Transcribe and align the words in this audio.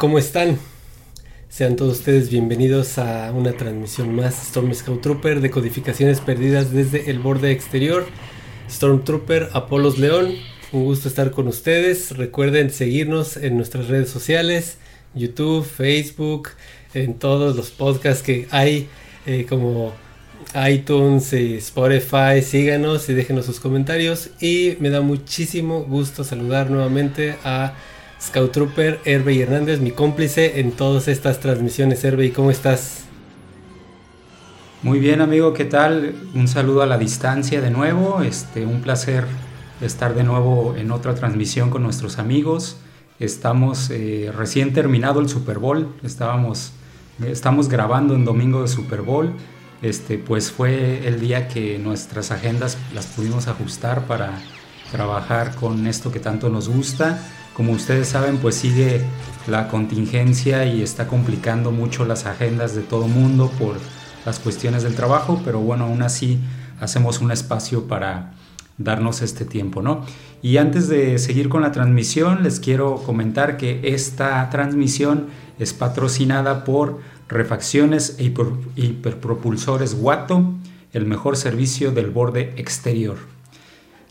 ¿cómo 0.00 0.18
están? 0.18 0.58
Sean 1.50 1.76
todos 1.76 1.98
ustedes 1.98 2.30
bienvenidos 2.30 2.96
a 2.96 3.30
una 3.32 3.52
transmisión 3.52 4.16
más 4.16 4.46
Storm 4.46 4.72
Scout 4.72 5.02
Trooper 5.02 5.42
de 5.42 5.50
codificaciones 5.50 6.20
perdidas 6.20 6.72
desde 6.72 7.10
el 7.10 7.18
borde 7.18 7.50
exterior. 7.52 8.06
Stormtrooper 8.70 9.50
Apolos 9.52 9.98
León, 9.98 10.36
un 10.72 10.84
gusto 10.84 11.06
estar 11.06 11.32
con 11.32 11.48
ustedes. 11.48 12.16
Recuerden 12.16 12.70
seguirnos 12.70 13.36
en 13.36 13.58
nuestras 13.58 13.88
redes 13.88 14.08
sociales, 14.08 14.78
YouTube, 15.14 15.66
Facebook, 15.66 16.48
en 16.94 17.18
todos 17.18 17.54
los 17.54 17.68
podcasts 17.68 18.22
que 18.22 18.48
hay, 18.50 18.88
eh, 19.26 19.44
como 19.46 19.92
iTunes 20.66 21.30
y 21.34 21.56
Spotify. 21.56 22.40
Síganos 22.42 23.06
y 23.10 23.12
déjenos 23.12 23.44
sus 23.44 23.60
comentarios. 23.60 24.30
Y 24.40 24.78
me 24.80 24.88
da 24.88 25.02
muchísimo 25.02 25.82
gusto 25.82 26.24
saludar 26.24 26.70
nuevamente 26.70 27.36
a 27.44 27.74
Scout 28.22 28.52
Trooper 28.52 29.00
Hervey 29.06 29.40
Hernández, 29.40 29.80
mi 29.80 29.92
cómplice 29.92 30.60
en 30.60 30.72
todas 30.72 31.08
estas 31.08 31.40
transmisiones. 31.40 32.04
Hervey, 32.04 32.32
¿cómo 32.32 32.50
estás? 32.50 33.04
Muy 34.82 34.98
bien, 34.98 35.22
amigo, 35.22 35.54
¿qué 35.54 35.64
tal? 35.64 36.14
Un 36.34 36.46
saludo 36.46 36.82
a 36.82 36.86
la 36.86 36.98
distancia 36.98 37.62
de 37.62 37.70
nuevo. 37.70 38.20
Este, 38.20 38.66
un 38.66 38.82
placer 38.82 39.24
estar 39.80 40.14
de 40.14 40.22
nuevo 40.22 40.74
en 40.76 40.90
otra 40.90 41.14
transmisión 41.14 41.70
con 41.70 41.82
nuestros 41.82 42.18
amigos. 42.18 42.76
Estamos 43.18 43.88
eh, 43.88 44.30
recién 44.36 44.74
terminado 44.74 45.20
el 45.20 45.30
Super 45.30 45.58
Bowl. 45.58 45.88
Estábamos, 46.02 46.72
estamos 47.24 47.70
grabando 47.70 48.14
en 48.14 48.26
domingo 48.26 48.60
de 48.60 48.68
Super 48.68 49.00
Bowl. 49.00 49.32
Este, 49.80 50.18
pues 50.18 50.52
fue 50.52 51.08
el 51.08 51.20
día 51.20 51.48
que 51.48 51.78
nuestras 51.78 52.30
agendas 52.32 52.76
las 52.94 53.06
pudimos 53.06 53.48
ajustar 53.48 54.06
para 54.06 54.42
trabajar 54.92 55.54
con 55.54 55.86
esto 55.86 56.12
que 56.12 56.20
tanto 56.20 56.50
nos 56.50 56.68
gusta 56.68 57.18
como 57.54 57.72
ustedes 57.72 58.08
saben, 58.08 58.38
pues 58.38 58.54
sigue 58.54 59.02
la 59.46 59.68
contingencia 59.68 60.64
y 60.64 60.82
está 60.82 61.06
complicando 61.06 61.72
mucho 61.72 62.04
las 62.04 62.26
agendas 62.26 62.74
de 62.74 62.82
todo 62.82 63.08
mundo 63.08 63.50
por 63.58 63.76
las 64.24 64.38
cuestiones 64.38 64.82
del 64.82 64.94
trabajo, 64.94 65.40
pero 65.44 65.60
bueno, 65.60 65.84
aún 65.84 66.02
así 66.02 66.38
hacemos 66.80 67.20
un 67.20 67.30
espacio 67.30 67.86
para 67.86 68.32
darnos 68.78 69.22
este 69.22 69.44
tiempo, 69.44 69.82
¿no? 69.82 70.04
Y 70.42 70.56
antes 70.56 70.88
de 70.88 71.18
seguir 71.18 71.48
con 71.48 71.62
la 71.62 71.72
transmisión, 71.72 72.42
les 72.42 72.60
quiero 72.60 72.96
comentar 72.96 73.56
que 73.56 73.80
esta 73.84 74.48
transmisión 74.50 75.26
es 75.58 75.74
patrocinada 75.74 76.64
por 76.64 76.98
Refacciones 77.28 78.16
e 78.18 78.32
Hiperpropulsores 78.76 79.94
Watto, 79.94 80.54
el 80.92 81.06
mejor 81.06 81.36
servicio 81.36 81.92
del 81.92 82.10
borde 82.10 82.54
exterior. 82.56 83.18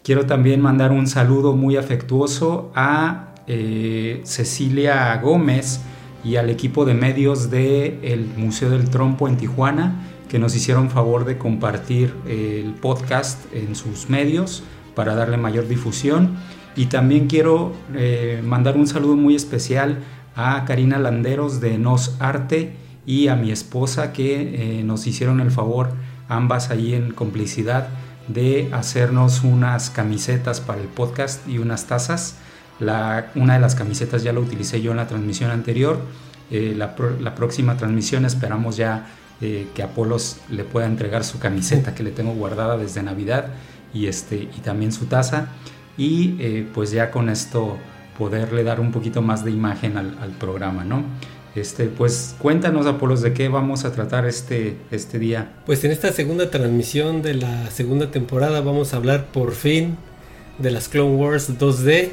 Quiero 0.04 0.26
también 0.26 0.62
mandar 0.62 0.92
un 0.92 1.08
saludo 1.08 1.54
muy 1.54 1.76
afectuoso 1.76 2.72
a 2.76 3.29
eh, 3.50 4.22
Cecilia 4.24 5.18
Gómez 5.18 5.82
y 6.24 6.36
al 6.36 6.50
equipo 6.50 6.86
de 6.86 6.94
medios 6.94 7.50
del 7.50 8.30
Museo 8.38 8.70
del 8.70 8.90
Trompo 8.90 9.28
en 9.28 9.38
Tijuana, 9.38 10.06
que 10.30 10.38
nos 10.38 10.56
hicieron 10.56 10.90
favor 10.90 11.26
de 11.26 11.38
compartir 11.38 12.14
el 12.28 12.76
podcast 12.76 13.52
en 13.54 13.76
sus 13.76 14.10
medios 14.10 14.64
para 14.96 15.16
darle 15.16 15.38
mayor 15.38 15.68
difusión. 15.68 16.38
Y 16.76 16.86
también 16.86 17.28
quiero 17.28 17.74
eh, 17.96 18.42
mandar 18.46 18.78
un 18.78 18.86
saludo 18.86 19.16
muy 19.16 19.36
especial 19.36 20.00
a 20.36 20.64
Karina 20.66 21.00
Landeros 21.00 21.60
de 21.60 21.78
Nos 21.78 22.16
Arte 22.22 22.74
y 23.06 23.28
a 23.28 23.36
mi 23.36 23.52
esposa 23.52 24.14
que 24.14 24.80
eh, 24.80 24.84
nos 24.84 25.08
hicieron 25.08 25.40
el 25.42 25.50
favor, 25.50 25.90
ambas 26.28 26.70
ahí 26.70 26.94
en 26.94 27.12
complicidad, 27.12 27.88
de 28.28 28.70
hacernos 28.72 29.44
unas 29.44 29.90
camisetas 29.90 30.62
para 30.62 30.80
el 30.80 30.88
podcast 30.88 31.48
y 31.48 31.58
unas 31.58 31.88
tazas 31.88 32.38
una 32.80 33.54
de 33.54 33.60
las 33.60 33.76
camisetas 33.76 34.24
ya 34.24 34.34
la 34.34 34.40
utilicé 34.40 34.82
yo 34.82 34.92
en 34.92 34.98
la 34.98 35.08
transmisión 35.08 35.52
anterior. 35.52 36.00
Eh, 36.52 36.74
la, 36.76 36.96
próxima 37.36 37.78
transmisión 37.78 38.26
esperamos 38.26 38.78
ya 38.78 39.08
eh, 39.42 39.68
que 39.76 39.84
Apolos 39.84 40.38
le 40.50 40.64
pueda 40.64 40.88
entregar 40.88 41.24
su 41.24 41.40
camiseta 41.40 41.94
que 41.94 42.04
le 42.04 42.12
tengo 42.12 42.34
guardada 42.34 42.78
desde 42.78 43.04
Navidad 43.04 43.50
y, 43.94 44.08
este, 44.08 44.36
y 44.36 44.62
también 44.64 44.92
su 44.92 45.06
taza. 45.06 45.50
Y 45.98 46.38
eh, 46.40 46.68
pues 46.74 46.92
ya 46.92 47.12
con 47.12 47.30
esto 47.30 47.78
poderle 48.18 48.64
dar 48.64 48.80
un 48.80 48.92
poquito 48.92 49.22
más 49.22 49.46
de 49.46 49.52
imagen 49.52 49.98
al, 49.98 50.32
programa, 50.40 50.84
¿no? 50.84 51.04
Este, 51.56 51.86
pues 51.86 52.36
cuéntanos, 52.40 52.86
Apolos, 52.86 53.22
de 53.22 53.34
qué 53.34 53.50
vamos 53.50 53.86
a 53.86 53.92
tratar 53.92 54.26
este, 54.26 54.78
este 54.92 55.20
día. 55.20 55.54
Pues 55.66 55.84
en 55.84 55.92
esta 55.92 56.12
segunda 56.12 56.50
transmisión 56.50 57.22
de 57.22 57.36
la 57.36 57.70
segunda 57.72 58.12
temporada 58.12 58.62
vamos 58.62 58.94
a 58.94 58.98
hablar 58.98 59.28
por 59.28 59.52
fin 59.54 59.98
de 60.58 60.72
las 60.72 60.90
Clone 60.90 61.16
Wars 61.16 61.58
2D 61.60 62.12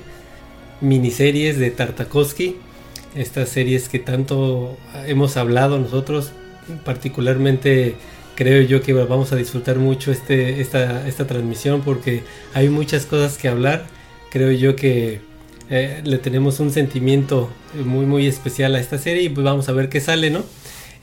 miniseries 0.81 1.59
de 1.59 1.70
Tartakovsky, 1.70 2.56
estas 3.14 3.48
series 3.48 3.88
que 3.88 3.98
tanto 3.98 4.76
hemos 5.06 5.37
hablado 5.37 5.78
nosotros, 5.78 6.32
particularmente 6.84 7.94
creo 8.34 8.62
yo 8.62 8.82
que 8.82 8.92
vamos 8.92 9.32
a 9.32 9.36
disfrutar 9.36 9.78
mucho 9.78 10.12
este, 10.12 10.60
esta, 10.60 11.09
esta 11.09 11.26
transmisión 11.26 11.82
porque 11.82 12.22
hay 12.54 12.69
muchas 12.69 13.06
cosas 13.06 13.38
que 13.38 13.48
hablar, 13.48 13.86
creo 14.31 14.53
yo 14.53 14.76
que 14.76 15.20
eh, 15.70 16.03
le 16.04 16.19
tenemos 16.19 16.60
un 16.60 16.70
sentimiento 16.70 17.50
muy 17.75 18.06
muy 18.06 18.26
especial 18.26 18.76
a 18.76 18.81
esta 18.81 18.98
serie 18.98 19.22
y 19.25 19.28
pues 19.31 19.44
vamos 19.44 19.69
a 19.69 19.72
ver 19.72 19.88
qué 19.88 20.00
sale, 20.00 20.31
¿no? 20.31 20.44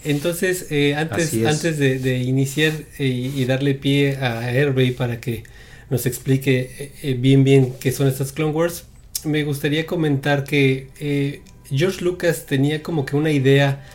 Entonces, 0.06 0.67
eh, 0.69 0.95
antes, 0.95 1.33
antes 1.45 1.79
de, 1.79 2.17
iniciar 2.19 2.73
eh, 3.00 3.06
y 3.06 3.45
darle 3.45 3.73
pie 3.73 4.17
a 4.17 4.51
Hervey 4.51 4.91
para 4.91 5.19
que 5.19 5.44
nos 5.89 6.06
explique 6.06 6.91
bien 7.19 7.44
bien 7.44 7.73
qué 7.79 7.91
son 7.91 8.07
estas 8.07 8.31
Clone 8.31 8.51
Wars, 8.53 8.85
me 9.25 9.44
gustaría 9.44 9.85
comentar 9.85 10.44
que 10.44 10.89
eh, 11.00 11.41
George 11.69 12.03
Lucas 12.03 12.45
tenía 12.45 12.84
como 12.84 13.06
que 13.06 13.16
una 13.16 13.31
idea 13.31 13.85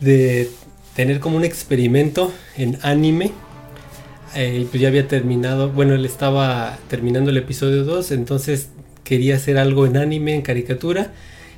de 0.00 0.50
tener 0.94 1.20
como 1.20 1.36
un 1.36 1.44
experimento 1.44 2.32
en 2.56 2.78
anime. 2.82 3.32
Eh, 4.34 4.66
pues 4.70 4.80
ya 4.80 4.88
había 4.88 5.08
terminado, 5.08 5.70
bueno, 5.70 5.94
él 5.94 6.06
estaba 6.06 6.78
terminando 6.88 7.30
el 7.30 7.36
episodio 7.36 7.84
2, 7.84 8.12
entonces 8.12 8.68
quería 9.04 9.36
hacer 9.36 9.58
algo 9.58 9.86
en 9.86 9.96
anime, 9.96 10.34
en 10.34 10.42
caricatura. 10.42 11.12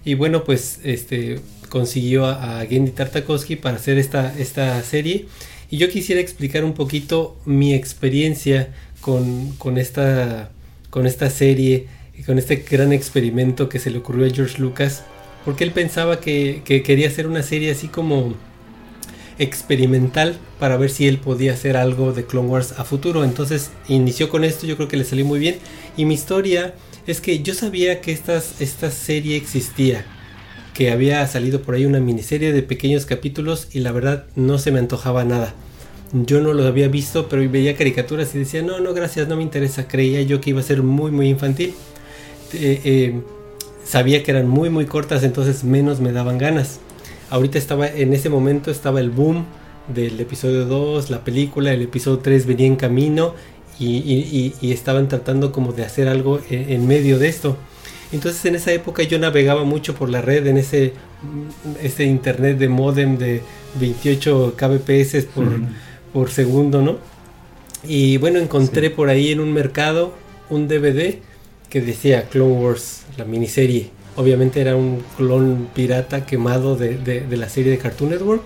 Y 0.04 0.14
bueno, 0.14 0.44
pues 0.44 0.80
este 0.82 1.40
consiguió 1.68 2.26
a, 2.26 2.60
a 2.60 2.66
Gendy 2.66 2.92
Tartakovsky 2.92 3.56
para 3.56 3.76
hacer 3.76 3.98
esta, 3.98 4.34
esta 4.38 4.82
serie. 4.82 5.26
Y 5.70 5.78
yo 5.78 5.88
quisiera 5.88 6.20
explicar 6.20 6.64
un 6.64 6.74
poquito 6.74 7.36
mi 7.46 7.74
experiencia 7.74 8.68
con, 9.00 9.50
con, 9.52 9.76
esta, 9.78 10.50
con 10.90 11.06
esta 11.06 11.30
serie 11.30 11.88
con 12.22 12.38
este 12.38 12.56
gran 12.56 12.92
experimento 12.92 13.68
que 13.68 13.78
se 13.78 13.90
le 13.90 13.98
ocurrió 13.98 14.26
a 14.26 14.30
George 14.30 14.60
Lucas, 14.60 15.04
porque 15.44 15.64
él 15.64 15.72
pensaba 15.72 16.20
que, 16.20 16.62
quería 16.64 17.08
hacer 17.08 17.26
una 17.26 17.42
serie 17.42 17.70
así 17.70 17.88
como 17.88 18.34
experimental 19.38 20.38
para 20.60 20.76
ver 20.76 20.90
si 20.90 21.08
él 21.08 21.18
podía 21.18 21.52
hacer 21.52 21.76
algo 21.76 22.12
de 22.12 22.24
Clone 22.24 22.48
Wars 22.48 22.72
a 22.78 22.84
futuro. 22.84 23.24
Entonces 23.24 23.70
inició 23.88 24.28
con 24.30 24.44
esto, 24.44 24.66
yo 24.66 24.76
creo 24.76 24.88
que 24.88 24.96
le 24.96 25.04
salió 25.04 25.24
muy 25.24 25.38
bien. 25.38 25.56
Y 25.96 26.04
mi 26.04 26.14
historia 26.14 26.74
es 27.06 27.20
que 27.20 27.42
yo 27.42 27.52
sabía 27.52 28.00
que 28.00 28.12
estas, 28.12 28.60
esta 28.60 28.90
serie 28.90 29.36
existía, 29.36 30.06
que 30.72 30.90
había 30.90 31.26
salido 31.26 31.62
por 31.62 31.74
ahí 31.74 31.84
una 31.84 32.00
miniserie 32.00 32.52
de 32.52 32.62
pequeños 32.62 33.06
capítulos 33.06 33.68
y 33.72 33.80
la 33.80 33.92
verdad 33.92 34.26
no 34.36 34.58
se 34.58 34.72
me 34.72 34.78
antojaba 34.78 35.24
nada. 35.24 35.54
Yo 36.12 36.40
no 36.40 36.52
lo 36.52 36.64
había 36.64 36.88
visto, 36.88 37.28
pero 37.28 37.48
veía 37.50 37.76
caricaturas 37.76 38.34
y 38.34 38.38
decía, 38.38 38.62
no, 38.62 38.78
no, 38.78 38.94
gracias, 38.94 39.26
no 39.26 39.36
me 39.36 39.42
interesa. 39.42 39.88
Creía 39.88 40.22
yo 40.22 40.40
que 40.40 40.50
iba 40.50 40.60
a 40.60 40.64
ser 40.64 40.82
muy, 40.82 41.10
muy 41.10 41.28
infantil. 41.28 41.74
Eh, 42.54 42.80
eh, 42.84 43.20
sabía 43.84 44.22
que 44.22 44.30
eran 44.30 44.48
muy 44.48 44.70
muy 44.70 44.86
cortas, 44.86 45.22
entonces 45.22 45.64
menos 45.64 46.00
me 46.00 46.12
daban 46.12 46.38
ganas. 46.38 46.80
Ahorita 47.30 47.58
estaba, 47.58 47.88
en 47.88 48.12
ese 48.12 48.28
momento 48.28 48.70
estaba 48.70 49.00
el 49.00 49.10
boom 49.10 49.44
del 49.88 50.18
episodio 50.20 50.64
2, 50.64 51.10
la 51.10 51.24
película, 51.24 51.72
el 51.72 51.82
episodio 51.82 52.18
3 52.18 52.46
venía 52.46 52.66
en 52.66 52.76
camino 52.76 53.34
y, 53.78 54.54
estaban 54.62 55.08
tratando 55.08 55.52
como 55.52 55.72
de 55.72 55.84
hacer 55.84 56.08
algo 56.08 56.40
en, 56.48 56.86
medio 56.86 57.18
de 57.18 57.28
esto. 57.28 57.56
Entonces 58.12 58.44
en 58.44 58.54
esa 58.54 58.72
época 58.72 59.02
yo 59.02 59.18
navegaba 59.18 59.64
mucho 59.64 59.94
por 59.94 60.08
la 60.08 60.20
red, 60.22 60.46
en 60.46 60.58
ese, 60.58 60.92
ese 61.82 62.04
internet 62.04 62.58
de 62.58 62.68
modem 62.68 63.18
de 63.18 63.42
28 63.80 64.54
kbps 64.56 65.24
por, 65.34 65.44
por 66.12 66.30
segundo, 66.30 66.80
¿no? 66.80 66.98
Y 67.86 68.16
bueno, 68.18 68.38
encontré 68.38 68.90
por 68.90 69.08
ahí 69.08 69.32
en 69.32 69.40
un 69.40 69.52
mercado 69.52 70.14
un 70.50 70.68
DVD 70.68 71.18
que 71.74 71.80
decía 71.80 72.28
Clone 72.28 72.52
Wars, 72.52 73.02
la 73.16 73.24
miniserie. 73.24 73.90
Obviamente 74.14 74.60
era 74.60 74.76
un 74.76 75.02
clon 75.16 75.68
pirata 75.74 76.24
quemado 76.24 76.76
de, 76.76 77.26
la 77.28 77.48
serie 77.48 77.72
de 77.72 77.78
Cartoon 77.78 78.10
Network. 78.10 78.44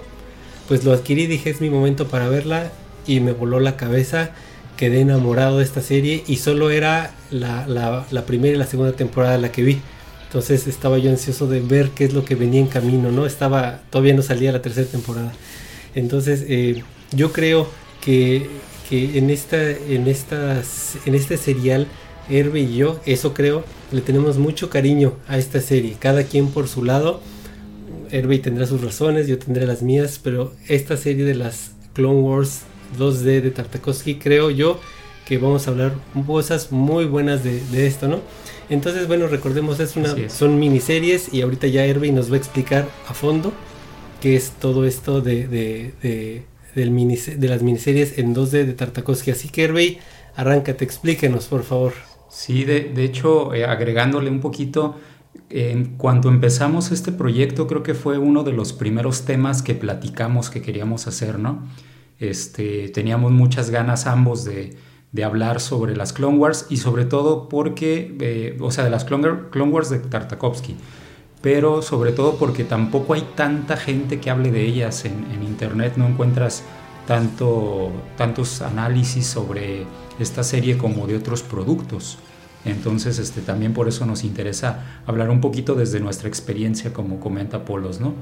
Pues 0.66 0.82
lo 0.82 0.94
adquirí, 0.94 1.26
dije 1.26 1.50
es 1.50 1.60
mi 1.60 1.68
momento 1.68 2.08
para 2.08 2.30
verla 2.30 2.72
y 3.06 3.20
me 3.20 3.32
voló 3.32 3.60
la 3.60 3.76
cabeza. 3.76 4.30
Quedé 4.78 5.02
enamorado 5.02 5.58
de 5.58 5.64
esta 5.64 5.82
serie 5.82 6.24
y 6.26 6.36
solo 6.36 6.70
era 6.70 7.10
la, 7.30 8.24
primera 8.26 8.54
y 8.54 8.58
la 8.58 8.64
segunda 8.64 8.92
temporada 8.92 9.36
la 9.36 9.52
que 9.52 9.62
vi. 9.62 9.78
Entonces 10.24 10.66
estaba 10.66 10.96
yo 10.96 11.10
ansioso 11.10 11.46
de 11.46 11.60
ver 11.60 11.90
qué 11.90 12.06
es 12.06 12.14
lo 12.14 12.24
que 12.24 12.34
venía 12.34 12.60
en 12.60 12.68
camino, 12.68 13.12
¿no? 13.12 13.26
Estaba, 13.26 13.82
todavía 13.90 14.14
no 14.14 14.22
salía 14.22 14.52
la 14.52 14.62
tercera 14.62 14.86
temporada. 14.86 15.34
Entonces 15.94 16.46
eh, 16.48 16.82
yo 17.12 17.30
creo 17.30 17.68
que, 18.00 18.48
que 18.88 19.18
en 19.18 19.28
esta, 19.28 19.68
en 19.68 20.08
estas, 20.08 20.96
en 21.04 21.14
este 21.14 21.36
serial, 21.36 21.88
Herbe 22.30 22.60
y 22.60 22.76
yo, 22.76 23.00
eso 23.06 23.34
creo, 23.34 23.64
le 23.92 24.00
tenemos 24.00 24.38
mucho 24.38 24.70
cariño 24.70 25.14
a 25.28 25.38
esta 25.38 25.60
serie, 25.60 25.96
cada 25.98 26.24
quien 26.24 26.48
por 26.48 26.68
su 26.68 26.84
lado. 26.84 27.20
Herbe 28.10 28.38
tendrá 28.38 28.66
sus 28.66 28.82
razones, 28.82 29.28
yo 29.28 29.38
tendré 29.38 29.66
las 29.66 29.82
mías, 29.82 30.20
pero 30.22 30.52
esta 30.66 30.96
serie 30.96 31.24
de 31.24 31.34
las 31.34 31.72
Clone 31.94 32.20
Wars 32.20 32.62
2D 32.98 33.42
de 33.42 33.50
Tartakovsky, 33.50 34.16
creo 34.16 34.50
yo 34.50 34.80
que 35.26 35.36
vamos 35.36 35.66
a 35.66 35.72
hablar 35.72 35.92
cosas 36.26 36.72
muy 36.72 37.04
buenas 37.04 37.44
de, 37.44 37.86
esto, 37.86 38.08
¿no? 38.08 38.20
Entonces, 38.70 39.06
bueno, 39.08 39.26
recordemos, 39.26 39.78
es 39.78 39.94
una, 39.96 40.14
son 40.30 40.58
miniseries 40.58 41.32
y 41.32 41.42
ahorita 41.42 41.66
ya 41.66 41.84
Hervey 41.84 42.12
nos 42.12 42.30
va 42.30 42.36
a 42.36 42.38
explicar 42.38 42.88
a 43.06 43.14
fondo 43.14 43.52
qué 44.22 44.36
es 44.36 44.52
todo 44.52 44.86
esto 44.86 45.20
de, 45.20 45.46
de, 45.46 46.44
de 46.74 47.48
las 47.48 47.62
miniseries 47.62 48.18
en 48.18 48.34
2D 48.34 48.64
de 48.64 48.72
Tartakovsky. 48.72 49.30
Así 49.30 49.48
que 49.50 49.64
Hervey, 49.64 49.98
arráncate, 50.34 50.84
explíquenos, 50.84 51.46
por 51.46 51.62
favor. 51.62 52.07
Sí, 52.28 52.64
de, 52.64 53.04
hecho, 53.04 53.54
eh, 53.54 53.64
agregándole 53.64 54.30
un 54.30 54.40
poquito, 54.40 54.96
en 55.50 55.96
cuando 55.96 56.28
empezamos 56.28 56.92
este 56.92 57.12
proyecto, 57.12 57.66
creo 57.66 57.82
que 57.82 57.94
fue 57.94 58.18
uno 58.18 58.44
de 58.44 58.52
los 58.52 58.72
primeros 58.72 59.24
temas 59.24 59.62
que 59.62 59.74
platicamos 59.74 60.50
que 60.50 60.60
queríamos 60.60 61.06
hacer, 61.06 61.38
¿no? 61.38 61.66
Este, 62.18 62.88
teníamos 62.88 63.32
muchas 63.32 63.70
ganas 63.70 64.06
ambos 64.06 64.44
de, 64.44 64.76
de 65.12 65.24
hablar 65.24 65.60
sobre 65.60 65.96
las 65.96 66.12
Clone 66.12 66.38
Wars 66.38 66.66
y 66.68 66.78
sobre 66.78 67.04
todo 67.04 67.48
porque, 67.48 68.16
eh, 68.20 68.56
o 68.60 68.70
sea, 68.70 68.84
de 68.84 68.90
las 68.90 69.04
Clone, 69.04 69.28
Wars 69.70 69.90
de 69.90 69.98
Tartakovsky, 69.98 70.76
pero 71.40 71.82
sobre 71.82 72.12
todo 72.12 72.36
porque 72.36 72.64
tampoco 72.64 73.14
hay 73.14 73.26
tanta 73.34 73.76
gente 73.76 74.20
que 74.20 74.30
hable 74.30 74.50
de 74.50 74.64
ellas 74.64 75.04
en, 75.04 75.42
internet, 75.42 75.94
no 75.96 76.06
encuentras 76.06 76.62
tanto, 77.08 77.90
tantos 78.18 78.60
análisis 78.60 79.26
sobre 79.26 79.86
esta 80.18 80.44
serie 80.44 80.76
como 80.76 81.06
de 81.06 81.16
otros 81.16 81.42
productos. 81.42 82.18
Entonces, 82.66 83.18
este, 83.18 83.40
también 83.40 83.72
por 83.72 83.88
eso 83.88 84.04
nos 84.04 84.24
interesa 84.24 85.00
hablar 85.06 85.30
un 85.30 85.40
poquito 85.40 85.74
desde 85.74 86.00
nuestra 86.00 86.28
experiencia, 86.28 86.92
como 86.92 87.18
comenta 87.18 87.64
Polos, 87.64 87.98
¿no? 87.98 88.12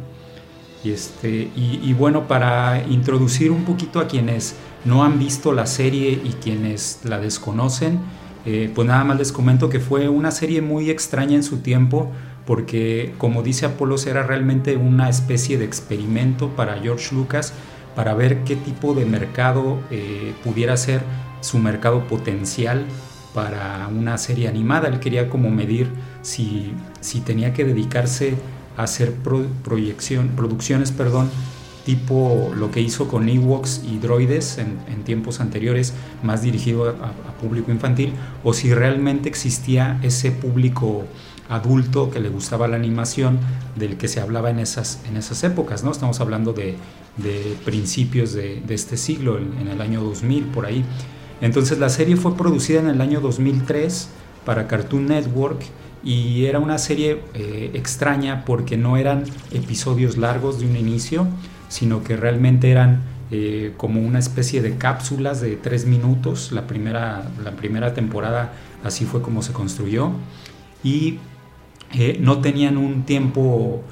Y, 0.85 0.93
este, 0.93 1.51
y, 1.57 1.93
bueno, 1.95 2.29
para 2.29 2.87
introducir 2.87 3.51
un 3.51 3.65
poquito 3.65 3.99
a 3.99 4.07
quienes 4.07 4.55
no 4.85 5.03
han 5.03 5.19
visto 5.19 5.53
la 5.53 5.67
serie 5.67 6.21
y 6.23 6.35
quienes 6.41 7.01
la 7.03 7.19
desconocen, 7.19 7.99
eh, 8.45 8.71
pues 8.73 8.87
nada 8.87 9.03
más 9.03 9.19
les 9.19 9.33
comento 9.33 9.69
que 9.69 9.81
fue 9.81 10.09
una 10.09 10.31
serie 10.31 10.63
muy 10.63 10.91
extraña 10.91 11.35
en 11.35 11.43
su 11.43 11.59
tiempo, 11.59 12.13
porque 12.47 13.15
como 13.19 13.43
dice 13.43 13.67
Apolos, 13.67 14.07
era 14.07 14.23
realmente 14.23 14.77
una 14.77 15.09
especie 15.09 15.59
de 15.59 15.65
experimento 15.65 16.51
para 16.51 16.79
George 16.79 17.13
Lucas 17.17 17.53
para 17.97 18.15
ver 18.15 18.45
qué 18.45 18.55
tipo 18.55 18.95
de 18.95 19.05
mercado 19.05 19.81
eh, 19.91 20.35
pudiera 20.45 20.77
ser 20.77 21.01
su 21.41 21.59
mercado 21.59 22.07
potencial 22.07 22.85
para 23.35 23.89
una 23.89 24.17
serie 24.19 24.47
animada. 24.47 24.87
Él 24.89 25.01
quería 25.01 25.29
como 25.29 25.51
medir 25.51 25.89
si, 26.23 26.73
si 27.01 27.21
tenía 27.21 27.53
que 27.53 27.65
dedicarse 27.65 28.37
hacer 28.77 29.15
proyección, 29.65 30.29
producciones 30.37 30.93
perdón, 30.93 31.31
tipo 31.85 32.53
lo 32.57 32.71
que 32.71 32.81
hizo 32.81 33.09
con 33.09 33.29
Ewoks 33.29 33.83
y 33.89 33.99
Droides 33.99 34.59
en, 34.59 34.77
tiempos 35.05 35.41
anteriores, 35.41 35.95
más 36.23 36.43
dirigido 36.43 36.89
a, 36.91 37.13
público 37.41 37.71
infantil, 37.71 38.13
o 38.43 38.53
si 38.53 38.75
realmente 38.75 39.29
existía 39.29 40.01
ese 40.03 40.33
público 40.33 41.05
adulto 41.49 42.11
que 42.11 42.21
le 42.21 42.29
gustaba 42.29 42.69
la 42.69 42.77
animación 42.77 43.39
del 43.77 43.97
que 43.97 44.09
se 44.09 44.21
hablaba 44.21 44.51
en 44.51 44.59
esas, 44.59 45.01
en 45.09 45.17
esas 45.17 45.43
épocas, 45.45 45.85
¿no? 45.85 45.91
Estamos 45.91 46.21
hablando 46.21 46.53
de, 46.53 46.77
principios 47.65 48.33
de, 48.33 48.63
este 48.69 48.97
siglo, 48.97 49.39
en, 49.39 49.57
en, 49.61 49.69
el 49.69 49.81
año 49.81 50.03
2000, 50.03 50.45
por 50.47 50.67
ahí. 50.67 50.85
Entonces 51.41 51.79
la 51.79 51.89
serie 51.89 52.17
fue 52.17 52.37
producida 52.37 52.81
en 52.81 52.89
el 52.89 53.01
año 53.01 53.21
2003 53.21 54.09
para 54.45 54.67
Cartoon 54.67 55.07
Network 55.07 55.63
y 56.07 56.45
era 56.45 56.61
una 56.61 56.79
serie 56.79 57.21
eh, 57.35 57.73
extraña 57.75 58.45
porque 58.45 58.77
no 58.77 58.97
eran 58.97 59.25
episodios 59.51 60.17
largos 60.17 60.61
de 60.61 60.67
un 60.67 60.77
inicio, 60.77 61.27
sino 61.69 62.05
que 62.05 62.17
realmente 62.17 62.71
eran 62.71 63.03
eh, 63.33 63.75
como 63.77 64.01
una 64.01 64.21
especie 64.21 64.63
de 64.63 64.77
cápsulas 64.77 65.41
de 65.41 65.57
tres 65.57 65.85
minutos. 65.85 66.53
La 66.53 66.69
primera, 66.69 67.29
la 67.43 67.51
primera 67.51 67.93
temporada 67.93 68.53
así 68.85 69.05
fue 69.05 69.21
como 69.21 69.43
se 69.43 69.53
construyó 69.53 70.13
y 70.85 71.19
eh, 71.93 72.19
no 72.21 72.41
tenían 72.41 72.77
un 72.77 73.05
tiempo, 73.05 73.83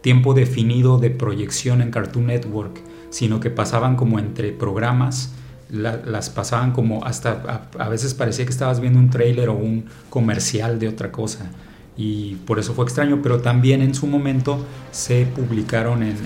tiempo 0.00 0.34
definido 0.34 0.98
de 0.98 1.10
proyección 1.10 1.82
en 1.82 1.90
Cartoon 1.90 2.26
Network, 2.26 2.80
sino 3.10 3.40
que 3.40 3.50
pasaban 3.50 3.96
como 3.96 4.18
entre 4.18 4.52
programas. 4.52 5.32
las 5.70 6.30
pasaban 6.30 6.72
como 6.72 7.04
hasta 7.04 7.68
a, 7.78 7.88
veces 7.88 8.14
parecía 8.14 8.44
que 8.44 8.52
estabas 8.52 8.80
viendo 8.80 8.98
un 8.98 9.10
trailer 9.10 9.48
o 9.48 9.54
un 9.54 9.86
comercial 10.10 10.78
de 10.78 10.88
otra 10.88 11.10
cosa 11.10 11.50
y 11.96 12.34
por 12.46 12.58
eso 12.58 12.74
fue 12.74 12.84
extraño, 12.84 13.20
pero 13.22 13.40
también 13.40 13.80
en 13.80 13.94
su 13.94 14.06
momento 14.06 14.64
se 14.90 15.26
publicaron 15.26 16.02
en, 16.02 16.16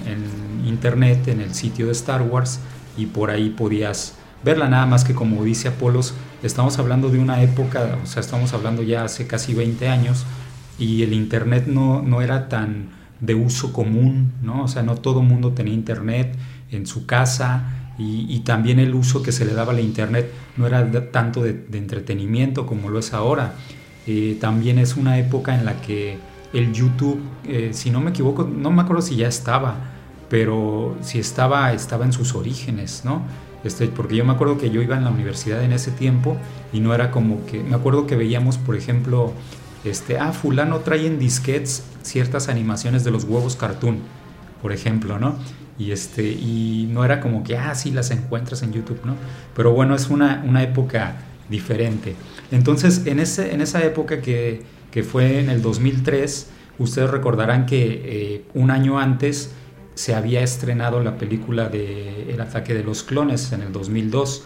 internet, 0.66 1.28
en 1.28 1.40
el 1.40 1.54
sitio 1.54 1.86
de 1.86 1.92
Star 1.92 2.22
Wars, 2.22 2.60
y 2.96 3.06
por 3.06 3.30
ahí 3.30 3.50
podías 3.50 4.14
verla, 4.44 4.68
nada 4.68 4.86
más 4.86 5.04
que 5.04 5.14
como 5.14 5.44
dice 5.44 5.68
Apolos, 5.68 6.14
estamos 6.42 6.78
hablando 6.78 7.10
de 7.10 7.18
una 7.18 7.42
época, 7.42 7.98
o 8.02 8.06
sea, 8.06 8.20
estamos 8.20 8.52
hablando 8.54 8.82
ya 8.82 9.04
hace 9.04 9.26
casi 9.26 9.54
20 9.54 9.88
años, 9.88 10.24
y 10.78 11.02
el 11.02 11.12
internet 11.12 11.66
no, 11.66 12.02
no 12.02 12.22
era 12.22 12.48
tan 12.48 12.90
de 13.20 13.34
uso 13.34 13.72
común, 13.72 14.32
¿no? 14.42 14.64
O 14.64 14.68
sea, 14.68 14.82
no 14.82 14.94
todo 14.96 15.22
mundo 15.22 15.52
tenía 15.52 15.74
internet 15.74 16.36
en 16.70 16.86
su 16.86 17.06
casa, 17.06 17.74
y, 18.00 18.38
también 18.44 18.78
el 18.78 18.94
uso 18.94 19.24
que 19.24 19.32
se 19.32 19.44
le 19.44 19.54
daba 19.54 19.72
al 19.72 19.80
internet 19.80 20.30
no 20.56 20.68
era 20.68 21.10
tanto 21.10 21.42
de 21.42 21.66
entretenimiento 21.72 22.64
como 22.64 22.90
lo 22.90 23.00
es 23.00 23.12
ahora 23.12 23.54
eh, 24.10 24.38
también 24.40 24.78
es 24.78 24.96
una 24.96 25.18
época 25.18 25.54
en 25.54 25.66
la 25.66 25.82
que 25.82 26.16
el 26.54 26.72
YouTube, 26.72 27.20
eh, 27.46 27.72
si 27.74 27.90
no 27.90 28.00
me 28.00 28.08
equivoco, 28.08 28.42
no 28.42 28.70
me 28.70 28.80
acuerdo 28.80 29.02
si 29.02 29.16
ya 29.16 29.28
estaba, 29.28 29.74
pero 30.30 30.96
si 31.02 31.18
estaba, 31.18 31.74
estaba 31.74 32.06
en 32.06 32.14
sus 32.14 32.34
orígenes, 32.34 33.02
¿no? 33.04 33.20
Este, 33.64 33.86
porque 33.88 34.16
yo 34.16 34.24
me 34.24 34.32
acuerdo 34.32 34.56
que 34.56 34.70
yo 34.70 34.80
iba 34.80 34.96
en 34.96 35.04
la 35.04 35.10
universidad 35.10 35.62
en 35.62 35.72
ese 35.72 35.90
tiempo 35.90 36.38
y 36.72 36.80
no 36.80 36.94
era 36.94 37.10
como 37.10 37.44
que, 37.44 37.62
me 37.62 37.74
acuerdo 37.74 38.06
que 38.06 38.16
veíamos, 38.16 38.56
por 38.56 38.76
ejemplo, 38.76 39.34
este, 39.84 40.18
ah, 40.18 40.32
fulano 40.32 40.80
trae 40.80 41.06
en 41.06 41.18
disquets 41.18 41.84
ciertas 42.02 42.48
animaciones 42.48 43.04
de 43.04 43.10
los 43.10 43.24
huevos 43.24 43.56
cartoon, 43.56 43.98
por 44.62 44.72
ejemplo, 44.72 45.18
¿no? 45.18 45.36
Y, 45.78 45.92
este, 45.92 46.24
y 46.24 46.88
no 46.90 47.04
era 47.04 47.20
como 47.20 47.44
que, 47.44 47.56
ah, 47.56 47.74
sí, 47.74 47.90
las 47.90 48.10
encuentras 48.10 48.62
en 48.62 48.72
YouTube, 48.72 49.00
¿no? 49.04 49.14
Pero 49.54 49.72
bueno, 49.72 49.94
es 49.94 50.08
una, 50.08 50.42
una 50.46 50.62
época 50.62 51.16
diferente. 51.48 52.14
Entonces, 52.50 53.06
en, 53.06 53.20
ese, 53.20 53.54
en 53.54 53.60
esa 53.60 53.84
época 53.84 54.20
que, 54.20 54.64
fue 55.08 55.38
en 55.38 55.48
el 55.48 55.62
2003, 55.62 56.50
ustedes 56.80 57.08
recordarán 57.08 57.66
que 57.66 58.02
eh, 58.04 58.44
un 58.54 58.72
año 58.72 58.98
antes 58.98 59.52
se 59.94 60.16
había 60.16 60.42
estrenado 60.42 61.00
la 61.04 61.18
película 61.18 61.68
de 61.68 62.32
El 62.32 62.40
ataque 62.40 62.74
de 62.74 62.82
los 62.82 63.04
clones 63.04 63.52
en 63.52 63.62
el 63.62 63.70
2002 63.70 64.42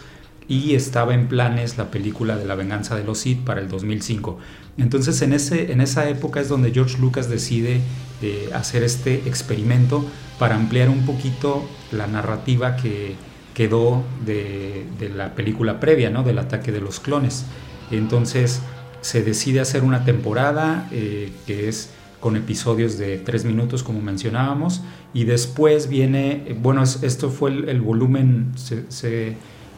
y 0.47 0.75
estaba 0.75 1.13
en 1.13 1.27
planes 1.27 1.77
la 1.77 1.91
película 1.91 2.37
de 2.37 2.45
la 2.45 2.55
venganza 2.55 2.95
de 2.95 3.03
los 3.03 3.19
Sith 3.19 3.43
para 3.43 3.61
el 3.61 3.69
2005. 3.69 4.37
Entonces 4.77 5.21
en, 5.21 5.33
ese, 5.33 5.71
en 5.71 5.81
esa 5.81 6.09
época 6.09 6.41
es 6.41 6.49
donde 6.49 6.71
George 6.71 6.97
Lucas 6.97 7.29
decide 7.29 7.81
eh, 8.21 8.49
hacer 8.53 8.83
este 8.83 9.15
experimento 9.27 10.05
para 10.39 10.55
ampliar 10.55 10.89
un 10.89 11.05
poquito 11.05 11.63
la 11.91 12.07
narrativa 12.07 12.75
que 12.75 13.15
quedó 13.53 14.03
de, 14.25 14.85
la 15.15 15.35
película 15.35 15.79
previa, 15.79 16.09
¿no? 16.09 16.23
del 16.23 16.39
ataque 16.39 16.71
de 16.71 16.81
los 16.81 16.99
clones. 16.99 17.45
Entonces 17.91 18.61
se 19.01 19.21
decide 19.21 19.59
hacer 19.59 19.83
una 19.83 20.05
temporada 20.05 20.87
eh, 20.91 21.31
que 21.45 21.67
es 21.67 21.91
con 22.19 22.37
episodios 22.37 22.97
de 22.97 23.17
tres 23.17 23.43
minutos 23.43 23.83
como 23.83 24.01
mencionábamos 24.01 24.81
y 25.13 25.25
después 25.25 25.89
viene, 25.89 26.55
bueno, 26.61 26.81
esto 26.81 27.29
fue 27.29 27.51
el, 27.51 27.81
volumen, 27.81 28.53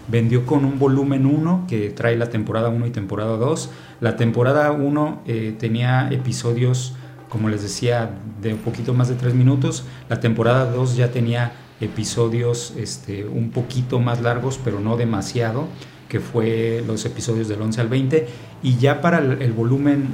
vendió 0.08 0.46
con 0.46 0.66
un 0.66 0.80
volumen 0.80 1.26
1 1.26 1.66
que 1.68 1.90
trae 1.90 2.16
la 2.16 2.30
temporada 2.30 2.70
1 2.70 2.88
y 2.88 2.92
temporada 2.92 3.38
2. 3.38 3.70
La 4.02 4.16
temporada 4.16 4.72
1 4.72 5.22
eh, 5.26 5.56
tenía 5.58 6.10
episodios, 6.12 6.94
como 7.30 7.50
les 7.50 7.62
decía, 7.62 8.12
de 8.42 8.54
un 8.54 8.60
poquito 8.60 8.94
más 8.94 9.10
de 9.10 9.16
tres 9.16 9.34
minutos. 9.34 9.86
La 10.10 10.20
temporada 10.20 10.72
2 10.72 10.96
ya 10.96 11.12
tenía 11.12 11.54
episodios 11.82 12.74
este, 12.78 13.26
un 13.26 13.52
poquito 13.52 14.00
más 14.00 14.22
largos, 14.22 14.60
pero 14.64 14.80
no 14.80 14.98
demasiado 14.98 15.68
que 16.10 16.20
fue 16.20 16.84
los 16.86 17.04
episodios 17.06 17.48
del 17.48 17.62
11 17.62 17.82
al 17.82 17.88
20, 17.88 18.28
y 18.64 18.78
ya 18.78 19.02
para 19.02 19.20
el, 19.20 19.54
volumen 19.54 20.08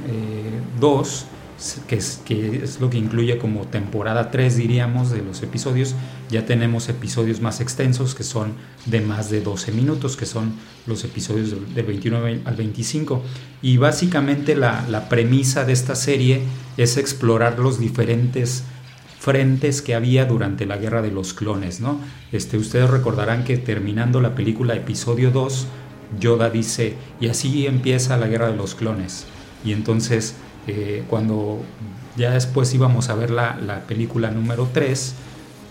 2, 0.80 1.22
eh, 1.22 1.26
que, 1.86 1.96
es, 1.96 2.20
que 2.24 2.62
es 2.64 2.80
lo 2.80 2.90
que 2.90 2.98
incluye 2.98 3.38
como 3.38 3.66
temporada 3.66 4.30
3, 4.30 4.56
diríamos, 4.56 5.10
de 5.10 5.22
los 5.22 5.42
episodios, 5.42 5.94
ya 6.30 6.46
tenemos 6.46 6.88
episodios 6.88 7.40
más 7.40 7.60
extensos 7.60 8.14
que 8.14 8.24
son 8.24 8.54
de 8.86 9.00
más 9.00 9.30
de 9.30 9.40
12 9.40 9.72
minutos, 9.72 10.16
que 10.16 10.26
son 10.26 10.54
los 10.86 11.04
episodios 11.04 11.54
del 11.74 11.86
29 11.86 12.42
al 12.44 12.56
25. 12.56 13.22
Y 13.62 13.76
básicamente 13.76 14.56
la, 14.56 14.84
la 14.88 15.08
premisa 15.08 15.64
de 15.64 15.72
esta 15.72 15.94
serie 15.94 16.42
es 16.76 16.96
explorar 16.96 17.58
los 17.58 17.78
diferentes 17.78 18.64
frentes 19.22 19.82
que 19.82 19.94
había 19.94 20.24
durante 20.24 20.66
la 20.66 20.78
guerra 20.78 21.00
de 21.00 21.12
los 21.12 21.32
clones, 21.32 21.80
¿no? 21.80 22.00
Este, 22.32 22.58
ustedes 22.58 22.90
recordarán 22.90 23.44
que 23.44 23.56
terminando 23.56 24.20
la 24.20 24.34
película 24.34 24.74
episodio 24.74 25.30
2, 25.30 25.68
Yoda 26.18 26.50
dice, 26.50 26.96
y 27.20 27.28
así 27.28 27.66
empieza 27.68 28.16
la 28.16 28.26
guerra 28.26 28.50
de 28.50 28.56
los 28.56 28.74
clones. 28.74 29.26
Y 29.64 29.72
entonces, 29.72 30.34
eh, 30.66 31.04
cuando 31.08 31.60
ya 32.16 32.32
después 32.32 32.72
íbamos 32.74 33.08
a 33.08 33.14
ver 33.14 33.30
la, 33.30 33.56
la, 33.56 33.80
película 33.80 34.30
número 34.30 34.68
3, 34.72 35.14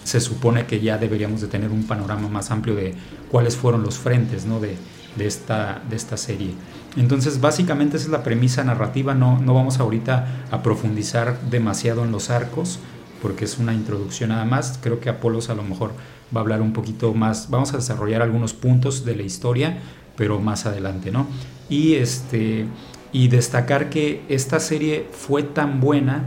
se 0.04 0.20
supone 0.20 0.66
que 0.66 0.80
ya 0.80 0.98
deberíamos 0.98 1.42
de 1.42 1.48
tener 1.48 1.72
un 1.72 1.86
panorama 1.86 2.28
más 2.28 2.52
amplio 2.52 2.76
de 2.76 2.96
cuáles 3.30 3.56
fueron 3.56 3.84
los 3.84 3.98
frentes 3.98 4.46
¿no? 4.46 4.60
de, 4.60 4.76
de, 5.16 5.28
esta, 5.28 5.82
de 5.90 5.96
esta 5.96 6.18
serie. 6.18 6.54
Entonces, 6.98 7.40
básicamente 7.40 7.98
esa 7.98 8.08
es 8.08 8.12
la 8.12 8.24
premisa 8.24 8.64
narrativa, 8.64 9.14
no, 9.14 9.40
no 9.40 9.54
vamos 9.54 9.80
ahorita 9.80 10.46
a 10.52 10.62
profundizar 10.64 11.40
demasiado 11.50 12.04
en 12.04 12.12
los 12.12 12.30
arcos, 12.30 12.80
porque 13.22 13.46
es 13.46 13.58
una 13.60 13.74
introducción 13.74 14.30
nada 14.30 14.46
más. 14.46 14.80
Creo 14.82 15.00
que 15.00 15.10
Apolos 15.10 15.50
a 15.50 15.56
lo 15.56 15.64
mejor 15.64 15.92
va 16.36 16.40
a 16.40 16.44
hablar 16.44 16.62
un 16.62 16.74
poquito 16.74 17.14
más, 17.14 17.50
vamos 17.50 17.74
a 17.74 17.78
desarrollar 17.78 18.22
algunos 18.22 18.54
puntos 18.54 19.06
de 19.06 19.16
la 19.16 19.24
historia, 19.24 19.80
pero 20.18 20.40
más 20.40 20.66
adelante, 20.66 21.12
¿no? 21.12 21.28
Y, 21.70 21.94
este, 21.96 22.66
y 23.12 23.28
destacar 23.28 23.90
que 23.90 24.24
esta 24.30 24.60
serie 24.60 25.08
fue 25.12 25.44
tan 25.44 25.80
buena, 25.80 26.24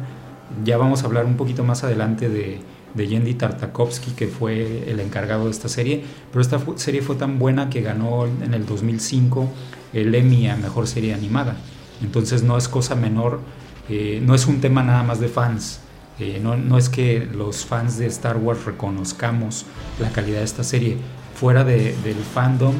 ya 0.64 0.76
vamos 0.76 1.02
a 1.02 1.06
hablar 1.06 1.24
un 1.24 1.36
poquito 1.36 1.64
más 1.64 1.84
adelante 1.84 2.28
de, 2.28 2.60
de 2.94 3.08
Yendi 3.08 3.34
Tartakovsky, 3.34 4.12
que 4.12 4.28
fue 4.28 4.90
el 4.90 5.00
encargado 5.00 5.46
de 5.46 5.50
esta 5.50 5.68
serie, 5.68 6.04
pero 6.30 6.40
esta 6.42 6.60
serie 6.76 7.02
fue 7.02 7.16
tan 7.16 7.38
buena 7.38 7.70
que 7.70 7.80
ganó 7.80 8.26
en 8.26 8.54
el 8.54 8.66
2005 8.66 9.48
el 9.92 10.14
Emmy 10.14 10.48
a 10.48 10.56
Mejor 10.56 10.86
Serie 10.86 11.14
Animada. 11.14 11.56
Entonces 12.02 12.42
no 12.42 12.56
es 12.56 12.68
cosa 12.68 12.94
menor, 12.94 13.40
eh, 13.88 14.20
no 14.24 14.34
es 14.34 14.46
un 14.46 14.60
tema 14.60 14.82
nada 14.82 15.02
más 15.02 15.20
de 15.20 15.28
fans, 15.28 15.80
eh, 16.18 16.38
no, 16.40 16.56
no, 16.56 16.78
es 16.78 16.88
que 16.88 17.26
los 17.32 17.64
fans 17.64 17.98
de 17.98 18.06
Star 18.06 18.36
Wars 18.36 18.64
reconozcamos 18.64 19.66
la 20.00 20.10
calidad 20.10 20.38
de 20.38 20.44
esta 20.44 20.62
serie. 20.62 20.96
Fuera 21.34 21.64
de, 21.64 21.96
del 22.04 22.14
fandom 22.14 22.74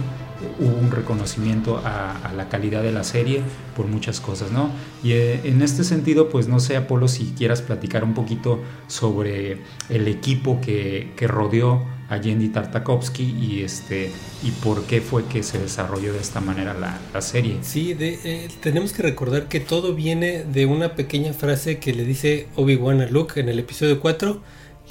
hubo 0.58 0.76
un 0.76 0.90
reconocimiento 0.90 1.80
a, 1.84 2.32
la 2.36 2.48
calidad 2.48 2.82
de 2.82 2.92
la 2.92 3.04
serie 3.04 3.42
por 3.76 3.86
muchas 3.86 4.20
cosas, 4.20 4.50
¿no? 4.50 4.70
Y 5.02 5.12
eh, 5.12 5.40
en 5.44 5.62
este 5.62 5.84
sentido, 5.84 6.28
pues 6.28 6.48
no 6.48 6.60
sé, 6.60 6.76
Apolo, 6.76 7.08
si 7.08 7.34
quieras 7.36 7.62
platicar 7.62 8.04
un 8.04 8.14
poquito 8.14 8.60
sobre 8.86 9.58
el 9.88 10.08
equipo 10.08 10.60
que, 10.60 11.12
que 11.16 11.28
rodeó 11.28 11.84
a 12.08 12.18
Yendi 12.18 12.48
Tartakovsky 12.48 13.22
y 13.22 13.62
este 13.62 14.10
y 14.42 14.50
por 14.50 14.84
qué 14.84 15.00
fue 15.00 15.24
que 15.24 15.42
se 15.42 15.58
desarrolló 15.58 16.12
de 16.12 16.20
esta 16.20 16.40
manera 16.40 16.74
la, 16.74 16.98
la 17.12 17.20
serie. 17.22 17.58
Sí, 17.62 17.94
de, 17.94 18.18
eh, 18.24 18.48
tenemos 18.60 18.92
que 18.92 19.02
recordar 19.02 19.48
que 19.48 19.60
todo 19.60 19.94
viene 19.94 20.44
de 20.44 20.66
una 20.66 20.94
pequeña 20.94 21.32
frase 21.32 21.78
que 21.78 21.94
le 21.94 22.04
dice 22.04 22.48
Obi-Wan 22.56 23.00
a 23.00 23.06
Luke 23.06 23.40
en 23.40 23.48
el 23.48 23.58
episodio 23.58 24.00
4 24.00 24.40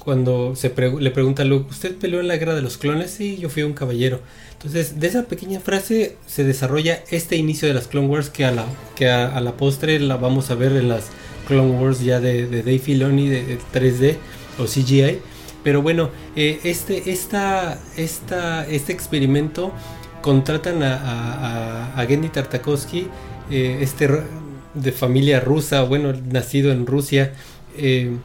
cuando 0.04 0.56
se 0.56 0.74
le 1.00 1.12
pregunta 1.12 1.44
a 1.44 1.46
Luke, 1.46 1.70
¿usted 1.70 1.96
peleó 1.96 2.20
en 2.20 2.28
la 2.28 2.36
guerra 2.36 2.56
de 2.56 2.62
los 2.62 2.78
clones? 2.78 3.12
Sí, 3.12 3.38
yo 3.38 3.50
fui 3.50 3.64
un 3.64 3.74
caballero. 3.74 4.20
Entonces, 4.64 4.98
de 4.98 5.08
esa 5.08 5.24
pequeña 5.24 5.60
frase 5.60 6.16
se 6.26 6.46
desarrolla 6.46 7.04
este 7.12 7.36
inicio 7.36 7.68
de 7.68 7.74
las 7.74 7.88
Clone 7.88 8.08
Wars 8.08 8.30
que 8.30 8.46
a 8.46 8.52
la, 8.52 8.66
que 8.96 9.10
a, 9.10 9.40
la 9.42 9.58
postre 9.58 10.00
la 10.00 10.16
vamos 10.16 10.52
a 10.52 10.56
ver 10.56 10.72
en 10.72 10.88
las 10.88 11.10
Clone 11.48 11.72
Wars 11.72 12.02
ya 12.02 12.22
de, 12.22 12.48
de 12.48 12.64
Dave 12.64 12.80
Filoni 12.80 13.28
de, 13.28 13.58
3D 13.74 14.16
o 14.60 14.64
CGI. 14.64 15.20
Pero 15.66 15.82
bueno, 15.82 16.12
eh, 16.38 16.62
este, 16.64 17.12
esta, 17.12 17.78
esta, 17.98 18.66
este 18.68 18.94
experimento 18.94 19.74
contratan 20.22 20.82
a, 20.82 20.96
a, 20.96 22.02
a 22.02 22.06
Gendy 22.06 22.30
Tartakovsky, 22.30 23.08
eh, 23.52 23.80
este 23.82 24.08
de 24.74 24.92
familia 24.94 25.42
rusa, 25.42 25.84
bueno, 25.84 26.14
nacido 26.14 26.72
en 26.72 26.86
Rusia. 26.86 27.34
Eh, 27.78 28.16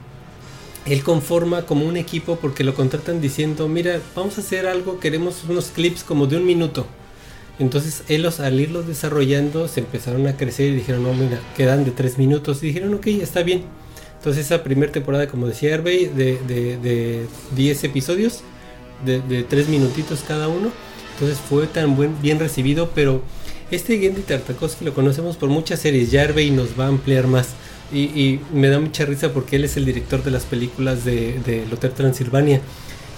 él 0.87 1.03
conforma 1.03 1.63
como 1.63 1.87
un 1.87 1.97
equipo 1.97 2.37
porque 2.37 2.65
lo 2.65 2.75
contratan 2.75 3.21
diciendo, 3.21 3.69
mira, 3.69 4.01
vamos 4.15 4.39
a 4.39 4.41
hacer 4.41 4.67
algo, 4.67 5.01
queremos 5.01 5.45
unos 5.49 5.67
clips 5.67 6.03
como 6.03 6.27
de 6.27 6.37
un 6.37 6.47
minuto. 6.47 6.87
Entonces 7.59 8.05
ellos 8.09 8.41
al 8.41 8.61
irlos 8.61 8.87
desarrollando 8.87 9.67
se 9.67 9.81
empezaron 9.81 10.27
a 10.29 10.37
crecer 10.37 10.69
y 10.69 10.77
dijeron, 10.77 11.03
no, 11.03 11.13
mira, 11.13 11.41
quedan 11.57 11.85
de 11.85 11.91
tres 11.91 12.17
minutos. 12.17 12.63
Y 12.63 12.69
dijeron, 12.69 12.95
ok, 12.95 13.07
está 13.09 13.43
bien. 13.43 13.65
Entonces 14.19 14.47
esa 14.47 14.63
primera 14.63 14.93
temporada, 14.93 15.29
como 15.29 15.47
decía 15.47 15.75
Hervey, 15.75 16.07
de, 16.07 16.39
de, 16.47 17.27
10 17.55 17.85
episodios, 17.85 18.43
de, 19.05 19.21
de 19.21 19.43
3 19.43 19.69
minutitos 19.69 20.25
cada 20.27 20.49
uno. 20.49 20.71
Entonces 21.15 21.39
fue 21.39 21.67
tan 21.67 21.97
buen, 21.97 22.21
bien 22.23 22.39
recibido, 22.39 22.91
pero 22.95 23.23
este 23.71 23.99
Gendy 23.99 24.23
Tartakovsky 24.23 24.85
lo 24.85 24.95
conocemos 24.95 25.37
por 25.37 25.49
muchas 25.49 25.81
series. 25.81 26.11
Ya 26.11 26.23
Hervey 26.23 26.51
nos 26.51 26.79
va 26.79 26.85
a 26.85 26.89
ampliar 26.89 27.27
más. 27.27 27.49
Y, 27.93 28.41
me 28.53 28.69
da 28.69 28.79
mucha 28.79 29.07
risa 29.07 29.33
porque 29.33 29.57
él 29.57 29.65
es 29.65 29.77
el 29.77 29.87
director 29.87 30.23
de 30.23 30.31
las 30.31 30.45
películas 30.45 31.05
de, 31.05 31.41
de 31.45 31.65
Hotel 31.73 31.93
Transilvania. 31.93 32.61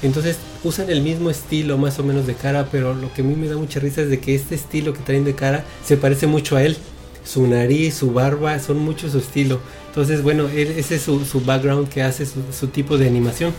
Entonces 0.02 0.38
usan 0.64 0.90
el 0.90 1.02
mismo 1.02 1.28
estilo 1.30 1.76
más 1.76 1.98
o 1.98 2.04
menos 2.04 2.26
de 2.26 2.34
cara, 2.34 2.68
pero 2.70 2.94
lo 2.94 3.12
que 3.12 3.22
a 3.22 3.24
mí 3.24 3.34
me 3.34 3.48
da 3.48 3.56
mucha 3.56 3.80
risa 3.80 4.02
es 4.02 4.10
de 4.10 4.20
que 4.20 4.34
este 4.34 4.54
estilo 4.54 4.92
que 4.94 5.00
traen 5.00 5.24
de 5.24 5.34
cara 5.34 5.64
se 5.84 5.96
parece 5.96 6.26
mucho 6.26 6.56
a 6.56 6.62
él. 6.62 6.76
Su 7.24 7.46
nariz, 7.46 7.94
su 7.94 8.12
barba, 8.12 8.58
son 8.60 8.78
mucho 8.78 9.10
su 9.10 9.18
estilo. 9.18 9.60
Entonces, 9.88 10.22
bueno, 10.22 10.48
ese 10.48 10.94
es 10.94 11.02
su, 11.02 11.24
su 11.24 11.42
background 11.42 11.88
que 11.88 12.02
hace 12.02 12.24
su, 12.26 12.68
tipo 12.68 12.96
de 12.96 13.06
animación. 13.06 13.52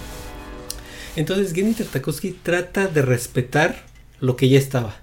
Entonces, 1.16 1.54
Genny 1.54 1.74
Tartakovsky 1.74 2.32
trata 2.42 2.88
de 2.88 3.02
respetar 3.04 3.86
lo 4.20 4.36
que 4.36 4.50
ya 4.50 4.58
estaba 4.58 5.02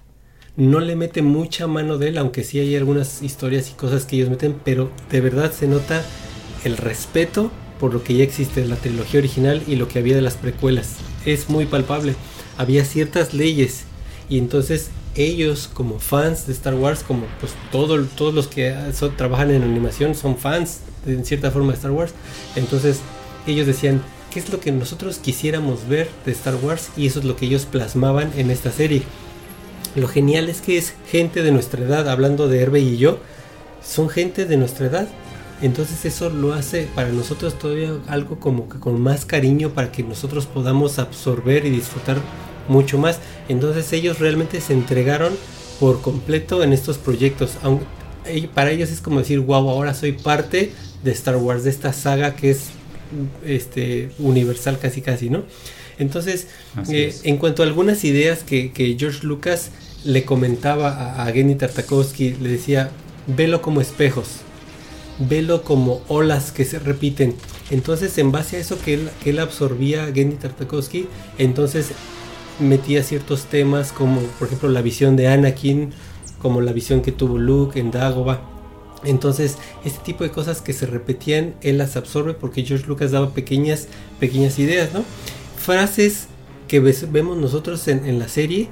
no 0.59 0.81
le 0.81 0.97
mete 0.97 1.21
mucha 1.21 1.67
mano 1.67 1.97
de 1.97 2.09
él, 2.09 2.17
aunque 2.17 2.43
sí 2.43 2.59
hay 2.59 2.75
algunas 2.75 3.23
historias 3.23 3.69
y 3.69 3.73
cosas 3.75 4.03
que 4.03 4.17
ellos 4.17 4.29
meten, 4.29 4.59
pero 4.65 4.91
de 5.09 5.21
verdad 5.21 5.53
se 5.53 5.67
nota 5.67 6.03
el 6.65 6.75
respeto 6.75 7.49
por 7.79 7.93
lo 7.93 8.03
que 8.03 8.13
ya 8.13 8.25
existe 8.25 8.59
de 8.59 8.67
la 8.67 8.75
trilogía 8.75 9.21
original 9.21 9.63
y 9.67 9.77
lo 9.77 9.87
que 9.87 9.99
había 9.99 10.17
de 10.17 10.21
las 10.21 10.35
precuelas. 10.35 10.97
Es 11.25 11.49
muy 11.49 11.65
palpable. 11.65 12.13
Había 12.57 12.83
ciertas 12.83 13.33
leyes 13.33 13.85
y 14.27 14.37
entonces 14.37 14.89
ellos 15.15 15.69
como 15.73 16.01
fans 16.01 16.45
de 16.45 16.51
Star 16.51 16.75
Wars, 16.75 17.03
como 17.07 17.25
pues 17.39 17.53
todo, 17.71 18.03
todos 18.03 18.33
los 18.33 18.47
que 18.47 18.75
trabajan 19.15 19.51
en 19.51 19.63
animación 19.63 20.13
son 20.13 20.37
fans 20.37 20.81
de, 21.05 21.13
en 21.13 21.23
cierta 21.23 21.51
forma 21.51 21.69
de 21.69 21.77
Star 21.77 21.91
Wars, 21.91 22.13
entonces 22.57 22.99
ellos 23.47 23.65
decían, 23.65 24.01
¿qué 24.29 24.41
es 24.41 24.49
lo 24.49 24.59
que 24.59 24.73
nosotros 24.73 25.19
quisiéramos 25.19 25.87
ver 25.87 26.09
de 26.25 26.33
Star 26.33 26.55
Wars? 26.55 26.89
Y 26.97 27.07
eso 27.07 27.19
es 27.19 27.25
lo 27.25 27.37
que 27.37 27.45
ellos 27.45 27.65
plasmaban 27.65 28.33
en 28.35 28.51
esta 28.51 28.73
serie 28.73 29.03
lo 29.95 30.07
genial 30.07 30.49
es 30.49 30.61
que 30.61 30.77
es 30.77 30.93
gente 31.09 31.43
de 31.43 31.51
nuestra 31.51 31.83
edad, 31.83 32.09
hablando 32.09 32.47
de 32.47 32.61
Herbe 32.61 32.79
y 32.79 32.97
yo, 32.97 33.19
son 33.83 34.09
gente 34.09 34.45
de 34.45 34.57
nuestra 34.57 34.87
edad. 34.87 35.07
Entonces 35.61 36.05
eso 36.05 36.29
lo 36.29 36.53
hace 36.53 36.87
para 36.95 37.09
nosotros 37.09 37.59
todavía 37.59 37.91
algo 38.07 38.39
como 38.39 38.69
que 38.69 38.79
con 38.79 39.01
más 39.01 39.25
cariño 39.25 39.71
para 39.71 39.91
que 39.91 40.03
nosotros 40.03 40.45
podamos 40.45 40.99
absorber 40.99 41.65
y 41.65 41.69
disfrutar 41.69 42.17
mucho 42.69 42.97
más. 42.97 43.19
Entonces 43.49 43.91
ellos 43.91 44.19
realmente 44.19 44.61
se 44.61 44.73
entregaron 44.73 45.33
por 45.79 46.01
completo 46.01 46.63
en 46.63 46.71
estos 46.71 46.97
proyectos. 46.97 47.57
Para 48.53 48.71
ellos 48.71 48.89
es 48.89 49.01
como 49.01 49.19
decir, 49.19 49.39
wow, 49.39 49.69
ahora 49.69 49.93
soy 49.93 50.13
parte 50.13 50.71
de 51.03 51.11
Star 51.11 51.35
Wars, 51.35 51.63
de 51.63 51.71
esta 51.71 51.91
saga 51.91 52.35
que 52.35 52.51
es 52.51 52.69
este 53.43 54.11
universal 54.19 54.77
casi 54.79 55.01
casi, 55.01 55.29
¿no? 55.29 55.43
Entonces, 55.99 56.47
eh, 56.89 57.13
en 57.23 57.37
cuanto 57.37 57.61
a 57.61 57.65
algunas 57.65 58.03
ideas 58.03 58.43
que, 58.43 58.71
George 58.97 59.27
Lucas 59.27 59.69
le 60.03 60.25
comentaba 60.25 60.89
a, 60.89 61.25
a 61.25 61.31
Genny 61.31 61.55
Tartakovsky, 61.55 62.35
le 62.41 62.49
decía, 62.49 62.89
velo 63.27 63.61
como 63.61 63.81
espejos, 63.81 64.27
velo 65.19 65.63
como 65.63 66.01
olas 66.07 66.51
que 66.51 66.65
se 66.65 66.79
repiten. 66.79 67.35
Entonces, 67.69 68.17
en 68.17 68.31
base 68.31 68.57
a 68.57 68.59
eso 68.59 68.79
que 68.81 68.95
él, 68.95 69.09
que 69.23 69.31
él 69.31 69.39
absorbía 69.39 70.05
a 70.05 70.11
Gendy 70.11 70.37
Tartakovsky, 70.37 71.07
entonces 71.37 71.89
metía 72.59 73.03
ciertos 73.03 73.45
temas 73.45 73.91
como, 73.91 74.21
por 74.21 74.47
ejemplo, 74.47 74.69
la 74.69 74.81
visión 74.81 75.15
de 75.15 75.27
Anakin, 75.27 75.91
como 76.41 76.61
la 76.61 76.71
visión 76.71 77.01
que 77.01 77.11
tuvo 77.11 77.37
Luke 77.37 77.79
en 77.79 77.91
Dagobah. 77.91 78.41
Entonces, 79.03 79.57
este 79.85 79.99
tipo 80.03 80.23
de 80.23 80.31
cosas 80.31 80.61
que 80.61 80.73
se 80.73 80.85
repetían, 80.85 81.55
él 81.61 81.77
las 81.77 81.95
absorbe 81.95 82.33
porque 82.33 82.63
George 82.63 82.85
Lucas 82.87 83.11
daba 83.11 83.33
pequeñas, 83.33 83.87
pequeñas 84.19 84.59
ideas, 84.59 84.93
¿no? 84.93 85.03
Frases 85.69 86.25
que 86.67 86.79
vemos 86.79 87.37
nosotros 87.37 87.87
en, 87.89 88.17
la 88.17 88.27
serie 88.27 88.69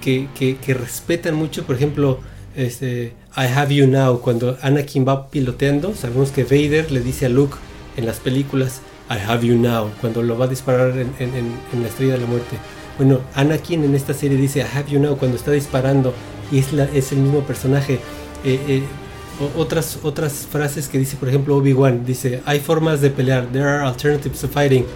que, 0.00 0.28
respetan 0.68 1.34
mucho, 1.34 1.64
por 1.64 1.74
ejemplo, 1.74 2.20
este, 2.54 3.14
I 3.36 3.46
have 3.52 3.74
you 3.74 3.88
now, 3.88 4.20
cuando 4.20 4.56
Anakin 4.62 5.04
va 5.04 5.28
piloteando, 5.28 5.92
sabemos 5.96 6.30
que 6.30 6.44
Vader 6.44 6.92
le 6.92 7.00
dice 7.00 7.26
a 7.26 7.28
Luke 7.28 7.56
en 7.96 8.06
las 8.06 8.20
películas, 8.20 8.80
I 9.10 9.14
have 9.28 9.44
you 9.44 9.56
now, 9.56 9.90
cuando 10.00 10.22
lo 10.22 10.38
va 10.38 10.44
a 10.44 10.48
disparar 10.48 10.96
en, 10.96 11.82
la 11.82 11.88
estrella 11.88 12.12
de 12.12 12.20
la 12.20 12.26
muerte. 12.26 12.58
Bueno, 12.96 13.18
Anakin 13.34 13.82
en 13.82 13.96
esta 13.96 14.14
serie 14.14 14.38
dice 14.38 14.60
I 14.60 14.78
have 14.78 14.88
you 14.88 15.00
now 15.00 15.16
cuando 15.16 15.36
está 15.36 15.50
disparando 15.50 16.14
y 16.52 16.60
es, 16.60 16.72
la, 16.72 16.84
es 16.84 17.10
el 17.10 17.18
mismo 17.18 17.40
personaje. 17.40 17.94
Eh, 18.44 18.60
eh, 18.68 18.82
otras, 19.58 19.98
otras 20.04 20.46
frases 20.48 20.86
que 20.86 20.96
dice, 20.96 21.16
por 21.16 21.28
ejemplo, 21.28 21.56
Obi-Wan, 21.56 22.06
dice, 22.06 22.40
hay 22.46 22.60
formas 22.60 23.00
de 23.00 23.10
pelear, 23.10 23.46
there 23.46 23.64
are 23.64 23.84
alternatives 23.84 24.40
to 24.40 24.46
fighting 24.46 24.86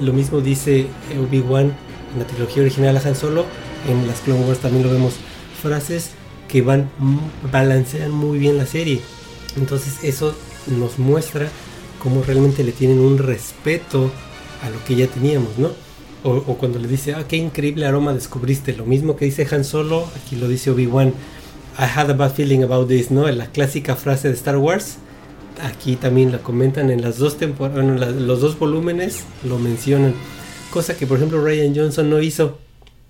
lo 0.00 0.12
mismo 0.12 0.40
dice 0.40 0.86
Obi-Wan 1.18 1.72
en 2.12 2.18
la 2.18 2.26
trilogía 2.26 2.62
original 2.62 2.96
a 2.96 3.00
Han 3.00 3.16
Solo, 3.16 3.46
en 3.88 4.06
las 4.06 4.20
Clone 4.20 4.44
Wars 4.44 4.58
también 4.58 4.84
lo 4.84 4.92
vemos, 4.92 5.14
frases 5.62 6.10
que 6.48 6.62
van, 6.62 6.90
balancean 7.50 8.10
muy 8.10 8.38
bien 8.38 8.58
la 8.58 8.66
serie. 8.66 9.00
Entonces 9.56 10.04
eso 10.04 10.34
nos 10.66 10.98
muestra 10.98 11.48
cómo 12.02 12.22
realmente 12.22 12.64
le 12.64 12.72
tienen 12.72 12.98
un 12.98 13.18
respeto 13.18 14.10
a 14.62 14.70
lo 14.70 14.82
que 14.84 14.96
ya 14.96 15.06
teníamos, 15.06 15.58
¿no? 15.58 15.70
O, 16.24 16.40
cuando 16.56 16.78
le 16.78 16.86
dice, 16.86 17.14
ah, 17.14 17.24
qué 17.26 17.36
increíble 17.36 17.84
aroma 17.84 18.14
descubriste, 18.14 18.74
lo 18.74 18.84
mismo 18.84 19.16
que 19.16 19.24
dice 19.24 19.46
Han 19.50 19.64
Solo, 19.64 20.06
aquí 20.16 20.36
lo 20.36 20.46
dice 20.46 20.70
Obi-Wan, 20.70 21.08
I 21.78 21.82
had 21.82 22.10
a 22.10 22.12
bad 22.12 22.32
feeling 22.32 22.62
about 22.62 22.88
this, 22.88 23.10
¿no? 23.10 23.28
La 23.28 23.46
clásica 23.46 23.96
frase 23.96 24.28
de 24.28 24.34
Star 24.34 24.56
Wars, 24.56 24.98
aquí 25.62 25.96
también 25.96 26.32
la 26.32 26.38
comentan 26.38 26.90
en 26.90 27.02
las 27.02 27.18
dos 27.18 27.38
temporadas, 27.38 28.14
los 28.14 28.40
dos 28.40 28.58
volúmenes 28.58 29.24
lo 29.44 29.58
mencionan, 29.58 30.14
cosa 30.70 30.96
que 30.96 31.06
por 31.06 31.18
ejemplo 31.18 31.42
Ryan 31.42 31.74
Johnson 31.74 32.10
no 32.10 32.20
hizo. 32.20 32.58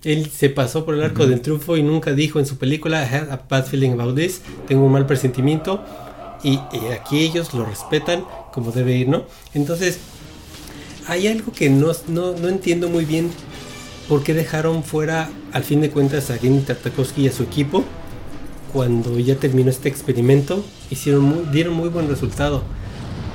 Él 0.03 0.29
se 0.29 0.49
pasó 0.49 0.83
por 0.83 0.95
el 0.95 1.03
arco 1.03 1.25
del 1.25 1.39
triunfo 1.39 1.77
y 1.77 1.83
nunca 1.83 2.11
dijo 2.11 2.37
en 2.37 2.45
su 2.45 2.57
película, 2.57 3.03
I 3.03 3.15
had 3.15 3.31
a 3.31 3.45
bad 3.49 3.65
feeling 3.65 3.91
about 3.91 4.15
this, 4.15 4.41
tengo 4.67 4.85
un 4.85 4.91
mal 4.91 5.05
presentimiento. 5.05 5.83
Y, 6.43 6.59
aquí 6.91 7.23
ellos 7.23 7.53
lo 7.53 7.63
respetan 7.63 8.25
como 8.51 8.73
debe 8.73 8.97
ir, 8.97 9.07
¿no? 9.07 9.23
Entonces, 9.53 9.99
hay 11.07 11.27
algo 11.27 11.53
que 11.53 11.69
no, 11.69 11.93
no, 12.09 12.49
entiendo 12.49 12.89
muy 12.89 13.05
bien 13.05 13.31
por 14.09 14.23
qué 14.23 14.33
dejaron 14.33 14.83
fuera, 14.83 15.29
al 15.53 15.63
fin 15.63 15.79
de 15.79 15.89
cuentas, 15.89 16.29
a 16.31 16.37
Genny 16.37 16.59
Tartakovsky 16.59 17.21
y 17.21 17.27
a 17.29 17.31
su 17.31 17.43
equipo 17.43 17.85
cuando 18.73 19.19
ya 19.19 19.35
terminó 19.35 19.69
este 19.69 19.87
experimento. 19.87 20.65
Hicieron 20.89 21.51
dieron 21.51 21.75
muy 21.75 21.89
buen 21.89 22.09
resultado, 22.09 22.63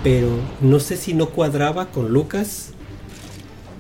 pero 0.03 0.29
no 0.61 0.81
sé 0.81 0.97
si 0.97 1.15
no 1.15 1.31
cuadraba 1.31 1.87
con 1.87 2.13
Lucas 2.13 2.73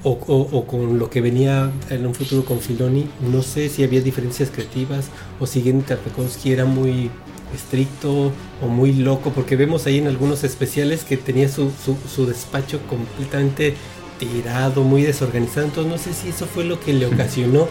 o, 0.04 0.64
con 0.66 0.98
lo 0.98 1.10
que 1.10 1.20
venía 1.20 1.72
en 1.90 2.06
un 2.06 2.14
futuro 2.14 2.44
con 2.44 2.60
Filoni. 2.60 3.08
No 3.32 3.42
sé 3.42 3.68
si 3.68 3.82
había 3.82 4.00
diferencias 4.00 4.50
creativas 4.50 5.08
o 5.40 5.46
si 5.46 5.60
Genny 5.62 5.82
Tartakovsky 5.82 6.52
era 6.52 6.64
muy 6.64 7.10
estricto 7.54 8.30
o 8.62 8.68
muy 8.68 8.92
loco, 8.92 9.32
porque 9.34 9.56
vemos 9.56 9.86
ahí 9.86 9.98
en 9.98 10.06
algunos 10.06 10.44
especiales 10.44 11.04
que 11.04 11.16
tenía 11.16 11.48
su, 11.48 11.72
su, 12.14 12.26
despacho 12.26 12.80
completamente 12.88 13.74
tirado, 14.18 14.82
muy 14.82 15.02
desorganizado. 15.02 15.66
Entonces 15.66 15.92
no 15.92 15.98
sé 15.98 16.12
si 16.12 16.28
eso 16.28 16.46
fue 16.46 16.64
lo 16.64 16.78
que 16.78 16.92
le 16.92 17.06
ocasionó 17.06 17.66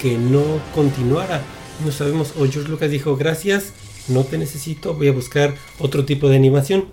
que 0.00 0.18
no 0.18 0.42
continuara. 0.74 1.42
No 1.84 1.92
sabemos. 1.92 2.32
O 2.36 2.46
George 2.46 2.68
Lucas 2.68 2.90
dijo, 2.90 3.16
gracias, 3.16 3.72
no 4.08 4.24
te 4.24 4.38
necesito, 4.38 4.94
voy 4.94 5.08
a 5.08 5.12
buscar 5.12 5.54
otro 5.78 6.04
tipo 6.04 6.28
de 6.28 6.36
animación. 6.36 6.86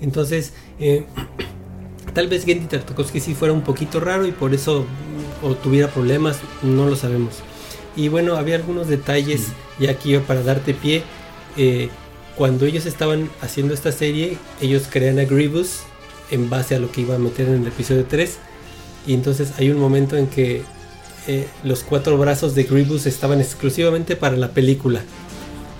Entonces, 0.00 0.52
eh, 0.78 1.04
Tal 2.14 2.28
vez 2.28 2.44
Gendy 2.44 2.66
Tartakovsky 2.66 3.18
sí 3.18 3.34
fuera 3.34 3.52
un 3.52 3.62
poquito 3.62 3.98
raro 3.98 4.24
y 4.24 4.30
por 4.30 4.54
eso 4.54 4.86
o 5.42 5.54
tuviera 5.56 5.88
problemas, 5.88 6.38
no 6.62 6.88
lo 6.88 6.94
sabemos. 6.94 7.40
Y 7.96 8.08
bueno, 8.08 8.36
había 8.36 8.54
algunos 8.54 8.86
detalles 8.86 9.48
ya 9.80 9.90
aquí 9.90 10.16
para 10.18 10.42
darte 10.42 10.74
pie. 10.74 11.02
Eh, 11.56 11.88
cuando 12.36 12.66
ellos 12.66 12.86
estaban 12.86 13.30
haciendo 13.40 13.74
esta 13.74 13.90
serie, 13.90 14.38
ellos 14.60 14.84
crean 14.88 15.18
a 15.18 15.24
Grievous 15.24 15.80
en 16.30 16.48
base 16.48 16.76
a 16.76 16.78
lo 16.78 16.90
que 16.90 17.00
iba 17.00 17.16
a 17.16 17.18
meter 17.18 17.48
en 17.48 17.62
el 17.62 17.66
episodio 17.66 18.04
3. 18.04 18.38
Y 19.08 19.14
entonces 19.14 19.52
hay 19.58 19.70
un 19.70 19.78
momento 19.78 20.16
en 20.16 20.28
que 20.28 20.62
eh, 21.26 21.46
los 21.62 21.82
cuatro 21.82 22.18
brazos 22.18 22.54
de 22.54 22.64
Grievous 22.64 23.06
estaban 23.06 23.40
exclusivamente 23.40 24.16
para 24.16 24.36
la 24.36 24.48
película 24.48 25.02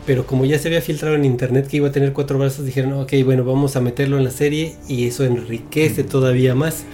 pero 0.06 0.26
como 0.26 0.44
ya 0.44 0.58
se 0.58 0.68
había 0.68 0.82
filtrado 0.82 1.14
en 1.14 1.24
internet 1.24 1.66
que 1.66 1.78
iba 1.78 1.88
a 1.88 1.92
tener 1.92 2.12
cuatro 2.12 2.38
brazos, 2.38 2.64
dijeron, 2.64 2.92
ok, 2.94 3.12
bueno, 3.24 3.44
vamos 3.44 3.76
a 3.76 3.80
meterlo 3.80 4.18
en 4.18 4.24
la 4.24 4.30
serie 4.30 4.76
y 4.88 5.06
eso 5.06 5.24
enriquece 5.24 6.04
todavía 6.04 6.54
más. 6.54 6.84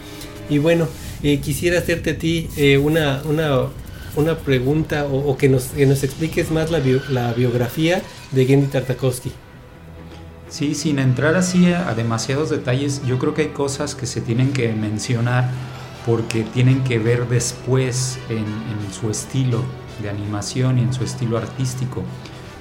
Y 0.48 0.58
bueno, 0.58 0.86
eh, 1.22 1.38
quisiera 1.38 1.78
hacerte 1.78 2.10
a 2.10 2.18
ti 2.18 2.48
eh, 2.56 2.78
una, 2.78 3.22
una, 3.24 4.38
pregunta 4.38 5.06
o, 5.06 5.36
que, 5.36 5.48
nos, 5.48 5.74
nos 5.76 6.04
expliques 6.04 6.50
más 6.50 6.70
la, 6.70 6.80
la 7.08 7.32
biografía 7.32 8.02
de 8.30 8.46
Gendy 8.46 8.68
Tartakovsky. 8.68 9.32
Sí, 10.48 10.74
sin 10.74 10.98
entrar 10.98 11.36
así 11.36 11.72
a, 11.72 11.92
demasiados 11.94 12.50
detalles, 12.50 13.02
yo 13.06 13.18
creo 13.18 13.34
que 13.34 13.42
hay 13.42 13.48
cosas 13.48 13.94
que 13.94 14.06
se 14.06 14.20
tienen 14.20 14.52
que 14.52 14.72
mencionar 14.72 15.48
porque 16.06 16.42
tienen 16.42 16.82
que 16.84 16.98
ver 16.98 17.28
después 17.28 18.18
en, 18.28 18.38
en 18.38 18.92
su 18.92 19.10
estilo 19.10 19.62
de 20.02 20.10
animación 20.10 20.78
y 20.78 20.82
en 20.82 20.92
su 20.92 21.04
estilo 21.04 21.36
artístico 21.36 22.04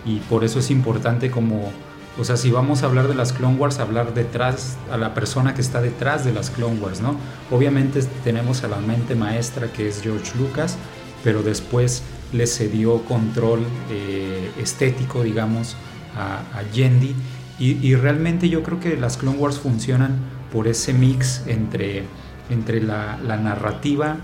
y 0.06 0.19
por 0.21 0.43
eso 0.43 0.60
es 0.60 0.71
importante 0.71 1.30
como, 1.30 1.71
o 2.17 2.23
sea, 2.23 2.38
si 2.38 2.52
vamos 2.52 2.84
a 2.84 2.86
hablar 2.86 3.08
de 3.08 3.15
las 3.15 3.34
Clone 3.34 3.58
Wars, 3.58 3.80
hablar 3.80 4.13
detrás, 4.13 4.78
a 4.91 4.97
la 4.97 5.13
persona 5.13 5.54
que 5.54 5.62
está 5.62 5.82
detrás 5.82 6.25
de 6.25 6.34
las 6.34 6.49
Clone 6.49 6.80
Wars, 6.80 7.02
¿no? 7.02 7.15
Obviamente 7.52 8.02
tenemos 8.23 8.63
a 8.63 8.67
la 8.67 8.78
mente 8.78 9.15
maestra 9.15 9.71
que 9.71 9.88
es 9.88 10.02
George 10.02 10.38
Lucas, 10.38 10.78
pero 11.23 11.43
después 11.43 12.04
le 12.32 12.47
cedió 12.47 13.04
control 13.06 13.60
eh, 13.91 14.52
estético, 14.58 15.23
digamos, 15.23 15.75
a, 16.15 16.39
a 16.58 16.63
Yendi. 16.71 17.15
Y, 17.62 17.93
realmente 17.95 18.47
yo 18.47 18.63
creo 18.63 18.80
que 18.80 18.95
las 18.95 19.17
Clone 19.17 19.38
Wars 19.38 19.60
funcionan 19.60 20.17
por 20.54 20.69
ese 20.69 20.93
mix 20.93 21.43
entre, 21.45 22.06
entre 22.50 22.82
la, 22.82 23.20
la 23.26 23.38
narrativa 23.38 24.18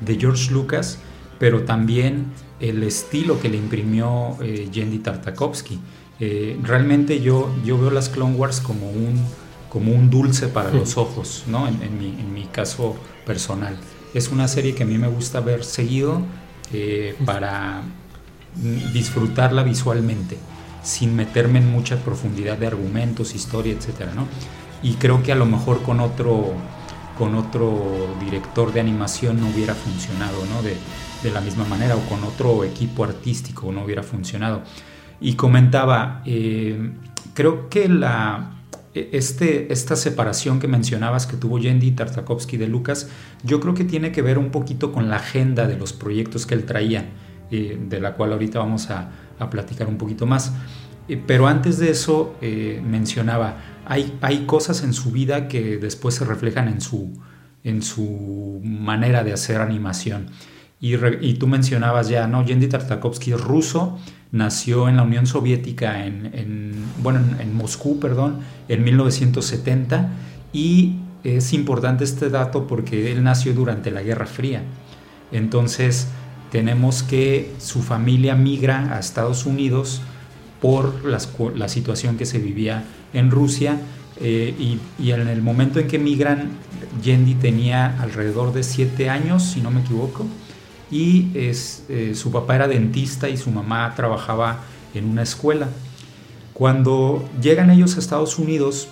de 0.00 0.16
George 0.16 0.52
Lucas, 0.52 0.98
pero 1.38 1.62
también 1.62 2.26
el 2.60 2.82
estilo 2.82 3.40
que 3.40 3.48
le 3.48 3.56
imprimió 3.56 4.36
eh, 4.40 4.68
Yendi 4.70 4.98
Tartakovsky. 4.98 5.78
Eh, 6.20 6.58
realmente 6.62 7.20
yo, 7.20 7.50
yo 7.64 7.78
veo 7.78 7.90
las 7.90 8.08
Clone 8.08 8.34
Wars 8.34 8.60
como 8.60 8.90
un, 8.90 9.24
como 9.68 9.92
un 9.92 10.10
dulce 10.10 10.48
para 10.48 10.72
los 10.72 10.96
ojos, 10.96 11.44
¿no? 11.46 11.68
En, 11.68 11.98
mi, 11.98 12.44
caso 12.50 12.96
personal. 13.24 13.76
Es 14.14 14.30
una 14.30 14.48
serie 14.48 14.74
que 14.74 14.82
a 14.82 14.86
mí 14.86 14.98
me 14.98 15.06
gusta 15.06 15.40
ver 15.40 15.62
seguido 15.62 16.22
eh, 16.72 17.14
para 17.24 17.82
disfrutarla 18.92 19.62
visualmente, 19.62 20.38
sin 20.82 21.14
meterme 21.14 21.60
en 21.60 21.70
mucha 21.70 21.96
profundidad 21.98 22.56
de 22.58 22.66
argumentos, 22.66 23.34
historia, 23.34 23.74
etc. 23.74 24.12
¿no? 24.16 24.26
Y 24.82 24.94
creo 24.94 25.22
que 25.22 25.30
a 25.30 25.36
lo 25.36 25.46
mejor 25.46 25.82
con 25.82 26.00
otro, 26.00 26.54
con 27.18 27.34
otro 27.34 28.14
director 28.20 28.72
de 28.72 28.80
animación 28.80 29.40
no 29.40 29.48
hubiera 29.48 29.74
funcionado, 29.74 30.44
¿no? 30.46 30.62
De, 30.62 30.76
la 31.32 31.40
misma 31.40 31.64
manera 31.64 31.96
o 31.96 32.00
con 32.08 32.22
otro 32.22 32.62
equipo 32.62 33.02
artístico 33.02 33.72
no 33.72 33.82
hubiera 33.84 34.04
funcionado. 34.04 34.62
Y 35.20 35.34
comentaba, 35.34 36.22
eh, 36.24 36.92
creo 37.34 37.68
que 37.68 37.88
la, 37.88 38.52
e, 38.94 39.10
este, 39.12 39.72
esta 39.72 39.96
separación 39.96 40.60
que 40.60 40.68
mencionabas 40.68 41.26
que 41.26 41.36
tuvo 41.36 41.58
Yendi 41.58 41.90
Tartakovsky 41.90 42.56
de 42.56 42.68
Lucas, 42.68 43.08
yo 43.42 43.58
creo 43.58 43.74
que 43.74 43.82
tiene 43.82 44.12
que 44.12 44.22
ver 44.22 44.38
un 44.38 44.50
poquito 44.50 44.92
con 44.92 45.08
la 45.08 45.16
agenda 45.16 45.66
de 45.66 45.76
los 45.76 45.92
proyectos 45.92 46.46
que 46.46 46.54
él 46.54 46.64
traía, 46.64 47.10
eh, 47.50 47.76
de 47.80 48.00
la 48.00 48.14
cual 48.14 48.32
ahorita 48.32 48.60
vamos 48.60 48.88
a, 48.90 49.10
a 49.40 49.50
platicar 49.50 49.88
un 49.88 49.98
poquito 49.98 50.24
más. 50.24 50.52
Eh, 51.08 51.20
pero 51.26 51.48
antes 51.48 51.78
de 51.78 51.90
eso 51.90 52.36
mencionaba, 52.40 53.56
hay, 53.88 54.16
hay 54.20 54.44
cosas 54.44 54.82
en 54.84 54.92
su 54.92 55.10
vida 55.10 55.48
que 55.48 55.78
después 55.78 56.14
se 56.14 56.24
reflejan 56.24 56.68
en 56.68 56.80
su, 56.80 57.12
en 57.64 57.82
su 57.82 58.60
manera 58.62 59.24
de 59.24 59.32
hacer 59.32 59.60
animación. 59.60 60.28
Y, 60.80 61.34
tú 61.34 61.48
mencionabas 61.48 62.08
ya, 62.08 62.28
¿no? 62.28 62.44
Yendi 62.44 62.68
Tartakovsky 62.68 63.32
es 63.32 63.40
ruso, 63.40 63.98
nació 64.30 64.88
en 64.88 64.96
la 64.96 65.02
Unión 65.02 65.26
Soviética, 65.26 66.06
en, 66.06 66.72
bueno, 67.02 67.18
en, 67.40 67.56
Moscú, 67.56 67.98
perdón, 67.98 68.40
en 68.68 68.84
1970 68.84 70.08
y 70.52 70.96
es 71.24 71.52
importante 71.52 72.04
este 72.04 72.30
dato 72.30 72.68
porque 72.68 73.10
él 73.10 73.24
nació 73.24 73.54
durante 73.54 73.90
la 73.90 74.02
Guerra 74.02 74.26
Fría. 74.26 74.62
Entonces 75.32 76.08
tenemos 76.52 77.02
que 77.02 77.52
su 77.58 77.82
familia 77.82 78.36
migra 78.36 78.94
a 78.94 79.00
Estados 79.00 79.46
Unidos 79.46 80.00
por 80.62 81.04
la 81.04 81.68
situación 81.68 82.16
que 82.16 82.26
se 82.26 82.38
vivía 82.38 82.84
en 83.12 83.30
Rusia 83.30 83.80
eh, 84.20 84.54
y, 84.58 84.78
y, 85.02 85.12
en 85.12 85.28
el 85.28 85.42
momento 85.42 85.78
en 85.78 85.88
que 85.88 85.98
migran, 85.98 86.50
Yendi 87.02 87.34
tenía 87.34 88.00
alrededor 88.00 88.52
de 88.52 88.62
siete 88.62 89.08
años, 89.10 89.44
si 89.44 89.60
no 89.60 89.70
me 89.70 89.80
equivoco, 89.80 90.26
y 90.90 91.30
es, 91.34 91.84
eh, 91.88 92.12
su 92.14 92.30
papá 92.30 92.56
era 92.56 92.68
dentista 92.68 93.28
y 93.28 93.36
su 93.36 93.50
mamá 93.50 93.92
trabajaba 93.94 94.60
en 94.94 95.04
una 95.04 95.22
escuela. 95.22 95.68
Cuando 96.54 97.28
llegan 97.40 97.70
ellos 97.70 97.96
a 97.96 98.00
Estados 98.00 98.38
Unidos, 98.38 98.88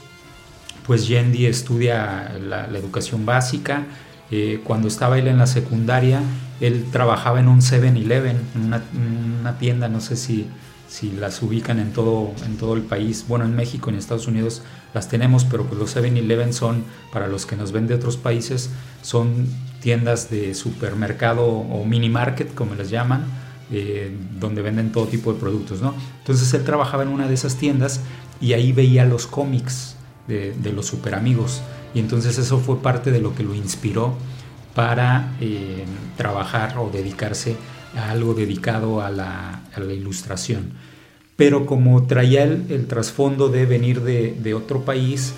pues 0.86 1.08
Yendi 1.08 1.46
estudia 1.46 2.36
la, 2.40 2.66
educación 2.66 3.26
básica. 3.26 3.84
Eh, 4.30 4.60
cuando 4.62 4.88
estaba 4.88 5.18
él 5.18 5.26
en 5.26 5.38
la 5.38 5.46
secundaria, 5.46 6.20
él 6.60 6.86
trabajaba 6.92 7.40
en 7.40 7.48
un 7.48 7.60
7-Eleven, 7.60 8.36
en 8.54 8.74
una, 9.40 9.58
tienda, 9.58 9.88
no 9.88 10.00
sé 10.00 10.16
si, 10.16 10.46
si 10.88 11.12
las 11.12 11.42
ubican 11.42 11.78
en 11.78 11.92
todo, 11.92 12.32
en 12.44 12.56
todo 12.56 12.74
el 12.74 12.82
país. 12.82 13.24
Bueno, 13.28 13.44
en 13.44 13.54
México, 13.56 13.90
en 13.90 13.96
Estados 13.96 14.26
Unidos 14.26 14.62
las 14.94 15.08
tenemos, 15.08 15.44
pero 15.44 15.64
pues 15.64 15.78
los 15.78 15.96
7-Eleven 15.96 16.52
son, 16.52 16.84
para 17.12 17.28
los 17.28 17.46
que 17.46 17.56
nos 17.56 17.72
ven 17.72 17.86
de 17.86 17.94
otros 17.94 18.16
países, 18.16 18.70
son 19.02 19.46
tiendas 19.80 20.30
de 20.30 20.54
supermercado 20.54 21.46
o 21.46 21.84
mini 21.84 22.08
market, 22.08 22.54
como 22.54 22.74
les 22.74 22.90
llaman, 22.90 23.24
eh, 23.70 24.16
donde 24.38 24.62
venden 24.62 24.92
todo 24.92 25.06
tipo 25.06 25.32
de 25.32 25.40
productos, 25.40 25.80
¿no? 25.80 25.94
Entonces 26.20 26.52
él 26.54 26.64
trabajaba 26.64 27.02
en 27.02 27.08
una 27.08 27.26
de 27.26 27.34
esas 27.34 27.56
tiendas 27.56 28.00
y 28.40 28.52
ahí 28.52 28.72
veía 28.72 29.04
los 29.04 29.26
cómics 29.26 29.96
de, 30.28 30.54
los 30.72 30.86
super 30.86 31.14
amigos 31.14 31.62
y 31.94 32.00
entonces 32.00 32.38
eso 32.38 32.58
fue 32.58 32.82
parte 32.82 33.10
de 33.10 33.20
lo 33.20 33.34
que 33.34 33.42
lo 33.42 33.54
inspiró 33.54 34.14
para 34.74 35.36
eh, 35.40 35.84
trabajar 36.16 36.78
o 36.78 36.90
dedicarse 36.90 37.52
a 37.52 37.75
algo 37.96 38.34
dedicado 38.34 39.00
a 39.00 39.10
la, 39.10 39.62
ilustración. 39.92 40.72
Pero 41.36 41.66
como 41.66 42.06
traía 42.06 42.44
el, 42.44 42.86
trasfondo 42.86 43.48
de 43.48 43.66
venir 43.66 44.00
de, 44.02 44.54
otro 44.54 44.84
país, 44.84 45.34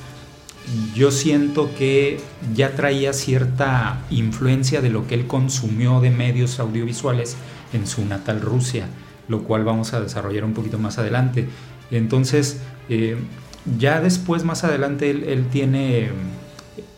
yo 0.95 1.11
siento 1.11 1.71
que 1.77 2.21
ya 2.55 2.75
traía 2.75 3.13
cierta 3.13 4.05
influencia 4.11 4.81
de 4.81 4.91
lo 4.91 5.07
que 5.07 5.15
él 5.15 5.27
consumió 5.27 6.01
de 6.01 6.11
medios 6.11 6.61
audiovisuales 6.61 7.37
en 7.73 7.87
su 7.87 8.05
natal 8.05 8.41
Rusia, 8.41 8.89
lo 9.29 9.45
cual 9.45 9.65
vamos 9.65 9.95
a 9.95 10.01
desarrollar 10.01 10.45
un 10.45 10.53
poquito 10.53 10.79
más 10.79 10.99
adelante. 10.99 11.49
Entonces, 11.91 12.61
eh, 12.89 13.17
ya 13.79 14.01
después, 14.01 14.45
más 14.45 14.65
adelante, 14.65 15.11
él, 15.11 15.47
tiene, 15.51 16.11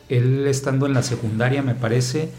él 0.08 0.46
estando 0.46 0.86
en 0.86 0.94
la 0.94 1.02
secundaria, 1.02 1.62
me 1.62 1.74
parece, 1.74 2.30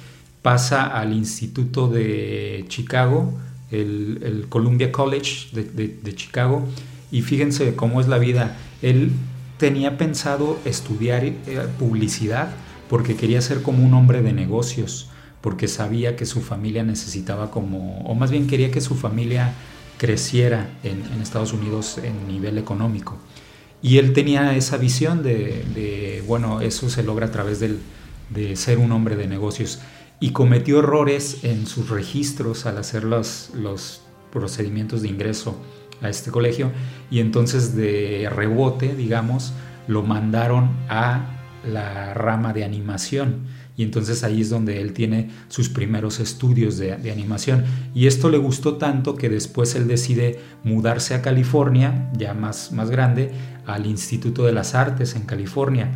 pasa 0.41 0.87
al 0.87 1.13
Instituto 1.13 1.87
de 1.87 2.65
Chicago, 2.67 3.33
el, 3.71 4.45
Columbia 4.49 4.91
College 4.91 5.49
de, 5.53 6.15
Chicago, 6.15 6.67
y 7.11 7.21
fíjense 7.21 7.75
cómo 7.75 8.01
es 8.01 8.07
la 8.07 8.17
vida. 8.17 8.57
Él 8.81 9.11
tenía 9.57 9.97
pensado 9.97 10.59
estudiar 10.65 11.23
eh, 11.23 11.35
publicidad 11.77 12.51
porque 12.89 13.15
quería 13.15 13.41
ser 13.41 13.61
como 13.61 13.85
un 13.85 13.93
hombre 13.93 14.21
de 14.21 14.33
negocios, 14.33 15.09
porque 15.39 15.67
sabía 15.67 16.15
que 16.15 16.25
su 16.25 16.41
familia 16.41 16.83
necesitaba 16.83 17.49
como, 17.49 18.01
o 18.01 18.15
más 18.15 18.31
bien 18.31 18.47
quería 18.47 18.69
que 18.71 18.81
su 18.81 18.95
familia 18.95 19.53
creciera 19.97 20.67
en, 20.83 21.21
Estados 21.21 21.53
Unidos 21.53 21.99
en 22.03 22.27
nivel 22.27 22.57
económico. 22.57 23.17
Y 23.81 23.97
él 23.99 24.13
tenía 24.13 24.55
esa 24.55 24.77
visión 24.77 25.23
de, 25.23 26.23
bueno, 26.27 26.59
eso 26.59 26.89
se 26.89 27.03
logra 27.03 27.27
a 27.27 27.31
través 27.31 27.59
del, 27.59 27.79
de 28.29 28.55
ser 28.55 28.77
un 28.77 28.91
hombre 28.91 29.15
de 29.15 29.27
negocios. 29.27 29.79
Y 30.21 30.31
cometió 30.31 30.79
errores 30.79 31.43
en 31.43 31.67
sus 31.67 31.89
registros 31.89 32.65
al 32.65 32.77
hacer 32.77 33.03
los, 33.03 33.49
los 33.53 34.01
procedimientos 34.31 35.01
de 35.01 35.09
ingreso 35.09 35.57
a 36.01 36.09
este 36.09 36.31
colegio 36.31 36.71
y 37.11 37.19
entonces 37.19 37.75
de 37.75 38.29
rebote, 38.33 38.95
digamos, 38.95 39.53
lo 39.87 40.03
mandaron 40.03 40.69
a 40.89 41.37
la 41.69 42.13
rama 42.13 42.53
de 42.53 42.63
animación. 42.63 43.61
Y 43.77 43.83
entonces 43.83 44.23
ahí 44.23 44.41
es 44.41 44.49
donde 44.49 44.81
él 44.81 44.93
tiene 44.93 45.31
sus 45.47 45.69
primeros 45.69 46.19
estudios 46.19 46.77
de, 46.77 46.93
animación. 47.11 47.63
Y 47.95 48.07
esto 48.07 48.29
le 48.29 48.37
gustó 48.37 48.77
tanto 48.77 49.15
que 49.15 49.29
después 49.29 49.75
él 49.75 49.87
decide 49.87 50.39
mudarse 50.63 51.15
a 51.15 51.21
California, 51.21 52.11
ya 52.15 52.33
más, 52.33 52.71
más 52.73 52.89
grande, 52.89 53.31
al 53.65 53.85
Instituto 53.85 54.45
de 54.45 54.51
las 54.51 54.75
Artes 54.75 55.15
en 55.15 55.23
California 55.23 55.89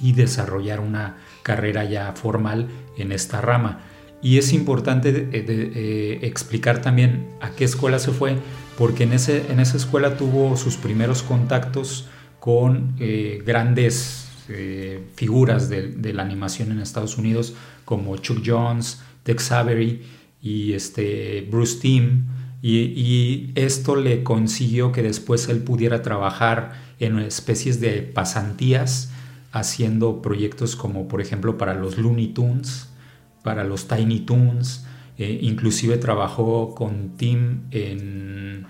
y 0.00 0.12
desarrollar 0.12 0.80
una 0.80 1.16
carrera 1.42 1.84
ya 1.84 2.12
formal 2.12 2.68
en 2.96 3.12
esta 3.12 3.40
rama. 3.40 3.80
Y 4.22 4.38
es 4.38 4.52
importante 4.52 5.28
eh, 5.32 6.20
explicar 6.22 6.80
también 6.80 7.26
a 7.40 7.50
qué 7.50 7.64
escuela 7.64 7.98
se 7.98 8.12
fue, 8.12 8.36
porque 8.78 9.04
en, 9.04 9.12
ese, 9.12 9.50
en 9.50 9.58
esa 9.58 9.76
escuela 9.76 10.16
tuvo 10.16 10.56
sus 10.56 10.76
primeros 10.76 11.22
contactos 11.22 12.06
con 12.38 12.94
eh, 12.98 13.42
grandes 13.44 14.28
eh, 14.48 15.00
figuras 15.14 15.68
de, 15.68 16.12
la 16.12 16.22
animación 16.22 16.72
en 16.72 16.80
Estados 16.80 17.16
Unidos 17.16 17.54
como 17.84 18.16
Chuck 18.16 18.42
Jones, 18.44 19.00
Tex 19.22 19.52
Avery 19.52 20.02
y 20.40 20.72
este, 20.72 21.46
Bruce 21.50 21.78
Timm. 21.80 22.24
Y, 22.60 23.50
esto 23.54 23.96
le 23.96 24.22
consiguió 24.22 24.92
que 24.92 25.02
después 25.02 25.48
él 25.48 25.58
pudiera 25.62 26.02
trabajar 26.02 26.72
en 27.00 27.18
especies 27.18 27.80
de 27.80 28.02
pasantías 28.02 29.10
haciendo 29.52 30.22
proyectos 30.22 30.76
como 30.76 31.08
por 31.08 31.20
ejemplo 31.20 31.58
para 31.58 31.74
los 31.74 31.98
Looney 31.98 32.28
Tunes, 32.28 32.88
para 33.42 33.64
los 33.64 33.86
Tiny 33.86 34.20
Toons, 34.20 34.86
eh, 35.18 35.38
inclusive 35.42 35.98
trabajó 35.98 36.74
con 36.74 37.16
Tim 37.16 37.62
en 37.70 38.66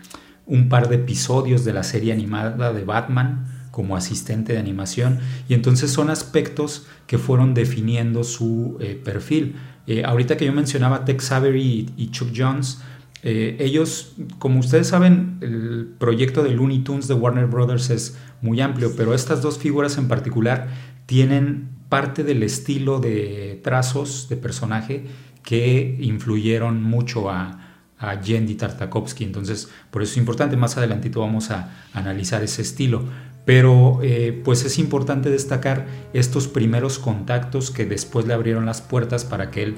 un 0.46 0.68
par 0.68 0.88
de 0.88 0.96
episodios 0.96 1.64
de 1.64 1.72
la 1.72 1.84
serie 1.84 2.12
animada 2.12 2.72
de 2.72 2.84
Batman 2.84 3.46
como 3.70 3.96
asistente 3.96 4.52
de 4.52 4.58
animación 4.58 5.20
y 5.48 5.54
entonces 5.54 5.90
son 5.90 6.10
aspectos 6.10 6.86
que 7.06 7.18
fueron 7.18 7.54
definiendo 7.54 8.24
su 8.24 8.76
eh, 8.80 9.00
perfil. 9.02 9.56
Eh, 9.86 10.04
ahorita 10.04 10.36
que 10.36 10.44
yo 10.44 10.52
mencionaba 10.52 11.04
Tex 11.04 11.32
Avery 11.32 11.92
y, 11.96 12.10
Chuck 12.10 12.28
Jones, 12.36 12.80
ellos, 13.22 14.16
como 14.38 14.58
ustedes 14.58 14.88
saben, 14.88 15.38
el 15.40 15.94
proyecto 15.98 16.42
de 16.42 16.50
Looney 16.50 16.80
Tunes 16.80 17.06
de 17.06 17.14
Warner 17.14 17.46
Brothers 17.46 17.90
es 17.90 18.18
muy 18.40 18.60
amplio, 18.60 18.94
pero 18.96 19.14
estas 19.14 19.42
dos 19.42 19.58
figuras 19.58 19.96
en 19.96 20.08
particular 20.08 20.68
tienen 21.06 21.68
parte 21.88 22.24
del 22.24 22.42
estilo 22.42 23.00
de 23.00 23.60
trazos 23.62 24.28
de 24.28 24.36
personaje 24.36 25.04
que 25.44 25.98
influyeron 26.00 26.82
mucho 26.82 27.30
a, 27.30 27.72
a 27.98 28.20
Yendi 28.20 28.54
Tartakovsky. 28.54 29.24
Entonces, 29.24 29.68
por 29.90 30.02
eso 30.02 30.12
es 30.12 30.16
importante. 30.16 30.56
Más 30.56 30.76
adelantito 30.76 31.20
vamos 31.20 31.50
a 31.50 31.70
analizar 31.92 32.42
ese 32.42 32.62
estilo. 32.62 33.04
Pero 33.44 33.98
eh, 34.02 34.40
pues 34.44 34.64
es 34.64 34.78
importante 34.78 35.28
destacar 35.28 35.86
estos 36.12 36.46
primeros 36.46 36.98
contactos 36.98 37.70
que 37.70 37.84
después 37.84 38.26
le 38.26 38.34
abrieron 38.34 38.66
las 38.66 38.80
puertas 38.80 39.24
para 39.24 39.50
que 39.50 39.64
él 39.64 39.76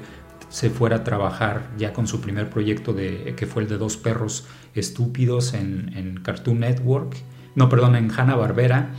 se 0.55 0.69
fuera 0.69 0.95
a 0.95 1.03
trabajar 1.03 1.69
ya 1.77 1.91
con 1.91 2.07
su 2.07 2.21
primer 2.21 2.49
proyecto 2.49 2.93
de, 2.93 3.33
que 3.35 3.45
fue 3.45 3.63
el 3.63 3.67
de 3.67 3.77
dos 3.77 3.97
perros 3.97 4.45
estúpidos 4.73 5.53
en, 5.53 5.91
en 5.97 6.21
Cartoon 6.21 6.61
Network, 6.61 7.17
no, 7.55 7.67
perdón, 7.67 7.97
en 7.97 8.09
Hanna 8.09 8.37
Barbera 8.37 8.91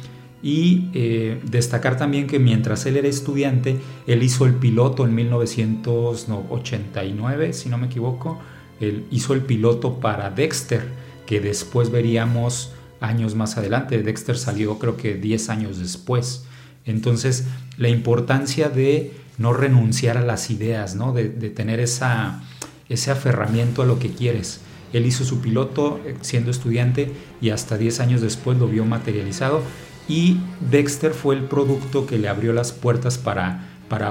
y 0.42 0.90
eh, 0.92 1.40
destacar 1.44 1.96
también 1.96 2.26
que 2.26 2.38
mientras 2.38 2.84
él 2.84 2.98
era 2.98 3.08
estudiante, 3.08 3.78
él 4.06 4.22
hizo 4.22 4.44
el 4.44 4.52
piloto 4.52 5.06
en 5.06 5.14
1989, 5.14 7.54
si 7.54 7.70
no 7.70 7.78
me 7.78 7.86
equivoco, 7.86 8.38
él 8.78 9.06
hizo 9.10 9.32
el 9.32 9.40
piloto 9.40 9.98
para 9.98 10.28
Dexter, 10.28 10.84
que 11.24 11.40
después 11.40 11.90
veríamos 11.90 12.74
años 13.00 13.34
más 13.34 13.56
adelante. 13.56 14.02
Dexter 14.02 14.36
salió 14.36 14.78
creo 14.78 14.98
que 14.98 15.14
10 15.14 15.48
años 15.48 15.78
después. 15.78 16.44
Entonces, 16.84 17.46
la 17.78 17.88
importancia 17.88 18.68
de 18.68 19.24
no 19.38 19.52
renunciar 19.52 20.16
a 20.16 20.22
las 20.22 20.50
ideas, 20.50 20.94
¿no? 20.94 21.12
de, 21.12 21.28
tener 21.50 21.80
esa, 21.80 22.42
ese 22.88 23.10
aferramiento 23.10 23.82
a 23.82 23.86
lo 23.86 23.98
que 23.98 24.10
quieres. 24.10 24.60
Él 24.92 25.06
hizo 25.06 25.24
su 25.24 25.40
piloto 25.40 26.00
eh, 26.04 26.16
siendo 26.20 26.50
estudiante 26.50 27.12
y 27.40 27.50
hasta 27.50 27.76
10 27.76 28.00
años 28.00 28.20
después 28.20 28.58
lo 28.58 28.68
vio 28.68 28.84
materializado 28.84 29.62
y 30.08 30.38
Dexter 30.70 31.12
fue 31.12 31.34
el 31.34 31.44
producto 31.44 32.06
que 32.06 32.18
le 32.18 32.28
abrió 32.28 32.52
las 32.52 32.72
puertas 32.72 33.18
para, 33.18 33.62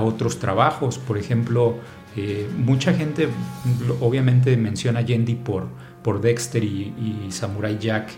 otros 0.02 0.40
trabajos. 0.40 0.98
Por 0.98 1.18
ejemplo, 1.18 1.76
eh, 2.16 2.48
mucha 2.58 2.94
gente 2.94 3.30
obviamente 4.02 4.58
menciona 4.58 5.00
a 5.00 5.04
Yendi 5.04 5.36
por 5.36 6.22
Dexter 6.22 6.64
y, 6.64 7.28
Samurai 7.30 7.78
Jack 7.80 8.10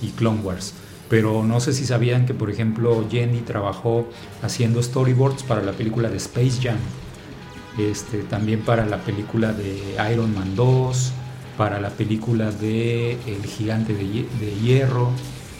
y 0.00 0.08
Clone 0.08 0.40
Wars. 0.40 0.74
Pero 1.08 1.44
no 1.44 1.60
sé 1.60 1.72
si 1.72 1.84
sabían 1.84 2.26
que, 2.26 2.34
por 2.34 2.50
ejemplo, 2.50 3.08
Yendi 3.08 3.40
trabajó 3.40 4.08
haciendo 4.42 4.82
storyboards 4.82 5.42
para 5.44 5.62
la 5.62 5.72
película 5.72 6.08
de 6.08 6.16
Space 6.16 6.58
Jam, 6.62 6.78
este, 7.78 8.18
también 8.22 8.60
para 8.60 8.86
la 8.86 8.98
película 8.98 9.52
de 9.52 9.96
Iron 10.12 10.34
Man 10.34 10.56
2, 10.56 11.12
para 11.56 11.80
la 11.80 11.90
película 11.90 12.50
de 12.50 13.12
El 13.26 13.46
Gigante 13.46 13.94
de 13.94 14.54
Hierro, 14.62 15.10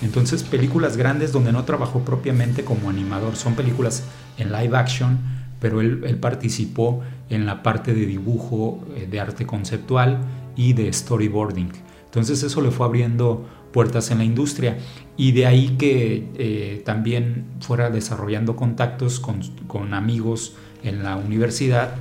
entonces, 0.02 0.42
películas 0.42 0.96
grandes 0.96 1.32
donde 1.32 1.52
no 1.52 1.64
trabajó 1.64 2.00
propiamente 2.00 2.64
como 2.64 2.90
animador, 2.90 3.37
son 3.37 3.54
películas 3.54 4.04
en 4.37 4.52
live 4.52 4.76
action, 4.76 5.18
pero 5.61 5.80
él, 5.80 6.18
participó 6.20 7.02
en 7.30 7.46
la 7.46 7.62
parte 7.62 7.94
de 7.94 8.04
dibujo, 8.04 8.85
eh, 8.94 9.09
de 9.11 9.20
arte 9.20 9.46
conceptual 9.46 10.20
y 10.54 10.74
de 10.74 10.92
storyboarding. 10.92 11.70
Entonces 12.06 12.42
eso 12.42 12.60
le 12.60 12.70
fue 12.70 12.86
abriendo 12.86 13.46
puertas 13.72 14.10
en 14.10 14.18
la 14.18 14.24
industria 14.24 14.78
y 15.18 15.32
de 15.32 15.44
ahí 15.46 15.76
que 15.76 16.30
eh, 16.38 16.82
también 16.84 17.44
fuera 17.60 17.90
desarrollando 17.90 18.56
contactos 18.56 19.20
con, 19.20 19.92
amigos 19.92 20.54
en 20.82 21.02
la 21.02 21.16
universidad 21.16 21.94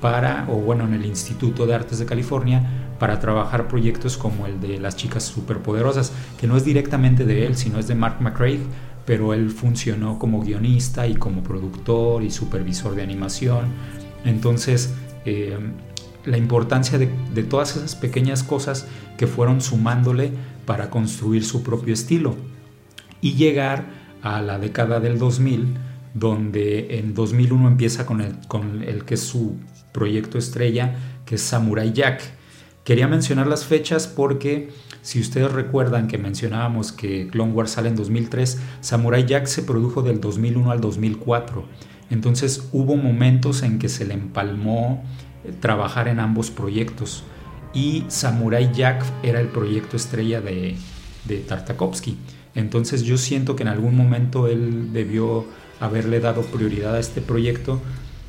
para, 0.00 0.46
o 0.48 0.54
bueno, 0.54 0.84
en 0.84 0.94
el 0.94 1.04
Instituto 1.04 1.66
de 1.66 1.74
Artes 1.74 1.98
de 1.98 2.06
California 2.06 2.92
para 3.00 3.18
trabajar 3.18 3.66
proyectos 3.66 4.16
como 4.16 4.46
el 4.46 4.60
de 4.60 4.78
Las 4.78 4.96
Chicas 4.96 5.24
Superpoderosas, 5.24 6.12
que 6.38 6.46
no 6.46 6.56
es 6.56 6.64
directamente 6.64 7.24
de 7.24 7.46
él, 7.46 7.56
sino 7.56 7.78
es 7.78 7.88
de 7.88 7.96
Mark 7.96 8.18
McCrae, 8.20 8.60
pero 9.04 9.34
él 9.34 9.50
funcionó 9.50 10.18
como 10.18 10.42
guionista 10.42 11.06
y 11.06 11.14
como 11.14 11.42
productor 11.42 12.22
y 12.22 12.30
supervisor 12.30 12.94
de 12.94 13.02
animación. 13.02 13.66
Entonces, 14.24 14.94
eh, 15.24 15.58
la 16.26 16.36
importancia 16.36 16.98
de, 16.98 17.08
todas 17.44 17.76
esas 17.76 17.94
pequeñas 17.94 18.42
cosas 18.42 18.86
que 19.16 19.26
fueron 19.26 19.60
sumándole 19.60 20.32
para 20.66 20.90
construir 20.90 21.44
su 21.44 21.62
propio 21.62 21.94
estilo 21.94 22.36
y 23.20 23.34
llegar 23.34 23.86
a 24.22 24.42
la 24.42 24.58
década 24.58 25.00
del 25.00 25.18
2000, 25.18 25.74
donde 26.14 26.98
en 26.98 27.14
2001 27.14 27.68
empieza 27.68 28.04
con 28.04 28.20
el, 28.20 28.36
con 28.48 28.82
el 28.82 29.04
que 29.04 29.14
es 29.14 29.20
su 29.20 29.56
proyecto 29.92 30.38
estrella, 30.38 30.96
que 31.24 31.36
es 31.36 31.42
Samurai 31.42 31.92
Jack 31.92 32.36
Quería 32.86 33.08
mencionar 33.08 33.48
las 33.48 33.64
fechas 33.64 34.06
porque 34.06 34.68
si 35.02 35.18
ustedes 35.18 35.50
recuerdan 35.50 36.06
que 36.06 36.18
mencionábamos 36.18 36.92
que 36.92 37.26
Clone 37.26 37.50
Wars 37.50 37.72
sale 37.72 37.88
en 37.88 37.96
2003, 37.96 38.60
Samurai 38.80 39.26
Jack 39.26 39.46
se 39.46 39.64
produjo 39.64 40.02
del 40.02 40.20
2001 40.20 40.70
al 40.70 40.80
2004. 40.80 41.64
Entonces 42.10 42.68
hubo 42.70 42.94
momentos 42.96 43.64
en 43.64 43.80
que 43.80 43.88
se 43.88 44.04
le 44.04 44.14
empalmó 44.14 45.02
trabajar 45.60 46.08
en 46.08 46.20
ambos 46.20 46.50
proyectos 46.50 47.24
y 47.72 48.04
Samurai 48.08 48.70
Jack 48.72 49.04
era 49.22 49.40
el 49.40 49.48
proyecto 49.48 49.96
estrella 49.96 50.40
de, 50.40 50.76
de 51.26 51.38
Tartakovsky. 51.38 52.16
Entonces 52.54 53.02
yo 53.02 53.18
siento 53.18 53.54
que 53.54 53.62
en 53.64 53.68
algún 53.68 53.96
momento 53.96 54.48
él 54.48 54.92
debió 54.92 55.44
haberle 55.78 56.20
dado 56.20 56.42
prioridad 56.42 56.94
a 56.94 57.00
este 57.00 57.20
proyecto 57.20 57.80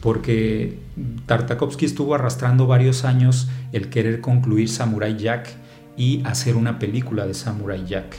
porque 0.02 0.78
Tartakovsky 1.26 1.86
estuvo 1.86 2.14
arrastrando 2.14 2.68
varios 2.68 3.06
años 3.06 3.48
el 3.72 3.90
querer 3.90 4.22
concluir 4.22 4.70
Samurai 4.70 5.18
Jack 5.18 5.50
y 5.96 6.22
hacer 6.26 6.56
una 6.56 6.78
película 6.78 7.26
de 7.26 7.34
Samurai 7.34 7.86
Jack. 7.86 8.16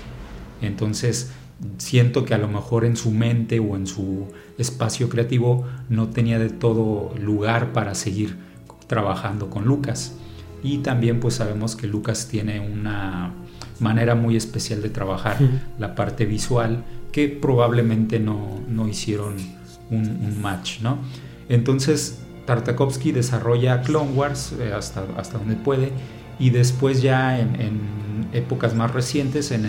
Entonces 0.60 1.30
siento 1.76 2.24
que 2.24 2.34
a 2.34 2.38
lo 2.38 2.48
mejor 2.48 2.84
en 2.84 2.96
su 2.96 3.10
mente 3.10 3.60
o 3.60 3.76
en 3.76 3.86
su 3.86 4.28
espacio 4.58 5.08
creativo 5.08 5.66
no 5.88 6.08
tenía 6.08 6.38
de 6.38 6.50
todo 6.50 7.14
lugar 7.18 7.72
para 7.72 7.94
seguir 7.94 8.47
trabajando 8.88 9.48
con 9.48 9.64
Lucas. 9.64 10.14
Y 10.62 10.78
también 10.78 11.20
pues 11.20 11.34
sabemos 11.34 11.76
que 11.76 11.86
Lucas 11.86 12.26
tiene 12.28 12.58
una 12.58 13.32
manera 13.78 14.16
muy 14.16 14.36
especial 14.36 14.82
de 14.82 14.90
trabajar 14.90 15.36
la 15.78 15.94
parte 15.94 16.24
visual 16.24 16.84
que 17.12 17.28
probablemente 17.28 18.18
no, 18.18 18.88
hicieron 18.88 19.36
un, 19.90 20.40
match, 20.42 20.80
¿no? 20.80 20.98
Entonces 21.48 22.20
Tartakovsky 22.44 23.12
desarrolla 23.12 23.82
Clone 23.82 24.12
Wars 24.12 24.52
eh, 24.58 24.72
hasta, 24.76 25.04
hasta 25.16 25.38
donde 25.38 25.54
puede 25.54 25.92
y 26.38 26.50
después 26.50 27.02
ya 27.02 27.38
en, 27.38 28.28
épocas 28.32 28.74
más 28.74 28.92
recientes, 28.92 29.50
en, 29.52 29.64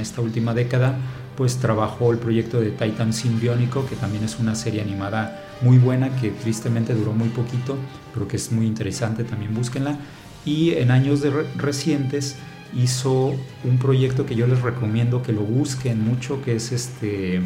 esta 0.00 0.22
última 0.22 0.54
década, 0.54 0.96
pues 1.36 1.58
trabajó 1.58 2.10
el 2.10 2.18
proyecto 2.18 2.58
de 2.58 2.70
Titan 2.70 3.12
Symbiónico, 3.12 3.84
que 3.86 3.96
también 3.96 4.24
es 4.24 4.38
una 4.38 4.54
serie 4.54 4.80
animada 4.80 5.49
muy 5.62 5.78
buena, 5.78 6.14
que 6.16 6.30
tristemente 6.30 6.94
duró 6.94 7.12
muy 7.12 7.28
poquito, 7.28 7.76
pero 8.12 8.26
que 8.28 8.36
es 8.36 8.50
muy 8.52 8.66
interesante, 8.66 9.24
también 9.24 9.54
búsquenla. 9.54 9.98
Y 10.44 10.70
en 10.72 10.90
años 10.90 11.20
recientes 11.56 12.36
hizo 12.74 13.34
un 13.64 13.78
proyecto 13.78 14.26
que 14.26 14.34
yo 14.34 14.46
les 14.46 14.62
recomiendo 14.62 15.22
que 15.22 15.32
lo 15.32 15.42
busquen 15.42 16.02
mucho, 16.04 16.42
que 16.42 16.56
es 16.56 16.72
este 16.72 17.40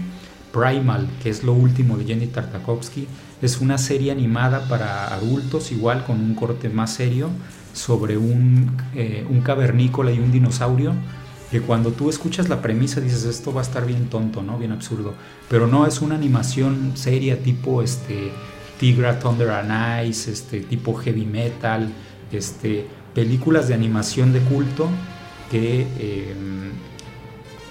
Primal, 0.53 1.09
que 1.21 1.31
es 1.31 1.43
lo 1.43 1.53
último 1.53 1.97
de 1.97 2.05
Jenny 2.05 2.29
Tartakovsky. 2.29 3.09
Es 3.43 3.61
una 3.61 3.77
serie 3.77 4.13
animada 4.13 4.69
para 4.69 5.13
adultos, 5.13 5.73
igual 5.73 6.05
con 6.05 6.21
un 6.21 6.37
corte 6.37 6.69
más 6.69 6.95
serio, 6.95 7.29
sobre 7.73 8.17
un, 8.17 8.71
eh, 8.95 9.27
un 9.29 9.41
cavernícola 9.41 10.13
y 10.13 10.21
un 10.21 10.31
dinosaurio. 10.31 10.95
Que 11.55 11.61
cuando 11.61 11.93
tú 11.93 12.11
escuchas 12.11 12.49
la 12.49 12.61
premisa 12.61 13.01
dices 13.01 13.23
esto 13.27 13.55
va 13.55 13.61
a 13.61 13.63
estar 13.63 13.87
bien 13.87 14.09
tonto, 14.09 14.43
¿no? 14.43 14.59
Bien 14.59 14.73
absurdo. 14.73 15.15
Pero 15.49 15.69
no 15.69 15.87
es 15.87 16.01
una 16.01 16.17
animación 16.17 16.97
seria 16.97 17.41
tipo 17.45 17.81
este, 17.81 18.33
Tigra, 18.81 19.21
Thunder 19.21 19.51
and 19.51 20.05
Ice, 20.09 20.33
este, 20.33 20.63
tipo 20.63 20.95
heavy 20.95 21.25
metal, 21.25 21.93
este, 22.33 22.89
películas 23.15 23.69
de 23.69 23.75
animación 23.75 24.33
de 24.33 24.41
culto 24.41 24.89
que, 25.49 25.83
em, 25.83 26.73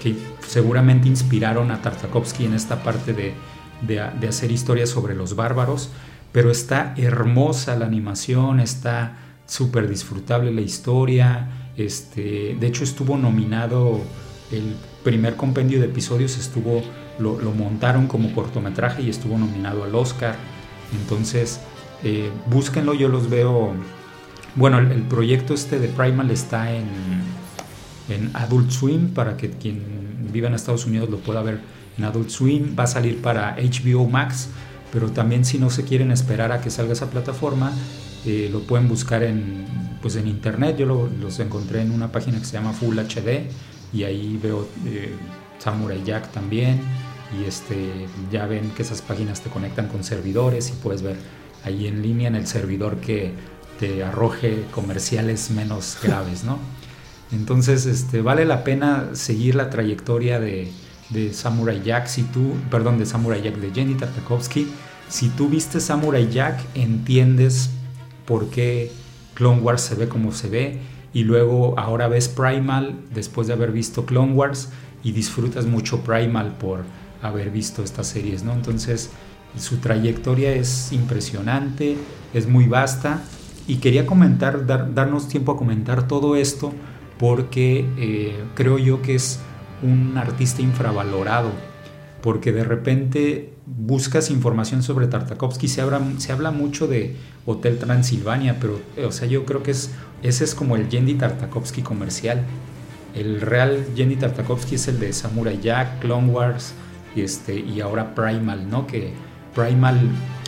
que 0.02 0.16
seguramente 0.48 1.06
inspiraron 1.06 1.70
a 1.70 1.82
Tartakovsky 1.82 2.46
en 2.46 2.54
esta 2.54 2.82
parte 2.82 3.12
de, 3.12 3.34
de, 3.82 4.26
hacer 4.26 4.50
historias 4.50 4.88
sobre 4.88 5.14
los 5.14 5.36
bárbaros, 5.36 5.90
pero 6.32 6.50
está 6.50 6.94
hermosa 6.96 7.76
la 7.76 7.84
animación, 7.84 8.60
está 8.60 9.18
súper 9.44 9.90
disfrutable 9.90 10.54
la 10.54 10.62
historia, 10.62 11.63
este, 11.76 12.56
de 12.58 12.66
hecho 12.66 12.84
estuvo 12.84 13.16
nominado 13.16 14.00
el 14.52 14.76
primer 15.02 15.36
compendio 15.36 15.80
de 15.80 15.86
episodios, 15.86 16.38
estuvo, 16.38 16.82
lo, 17.18 17.36
montaron 17.52 18.06
como 18.06 18.32
cortometraje 18.34 19.02
y 19.02 19.10
estuvo 19.10 19.38
nominado 19.38 19.84
al 19.84 19.94
Oscar, 19.94 20.36
entonces 21.00 21.60
eh, 22.02 22.30
búsquenlo, 22.46 22.94
yo 22.94 23.08
los 23.08 23.30
veo, 23.30 23.72
bueno, 24.54 24.78
el 24.78 25.02
proyecto 25.02 25.54
este 25.54 25.78
de 25.78 25.88
Primal 25.88 26.30
está 26.30 26.72
en 26.72 26.84
en 28.08 28.30
Adult 28.34 28.70
Swim 28.70 29.08
para 29.10 29.36
que 29.36 29.50
quien 29.50 29.82
viva 30.32 30.48
en 30.48 30.54
Estados 30.54 30.86
Unidos 30.86 31.08
lo 31.10 31.18
pueda 31.18 31.42
ver 31.42 31.60
en 31.98 32.04
Adult 32.04 32.30
Swim. 32.30 32.76
Va 32.78 32.84
a 32.84 32.86
salir 32.86 33.20
para 33.22 33.56
HBO 33.56 34.06
Max, 34.06 34.48
pero 34.92 35.10
también 35.10 35.44
si 35.44 35.58
no 35.58 35.70
se 35.70 35.84
quieren 35.84 36.10
esperar 36.10 36.52
a 36.52 36.60
que 36.60 36.70
salga 36.70 36.92
esa 36.92 37.10
plataforma, 37.10 37.72
eh, 38.26 38.48
lo 38.50 38.60
pueden 38.60 38.88
buscar 38.88 39.22
en, 39.22 39.66
pues 40.00 40.16
en 40.16 40.26
internet. 40.26 40.76
Yo 40.78 40.86
los 40.86 41.40
encontré 41.40 41.82
en 41.82 41.90
una 41.90 42.10
página 42.10 42.38
que 42.38 42.44
se 42.44 42.52
llama 42.52 42.72
Full 42.72 42.98
HD 42.98 43.48
y 43.92 44.04
ahí 44.04 44.38
veo 44.42 44.66
eh, 44.86 45.10
Samurai 45.58 46.02
Jack 46.04 46.32
también. 46.32 46.80
Y 47.38 47.44
este, 47.44 48.06
ya 48.30 48.46
ven 48.46 48.70
que 48.70 48.82
esas 48.82 49.02
páginas 49.02 49.40
te 49.40 49.50
conectan 49.50 49.88
con 49.88 50.04
servidores 50.04 50.70
y 50.70 50.72
puedes 50.82 51.02
ver 51.02 51.16
ahí 51.64 51.86
en 51.86 52.02
línea 52.02 52.28
en 52.28 52.36
el 52.36 52.46
servidor 52.46 52.98
que 52.98 53.32
te 53.78 54.04
arroje 54.04 54.64
comerciales 54.70 55.50
menos 55.50 55.98
graves, 56.02 56.44
¿no? 56.44 56.58
Entonces, 57.32 57.86
este, 57.86 58.22
vale 58.22 58.44
la 58.44 58.64
pena 58.64 59.10
seguir 59.14 59.54
la 59.54 59.70
trayectoria 59.70 60.38
de, 60.38 60.70
Samurai 61.32 61.80
Jack, 61.84 62.06
si 62.06 62.22
tú, 62.22 62.54
perdón, 62.70 62.98
de 62.98 63.06
Samurai 63.06 63.40
Jack, 63.40 63.56
de 63.56 63.70
Jenny 63.72 63.94
Tartakovsky. 63.94 64.66
Si 65.08 65.28
tú 65.28 65.48
viste 65.48 65.78
Samurai 65.78 66.28
Jack, 66.28 66.60
entiendes 66.74 67.70
por 68.26 68.50
qué 68.50 68.90
Clone 69.34 69.60
Wars 69.60 69.82
se 69.82 69.94
ve 69.94 70.08
como 70.08 70.32
se 70.32 70.48
ve. 70.48 70.78
Y 71.12 71.22
luego 71.22 71.78
ahora 71.78 72.08
ves 72.08 72.28
Primal 72.28 72.96
después 73.14 73.46
de 73.46 73.52
haber 73.52 73.70
visto 73.70 74.04
Clone 74.04 74.32
Wars 74.32 74.70
y 75.02 75.12
disfrutas 75.12 75.66
mucho 75.66 76.00
Primal 76.00 76.56
por 76.58 76.80
haber 77.22 77.50
visto 77.50 77.82
estas 77.82 78.08
series, 78.08 78.42
¿no? 78.42 78.52
Entonces, 78.52 79.10
su 79.56 79.76
trayectoria 79.78 80.52
es 80.52 80.92
impresionante, 80.92 81.96
es 82.32 82.48
muy 82.48 82.66
vasta. 82.66 83.22
Y 83.66 83.76
quería 83.76 84.06
comentar, 84.06 84.66
darnos 84.66 85.28
tiempo 85.28 85.52
a 85.52 85.56
comentar 85.56 86.06
todo 86.06 86.36
esto 86.36 86.72
porque 87.18 87.86
eh, 87.96 88.44
creo 88.54 88.78
yo 88.78 89.00
que 89.00 89.14
es 89.14 89.40
un 89.82 90.18
artista 90.18 90.60
infravalorado, 90.60 91.50
porque 92.20 92.52
de 92.52 92.64
repente 92.64 93.53
buscas 93.66 94.30
información 94.30 94.82
sobre 94.82 95.06
Tartakovsky, 95.06 95.68
se 95.68 95.80
habla, 95.80 96.50
mucho 96.50 96.86
de 96.86 97.16
Hotel 97.46 97.78
Transilvania, 97.78 98.58
pero 98.60 98.80
o 99.06 99.12
sea, 99.12 99.26
yo 99.26 99.44
creo 99.44 99.62
que 99.62 99.70
es, 99.70 99.90
ese 100.22 100.44
es 100.44 100.54
como 100.54 100.76
el 100.76 100.88
Yendi 100.88 101.14
Tartakovsky 101.14 101.82
comercial. 101.82 102.44
El 103.14 103.40
real 103.40 103.86
Yendi 103.94 104.16
Tartakovsky 104.16 104.74
es 104.74 104.88
el 104.88 104.98
de 104.98 105.12
Samurai 105.12 105.60
Jack, 105.62 106.00
Clone 106.00 106.30
Wars 106.30 106.74
y, 107.14 107.22
este, 107.22 107.58
y 107.58 107.80
ahora 107.80 108.14
Primal, 108.14 108.68
¿no? 108.68 108.86
Que 108.86 109.12
Primal 109.54 110.00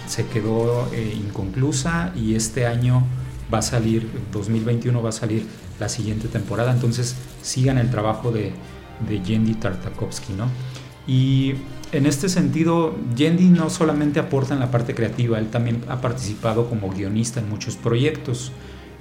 se 0.07 0.27
quedó 0.27 0.89
eh, 0.93 1.17
inconclusa 1.17 2.13
y 2.17 2.35
este 2.35 2.67
año 2.67 3.05
va 3.53 3.59
a 3.59 3.63
salir, 3.63 4.11
2021 4.33 5.01
va 5.01 5.11
a 5.11 5.13
salir 5.13 5.47
la 5.79 5.89
siguiente 5.89 6.29
temporada. 6.29 6.73
Entonces 6.73 7.15
sigan 7.41 7.79
el 7.79 7.91
trabajo 7.91 8.33
de, 8.33 8.53
de 9.09 9.23
Yendi 9.23 9.55
Tartakovsky, 9.55 10.33
¿no? 10.33 10.49
Y 11.07 11.55
en 11.97 12.07
este 12.07 12.29
sentido, 12.29 12.97
Yendi 13.17 13.49
no 13.49 13.71
solamente 13.71 14.21
aporta 14.21 14.55
en 14.55 14.61
la 14.61 14.71
parte 14.71 14.95
creativa, 14.95 15.39
él 15.39 15.49
también 15.49 15.83
ha 15.89 16.01
participado 16.01 16.69
como 16.69 16.91
guionista 16.91 17.41
en 17.41 17.49
muchos 17.49 17.77
proyectos. 17.77 18.53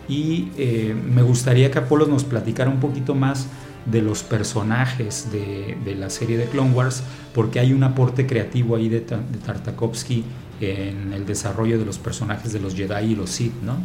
Y 0.07 0.49
eh, 0.57 0.95
me 0.95 1.23
gustaría 1.23 1.71
que 1.71 1.79
Apolo 1.79 2.05
nos 2.05 2.23
platicara 2.23 2.69
un 2.69 2.79
poquito 2.79 3.15
más 3.15 3.47
de 3.85 4.01
los 4.01 4.23
personajes 4.23 5.31
de, 5.31 5.77
de, 5.83 5.95
la 5.95 6.09
serie 6.09 6.37
de 6.37 6.45
Clone 6.45 6.71
Wars, 6.71 7.03
porque 7.33 7.59
hay 7.59 7.73
un 7.73 7.83
aporte 7.83 8.25
creativo 8.25 8.75
ahí 8.75 8.89
de, 8.89 8.99
de 8.99 9.37
Tartakovsky 9.45 10.23
en 10.61 11.13
el 11.13 11.25
desarrollo 11.25 11.77
de 11.77 11.85
los 11.85 11.97
personajes 11.97 12.53
de 12.53 12.59
los 12.59 12.75
Jedi 12.75 13.11
y 13.11 13.15
los 13.15 13.29
Sith, 13.29 13.53
¿no? 13.63 13.77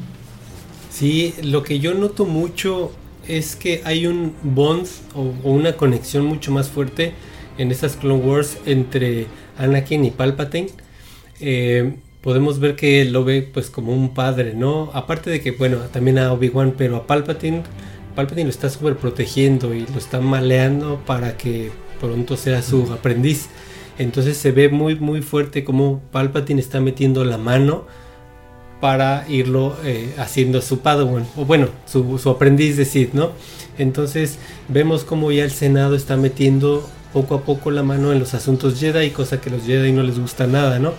Sí, 0.90 1.34
lo 1.42 1.62
que 1.62 1.78
yo 1.78 1.94
noto 1.94 2.26
mucho 2.26 2.92
es 3.28 3.56
que 3.56 3.82
hay 3.84 4.06
un 4.06 4.34
bond 4.42 4.86
o, 5.14 5.32
una 5.44 5.76
conexión 5.76 6.26
mucho 6.26 6.52
más 6.52 6.68
fuerte 6.68 7.14
en 7.60 7.70
estas 7.70 7.96
Clone 7.96 8.24
Wars 8.24 8.56
entre 8.64 9.26
Anakin 9.58 10.06
y 10.06 10.10
Palpatine. 10.10 10.68
Eh, 11.40 11.94
podemos 12.22 12.58
ver 12.58 12.74
que 12.74 13.02
él 13.02 13.12
lo 13.12 13.22
ve 13.22 13.42
pues 13.42 13.68
como 13.68 13.92
un 13.92 14.14
padre, 14.14 14.54
¿no? 14.54 14.90
Aparte 14.94 15.28
de 15.28 15.42
que, 15.42 15.50
bueno, 15.50 15.76
también 15.92 16.18
a 16.18 16.32
Obi-Wan, 16.32 16.74
pero 16.76 16.96
a 16.96 17.06
Palpatine, 17.06 17.62
Palpatine 18.16 18.44
lo 18.44 18.50
está 18.50 18.70
súper 18.70 18.96
protegiendo 18.96 19.74
y 19.74 19.86
lo 19.86 19.98
está 19.98 20.20
maleando 20.20 21.02
para 21.04 21.36
que 21.36 21.70
pronto 22.00 22.38
sea 22.38 22.62
su 22.62 22.90
aprendiz. 22.94 23.48
Entonces 23.98 24.38
se 24.38 24.52
ve 24.52 24.70
muy 24.70 24.94
muy 24.94 25.20
fuerte 25.20 25.62
como 25.62 26.00
Palpatine 26.12 26.60
está 26.60 26.80
metiendo 26.80 27.26
la 27.26 27.36
mano 27.36 27.84
para 28.80 29.26
irlo 29.28 29.76
eh, 29.84 30.14
haciendo 30.16 30.62
su 30.62 30.78
Padawan, 30.78 31.26
o 31.36 31.44
bueno, 31.44 31.68
su, 31.84 32.30
aprendiz 32.30 32.78
de 32.78 32.86
Sith, 32.86 33.12
¿no? 33.12 33.32
Entonces 33.76 34.38
vemos 34.68 35.04
como 35.04 35.30
ya 35.30 35.44
el 35.44 35.50
Senado 35.50 35.94
está 35.94 36.16
metiendo 36.16 36.88
poco 37.12 37.34
a 37.34 37.44
poco 37.44 37.70
la 37.70 37.82
mano 37.82 38.12
en 38.12 38.18
los 38.18 38.34
asuntos 38.34 38.78
Jedi, 38.78 39.10
cosa 39.10 39.40
que 39.40 39.50
a 39.50 39.52
los 39.52 39.64
Jedi 39.64 39.92
no 39.92 40.02
les 40.02 40.18
gusta 40.18 40.46
nada, 40.46 40.78
¿no? 40.78 40.92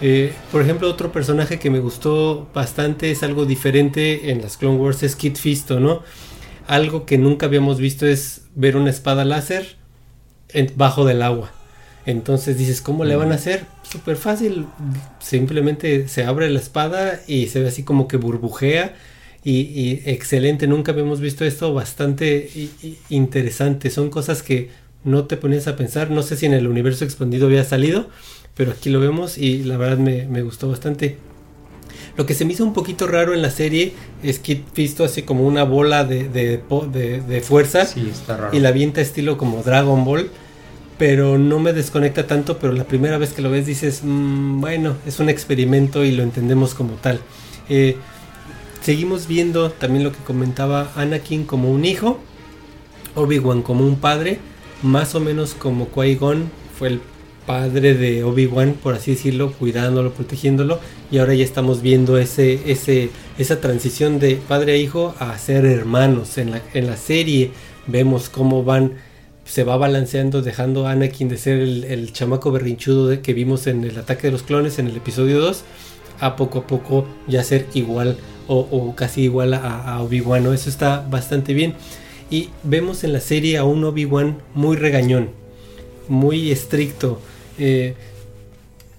Eh, 0.00 0.34
por 0.52 0.60
ejemplo, 0.60 0.88
otro 0.90 1.10
personaje 1.10 1.58
que 1.58 1.70
me 1.70 1.80
gustó 1.80 2.48
bastante 2.52 3.10
es 3.10 3.22
algo 3.22 3.46
diferente 3.46 4.30
en 4.30 4.42
las 4.42 4.56
Clone 4.56 4.76
Wars 4.76 5.02
es 5.02 5.16
Kit 5.16 5.36
Fisto, 5.36 5.80
¿no? 5.80 6.02
Algo 6.66 7.06
que 7.06 7.16
nunca 7.16 7.46
habíamos 7.46 7.78
visto 7.78 8.06
es 8.06 8.42
ver 8.54 8.76
una 8.76 8.90
espada 8.90 9.24
láser 9.24 9.76
bajo 10.74 11.04
del 11.04 11.22
agua. 11.22 11.52
Entonces 12.06 12.56
dices, 12.56 12.80
¿cómo 12.80 13.04
le 13.04 13.16
van 13.16 13.32
a 13.32 13.36
hacer? 13.36 13.66
Súper 13.82 14.16
fácil. 14.16 14.66
Simplemente 15.18 16.08
se 16.08 16.24
abre 16.24 16.48
la 16.50 16.60
espada 16.60 17.20
y 17.26 17.48
se 17.48 17.60
ve 17.60 17.68
así 17.68 17.82
como 17.82 18.06
que 18.06 18.16
burbujea. 18.16 18.94
Y, 19.42 20.02
excelente, 20.06 20.66
nunca 20.66 20.90
habíamos 20.90 21.20
visto 21.20 21.44
esto 21.44 21.72
bastante 21.72 22.50
interesante. 23.08 23.90
Son 23.90 24.10
cosas 24.10 24.42
que 24.42 24.70
no 25.06 25.24
te 25.24 25.38
ponías 25.38 25.68
a 25.68 25.76
pensar. 25.76 26.10
No 26.10 26.22
sé 26.22 26.36
si 26.36 26.44
en 26.44 26.52
el 26.52 26.66
universo 26.66 27.04
expandido 27.04 27.46
había 27.46 27.64
salido, 27.64 28.08
pero 28.54 28.72
aquí 28.72 28.90
lo 28.90 29.00
vemos 29.00 29.38
y 29.38 29.62
la 29.62 29.78
verdad 29.78 29.98
me, 29.98 30.42
gustó 30.42 30.68
bastante. 30.68 31.16
Lo 32.16 32.26
que 32.26 32.34
se 32.34 32.44
me 32.44 32.52
hizo 32.52 32.64
un 32.64 32.74
poquito 32.74 33.06
raro 33.06 33.32
en 33.32 33.40
la 33.40 33.50
serie 33.50 33.94
es 34.22 34.38
que 34.38 34.62
visto 34.74 35.04
así 35.04 35.22
como 35.22 35.46
una 35.46 35.64
bola 35.64 36.04
de, 36.04 36.28
de, 36.28 37.40
fuerza 37.40 37.86
y 38.52 38.60
la 38.60 38.70
avienta 38.70 39.00
estilo 39.00 39.38
como 39.38 39.62
Dragon 39.62 40.04
Ball, 40.04 40.30
pero 40.98 41.38
no 41.38 41.58
me 41.60 41.72
desconecta 41.72 42.26
tanto, 42.26 42.58
pero 42.58 42.72
la 42.72 42.84
primera 42.84 43.18
vez 43.18 43.32
que 43.32 43.42
lo 43.42 43.50
ves 43.50 43.66
dices, 43.66 44.00
mm, 44.02 44.60
bueno, 44.60 44.96
es 45.06 45.20
un 45.20 45.28
experimento 45.28 46.04
y 46.04 46.12
lo 46.12 46.22
entendemos 46.22 46.74
como 46.74 46.94
tal. 46.94 47.20
Eh, 47.68 47.96
seguimos 48.80 49.26
viendo 49.26 49.70
también 49.70 50.04
lo 50.04 50.12
que 50.12 50.18
comentaba 50.24 50.90
Anakin 50.96 51.44
como 51.44 51.70
un 51.70 51.84
hijo, 51.84 52.18
Obi-Wan 53.14 53.62
como 53.62 53.84
un 53.84 53.96
padre, 53.96 54.38
más 54.82 55.14
o 55.14 55.20
menos 55.20 55.54
como 55.54 55.90
Qui-Gon 55.90 56.44
fue 56.78 56.88
el 56.88 57.00
padre 57.46 57.94
de 57.94 58.24
Obi-Wan, 58.24 58.74
por 58.82 58.94
así 58.94 59.12
decirlo, 59.12 59.52
cuidándolo, 59.52 60.12
protegiéndolo, 60.12 60.80
y 61.10 61.18
ahora 61.18 61.34
ya 61.34 61.44
estamos 61.44 61.80
viendo 61.80 62.18
ese, 62.18 62.70
ese, 62.70 63.10
esa 63.38 63.60
transición 63.60 64.18
de 64.18 64.36
padre 64.36 64.72
a 64.72 64.76
hijo 64.76 65.14
a 65.18 65.38
ser 65.38 65.64
hermanos. 65.64 66.38
En 66.38 66.50
la, 66.50 66.62
en 66.74 66.86
la 66.88 66.96
serie 66.96 67.52
vemos 67.86 68.28
cómo 68.28 68.64
van, 68.64 68.94
se 69.44 69.62
va 69.64 69.76
balanceando, 69.76 70.42
dejando 70.42 70.86
a 70.86 70.90
Anakin 70.90 71.28
de 71.28 71.38
ser 71.38 71.60
el, 71.60 72.12
chamaco 72.12 72.50
berrinchudo 72.50 73.22
que 73.22 73.32
vimos 73.32 73.68
en 73.68 73.84
el 73.84 73.96
ataque 73.96 74.26
de 74.26 74.32
los 74.32 74.42
clones 74.42 74.78
en 74.78 74.88
el 74.88 74.96
episodio 74.96 75.38
2, 75.38 75.62
a 76.20 76.34
poco 76.34 76.60
a 76.60 76.66
poco 76.66 77.06
ya 77.28 77.44
ser 77.44 77.66
igual 77.74 78.16
o, 78.48 78.94
casi 78.96 79.22
igual 79.22 79.54
a, 79.54 80.00
Obi-Wan. 80.02 80.52
Eso 80.52 80.68
está 80.68 81.06
bastante 81.08 81.54
bien. 81.54 81.74
Y 82.30 82.50
vemos 82.64 83.04
en 83.04 83.12
la 83.12 83.20
serie 83.20 83.56
a 83.56 83.64
un 83.64 83.84
Obi-Wan 83.84 84.38
muy 84.54 84.76
regañón, 84.76 85.30
muy 86.08 86.50
estricto. 86.50 87.20
Eh, 87.58 87.94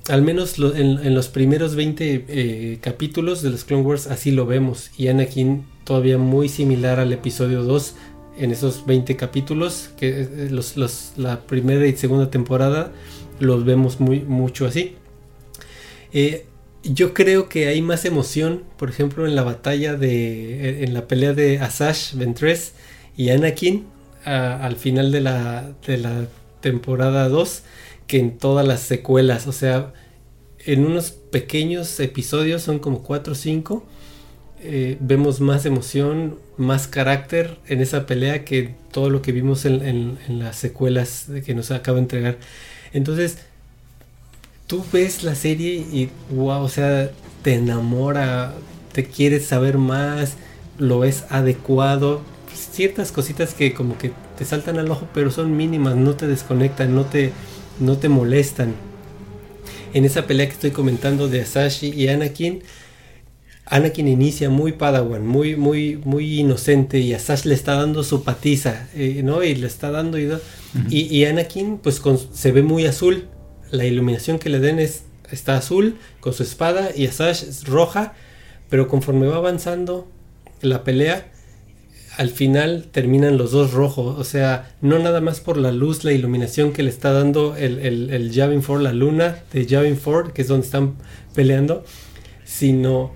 al 0.08 0.22
menos 0.22 0.56
en, 0.58 1.14
los 1.14 1.28
primeros 1.28 1.76
20 1.76 2.26
eh, 2.30 2.78
capítulos 2.80 3.42
de 3.42 3.50
los 3.50 3.66
Clone 3.66 3.84
Wars 3.84 4.08
así 4.08 4.32
lo 4.32 4.46
vemos. 4.46 4.92
Y 4.98 5.10
Anakin 5.10 5.66
todavía 5.84 6.18
muy 6.18 6.48
similar 6.48 7.00
al 7.00 7.12
episodio 7.12 7.64
2 7.64 7.96
en 8.40 8.52
esos 8.52 8.86
20 8.86 9.16
capítulos, 9.18 9.90
que 9.98 10.22
eh, 10.22 10.48
los, 10.50 10.78
la 11.18 11.42
primera 11.42 11.86
y 11.86 11.98
segunda 11.98 12.30
temporada 12.30 12.94
los 13.40 13.66
vemos 13.66 14.00
muy 14.00 14.22
mucho 14.22 14.66
así. 14.66 14.96
yo 16.84 17.14
creo 17.14 17.50
que 17.50 17.68
hay 17.68 17.82
más 17.82 18.06
emoción, 18.06 18.64
por 18.78 18.90
ejemplo, 18.90 19.28
en 19.28 19.36
la 19.36 19.44
batalla 19.44 19.96
de. 19.96 20.86
en 20.86 20.94
la 20.94 21.08
pelea 21.08 21.34
de 21.34 21.60
Asash 21.60 22.16
Ventress 22.16 22.72
y 23.18 23.32
Anakin 23.32 23.86
al 24.24 24.76
final 24.76 25.12
de 25.12 25.22
la, 25.22 25.72
de 25.86 25.98
la 25.98 26.28
temporada 26.62 27.30
2 27.30 27.64
que 28.08 28.20
en 28.20 28.38
todas 28.38 28.66
las 28.66 28.82
secuelas. 28.82 29.48
O 29.48 29.52
sea, 29.52 29.94
en 30.66 30.86
unos 30.86 31.12
pequeños 31.12 32.00
episodios, 32.00 32.62
son 32.62 32.80
como 32.80 33.04
4 33.04 33.34
o 33.34 33.36
5, 33.36 33.86
eh, 34.60 34.98
vemos 35.00 35.40
más 35.40 35.66
emoción, 35.66 36.40
más 36.58 36.88
carácter 36.88 37.58
en 37.68 37.82
esa 37.82 38.06
pelea 38.06 38.44
que 38.44 38.74
todo 38.92 39.10
lo 39.10 39.22
que 39.22 39.32
vimos 39.32 39.66
en, 39.66 40.18
las 40.28 40.56
secuelas 40.56 41.28
que 41.46 41.54
nos 41.54 41.72
acaba 41.72 41.98
de 41.98 42.04
entregar. 42.04 42.38
Entonces, 42.94 43.38
tú 44.66 44.84
ves 44.92 45.24
la 45.24 45.36
serie 45.36 45.74
y, 45.76 46.10
wow, 46.32 46.64
o 46.64 46.70
sea, 46.70 47.12
te 47.44 47.54
enamora, 47.54 48.54
te 48.94 49.06
quieres 49.06 49.46
saber 49.46 49.78
más, 49.78 50.36
lo 50.78 51.00
ves 51.00 51.26
adecuado. 51.30 52.22
Ciertas 52.58 53.12
cositas 53.12 53.54
que 53.54 53.74
como 53.74 53.98
que 53.98 54.12
te 54.38 54.46
saltan 54.46 54.80
al 54.80 54.90
ojo, 54.92 55.08
pero 55.14 55.32
son 55.32 55.56
mínimas, 55.56 55.96
no 55.96 56.16
te 56.16 56.28
desconectan, 56.28 56.94
no 56.94 57.06
te 57.06 57.32
no 57.80 57.98
te 57.98 58.10
molestan. 58.10 58.76
En 59.94 60.06
esa 60.06 60.28
pelea 60.28 60.48
que 60.48 60.54
estoy 60.54 60.72
comentando 60.72 61.28
de 61.28 61.42
Asashi 61.42 61.90
y 61.90 62.10
Anakin, 62.10 62.64
Anakin 63.66 64.08
inicia 64.08 64.50
muy 64.50 64.74
padawan, 64.74 65.26
muy, 65.26 65.56
muy, 65.56 65.98
muy 66.04 66.40
inocente 66.40 67.00
y 67.00 67.14
Asashi 67.14 67.50
le 67.50 67.56
está 67.56 67.76
dando 67.76 68.04
su 68.04 68.24
patiza, 68.24 68.88
eh, 68.96 69.22
¿no? 69.24 69.44
Y 69.44 69.56
le 69.56 69.68
está 69.68 69.92
dando 69.92 70.18
y, 70.20 70.30
y, 70.90 71.26
Anakin 71.26 71.78
pues 71.78 72.02
se 72.34 72.52
ve 72.52 72.64
muy 72.64 72.86
azul. 72.86 73.28
La 73.72 73.86
iluminación 73.86 74.40
que 74.40 74.50
le 74.50 74.60
den 74.60 74.80
es, 74.80 75.04
está 75.32 75.58
azul 75.58 75.98
con 76.20 76.34
su 76.34 76.44
espada 76.44 76.90
y 76.96 77.08
Asash 77.08 77.44
es 77.44 77.66
roja, 77.66 78.14
pero 78.70 78.88
conforme 78.88 79.28
va 79.28 79.38
avanzando 79.38 80.08
la 80.62 80.84
pelea, 80.84 81.32
al 82.18 82.32
final 82.32 82.88
terminan 82.92 83.38
los 83.38 83.52
dos 83.52 83.74
rojos. 83.74 84.18
O 84.18 84.24
sea, 84.24 84.76
no 84.82 84.98
nada 84.98 85.22
más 85.22 85.40
por 85.40 85.58
la 85.58 85.72
luz, 85.72 86.04
la 86.04 86.14
iluminación 86.14 86.74
que 86.74 86.82
le 86.82 86.90
está 86.90 87.14
dando 87.14 87.56
el, 87.56 87.80
el, 87.80 88.10
el 88.10 88.34
Javin 88.34 88.62
4, 88.62 88.80
la 88.80 88.92
luna 88.92 89.44
de 89.54 89.68
Javin 89.68 89.96
4, 90.04 90.34
que 90.34 90.42
es 90.42 90.48
donde 90.48 90.66
están 90.66 90.96
peleando, 91.36 91.86
sino 92.44 93.12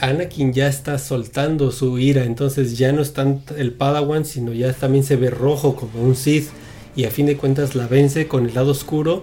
Anakin 0.00 0.52
ya 0.52 0.66
está 0.66 0.98
soltando 0.98 1.70
su 1.70 2.00
ira. 2.00 2.24
Entonces 2.24 2.76
ya 2.76 2.90
no 2.92 3.00
está 3.00 3.24
el 3.56 3.72
Padawan, 3.72 4.24
sino 4.24 4.52
ya 4.52 4.72
también 4.72 5.04
se 5.04 5.14
ve 5.14 5.30
rojo 5.30 5.76
como 5.76 6.02
un 6.02 6.16
Sith. 6.16 6.48
Y 6.96 7.04
a 7.04 7.10
fin 7.12 7.26
de 7.26 7.36
cuentas 7.36 7.76
la 7.76 7.86
vence 7.86 8.26
con 8.26 8.46
el 8.46 8.54
lado 8.54 8.72
oscuro. 8.72 9.22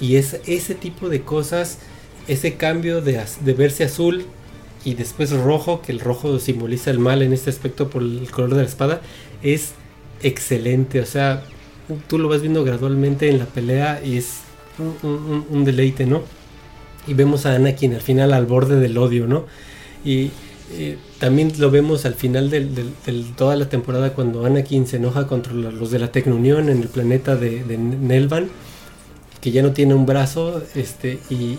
Y 0.00 0.16
es 0.16 0.40
ese 0.46 0.74
tipo 0.74 1.10
de 1.10 1.20
cosas, 1.20 1.76
ese 2.26 2.54
cambio 2.54 3.02
de, 3.02 3.20
de 3.44 3.52
verse 3.52 3.84
azul 3.84 4.24
y 4.84 4.94
después 4.94 5.30
rojo, 5.30 5.82
que 5.82 5.92
el 5.92 6.00
rojo 6.00 6.38
simboliza 6.38 6.90
el 6.90 6.98
mal 6.98 7.22
en 7.22 7.32
este 7.32 7.50
aspecto 7.50 7.90
por 7.90 8.02
el 8.02 8.30
color 8.30 8.54
de 8.54 8.62
la 8.62 8.68
espada, 8.68 9.00
es 9.42 9.72
excelente. 10.22 11.00
O 11.00 11.06
sea, 11.06 11.42
tú 12.08 12.18
lo 12.18 12.28
vas 12.28 12.40
viendo 12.40 12.64
gradualmente 12.64 13.28
en 13.28 13.38
la 13.38 13.46
pelea 13.46 14.00
y 14.04 14.16
es 14.16 14.40
un, 14.78 15.64
deleite, 15.64 16.06
¿no? 16.06 16.22
Y 17.06 17.14
vemos 17.14 17.46
a 17.46 17.54
Anakin 17.54 17.94
al 17.94 18.00
final 18.00 18.32
al 18.32 18.46
borde 18.46 18.78
del 18.80 18.96
odio, 18.96 19.26
¿no? 19.26 19.46
Y 20.04 20.30
eh, 20.72 20.96
también 21.18 21.52
lo 21.58 21.70
vemos 21.70 22.06
al 22.06 22.14
final 22.14 22.48
de 22.48 22.66
toda 23.36 23.56
la 23.56 23.68
temporada 23.68 24.14
cuando 24.14 24.46
Anakin 24.46 24.86
se 24.86 24.96
enoja 24.96 25.26
contra 25.26 25.52
los 25.52 25.90
de 25.90 25.98
la 25.98 26.12
Tecnunión 26.12 26.68
en 26.68 26.80
el 26.82 26.88
planeta 26.88 27.36
de, 27.36 27.64
de 27.64 27.76
Nelvan 27.76 28.48
que 29.40 29.50
ya 29.50 29.62
no 29.62 29.72
tiene 29.72 29.94
un 29.94 30.06
brazo 30.06 30.62
este, 30.74 31.18
y, 31.30 31.58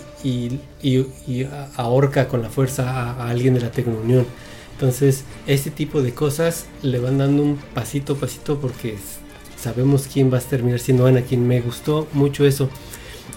ahorca 1.76 2.28
con 2.28 2.42
la 2.42 2.48
fuerza 2.48 2.90
a, 2.90 3.28
alguien 3.28 3.54
de 3.54 3.60
la 3.60 3.70
Tecnounión. 3.70 4.26
Entonces, 4.74 5.24
este 5.46 5.70
tipo 5.70 6.02
de 6.02 6.12
cosas 6.12 6.66
le 6.82 6.98
van 6.98 7.18
dando 7.18 7.42
un 7.42 7.56
pasito 7.74 8.14
a 8.14 8.16
pasito 8.16 8.58
porque 8.58 8.96
sabemos 9.56 10.08
quién 10.12 10.32
va 10.32 10.38
a 10.38 10.40
terminar 10.40 10.80
siendo 10.80 11.06
Anakin. 11.06 11.46
Me 11.46 11.60
gustó 11.60 12.08
mucho 12.12 12.44
eso. 12.46 12.68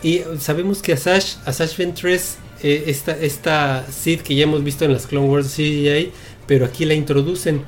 Y 0.01 0.21
sabemos 0.39 0.81
que 0.81 0.93
Asash, 0.93 1.35
Asash 1.45 1.77
Ventress, 1.77 2.37
eh, 2.63 2.85
esta, 2.87 3.11
esta 3.17 3.85
Sid 3.91 4.21
que 4.21 4.35
ya 4.35 4.43
hemos 4.43 4.63
visto 4.63 4.85
en 4.85 4.93
las 4.93 5.07
Clone 5.07 5.27
Wars 5.27 5.53
CGI, 5.55 6.11
pero 6.47 6.65
aquí 6.65 6.85
la 6.85 6.93
introducen. 6.93 7.63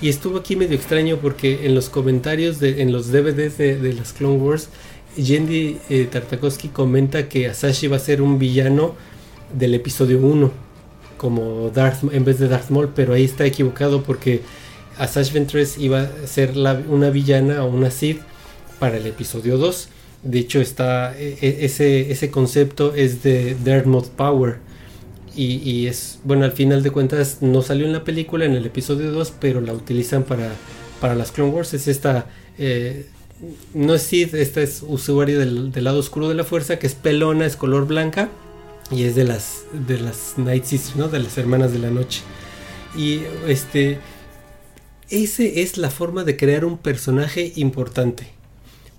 Y 0.00 0.08
estuvo 0.08 0.38
aquí 0.38 0.56
medio 0.56 0.76
extraño 0.76 1.18
porque 1.18 1.64
en 1.64 1.74
los 1.74 1.88
comentarios, 1.88 2.58
de, 2.58 2.82
en 2.82 2.92
los 2.92 3.12
DVDs 3.12 3.56
de, 3.56 3.76
de 3.76 3.92
las 3.92 4.12
Clone 4.12 4.38
Wars, 4.38 4.68
Yendi 5.16 5.78
eh, 5.90 6.08
Tartakovsky 6.10 6.68
comenta 6.68 7.28
que 7.28 7.48
Asashi 7.48 7.86
va 7.86 7.96
a 7.96 8.00
ser 8.00 8.22
un 8.22 8.38
villano 8.38 8.94
del 9.52 9.74
episodio 9.74 10.18
1, 10.18 10.50
como 11.16 11.70
Darth, 11.70 12.02
en 12.12 12.24
vez 12.24 12.38
de 12.38 12.48
Darth 12.48 12.70
Maul, 12.70 12.90
pero 12.94 13.14
ahí 13.14 13.24
está 13.24 13.44
equivocado 13.44 14.02
porque 14.02 14.42
Asash 14.98 15.32
Ventress 15.32 15.78
iba 15.78 16.02
a 16.02 16.26
ser 16.26 16.52
una 16.88 17.10
villana 17.10 17.64
o 17.64 17.68
una 17.68 17.90
Sith 17.90 18.20
para 18.78 18.96
el 18.96 19.06
episodio 19.06 19.58
2. 19.58 19.88
De 20.22 20.38
hecho, 20.38 20.60
está, 20.60 21.16
e, 21.18 21.38
e, 21.40 21.64
ese, 21.64 22.10
ese 22.10 22.30
concepto 22.30 22.94
es 22.94 23.22
de 23.22 23.56
Darth 23.64 23.86
Power. 24.16 24.58
Y, 25.34 25.86
es, 25.86 26.18
bueno, 26.24 26.44
al 26.44 26.52
final 26.52 26.82
de 26.82 26.90
cuentas 26.90 27.38
no 27.40 27.62
salió 27.62 27.86
en 27.86 27.92
la 27.94 28.04
película, 28.04 28.44
en 28.44 28.52
el 28.52 28.66
episodio 28.66 29.10
2, 29.12 29.32
pero 29.40 29.62
la 29.62 29.72
utilizan 29.72 30.24
para, 30.24 30.52
para 31.00 31.14
las 31.14 31.32
Clone 31.32 31.52
Wars. 31.52 31.72
Es 31.72 31.88
esta 31.88 32.26
eh, 32.58 33.06
no 33.74 33.94
es 33.94 34.02
Sid, 34.02 34.34
esta 34.34 34.60
es 34.60 34.84
usuario 34.86 35.38
del, 35.38 35.72
lado 35.74 35.98
oscuro 35.98 36.28
de 36.28 36.34
la 36.34 36.44
fuerza, 36.44 36.78
que 36.78 36.86
es 36.86 36.94
pelona, 36.94 37.46
es 37.46 37.56
color 37.56 37.86
blanca 37.86 38.28
y 38.90 39.04
es 39.04 39.14
de 39.14 39.24
las 39.24 39.64
de 39.72 39.98
las 39.98 40.34
Night 40.36 40.64
¿no? 40.96 41.08
De 41.08 41.18
las 41.18 41.36
hermanas 41.38 41.72
de 41.72 41.78
la 41.78 41.90
noche. 41.90 42.22
Y 42.96 43.22
este 43.48 43.98
ese 45.08 45.62
es 45.62 45.76
la 45.76 45.90
forma 45.90 46.24
de 46.24 46.36
crear 46.36 46.64
un 46.64 46.78
personaje 46.78 47.52
importante, 47.56 48.28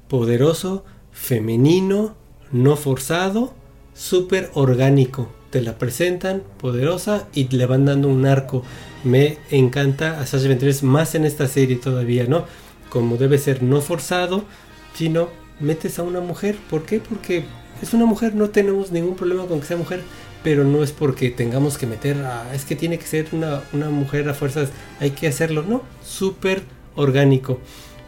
poderoso, 0.08 0.84
femenino, 1.12 2.16
no 2.52 2.76
forzado, 2.76 3.54
súper 3.94 4.52
orgánico. 4.54 5.30
Te 5.50 5.62
la 5.62 5.78
presentan 5.78 6.44
poderosa 6.60 7.28
y 7.34 7.48
le 7.50 7.66
van 7.66 7.86
dando 7.86 8.10
un 8.10 8.26
arco. 8.26 8.64
Me 9.04 9.38
encanta 9.52 10.20
a 10.20 10.26
Sasha 10.26 10.48
Ventress 10.48 10.84
más 10.84 11.16
en 11.16 11.26
esta 11.26 11.48
serie 11.48 11.78
todavía, 11.78 12.26
¿no? 12.26 12.46
Como 12.94 13.18
debe 13.18 13.40
ser 13.40 13.64
no 13.64 13.82
forzado, 13.82 14.46
sino 14.94 15.30
metes 15.60 15.98
a 15.98 16.04
una 16.04 16.20
mujer. 16.20 16.56
¿Por 16.70 16.86
qué? 16.86 17.00
Porque 17.00 17.44
es 17.82 17.92
una 17.96 18.06
mujer, 18.06 18.36
no 18.36 18.52
tenemos 18.52 18.92
ningún 18.92 19.16
problema 19.16 19.48
con 19.48 19.60
que 19.60 19.66
sea 19.66 19.78
mujer, 19.78 20.04
pero 20.44 20.64
no 20.64 20.84
es 20.84 20.92
porque 20.92 21.32
tengamos 21.32 21.80
que 21.80 21.88
meter 21.88 22.18
a, 22.18 22.54
es 22.54 22.66
que 22.66 22.76
tiene 22.76 23.00
que 23.00 23.08
ser 23.08 23.30
una, 23.32 23.64
mujer 23.90 24.30
a 24.30 24.36
fuerzas, 24.36 24.70
hay 25.00 25.10
que 25.10 25.28
hacerlo, 25.28 25.64
no, 25.68 25.82
súper 26.06 26.62
orgánico. 26.96 27.60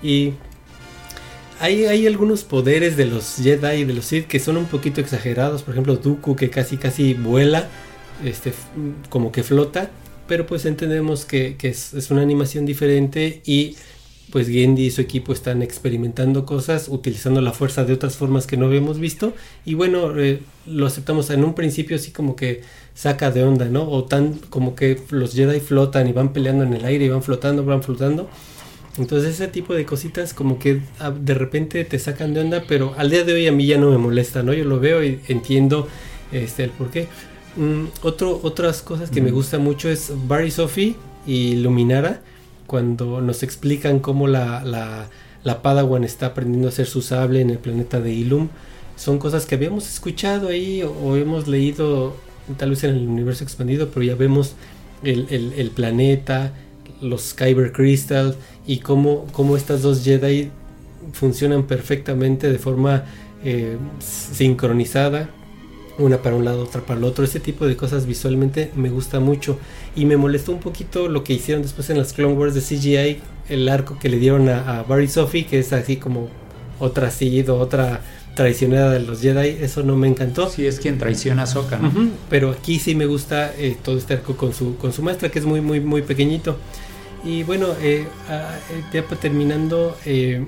Y 0.04 0.34
hay, 1.60 1.86
hay 1.86 2.06
algunos 2.06 2.44
poderes 2.44 2.96
de 2.96 3.06
los 3.06 3.38
Jedi 3.38 3.78
y 3.78 3.86
de 3.86 3.94
los 3.96 4.06
Sith 4.06 4.28
que 4.28 4.40
son 4.40 4.56
un 4.56 4.66
poquito 4.66 5.02
exagerados. 5.02 5.64
Por 5.64 5.74
ejemplo, 5.74 5.96
Dooku 5.96 6.36
que 6.36 6.52
casi 6.52 6.78
casi 6.78 7.16
vuela, 7.16 7.70
este, 8.24 8.54
como 9.10 9.32
que 9.32 9.42
flota. 9.42 9.90
Pero 10.28 10.46
pues 10.46 10.66
entendemos 10.66 11.26
que, 11.26 11.56
es, 11.60 11.96
es, 11.96 12.12
una 12.12 12.22
animación 12.22 12.66
diferente 12.66 13.42
y 13.46 13.78
pues 14.32 14.48
Gendy 14.48 14.86
y 14.86 14.92
su 14.92 15.02
equipo 15.02 15.34
están 15.34 15.62
experimentando 15.62 16.46
cosas, 16.46 16.88
utilizando 16.90 17.42
la 17.42 17.52
fuerza 17.54 17.86
de 17.86 17.94
otras 17.94 18.16
formas 18.16 18.48
que 18.48 18.58
no 18.58 18.66
habíamos 18.66 19.00
visto. 19.00 19.34
Y 19.66 19.76
bueno, 19.76 20.18
eh, 20.20 20.42
lo 20.66 20.88
aceptamos 20.88 21.30
en 21.30 21.44
un 21.44 21.54
principio 21.54 21.96
así 21.96 22.12
como 22.12 22.36
que 22.36 22.62
saca 22.94 23.32
de 23.32 23.44
onda, 23.44 23.66
¿no? 23.66 23.90
O 23.90 24.06
tan 24.06 24.34
como 24.50 24.76
que 24.76 25.00
los 25.10 25.34
Jedi 25.34 25.60
flotan 25.60 26.08
y 26.08 26.14
van 26.14 26.34
peleando 26.34 26.64
en 26.64 26.74
el 26.74 26.86
aire 26.86 27.06
y 27.06 27.10
van 27.10 27.24
flotando, 27.24 27.64
van 27.64 27.84
flotando. 27.84 28.30
Entonces 28.98 29.36
ese 29.36 29.48
tipo 29.50 29.74
de 29.74 29.86
cositas 29.86 30.34
como 30.34 30.58
que 30.58 30.82
ah, 31.00 31.12
de 31.12 31.34
repente 31.34 31.84
te 31.84 32.00
sacan 32.00 32.34
de 32.34 32.42
onda, 32.42 32.64
pero 32.68 32.94
al 32.98 33.10
día 33.10 33.24
de 33.24 33.34
hoy 33.34 33.48
a 33.48 33.52
mí 33.52 33.66
ya 33.66 33.78
no 33.78 33.92
me 33.92 33.98
molesta, 33.98 34.42
¿no? 34.42 34.54
Yo 34.54 34.64
lo 34.64 34.80
veo 34.80 35.04
y 35.04 35.20
entiendo 35.28 35.88
este, 36.32 36.64
el 36.64 36.70
por 36.72 36.90
qué. 36.90 37.08
Mm, 37.58 37.86
otro, 38.02 38.40
otras 38.44 38.82
cosas 38.82 39.10
que 39.10 39.22
me 39.22 39.32
gusta 39.32 39.60
mucho 39.60 39.90
es 39.90 40.12
Barry 40.28 40.52
Sophie 40.52 40.96
y 41.28 41.56
Luminara, 41.56 42.22
cuando 42.76 43.22
nos 43.22 43.42
explican 43.42 44.00
cómo 44.00 44.28
la, 44.28 44.62
la, 45.46 45.62
Padawan 45.62 46.04
está 46.04 46.26
aprendiendo 46.26 46.68
a 46.68 46.72
hacer 46.72 46.88
su 46.88 47.02
sable 47.02 47.40
en 47.40 47.50
el 47.50 47.58
planeta 47.58 48.02
de 48.02 48.12
Ilum. 48.12 48.50
Son 48.98 49.18
cosas 49.18 49.46
que 49.46 49.56
habíamos 49.56 49.90
escuchado 49.90 50.50
ahí 50.50 50.84
o, 50.84 51.16
hemos 51.16 51.48
leído 51.48 52.18
tal 52.58 52.72
vez 52.72 52.84
en 52.84 52.96
el 52.98 53.08
universo 53.08 53.46
expandido, 53.46 53.92
pero 53.92 54.04
ya 54.04 54.16
vemos 54.16 54.56
el, 55.04 55.54
el, 55.58 55.72
planeta, 55.72 56.52
los 57.00 57.34
Kyber 57.34 57.72
Crystal 57.72 58.36
y 58.68 58.80
cómo, 58.80 59.26
cómo 59.32 59.56
estas 59.56 59.82
dos 59.82 60.04
Jedi 60.04 60.52
funcionan 61.14 61.68
perfectamente 61.68 62.52
de 62.52 62.60
forma 62.60 63.06
eh, 63.46 63.78
sincronizada 64.00 65.30
una 65.98 66.22
para 66.22 66.36
un 66.36 66.46
lado, 66.46 66.64
otra 66.64 66.82
para 66.82 67.00
el 67.00 67.06
otro. 67.06 67.24
Ese 67.24 67.40
tipo 67.40 67.66
de 67.66 67.78
cosas 67.78 68.06
visualmente 68.06 68.72
me 68.76 68.90
gusta 68.90 69.20
mucho. 69.20 69.58
Y 69.96 70.06
me 70.06 70.18
molestó 70.18 70.52
un 70.52 70.60
poquito 70.60 71.08
lo 71.08 71.24
que 71.24 71.34
hicieron 71.34 71.64
después 71.64 71.90
en 71.90 71.98
las 71.98 72.14
Clone 72.14 72.34
Wars 72.34 72.54
de 72.54 72.62
CGI, 72.62 73.20
el 73.50 73.70
arco 73.70 73.98
que 74.00 74.10
le 74.10 74.18
dieron 74.18 74.50
a, 74.50 74.84
Barry 74.84 75.08
Sophie, 75.08 75.46
que 75.46 75.60
es 75.60 75.72
así 75.74 75.98
como 75.98 76.30
otra 76.80 77.12
seguido, 77.12 77.58
otra 77.58 78.02
traicionada 78.36 78.92
de 78.92 79.00
los 79.00 79.22
Jedi. 79.22 79.64
Eso 79.64 79.84
no 79.84 79.96
me 79.96 80.08
encantó. 80.08 80.50
Sí, 80.50 80.68
es 80.68 80.80
quien 80.80 80.98
traiciona 80.98 81.44
a 81.44 81.48
Soka, 81.48 81.78
¿no? 81.78 81.92
pero 82.30 82.52
aquí 82.52 82.80
sí 82.80 82.96
me 82.96 83.06
gusta 83.06 83.54
eh, 83.58 83.78
todo 83.82 83.98
este 83.98 84.16
arco 84.16 84.36
con 84.36 84.54
su, 84.54 84.76
con 84.76 84.92
su 84.92 85.02
maestra, 85.02 85.30
que 85.30 85.40
es 85.40 85.46
muy, 85.46 85.62
muy, 85.62 85.80
muy 85.80 86.02
pequeño 86.02 86.56
y 87.26 87.42
bueno, 87.42 87.70
eh, 87.82 88.08
ah, 88.30 88.56
eh, 88.72 88.84
ya 88.94 89.04
terminando 89.18 89.98
eh, 90.06 90.46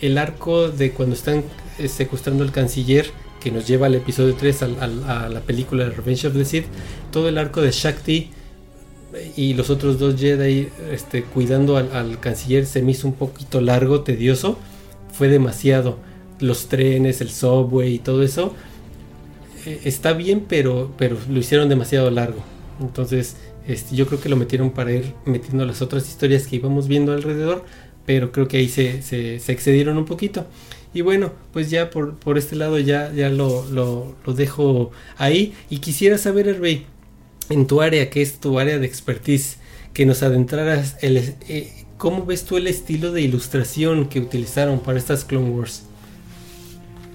el 0.00 0.16
arco 0.16 0.70
de 0.70 0.92
cuando 0.92 1.14
están 1.14 1.44
secuestrando 1.88 2.42
al 2.42 2.52
canciller, 2.52 3.10
que 3.38 3.50
nos 3.50 3.68
lleva 3.68 3.86
al 3.86 3.94
episodio 3.94 4.34
3 4.34 4.62
a 4.62 5.28
la 5.28 5.40
película 5.42 5.84
Revenge 5.90 6.26
of 6.26 6.32
the 6.32 6.44
Sith, 6.46 6.64
todo 7.12 7.28
el 7.28 7.36
arco 7.36 7.60
de 7.60 7.70
Shakti 7.70 8.30
y 9.36 9.54
los 9.54 9.70
otros 9.70 9.98
dos 9.98 10.20
Jedi 10.20 10.68
este, 10.90 11.22
cuidando 11.22 11.76
al, 11.76 12.20
canciller 12.20 12.66
se 12.66 12.82
me 12.82 12.92
hizo 12.92 13.08
un 13.08 13.14
poquito 13.14 13.60
largo, 13.60 14.02
tedioso, 14.02 14.58
fue 15.12 15.28
demasiado. 15.28 15.98
Los 16.38 16.68
trenes, 16.68 17.20
el 17.22 17.30
subway 17.30 17.94
y 17.94 17.98
todo 17.98 18.22
eso 18.22 18.54
está 19.84 20.12
bien, 20.12 20.44
pero, 20.48 20.92
pero 20.96 21.16
lo 21.28 21.38
hicieron 21.38 21.68
demasiado 21.68 22.10
largo. 22.10 22.42
Entonces, 22.80 23.36
este, 23.66 23.96
yo 23.96 24.06
creo 24.06 24.20
que 24.20 24.28
lo 24.28 24.36
metieron 24.36 24.70
para 24.70 24.92
ir 24.92 25.14
metiendo 25.24 25.64
las 25.64 25.82
otras 25.82 26.08
historias 26.08 26.46
que 26.46 26.56
íbamos 26.56 26.88
viendo 26.88 27.12
alrededor, 27.12 27.64
pero 28.04 28.32
creo 28.32 28.48
que 28.48 28.58
ahí 28.58 28.68
se, 28.68 29.02
se, 29.02 29.36
excedieron 29.52 29.98
un 29.98 30.04
poquito. 30.04 30.46
Y 30.94 31.02
bueno, 31.02 31.32
pues 31.52 31.70
ya 31.70 31.90
por, 31.90 32.14
por 32.14 32.38
este 32.38 32.56
lado 32.56 32.78
ya, 32.78 33.12
ya 33.12 33.28
lo, 33.28 33.66
lo, 33.70 34.14
lo, 34.24 34.32
dejo 34.32 34.92
ahí. 35.18 35.52
Y 35.68 35.78
quisiera 35.78 36.16
saber, 36.16 36.48
Hervey, 36.48 36.86
en 37.50 37.66
tu 37.66 37.82
área, 37.82 38.10
que 38.10 38.22
es 38.22 38.38
tu 38.38 38.58
área 38.58 38.78
de 38.78 38.86
expertise, 38.86 39.58
que 39.92 40.06
nos 40.06 40.22
adentraras, 40.22 40.96
eh, 41.02 41.72
¿cómo 41.96 42.26
ves 42.26 42.44
tú 42.44 42.56
el 42.56 42.66
estilo 42.66 43.12
de 43.12 43.22
ilustración 43.22 44.08
que 44.08 44.20
utilizaron 44.20 44.80
para 44.80 44.98
estas 44.98 45.24
Clone 45.24 45.50
Wars? 45.50 45.84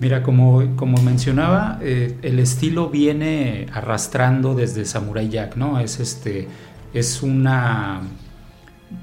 Mira, 0.02 0.24
como, 0.24 0.76
como 0.78 1.00
mencionaba, 1.04 1.78
eh, 1.84 2.18
el 2.24 2.40
estilo 2.40 2.90
viene 2.90 3.68
arrastrando 3.72 4.56
desde 4.56 4.84
Samurai 4.86 5.30
Jack, 5.30 5.58
¿no? 5.58 5.80
Es 5.80 6.00
este. 6.00 6.48
Es 6.92 7.22
una. 7.22 8.02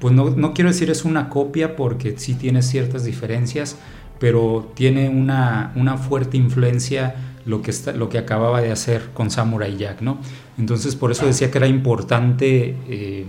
Pues 0.00 0.12
no, 0.12 0.30
no, 0.30 0.54
quiero 0.54 0.70
decir 0.70 0.90
es 0.90 1.04
una 1.04 1.28
copia 1.28 1.76
porque 1.76 2.18
sí 2.18 2.34
tiene 2.34 2.62
ciertas 2.62 3.04
diferencias, 3.04 3.76
pero 4.18 4.72
tiene 4.74 5.08
una, 5.08 5.72
una 5.76 5.96
fuerte 5.98 6.36
influencia 6.36 7.14
lo 7.46 7.62
que, 7.62 7.70
está, 7.70 7.92
lo 7.92 8.08
que 8.08 8.18
acababa 8.18 8.60
de 8.60 8.72
hacer 8.72 9.10
con 9.14 9.30
Samurai 9.30 9.76
Jack, 9.76 10.02
¿no? 10.02 10.18
Entonces 10.58 10.96
por 10.96 11.10
eso 11.10 11.26
decía 11.26 11.50
que 11.50 11.58
era 11.58 11.68
importante 11.68 12.76
eh, 12.88 13.26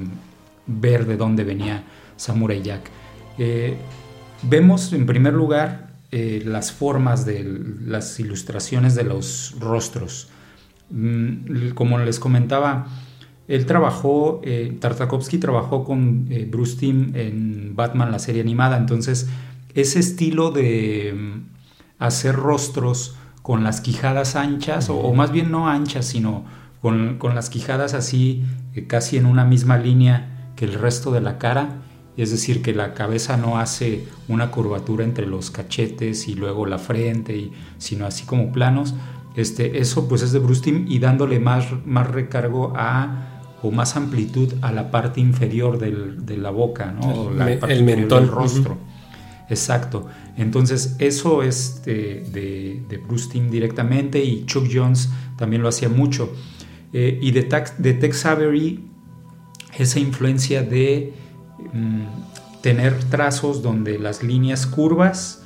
ver 0.66 1.06
de 1.06 1.18
dónde 1.18 1.44
venía 1.44 1.84
Samurai 2.18 2.62
Jack. 2.62 2.90
Eh, 3.38 3.78
vemos 4.44 4.92
en 4.94 5.06
primer 5.06 5.34
lugar 5.34 5.90
eh, 6.12 6.42
las 6.44 6.72
formas 6.72 7.24
de 7.26 7.44
las 7.86 8.20
ilustraciones 8.20 8.96
de 8.96 9.04
los 9.04 9.56
rostros. 9.60 10.30
Mm, 10.90 11.70
como 11.76 12.00
les 12.00 12.20
comentaba, 12.20 12.88
él 13.48 13.66
trabajó, 13.66 14.42
eh, 14.44 14.78
Tartakovsky 14.80 15.38
trabajó 15.38 15.84
con 15.84 16.28
eh, 16.30 16.48
Bruce 16.50 16.78
Timm 16.78 17.16
en 17.16 17.76
Batman, 17.76 18.12
la 18.12 18.20
serie 18.20 18.42
animada, 18.42 18.78
entonces 18.78 19.28
ese 19.74 20.00
estilo 20.00 20.52
de 20.52 21.14
mm, 21.16 22.04
hacer 22.04 22.36
rostros 22.36 23.16
con 23.44 23.64
las 23.64 23.82
quijadas 23.82 24.36
anchas, 24.36 24.90
o, 24.90 25.14
más 25.14 25.32
bien 25.32 25.52
no 25.52 25.68
anchas, 25.68 26.06
sino 26.06 26.44
con, 26.82 27.18
con 27.18 27.36
las 27.36 27.50
quijadas 27.50 27.94
así, 27.94 28.44
casi 28.88 29.18
en 29.18 29.26
una 29.26 29.46
misma 29.46 29.78
línea 29.78 30.52
que 30.56 30.66
el 30.66 30.74
resto 30.74 31.12
de 31.12 31.22
la 31.22 31.38
cara, 31.38 31.82
es 32.18 32.32
decir, 32.32 32.62
que 32.62 32.74
la 32.74 32.94
cabeza 32.94 33.38
no 33.38 33.60
hace 33.60 34.06
una 34.28 34.52
curvatura 34.52 35.04
entre 35.06 35.26
los 35.26 35.52
cachetes 35.52 36.28
y 36.28 36.36
luego 36.36 36.66
la 36.66 36.78
frente, 36.78 37.36
y, 37.38 37.52
sino 37.78 38.06
así 38.06 38.26
como 38.26 38.52
planos. 38.52 38.94
Este, 39.36 39.80
eso 39.80 40.10
pues 40.10 40.22
es 40.22 40.32
de 40.32 40.40
Bruce 40.40 40.62
Timm 40.62 40.86
y 40.90 41.00
dándole 41.00 41.40
más, 41.40 41.68
más 41.86 42.10
recargo 42.10 42.74
a 42.76 43.26
o 43.62 43.72
más 43.72 43.96
amplitud 43.96 44.54
a 44.62 44.72
la 44.72 44.90
parte 44.92 45.20
inferior 45.20 45.78
de 45.78 46.38
la 46.38 46.50
boca, 46.50 46.92
¿no? 46.92 47.32
la 47.32 47.60
parte 47.60 47.76
el 47.76 47.84
mentón. 47.84 48.24
del 48.24 48.32
rostro. 48.32 48.78
Exacto. 49.50 50.08
Entonces, 50.38 50.96
eso 51.00 51.42
es 51.44 51.84
de, 51.84 52.86
de, 52.88 52.98
Bruce 52.98 53.30
Timm 53.32 53.50
directamente 53.50 54.24
y 54.24 54.46
Chuck 54.46 54.68
Jones 54.72 55.10
también 55.38 55.62
lo 55.62 55.70
hacía 55.70 55.90
mucho. 55.90 56.32
Eh, 56.94 57.20
y 57.22 57.32
de, 57.32 57.48
de 57.78 57.94
Tex 57.94 58.26
Avery, 58.26 58.90
esa 59.78 60.00
influencia 60.00 60.64
de 60.64 61.14
Mm, 61.74 62.06
tener 62.62 63.04
trazos 63.06 63.62
donde 63.62 64.00
las 64.00 64.22
líneas 64.22 64.66
curvas 64.66 65.44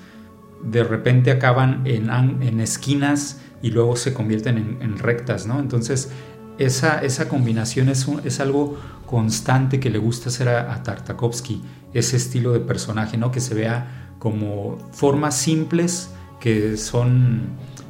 de 0.64 0.84
repente 0.84 1.30
acaban 1.30 1.82
en, 1.86 2.10
en 2.10 2.60
esquinas 2.60 3.42
y 3.62 3.70
luego 3.70 3.96
se 3.96 4.14
convierten 4.14 4.78
en, 4.80 4.98
rectas, 4.98 5.46
¿no? 5.46 5.60
Entonces, 5.60 6.10
esa, 6.58 7.00
esa 7.04 7.30
combinación 7.30 7.90
es, 7.90 8.08
es, 8.24 8.40
algo 8.40 8.80
constante 9.06 9.80
que 9.80 9.92
le 9.92 10.00
gusta 10.00 10.30
hacer 10.30 10.50
a, 10.50 10.82
Tartakovsky, 10.82 11.62
ese 11.94 12.18
estilo 12.18 12.52
de 12.54 12.62
personaje, 12.62 13.18
¿no? 13.18 13.32
Que 13.32 13.42
se 13.42 13.54
vea 13.54 14.16
como 14.18 14.78
formas 14.92 15.38
simples 15.38 16.10
que 16.40 16.78
son 16.78 17.42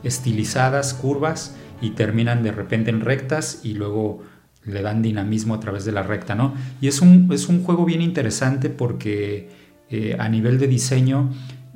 estilizadas, 0.04 0.94
curvas, 0.94 1.56
y 1.84 1.92
terminan 1.92 2.44
de 2.44 2.54
repente 2.54 2.90
en 2.90 3.02
rectas 3.02 3.60
y 3.64 3.74
luego 3.74 4.24
le 4.66 4.82
dan 4.82 5.02
dinamismo 5.02 5.54
a 5.54 5.60
través 5.60 5.84
de 5.84 5.92
la 5.92 6.02
recta, 6.02 6.34
¿no? 6.34 6.54
Y 6.80 6.88
es 6.88 7.02
un, 7.02 7.30
es 7.34 7.50
un 7.50 7.62
juego 7.62 7.84
bien 7.84 8.02
interesante 8.02 8.70
porque 8.70 9.50
eh, 9.90 10.16
a 10.18 10.30
nivel 10.30 10.58
de 10.60 10.68
diseño 10.68 11.30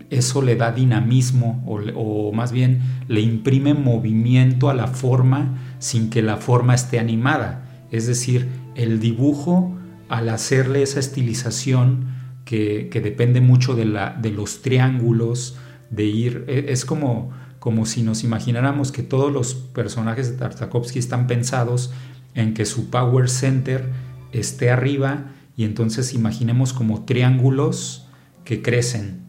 eso 0.09 0.41
le 0.41 0.55
da 0.55 0.71
dinamismo 0.71 1.61
o, 1.67 2.31
más 2.31 2.53
bien 2.53 2.79
le 3.09 3.19
imprime 3.19 3.73
movimiento 3.73 4.69
a 4.69 4.73
la 4.73 4.87
forma 4.87 5.57
sin 5.79 6.09
que 6.09 6.21
la 6.21 6.37
forma 6.37 6.73
esté 6.73 6.97
animada. 6.97 7.65
Es 7.91 8.07
decir, 8.07 8.47
el 8.75 9.01
dibujo 9.01 9.75
al 10.07 10.29
hacerle 10.29 10.83
esa 10.83 11.01
estilización 11.01 12.05
que, 12.45 12.89
depende 13.03 13.41
mucho 13.41 13.75
de, 13.75 13.83
la, 13.83 14.17
de 14.21 14.31
los 14.31 14.61
triángulos, 14.61 15.57
de 15.89 16.05
ir, 16.05 16.45
e, 16.47 16.67
es 16.69 16.85
como, 16.85 17.31
como 17.59 17.85
si 17.85 18.03
nos 18.03 18.23
imagináramos 18.23 18.91
que 18.91 19.03
todos 19.03 19.31
los 19.31 19.55
personajes 19.55 20.31
de 20.31 20.37
Tartakovsky 20.37 20.99
están 20.99 21.27
pensados 21.27 21.91
en 22.35 22.53
que 22.53 22.65
su 22.65 22.89
power 22.89 23.29
center 23.29 23.89
esté 24.31 24.69
arriba 24.69 25.31
y 25.55 25.63
entonces 25.63 26.13
imaginemos 26.13 26.71
como 26.71 27.03
triángulos 27.05 28.07
que 28.45 28.61
crecen, 28.61 29.21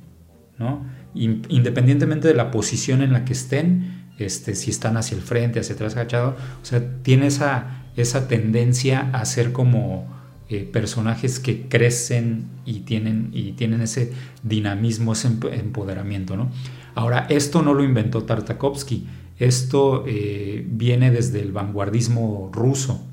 ¿no? 0.58 0.84
Independientemente 1.14 2.28
de 2.28 2.34
la 2.34 2.50
posición 2.50 3.02
en 3.02 3.12
la 3.12 3.24
que 3.24 3.32
estén, 3.32 4.04
este, 4.18 4.54
si 4.54 4.70
están 4.70 4.96
hacia 4.96 5.16
el 5.16 5.22
frente, 5.22 5.58
hacia 5.58 5.74
atrás 5.74 5.96
agachado, 5.96 6.36
o 6.62 6.64
sea, 6.64 7.02
tiene 7.02 7.26
esa, 7.26 7.86
esa 7.96 8.28
tendencia 8.28 9.10
a 9.12 9.24
ser 9.24 9.52
como 9.52 10.06
eh, 10.50 10.68
personajes 10.70 11.40
que 11.40 11.68
crecen 11.68 12.46
y 12.64 12.80
tienen, 12.80 13.30
y 13.32 13.52
tienen 13.52 13.80
ese 13.80 14.12
dinamismo, 14.42 15.12
ese 15.12 15.28
empoderamiento. 15.28 16.36
¿no? 16.36 16.50
Ahora, 16.94 17.26
esto 17.28 17.62
no 17.62 17.74
lo 17.74 17.84
inventó 17.84 18.24
Tartakovsky, 18.24 19.06
esto 19.38 20.04
eh, 20.06 20.66
viene 20.68 21.10
desde 21.10 21.40
el 21.40 21.52
vanguardismo 21.52 22.50
ruso, 22.52 23.06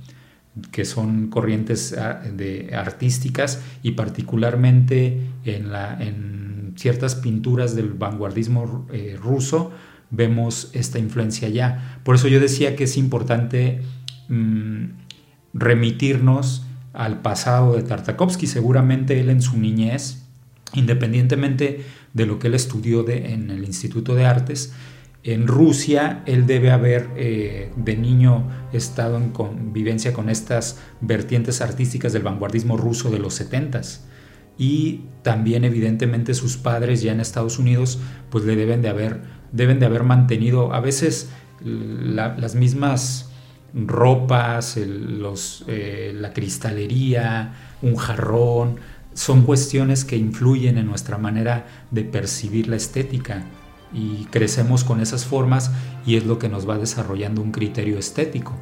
que 0.72 0.86
son 0.86 1.28
corrientes 1.28 1.94
ah, 1.94 2.22
de, 2.32 2.72
artísticas 2.74 3.62
y 3.84 3.92
particularmente 3.92 5.20
en, 5.44 6.74
ciertas 6.78 7.16
pinturas 7.16 7.76
del 7.76 7.94
vanguardismo 7.94 8.86
eh, 8.92 9.18
ruso 9.22 9.72
vemos 10.10 10.70
esta 10.74 11.00
influencia 11.00 11.50
ya. 11.50 12.00
Por 12.04 12.16
eso 12.16 12.28
yo 12.28 12.40
decía 12.40 12.76
que 12.76 12.86
es 12.86 12.98
importante 12.98 13.82
mm, 14.30 14.86
remitirnos 15.54 16.66
al 16.94 17.22
pasado 17.22 17.76
de 17.76 17.84
Tartakovsky. 17.84 18.48
Seguramente 18.48 19.20
él 19.20 19.30
en 19.30 19.42
su 19.42 19.58
niñez, 19.58 20.26
independientemente 20.74 21.86
de 22.16 22.26
lo 22.26 22.40
que 22.40 22.48
él 22.48 22.56
estudió 22.56 23.08
en 23.08 23.52
el 23.52 23.64
Instituto 23.64 24.16
de 24.16 24.26
Artes, 24.26 24.74
en 25.24 25.48
Rusia 25.48 26.24
él 26.26 26.48
debe 26.48 26.72
haber 26.72 27.10
eh, 27.18 27.72
de 27.76 27.98
niño 27.98 28.48
estado 28.74 29.18
en 29.18 29.32
convivencia 29.32 30.14
con 30.14 30.30
estas 30.30 30.80
vertientes 31.02 31.62
artísticas 31.62 32.14
del 32.14 32.24
vanguardismo 32.24 32.78
ruso 32.78 33.10
de 33.12 33.20
los 33.20 33.34
70 33.34 33.82
y 34.58 35.02
también 35.24 35.66
evidentemente 35.66 36.34
sus 36.36 36.58
padres 36.58 37.02
ya 37.02 37.12
en 37.12 37.20
Estados 37.20 37.60
Unidos 37.60 38.00
pues 38.30 38.46
le 38.46 38.56
deben 38.56 38.82
de 38.82 38.90
haber, 38.90 39.22
deben 39.52 39.80
de 39.80 39.88
haber 39.88 40.04
mantenido 40.04 40.74
a 40.74 40.80
veces 40.80 41.30
las 41.62 42.56
mismas 42.56 43.32
ropas, 43.74 44.78
los, 44.78 45.66
eh, 45.68 46.14
la 46.16 46.34
cristalería, 46.34 47.54
un 47.82 47.96
jarrón, 47.96 48.78
son 49.16 49.44
cuestiones 49.44 50.04
que 50.04 50.18
influyen 50.18 50.78
en 50.78 50.86
nuestra 50.86 51.18
manera 51.18 51.66
de 51.90 52.04
percibir 52.04 52.68
la 52.68 52.76
estética 52.76 53.46
y 53.94 54.26
crecemos 54.26 54.84
con 54.84 55.00
esas 55.00 55.26
formas 55.26 55.72
y 56.06 56.18
es 56.18 56.26
lo 56.26 56.38
que 56.38 56.50
nos 56.50 56.70
va 56.70 56.78
desarrollando 56.78 57.42
un 57.42 57.52
criterio 57.52 57.98
estético. 57.98 58.54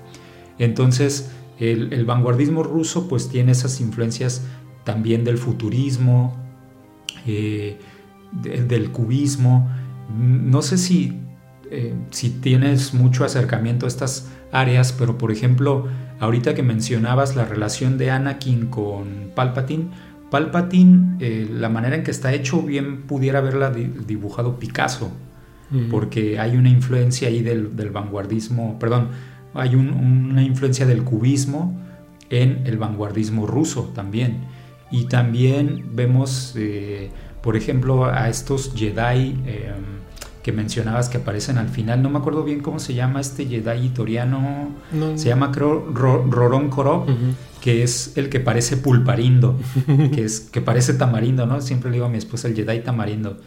Entonces, 0.60 1.32
el, 1.60 2.06
vanguardismo 2.06 2.62
ruso 2.62 3.08
pues 3.08 3.30
tiene 3.30 3.52
esas 3.52 3.82
influencias 3.82 4.44
también 4.84 5.24
del 5.24 5.40
futurismo, 5.40 6.38
eh, 7.26 7.80
del 8.32 8.92
cubismo. 8.92 9.70
No 10.16 10.62
sé 10.62 10.78
si, 10.78 11.20
eh, 11.72 11.96
si 12.12 12.30
tienes 12.30 12.94
mucho 12.94 13.26
acercamiento 13.26 13.88
a 13.88 13.90
estas 13.90 14.30
áreas, 14.52 14.94
pero 14.94 15.18
por 15.18 15.32
ejemplo, 15.32 15.88
ahorita 16.20 16.54
que 16.54 16.62
mencionabas 16.62 17.36
la 17.36 17.46
relación 17.46 17.98
de 17.98 18.12
Anakin 18.12 18.68
con 18.68 19.32
Palpatine, 19.34 19.90
Palpatine, 20.34 21.18
eh, 21.20 21.48
la 21.48 21.70
manera 21.70 21.96
en 21.96 22.04
que 22.04 22.10
está 22.10 22.34
hecho, 22.34 22.64
bien 22.64 23.04
pudiera 23.04 23.38
haberla 23.38 23.70
dibujado 23.70 24.58
Picasso, 24.58 25.12
porque 25.92 26.40
hay 26.40 26.58
una 26.58 26.70
influencia 26.70 27.28
ahí 27.28 27.44
del, 27.44 27.68
vanguardismo, 27.68 28.80
perdón, 28.80 29.10
hay 29.54 29.76
una 29.76 30.42
influencia 30.42 30.88
del 30.88 31.04
cubismo 31.04 31.80
en 32.32 32.66
el 32.66 32.80
vanguardismo 32.80 33.46
ruso 33.46 33.92
también. 33.94 34.46
Y 34.90 35.06
también 35.06 35.92
vemos, 35.94 36.56
eh, 36.58 37.12
por 37.44 37.56
ejemplo, 37.56 38.06
a 38.06 38.28
estos 38.28 38.74
Jedi 38.76 39.40
em, 39.46 40.03
que 40.44 40.52
mencionabas 40.52 41.10
que 41.10 41.18
aparecen 41.18 41.58
al 41.58 41.70
final. 41.70 42.04
No 42.04 42.10
me 42.10 42.20
acuerdo 42.20 42.44
bien 42.44 42.60
cómo 42.60 42.78
se 42.78 42.94
llama 42.94 43.22
este 43.22 43.46
Jedi 43.46 43.86
itoriano. 43.86 44.70
se 45.16 45.30
llama 45.30 45.52
creo 45.52 45.90
Roron 45.90 46.70
Koro, 46.70 47.06
que 47.62 47.82
es 47.82 48.18
el 48.18 48.30
que 48.30 48.42
parece 48.42 48.76
pulparindo, 48.76 49.58
que 50.14 50.26
es 50.26 50.42
que 50.42 50.62
parece 50.62 50.94
tamarindo, 50.94 51.46
¿no? 51.46 51.62
Siempre 51.62 51.90
le 51.90 51.96
digo 51.96 52.06
a 52.06 52.10
mi 52.10 52.18
esposa 52.18 52.50
el 52.50 52.56
Jedi 52.56 52.82
tamarindo. 52.82 53.38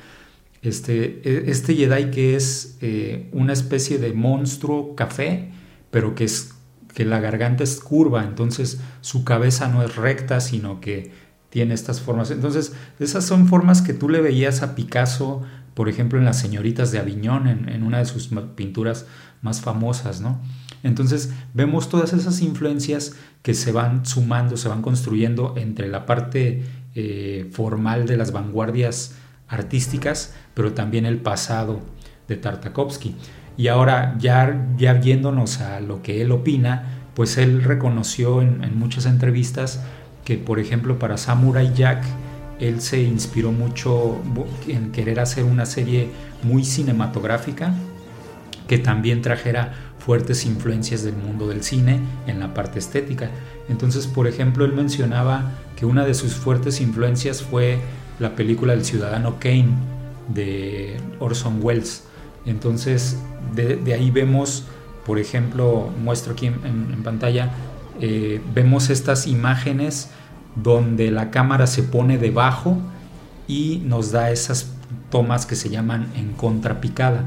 Este, 0.63 1.21
e, 1.23 1.51
este 1.51 1.75
Jedi 1.77 2.11
que 2.11 2.35
es 2.35 2.79
eh, 2.81 3.29
una 3.33 3.53
especie 3.53 3.99
de 3.99 4.15
monstruo 4.15 4.97
café, 4.97 5.51
pero 5.91 6.15
que 6.15 6.25
es 6.25 6.55
que 6.95 7.05
la 7.05 7.21
garganta 7.21 7.63
es 7.63 7.79
curva, 7.79 8.25
entonces 8.25 8.81
su 9.03 9.23
cabeza 9.23 9.69
no 9.69 9.83
es 9.83 9.97
recta, 9.97 10.41
sino 10.41 10.81
que 10.81 11.13
tiene 11.51 11.75
estas 11.75 12.01
formas. 12.01 12.31
Entonces, 12.31 12.73
esas 12.99 13.25
son 13.25 13.49
formas 13.49 13.83
que 13.83 13.93
tú 13.93 14.09
le 14.09 14.23
veías 14.23 14.63
a 14.63 14.75
Picasso 14.75 15.43
por 15.77 15.91
ejemplo, 15.91 16.19
en 16.19 16.25
Las 16.25 16.39
Señoritas 16.39 16.91
de 16.91 16.99
Aviñón, 16.99 17.47
en, 17.47 17.83
una 17.83 17.99
de 17.99 18.07
sus 18.07 18.31
pinturas 18.55 19.05
más 19.43 19.61
famosas, 19.61 20.23
¿no? 20.23 20.41
Entonces 20.83 21.35
vemos 21.53 21.91
todas 21.91 22.15
esas 22.15 22.41
influencias 22.41 23.15
que 23.43 23.53
se 23.53 23.73
van 23.73 24.07
sumando, 24.07 24.57
se 24.57 24.71
van 24.71 24.81
construyendo 24.81 25.53
entre 25.59 25.89
la 25.89 26.07
parte 26.07 26.65
eh, 26.95 27.51
formal 27.53 28.07
de 28.07 28.17
las 28.17 28.33
vanguardias 28.33 29.17
artísticas, 29.49 30.35
pero 30.55 30.73
también 30.73 31.05
el 31.05 31.19
pasado 31.19 31.83
de 32.27 32.37
Tartakovsky. 32.37 33.15
Y 33.59 33.69
ahora, 33.69 34.17
ya, 34.19 34.69
ya 34.79 34.95
viéndonos 34.95 35.61
a 35.61 35.81
lo 35.81 36.01
que 36.03 36.23
él 36.23 36.33
opina, 36.33 37.03
pues 37.13 37.37
él 37.37 37.63
reconoció 37.63 38.41
en, 38.41 38.65
en 38.65 38.79
muchas 38.79 39.05
entrevistas 39.05 39.83
que, 40.25 40.39
por 40.39 40.59
ejemplo, 40.59 40.99
para 40.99 41.19
Samurai 41.19 41.71
Jack, 41.75 42.03
él 42.61 42.81
se 42.81 43.03
inspiró 43.03 43.53
mucho 43.53 44.21
en 44.67 44.93
querer 44.93 45.21
hacer 45.21 45.45
una 45.45 45.67
serie 45.67 46.09
muy 46.43 46.65
cinematográfica 46.65 47.75
que 48.67 48.79
también 48.79 49.23
trajera 49.23 49.75
fuertes 49.99 50.47
influencias 50.47 51.03
del 51.03 51.17
mundo 51.17 51.49
del 51.49 51.63
cine 51.63 52.01
en 52.27 52.41
la 52.41 52.55
parte 52.55 52.79
estética. 52.79 53.31
Entonces, 53.69 54.07
por 54.07 54.27
ejemplo, 54.27 54.65
él 54.65 54.73
mencionaba 54.73 55.53
que 55.77 55.87
una 55.87 56.05
de 56.05 56.15
sus 56.15 56.35
fuertes 56.35 56.81
influencias 56.81 57.43
fue 57.43 57.79
la 58.19 58.35
película 58.35 58.73
El 58.73 58.85
Ciudadano 58.85 59.39
Kane 59.39 59.71
de 60.29 60.97
Orson 61.19 61.59
Welles. 61.63 62.05
Entonces, 62.45 63.19
de, 63.55 63.93
ahí 63.93 64.11
vemos, 64.11 64.65
por 65.05 65.19
ejemplo, 65.19 65.91
muestro 66.03 66.33
aquí 66.33 66.47
en, 66.47 67.03
pantalla, 67.03 67.51
eh, 68.01 68.41
vemos 68.55 68.91
estas 68.91 69.27
imágenes 69.27 70.11
donde 70.57 71.11
la 71.11 71.31
cámara 71.31 71.67
se 71.67 71.83
pone 71.83 72.19
debajo 72.19 72.79
y 73.47 73.83
nos 73.85 74.11
da 74.11 74.31
esas 74.31 74.73
tomas 75.11 75.47
que 75.47 75.55
se 75.57 75.69
llaman 75.69 76.09
en 76.17 76.33
contrapicada. 76.33 77.25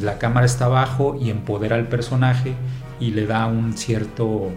La 0.00 0.18
cámara 0.18 0.46
está 0.46 0.66
abajo 0.66 1.16
y 1.20 1.30
empodera 1.30 1.76
al 1.76 1.88
personaje 1.88 2.54
y 3.00 3.10
le 3.10 3.26
da 3.26 3.46
un 3.46 3.76
cierto 3.76 4.52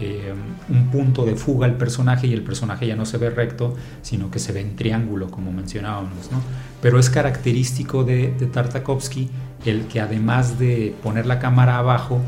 eh, 0.00 0.34
un 0.68 0.88
punto 0.88 1.24
de 1.24 1.36
fuga 1.36 1.66
al 1.66 1.76
personaje 1.76 2.26
y 2.26 2.32
el 2.32 2.42
personaje 2.42 2.86
ya 2.86 2.96
no 2.96 3.06
se 3.06 3.18
ve 3.18 3.30
recto, 3.30 3.76
sino 4.00 4.30
que 4.30 4.38
se 4.38 4.52
ve 4.52 4.60
en 4.60 4.74
triángulo, 4.74 5.30
como 5.30 5.52
mencionábamos. 5.52 6.30
Pero 6.80 6.98
es 6.98 7.08
característico 7.08 8.02
de, 8.02 8.32
de 8.32 8.46
Tartakovsky 8.46 9.30
el 9.64 9.86
que 9.86 10.00
además 10.00 10.58
de 10.58 10.94
poner 11.02 11.26
la 11.26 11.38
cámara 11.38 11.78
abajo, 11.78 12.20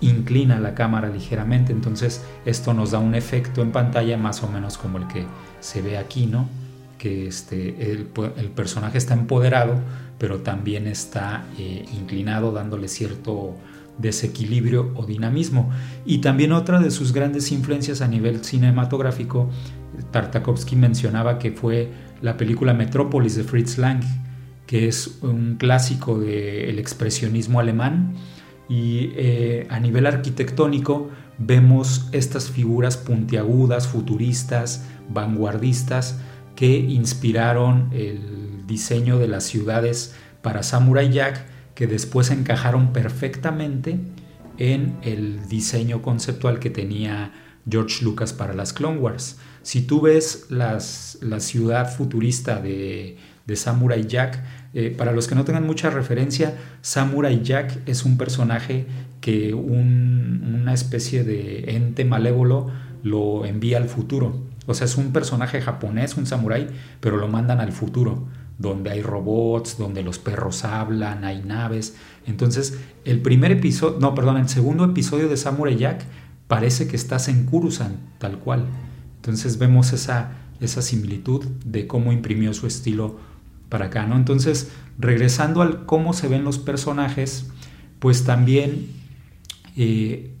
inclina 0.00 0.60
la 0.60 0.74
cámara 0.74 1.08
ligeramente, 1.08 1.72
entonces 1.72 2.24
esto 2.44 2.74
nos 2.74 2.92
da 2.92 2.98
un 2.98 3.14
efecto 3.14 3.62
en 3.62 3.72
pantalla 3.72 4.16
más 4.16 4.42
o 4.42 4.48
menos 4.48 4.78
como 4.78 4.98
el 4.98 5.06
que 5.08 5.24
se 5.60 5.82
ve 5.82 5.98
aquí, 5.98 6.26
¿no? 6.26 6.48
Que 6.98 7.26
este, 7.26 7.92
el, 7.92 8.06
personaje 8.54 8.98
está 8.98 9.14
empoderado, 9.14 9.74
pero 10.18 10.38
también 10.40 10.86
está 10.86 11.44
eh, 11.58 11.84
inclinado, 11.92 12.52
dándole 12.52 12.88
cierto 12.88 13.54
desequilibrio 13.98 14.92
o 14.96 15.06
dinamismo. 15.06 15.70
Y 16.04 16.18
también 16.18 16.52
otra 16.52 16.80
de 16.80 16.90
sus 16.90 17.12
grandes 17.12 17.52
influencias 17.52 18.00
a 18.00 18.08
nivel 18.08 18.44
cinematográfico, 18.44 19.50
Tartakovsky 20.10 20.76
mencionaba 20.76 21.38
que 21.38 21.52
fue 21.52 21.90
la 22.22 22.36
película 22.36 22.74
Metrópolis 22.74 23.36
de 23.36 23.44
Fritz 23.44 23.78
Lang, 23.78 24.02
que 24.66 24.88
es 24.88 25.18
un 25.22 25.56
clásico 25.56 26.18
del 26.18 26.78
expresionismo 26.78 27.60
alemán 27.60 28.14
y 28.68 29.12
eh, 29.16 29.66
a 29.70 29.80
nivel 29.80 30.06
arquitectónico 30.06 31.10
vemos 31.38 32.08
estas 32.12 32.50
figuras 32.50 32.96
puntiagudas, 32.96 33.88
futuristas, 33.88 34.84
vanguardistas 35.08 36.20
que 36.54 36.76
inspiraron 36.76 37.88
el 37.92 38.66
diseño 38.66 39.18
de 39.18 39.28
las 39.28 39.44
ciudades 39.44 40.14
para 40.42 40.62
Samurai 40.62 41.10
Jack 41.10 41.46
que 41.74 41.86
después 41.86 42.30
encajaron 42.30 42.92
perfectamente 42.92 44.00
en 44.58 44.98
el 45.02 45.48
diseño 45.48 46.02
conceptual 46.02 46.58
que 46.58 46.70
tenía 46.70 47.32
George 47.70 48.04
Lucas 48.04 48.32
para 48.32 48.54
las 48.54 48.72
Clone 48.72 48.98
Wars. 48.98 49.38
Si 49.62 49.82
tú 49.82 50.00
ves 50.00 50.46
la 50.50 50.80
ciudad 50.80 51.94
futurista 51.94 52.60
de, 52.60 53.18
de 53.46 53.56
Samurai 53.56 54.06
Jack, 54.06 54.42
eh, 54.74 54.94
para 54.96 55.12
los 55.12 55.26
que 55.26 55.34
no 55.34 55.44
tengan 55.44 55.66
mucha 55.66 55.90
referencia, 55.90 56.56
Samurai 56.82 57.42
Jack 57.42 57.80
es 57.86 58.04
un 58.04 58.18
personaje 58.18 58.86
que 59.20 59.54
una 59.54 60.72
especie 60.72 61.24
de 61.24 61.76
ente 61.76 62.04
malévolo 62.04 62.70
lo 63.02 63.44
envía 63.44 63.78
al 63.78 63.88
futuro. 63.88 64.42
O 64.66 64.74
sea, 64.74 64.84
es 64.84 64.96
un 64.96 65.12
personaje 65.12 65.60
japonés, 65.60 66.16
un 66.16 66.26
samurái, 66.26 66.68
pero 67.00 67.16
lo 67.16 67.28
mandan 67.28 67.60
al 67.60 67.72
futuro, 67.72 68.26
donde 68.58 68.90
hay 68.90 69.02
robots, 69.02 69.78
donde 69.78 70.02
los 70.02 70.18
perros 70.18 70.64
hablan, 70.64 71.24
hay 71.24 71.42
naves. 71.42 71.96
Entonces, 72.26 72.78
el 73.04 73.22
primer 73.22 73.52
episodio, 73.52 73.98
no, 73.98 74.14
perdón, 74.14 74.36
el 74.36 74.48
segundo 74.48 74.84
episodio 74.84 75.28
de 75.28 75.38
Samurai 75.38 75.76
Jack 75.76 76.04
parece 76.48 76.88
que 76.88 76.96
estás 76.96 77.28
en 77.28 77.46
Kurusan, 77.46 77.96
tal 78.18 78.38
cual. 78.38 78.66
Entonces 79.16 79.58
vemos 79.58 79.92
esa, 79.92 80.32
esa 80.60 80.82
similitud 80.82 81.44
de 81.64 81.86
cómo 81.86 82.12
imprimió 82.12 82.52
su 82.52 82.66
estilo 82.66 83.18
para 83.68 83.86
acá, 83.86 84.06
¿no? 84.06 84.16
Entonces, 84.16 84.70
regresando 84.98 85.62
al 85.62 85.86
cómo 85.86 86.12
se 86.12 86.28
ven 86.28 86.44
los 86.44 86.58
personajes, 86.58 87.50
pues 87.98 88.24
también 88.24 88.90
eh, 89.76 90.34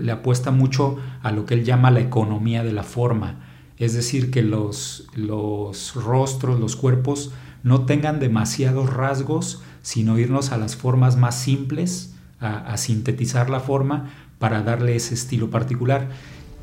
le, 0.00 0.12
apuesta 0.12 0.50
mucho 0.50 0.98
a 1.22 1.32
lo 1.32 1.46
que 1.46 1.54
él 1.54 1.64
llama 1.64 1.90
la 1.90 2.00
economía 2.00 2.64
de 2.64 2.72
la 2.72 2.82
forma, 2.82 3.40
es 3.78 3.94
decir, 3.94 4.30
que 4.30 4.42
los, 4.42 5.08
los 5.14 5.94
rostros, 5.94 6.60
los 6.60 6.76
cuerpos 6.76 7.32
no 7.62 7.86
tengan 7.86 8.20
demasiados 8.20 8.92
rasgos, 8.92 9.62
sino 9.82 10.18
irnos 10.18 10.52
a 10.52 10.58
las 10.58 10.76
formas 10.76 11.16
más 11.16 11.36
simples, 11.38 12.14
a 12.40 12.76
sintetizar 12.76 13.48
la 13.48 13.58
forma 13.58 14.10
para 14.38 14.62
darle 14.62 14.96
ese 14.96 15.14
estilo 15.14 15.48
particular. 15.48 16.10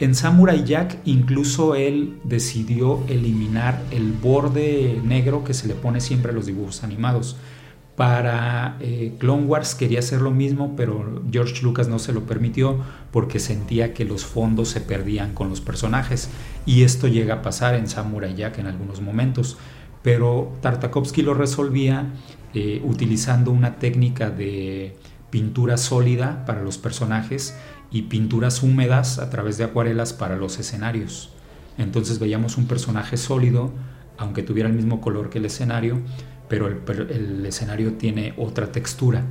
En 0.02 0.16
Samurai 0.16 0.64
Jack 0.66 0.98
incluso 1.06 1.76
él 1.76 2.18
decidió 2.24 3.04
eliminar 3.08 3.84
el 3.92 4.14
borde 4.14 5.00
negro 5.04 5.44
que 5.44 5.54
se 5.54 5.68
le 5.68 5.76
pone 5.76 6.02
siempre 6.02 6.32
a 6.32 6.34
los 6.34 6.48
dibujos 6.48 6.84
animados. 6.84 7.38
Para 7.96 8.78
eh, 8.80 9.14
Clone 9.20 9.46
Wars 9.46 9.76
quería 9.76 10.00
hacer 10.00 10.22
lo 10.22 10.32
mismo, 10.32 10.76
pero 10.76 11.22
George 11.32 11.62
Lucas 11.62 11.88
no 11.88 12.00
se 12.00 12.14
lo 12.14 12.26
permitió 12.26 12.80
porque 13.12 13.38
sentía 13.38 13.94
que 13.94 14.04
los 14.04 14.26
fondos 14.26 14.70
se 14.70 14.82
perdían 14.82 15.36
con 15.36 15.50
los 15.50 15.62
personajes. 15.62 16.32
Y 16.66 16.82
esto 16.82 17.08
llega 17.08 17.36
a 17.36 17.42
pasar 17.44 17.76
en 17.76 17.88
Samurai 17.88 18.34
Jack 18.34 18.58
en 18.58 18.66
algunos 18.66 19.02
momentos. 19.02 19.58
Pero 20.02 20.58
Tartakovsky 20.62 21.22
lo 21.22 21.36
resolvía 21.36 22.08
eh, 22.56 22.82
utilizando 22.84 23.52
una 23.52 23.76
técnica 23.78 24.32
de 24.32 24.98
pintura 25.30 25.78
sólida 25.78 26.44
para 26.48 26.64
los 26.64 26.80
personajes 26.80 27.56
y 27.92 28.04
pinturas 28.04 28.64
húmedas 28.64 29.20
a 29.20 29.30
través 29.30 29.58
de 29.58 29.66
acuarelas 29.66 30.14
para 30.14 30.38
los 30.38 30.58
escenarios. 30.60 31.30
Entonces 31.78 32.20
veíamos 32.20 32.58
un 32.58 32.68
personaje 32.68 33.18
sólido, 33.18 33.72
aunque 34.18 34.44
tuviera 34.44 34.70
el 34.70 34.76
mismo 34.76 35.02
color 35.02 35.30
que 35.30 35.40
el 35.40 35.46
escenario, 35.46 36.00
pero 36.48 36.68
el, 36.68 37.46
escenario 37.46 37.94
tiene 37.94 38.34
otra 38.38 38.72
textura, 38.72 39.24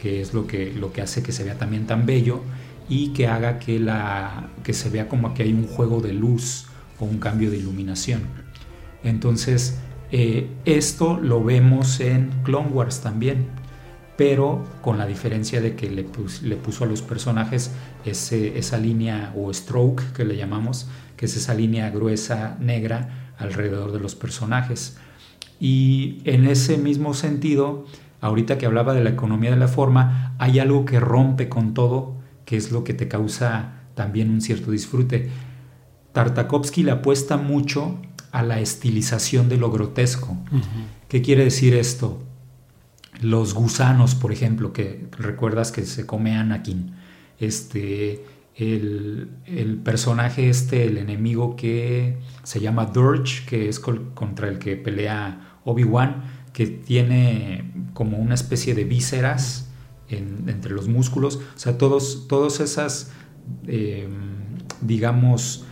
que 0.00 0.20
es 0.20 0.32
lo 0.32 0.46
que, 0.46 0.72
lo 0.72 0.92
que 0.92 1.02
hace 1.02 1.22
que 1.22 1.32
se 1.32 1.44
vea 1.44 1.56
también 1.56 1.86
tan 1.86 2.06
bello 2.06 2.42
y 2.88 3.08
que 3.08 3.26
haga 3.26 3.58
que, 3.58 3.78
la, 3.78 4.48
que 4.62 4.72
se 4.72 4.90
vea 4.90 5.08
como 5.08 5.34
que 5.34 5.42
hay 5.42 5.52
un 5.52 5.66
juego 5.66 6.00
de 6.00 6.12
luz 6.12 6.66
o 6.98 7.04
un 7.04 7.18
cambio 7.18 7.50
de 7.50 7.58
iluminación. 7.58 8.22
Entonces, 9.02 9.78
eh, 10.10 10.48
esto 10.64 11.18
lo 11.20 11.42
vemos 11.44 12.00
en 12.00 12.30
Clone 12.44 12.68
Wars 12.68 13.00
también 13.00 13.57
pero 14.18 14.64
con 14.82 14.98
la 14.98 15.06
diferencia 15.06 15.60
de 15.60 15.76
que 15.76 15.88
le, 15.88 16.02
puso 16.02 16.82
a 16.82 16.88
los 16.88 17.02
personajes 17.02 17.70
esa 18.04 18.76
línea 18.76 19.32
o 19.36 19.54
stroke 19.54 20.12
que 20.12 20.24
le 20.24 20.36
llamamos, 20.36 20.88
que 21.16 21.26
es 21.26 21.36
esa 21.36 21.54
línea 21.54 21.88
gruesa 21.90 22.56
negra 22.58 23.32
alrededor 23.38 23.92
de 23.92 24.00
los 24.00 24.16
personajes. 24.16 24.98
Y 25.60 26.20
en 26.24 26.48
ese 26.48 26.78
mismo 26.78 27.14
sentido, 27.14 27.86
ahorita 28.20 28.58
que 28.58 28.66
hablaba 28.66 28.92
de 28.92 29.04
la 29.04 29.10
economía 29.10 29.50
de 29.50 29.56
la 29.56 29.68
forma, 29.68 30.34
hay 30.40 30.58
algo 30.58 30.84
que 30.84 30.98
rompe 30.98 31.48
con 31.48 31.72
todo, 31.72 32.16
que 32.44 32.56
es 32.56 32.72
lo 32.72 32.82
que 32.82 32.94
te 32.94 33.06
causa 33.06 33.84
también 33.94 34.30
un 34.30 34.40
cierto 34.40 34.72
disfrute. 34.72 35.30
Tartakovsky 36.12 36.82
le 36.82 36.90
apuesta 36.90 37.36
mucho 37.36 38.00
a 38.32 38.42
la 38.42 38.58
estilización 38.58 39.48
de 39.48 39.58
lo 39.58 39.70
grotesco. 39.70 40.36
¿Qué 41.06 41.22
quiere 41.22 41.44
decir 41.44 41.72
esto? 41.76 42.24
Los 43.20 43.54
gusanos, 43.54 44.14
por 44.14 44.32
ejemplo, 44.32 44.72
que 44.72 45.06
recuerdas 45.18 45.72
que 45.72 45.84
se 45.84 46.06
come 46.06 46.36
Anakin, 46.36 46.94
este, 47.38 48.24
el, 48.56 49.80
personaje 49.84 50.48
este, 50.48 50.86
el 50.86 50.98
enemigo 50.98 51.56
que 51.56 52.18
se 52.42 52.60
llama 52.60 52.86
Durge, 52.86 53.44
que 53.46 53.68
es 53.68 53.78
contra 53.80 54.48
el 54.48 54.58
que 54.58 54.76
pelea 54.76 55.58
Obi-Wan, 55.64 56.24
que 56.52 56.66
tiene 56.66 57.72
como 57.94 58.18
una 58.18 58.34
especie 58.34 58.74
de 58.74 58.84
vísceras 58.84 59.70
entre 60.08 60.72
los 60.72 60.88
músculos, 60.88 61.36
o 61.36 61.58
sea, 61.58 61.76
todos, 61.76 62.26
todas 62.28 62.60
esas, 62.60 63.12
em, 63.66 64.56
digamos, 64.80 65.66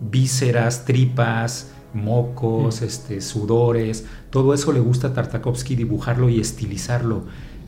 vísceras, 0.00 0.84
tripas, 0.84 1.72
mocos, 1.94 2.82
este, 2.82 3.20
sudores, 3.20 4.06
todo 4.30 4.54
eso 4.54 4.72
le 4.72 4.80
gusta 4.80 5.08
a 5.08 5.14
Tartakovsky 5.14 5.76
dibujarlo 5.76 6.28
y 6.28 6.40
estilizarlo. 6.40 7.24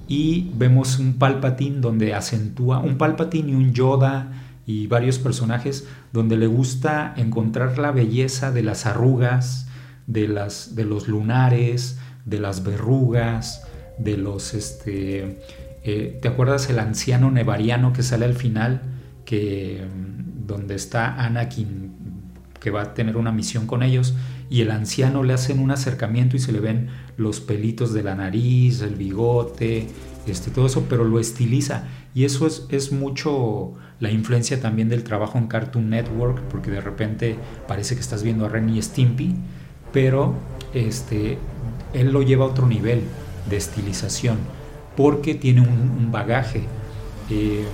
Y 0.07 0.51
vemos 0.55 0.99
un 0.99 1.15
Palpatine 1.15 1.81
donde 1.81 2.15
acentúa, 2.15 2.81
un 2.81 2.97
Palpatine 2.97 3.53
y 3.53 3.55
un 3.55 3.73
Yoda 3.73 4.33
y 4.67 4.87
varios 4.87 5.19
personajes 5.19 5.87
donde 6.13 6.37
le 6.37 6.47
gusta 6.47 7.15
encontrar 7.17 7.79
la 7.79 7.91
belleza 7.91 8.53
de 8.53 8.63
las 8.63 8.87
arrugas, 8.87 9.67
de, 10.07 10.29
las, 10.29 10.75
de 10.75 10.85
los 10.85 11.09
lunares, 11.09 11.99
de 12.25 12.41
las 12.41 12.65
verrugas, 12.65 13.67
de 13.99 14.17
los... 14.17 14.55
Este, 14.55 15.41
eh, 15.85 16.19
¿Te 16.21 16.29
acuerdas 16.29 16.69
el 16.69 16.79
anciano 16.79 17.31
nevariano 17.31 17.93
que 17.93 18.03
sale 18.03 18.25
al 18.25 18.35
final? 18.35 18.83
Que, 19.25 19.87
mm, 19.87 20.47
donde 20.47 20.75
está 20.75 21.15
Anakin 21.15 21.88
que 22.61 22.71
va 22.71 22.83
a 22.83 22.95
tener 22.95 23.17
una 23.17 23.33
misión 23.33 23.67
con 23.67 23.83
ellos 23.83 24.15
y 24.51 24.63
el 24.63 24.71
anciano 24.71 25.23
le 25.23 25.35
hacen 25.35 25.59
un 25.59 25.71
acercamiento 25.71 26.37
y 26.37 26.39
se 26.39 26.53
le 26.53 26.61
ven 26.61 26.89
los 27.17 27.41
pelitos 27.41 27.93
de 27.93 28.03
la 28.03 28.15
nariz, 28.15 28.81
el 28.81 28.95
bigote, 28.95 29.87
este, 30.27 30.51
todo 30.51 30.67
eso, 30.67 30.87
pero 30.89 31.05
lo 31.05 31.19
estiliza. 31.19 31.85
Y 32.15 32.25
eso 32.25 32.47
es, 32.47 32.67
es 32.71 32.93
mucho 32.93 33.75
la 34.01 34.11
influencia 34.11 34.61
también 34.61 34.89
del 34.89 35.05
trabajo 35.05 35.39
en 35.39 35.49
Cartoon 35.49 35.91
Network, 35.91 36.41
porque 36.51 36.71
de 36.71 36.81
repente 36.81 37.37
parece 37.67 37.95
que 37.95 38.01
estás 38.01 38.23
viendo 38.23 38.47
a 38.47 38.49
Ren 38.49 38.69
y 38.71 38.81
Stimpy, 38.81 39.35
pero 39.93 40.35
este, 40.75 41.39
él 41.93 42.13
lo 42.13 42.23
lleva 42.23 42.45
a 42.45 42.49
otro 42.49 42.67
nivel 42.67 43.03
de 43.49 43.57
estilización, 43.57 44.39
porque 44.97 45.35
tiene 45.35 45.63
un, 45.63 46.11
bagaje. 46.11 46.63
Eh, 47.31 47.65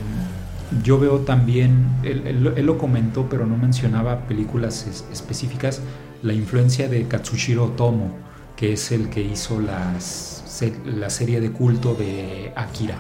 yo 0.83 0.99
veo 0.99 1.21
también, 1.21 1.87
él, 2.03 2.53
lo 2.67 2.79
comentó, 2.79 3.29
pero 3.29 3.47
no 3.47 3.57
mencionaba 3.57 4.27
películas 4.27 5.07
específicas, 5.13 5.81
la 6.23 6.33
influencia 6.33 6.89
de 6.89 7.07
Katsushiro 7.07 7.65
Otomo, 7.67 8.17
que 8.57 8.73
es 8.73 8.93
el 8.93 9.09
que 9.11 9.23
hizo 9.23 9.61
las, 9.61 10.63
la 10.87 11.11
serie 11.11 11.41
de 11.41 11.51
culto 11.51 11.95
de 11.95 12.53
Akira. 12.57 12.97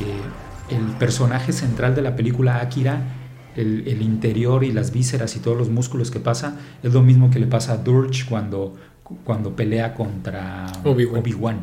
Eh, 0.00 0.74
el 0.74 0.84
personaje 0.98 1.52
central 1.52 1.94
de 1.94 2.02
la 2.02 2.16
película 2.16 2.60
Akira, 2.60 3.00
el, 3.56 4.02
interior 4.02 4.64
y 4.64 4.72
las 4.72 4.92
vísceras 4.92 5.34
y 5.36 5.40
todos 5.40 5.56
los 5.56 5.70
músculos 5.70 6.10
que 6.10 6.20
pasa, 6.20 6.58
es 6.82 6.92
lo 6.92 7.02
mismo 7.02 7.30
que 7.30 7.38
le 7.38 7.46
pasa 7.46 7.72
a 7.72 7.76
Durge 7.78 8.26
cuando, 8.28 8.74
cuando 9.24 9.56
pelea 9.56 9.94
contra 9.94 10.66
Obi-Wan. 10.84 11.60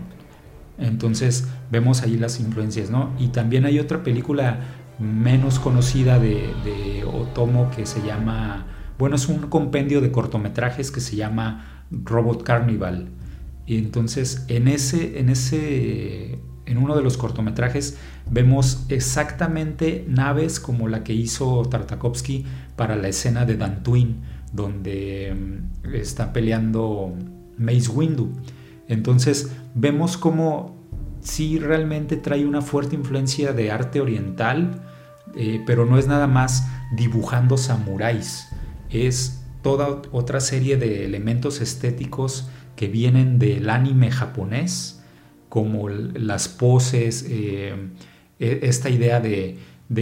Entonces 0.80 1.48
vemos 1.70 2.02
ahí 2.02 2.18
las 2.18 2.40
influencias, 2.40 2.90
¿no? 2.90 3.12
Y 3.20 3.28
también 3.28 3.66
hay 3.66 3.80
otra 3.80 4.02
película 4.02 4.60
menos 5.00 5.60
conocida 5.60 6.20
de, 6.20 7.04
Otomo 7.06 7.70
que 7.72 7.86
se 7.86 8.02
llama, 8.02 8.66
bueno, 8.98 9.16
es 9.16 9.28
un 9.28 9.40
compendio 9.50 10.02
de 10.02 10.12
cortometrajes 10.12 10.92
que 10.92 11.00
se 11.00 11.16
llama 11.16 11.86
Robot 11.92 12.44
Carnival. 12.44 13.10
Y 13.66 13.78
entonces 13.78 14.46
en 14.48 14.68
ese, 14.68 15.20
en 15.20 15.30
ese, 15.30 16.40
en 16.66 16.78
uno 16.78 16.96
de 16.96 17.02
los 17.02 17.18
cortometrajes 17.18 17.98
vemos 18.30 18.86
exactamente 18.90 20.06
naves 20.08 20.60
como 20.60 20.88
la 20.88 21.04
que 21.04 21.14
hizo 21.14 21.64
Tartakovsky 21.64 22.46
para 22.76 22.96
la 22.96 23.08
escena 23.08 23.46
de 23.46 23.58
Dantooine, 23.58 24.16
donde 24.52 25.34
mm, 25.34 25.96
está 25.96 26.34
peleando 26.34 27.14
Mace 27.58 27.90
Windu. 27.90 28.32
Entonces 28.88 29.52
vemos 29.76 30.18
como 30.18 30.83
sí 31.24 31.58
realmente 31.60 32.18
trae 32.18 32.46
una 32.46 32.62
fuerte 32.62 32.96
influencia 32.96 33.54
de 33.54 33.72
arte 33.72 34.02
oriental, 34.02 34.84
eh, 35.36 35.62
pero 35.66 35.86
no 35.86 35.98
es 35.98 36.08
nada 36.08 36.28
más 36.28 36.68
dibujando 36.96 37.58
samuráis, 37.58 38.48
es 38.90 39.44
toda 39.62 40.02
otra 40.12 40.40
serie 40.40 40.78
de 40.78 41.06
elementos 41.06 41.62
estéticos 41.62 42.50
que 42.76 42.88
vienen 42.88 43.40
del 43.40 43.70
anime 43.70 44.12
japonés, 44.12 45.02
como 45.50 45.90
las 45.90 46.48
poses, 46.48 47.26
eh, 47.30 47.76
e, 48.40 48.60
esta 48.64 48.90
idea 48.90 49.20
de, 49.20 49.58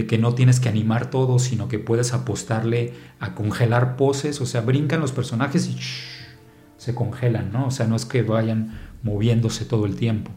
que 0.08 0.18
no 0.18 0.34
tienes 0.34 0.58
que 0.58 0.68
animar 0.68 1.10
todo, 1.10 1.38
sino 1.38 1.68
que 1.68 1.78
puedes 1.78 2.12
apostarle 2.12 2.94
a 3.20 3.34
congelar 3.34 3.96
poses, 3.96 4.40
o 4.40 4.46
sea, 4.46 4.62
brincan 4.62 5.00
los 5.00 5.12
personajes 5.12 5.68
y 5.68 5.76
se 6.78 6.94
congelan, 6.94 7.52
¿no? 7.52 7.66
O 7.66 7.70
sea, 7.70 7.86
no 7.86 7.94
es 7.94 8.04
que 8.04 8.22
vayan 8.22 8.78
moviéndose 9.02 9.64
todo 9.64 9.86
el 9.86 9.96
tiempo. 9.96 10.30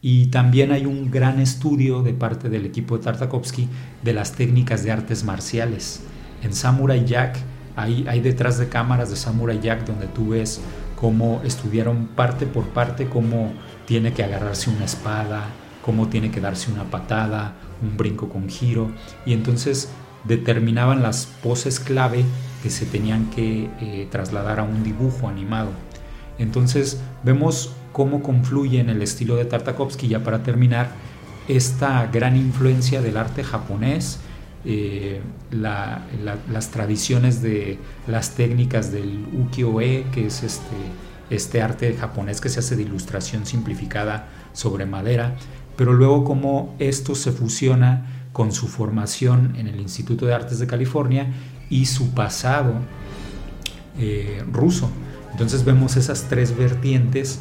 Y 0.00 0.26
también 0.26 0.72
hay 0.72 0.86
un 0.86 1.10
gran 1.10 1.40
estudio 1.40 2.02
de 2.02 2.12
parte 2.12 2.48
del 2.48 2.66
equipo 2.66 2.96
de 2.96 3.04
Tartakovsky 3.04 3.68
de 4.02 4.12
las 4.12 4.32
técnicas 4.32 4.84
de 4.84 4.92
artes 4.92 5.24
marciales. 5.24 6.02
En 6.42 6.52
Samurai 6.52 7.04
Jack 7.04 7.38
hay, 7.76 8.20
detrás 8.20 8.58
de 8.58 8.68
cámaras 8.68 9.10
de 9.10 9.16
Samurai 9.16 9.60
Jack 9.60 9.86
donde 9.86 10.06
tú 10.06 10.30
ves 10.30 10.60
cómo 10.96 11.42
estudiaron 11.44 12.06
parte 12.06 12.46
por 12.46 12.64
parte 12.68 13.06
cómo 13.06 13.52
tiene 13.86 14.12
que 14.14 14.24
agarrarse 14.24 14.70
una 14.70 14.86
espada, 14.86 15.44
cómo 15.84 16.08
tiene 16.08 16.30
que 16.30 16.40
darse 16.40 16.72
una 16.72 16.84
patada, 16.84 17.54
un 17.82 17.96
brinco 17.96 18.28
con 18.28 18.48
giro, 18.48 18.90
y 19.26 19.34
entonces 19.34 19.90
determinaban 20.24 21.02
las 21.02 21.26
poses 21.42 21.78
clave 21.78 22.24
que 22.62 22.70
se 22.70 22.86
tenían 22.86 23.30
que 23.30 23.70
eh, 23.80 24.08
trasladar 24.10 24.58
a 24.58 24.64
un 24.64 24.82
dibujo 24.82 25.28
animado. 25.28 25.70
Entonces 26.38 27.00
vemos 27.22 27.75
cómo 27.96 28.22
confluye 28.22 28.78
en 28.78 28.90
el 28.90 29.00
estilo 29.00 29.36
de 29.36 29.46
Tartakovsky, 29.46 30.06
ya 30.06 30.22
para 30.22 30.42
terminar, 30.42 30.90
esta 31.48 32.06
gran 32.08 32.36
influencia 32.36 33.00
del 33.00 33.16
arte 33.16 33.42
japonés, 33.42 34.18
eh, 34.66 35.22
las 35.50 36.70
tradiciones 36.72 37.40
de 37.40 37.78
las 38.06 38.34
técnicas 38.34 38.92
del 38.92 39.24
ukiyo-e, 39.32 40.04
que 40.12 40.26
es 40.26 40.42
este, 40.42 40.76
este 41.30 41.62
arte 41.62 41.96
japonés 41.96 42.42
que 42.42 42.50
se 42.50 42.58
hace 42.58 42.76
de 42.76 42.82
ilustración 42.82 43.46
simplificada 43.46 44.28
sobre 44.52 44.84
madera, 44.84 45.34
pero 45.78 45.94
luego 45.94 46.22
cómo 46.22 46.76
esto 46.78 47.14
se 47.14 47.32
fusiona 47.32 48.28
con 48.34 48.52
su 48.52 48.68
formación 48.68 49.56
en 49.56 49.68
el 49.68 49.80
Instituto 49.80 50.26
de 50.26 50.34
Artes 50.34 50.58
de 50.58 50.66
California 50.66 51.32
y 51.70 51.86
su 51.86 52.12
pasado 52.12 52.74
eh, 53.98 54.44
ruso. 54.52 54.90
Entonces 55.32 55.64
vemos 55.64 55.96
esas 55.96 56.24
tres 56.28 56.54
vertientes 56.54 57.40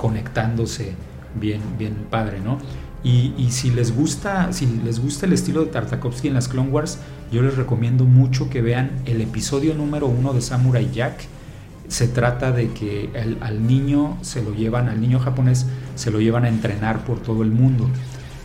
conectándose 0.00 0.94
bien, 1.38 1.60
bien 1.78 1.94
padre, 2.08 2.40
¿no? 2.40 2.58
Y, 3.02 3.32
si 3.50 3.70
les 3.70 3.94
gusta, 3.94 4.52
si 4.52 4.66
les 4.84 5.00
gusta 5.00 5.26
el 5.26 5.32
estilo 5.32 5.64
de 5.64 5.70
Tartakovsky 5.70 6.28
en 6.28 6.34
las 6.34 6.48
Clone 6.48 6.70
Wars, 6.70 6.98
yo 7.32 7.40
les 7.42 7.56
recomiendo 7.56 8.04
mucho 8.04 8.50
que 8.50 8.60
vean 8.60 8.90
el 9.06 9.20
episodio 9.20 9.74
número 9.74 10.06
uno 10.06 10.32
de 10.32 10.40
Samurai 10.40 10.90
Jack. 10.92 11.24
Se 11.88 12.08
trata 12.08 12.52
de 12.52 12.70
que 12.72 13.10
al 13.40 13.66
niño 13.66 14.18
se 14.22 14.42
lo 14.42 14.54
llevan, 14.54 14.88
al 14.88 15.00
niño 15.00 15.18
japonés 15.18 15.66
se 15.96 16.10
lo 16.10 16.20
llevan 16.20 16.44
a 16.44 16.48
entrenar 16.48 17.04
por 17.04 17.20
todo 17.20 17.42
el 17.42 17.50
mundo. 17.50 17.88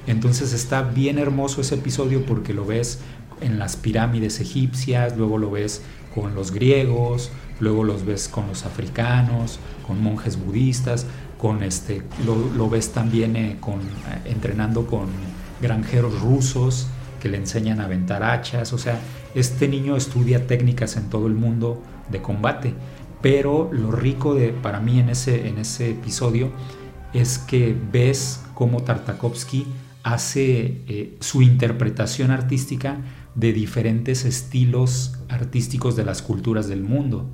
Entonces 0.08 0.54
está 0.54 0.84
bien 0.84 1.20
hermoso 1.20 1.62
ese 1.62 1.76
episodio 1.76 2.26
porque 2.26 2.54
lo 2.54 2.66
ves 2.66 3.00
en 3.42 3.60
las 3.60 3.76
pirámides 3.76 4.40
egipcias, 4.40 5.18
luego 5.18 5.38
lo 5.38 5.52
ves 5.52 5.82
con 6.14 6.34
los 6.34 6.52
griegos, 6.52 7.32
luego 7.60 7.84
los 7.84 8.06
ves 8.06 8.30
con 8.30 8.48
los 8.48 8.66
africanos, 8.66 9.60
con 9.86 10.02
monjes 10.02 10.38
budistas, 10.38 11.06
este, 11.64 12.02
lo, 12.26 12.70
ves 12.70 12.92
también 12.92 13.36
eh, 13.36 13.52
eh, 13.52 13.58
entrenando 14.26 14.88
con 14.88 15.08
granjeros 15.62 16.20
rusos 16.22 16.88
que 17.22 17.30
le 17.30 17.38
enseñan 17.38 17.80
a 17.80 17.86
aventar 17.86 18.24
hachas, 18.24 18.74
o 18.74 18.78
sea, 18.78 19.00
este 19.36 19.68
niño 19.68 19.96
estudia 19.96 20.48
técnicas 20.48 20.98
en 20.98 21.10
todo 21.10 21.28
el 21.28 21.34
mundo 21.34 21.82
de 22.10 22.22
combate, 22.22 22.74
pero 23.22 23.70
lo 23.72 23.92
rico 23.92 24.34
de, 24.36 24.50
para 24.50 24.80
mí 24.80 25.00
en 25.00 25.10
ese, 25.10 25.48
en 25.48 25.58
ese 25.58 25.92
episodio 25.92 26.52
es 27.14 27.38
que 27.38 27.76
ves 27.92 28.42
cómo 28.54 28.84
Tartakovsky 28.84 29.66
hace 30.04 30.84
eh, 30.88 31.18
su 31.20 31.42
interpretación 31.42 32.32
artística 32.32 32.98
de 33.34 33.54
diferentes 33.54 34.24
estilos 34.26 35.20
artísticos 35.30 35.96
de 35.96 36.06
las 36.06 36.22
culturas 36.22 36.68
del 36.68 36.84
mundo. 36.84 37.30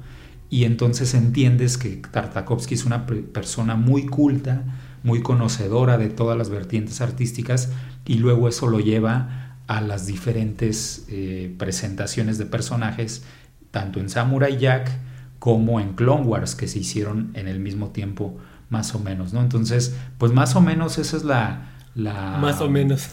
Y 0.51 0.65
entonces 0.65 1.13
entiendes 1.13 1.77
que 1.77 1.95
Tartakovsky 1.95 2.75
es 2.75 2.85
una 2.85 3.07
persona 3.07 3.75
muy 3.75 4.05
culta, 4.05 4.63
muy 5.01 5.23
conocedora 5.23 5.97
de 5.97 6.09
todas 6.09 6.37
las 6.37 6.49
vertientes 6.49 6.99
artísticas 6.99 7.69
y 8.05 8.15
luego 8.15 8.49
eso 8.49 8.67
lo 8.67 8.81
lleva 8.81 9.55
a 9.67 9.79
las 9.79 10.05
diferentes 10.05 11.05
eh, 11.07 11.55
presentaciones 11.57 12.37
de 12.37 12.45
personajes, 12.45 13.23
tanto 13.71 14.01
en 14.01 14.09
Samurai 14.09 14.57
Jack 14.57 14.91
como 15.39 15.79
en 15.79 15.93
Clone 15.93 16.23
Wars, 16.23 16.55
que 16.55 16.67
se 16.67 16.79
hicieron 16.79 17.31
en 17.33 17.47
el 17.47 17.61
mismo 17.61 17.91
tiempo 17.91 18.37
más 18.69 18.93
o 18.93 18.99
menos, 18.99 19.31
¿no? 19.31 19.39
Entonces, 19.39 19.95
pues 20.17 20.33
más 20.33 20.57
o 20.57 20.61
menos 20.61 20.97
esa 20.97 21.15
es 21.15 21.23
la, 21.23 21.71
más 21.95 22.59
o 22.59 22.69
menos. 22.69 23.09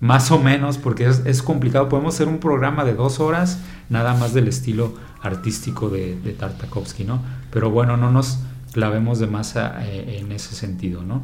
Más 0.00 0.32
o 0.32 0.38
menos, 0.40 0.78
porque 0.78 1.06
es, 1.06 1.42
complicado. 1.42 1.88
Podemos 1.88 2.16
hacer 2.16 2.26
un 2.26 2.38
programa 2.38 2.84
de 2.84 2.92
dos 2.92 3.20
horas, 3.20 3.60
nada 3.88 4.14
más 4.14 4.34
del 4.34 4.48
estilo 4.48 4.96
artístico 5.22 5.88
de, 5.88 6.14
Tartakovsky, 6.38 7.04
¿no? 7.04 7.22
Pero 7.50 7.70
bueno, 7.70 7.96
no 7.96 8.10
nos 8.10 8.38
clavemos 8.72 9.18
de 9.18 9.26
más 9.26 9.54
eh, 9.56 10.18
en 10.20 10.32
ese 10.32 10.54
sentido, 10.54 11.02
¿no? 11.02 11.22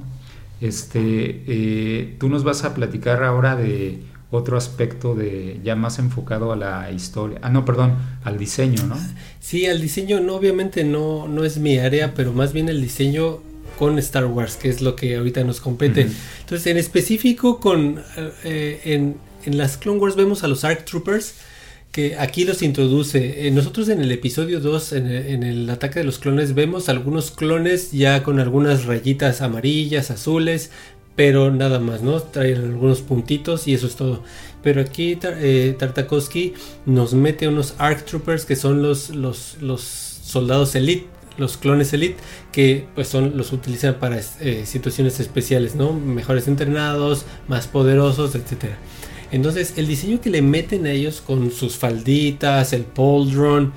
Este, 0.60 1.44
eh, 1.46 2.16
tú 2.18 2.28
nos 2.28 2.44
vas 2.44 2.64
a 2.64 2.74
platicar 2.74 3.22
ahora 3.22 3.56
de 3.56 4.00
otro 4.30 4.56
aspecto 4.56 5.14
de 5.14 5.60
ya 5.64 5.74
más 5.74 5.98
enfocado 5.98 6.52
a 6.52 6.56
la 6.56 6.90
historia, 6.90 7.38
ah 7.42 7.48
no, 7.48 7.64
perdón, 7.64 7.94
al 8.24 8.38
diseño, 8.38 8.82
¿no? 8.84 8.96
Sí, 9.40 9.66
al 9.66 9.80
diseño 9.80 10.20
no, 10.20 10.34
obviamente 10.34 10.84
no, 10.84 11.26
no 11.28 11.44
es 11.44 11.58
mi 11.58 11.78
área, 11.78 12.14
pero 12.14 12.32
más 12.32 12.52
bien 12.52 12.68
el 12.68 12.82
diseño 12.82 13.38
con 13.78 13.98
Star 13.98 14.26
Wars, 14.26 14.56
que 14.56 14.68
es 14.68 14.82
lo 14.82 14.96
que 14.96 15.16
ahorita 15.16 15.44
nos 15.44 15.60
compete. 15.60 16.08
Entonces, 16.40 16.66
en 16.66 16.76
específico 16.76 17.60
con 17.60 18.02
eh, 18.44 18.80
en, 18.84 19.16
en, 19.44 19.56
las 19.56 19.76
Clone 19.76 20.00
Wars 20.00 20.16
vemos 20.16 20.42
a 20.42 20.48
los 20.48 20.64
ARC 20.64 20.84
Troopers, 20.84 21.34
que 21.92 22.16
aquí 22.16 22.44
los 22.44 22.62
introduce. 22.62 23.46
Eh, 23.46 23.50
nosotros 23.50 23.88
en 23.88 24.00
el 24.00 24.12
episodio 24.12 24.60
2, 24.60 24.92
en, 24.92 25.06
en, 25.06 25.42
el 25.42 25.68
ataque 25.70 26.00
de 26.00 26.04
los 26.04 26.18
clones, 26.18 26.54
vemos 26.54 26.88
algunos 26.88 27.30
clones 27.30 27.92
ya 27.92 28.22
con 28.22 28.40
algunas 28.40 28.84
rayitas 28.84 29.40
amarillas, 29.40 30.10
azules, 30.10 30.70
pero 31.18 31.50
nada 31.50 31.80
más, 31.80 32.02
¿no? 32.02 32.20
Traen 32.22 32.58
algunos 32.58 33.00
puntitos 33.00 33.66
y 33.66 33.74
eso 33.74 33.88
es 33.88 33.96
todo. 33.96 34.22
Pero 34.62 34.80
aquí 34.80 35.18
eh, 35.20 35.74
Tartakovsky 35.76 36.54
nos 36.86 37.12
mete 37.12 37.48
unos 37.48 37.74
ARC 37.78 38.04
Troopers 38.04 38.44
que 38.44 38.54
son 38.54 38.82
los, 38.82 39.10
los, 39.10 39.56
soldados 39.80 40.76
elite 40.76 41.08
los 41.36 41.56
clones 41.56 41.92
Elite, 41.92 42.16
que 42.52 42.86
pues 42.94 43.08
son, 43.08 43.36
los 43.36 43.52
utilizan 43.52 43.94
para 43.94 44.20
eh, 44.40 44.64
situaciones 44.66 45.20
especiales, 45.20 45.76
¿no? 45.76 45.92
Mejores 45.92 46.48
entrenados, 46.48 47.26
más 47.46 47.68
poderosos, 47.68 48.34
etc. 48.34 48.74
Entonces, 49.30 49.74
el 49.76 49.86
diseño 49.86 50.20
que 50.20 50.30
le 50.30 50.42
meten 50.42 50.86
a 50.86 50.92
ellos 50.92 51.20
con 51.20 51.50
sus 51.50 51.76
falditas, 51.76 52.72
el 52.72 52.82
pauldron, 52.82 53.72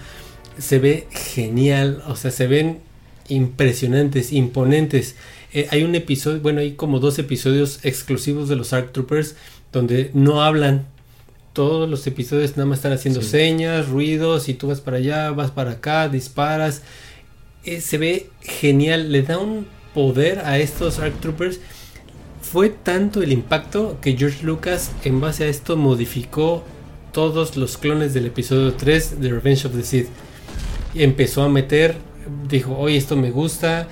se 0.58 0.80
ve 0.80 1.08
genial, 1.12 2.04
o 2.08 2.16
sea, 2.16 2.32
se 2.32 2.48
ven 2.48 2.80
impresionantes, 3.28 4.32
imponentes. 4.32 5.16
Eh, 5.54 5.68
hay 5.72 5.84
un 5.84 5.96
episodio, 5.96 6.40
bueno, 6.40 6.62
hay 6.62 6.74
como 6.74 7.00
dos 7.00 7.20
episodios 7.20 7.80
exclusivos 7.84 8.48
de 8.48 8.56
los 8.56 8.72
ARC 8.74 8.92
Troopers 8.92 9.36
donde 9.72 10.12
no 10.14 10.42
hablan. 10.42 10.86
Todos 11.54 11.90
los 11.90 12.08
episodios 12.08 12.52
nada 12.52 12.66
más 12.66 12.80
están 12.80 12.94
haciendo 12.94 13.22
señas, 13.22 13.90
ruidos, 13.90 14.48
y 14.48 14.54
tú 14.54 14.68
vas 14.68 14.80
para 14.80 14.98
allá, 14.98 15.32
vas 15.32 15.52
para 15.52 15.72
acá, 15.72 16.08
disparas. 16.08 16.82
Eh, 17.66 17.82
se 17.82 17.98
ve 17.98 18.30
genial, 18.42 19.12
le 19.12 19.22
da 19.24 19.38
un 19.38 19.68
poder 19.94 20.40
a 20.40 20.60
estos 20.60 21.00
Arc 21.00 21.20
Troopers. 21.20 21.60
Fue 22.52 22.68
tanto 22.68 23.24
el 23.24 23.32
impacto 23.32 23.98
que 24.02 24.18
George 24.18 24.44
Lucas 24.46 24.92
en 25.06 25.22
base 25.22 25.46
a 25.46 25.48
esto 25.48 25.78
modificó 25.78 26.66
todos 27.14 27.56
los 27.56 27.78
clones 27.78 28.14
del 28.14 28.26
episodio 28.26 28.74
3 28.74 29.22
de 29.22 29.30
Revenge 29.30 29.68
of 29.68 29.74
the 29.74 29.84
Sith. 29.84 30.10
Y 30.94 31.04
empezó 31.04 31.44
a 31.44 31.50
meter, 31.50 31.96
dijo, 32.50 32.78
oye, 32.78 32.98
esto 32.98 33.16
me 33.16 33.32
gusta. 33.32 33.88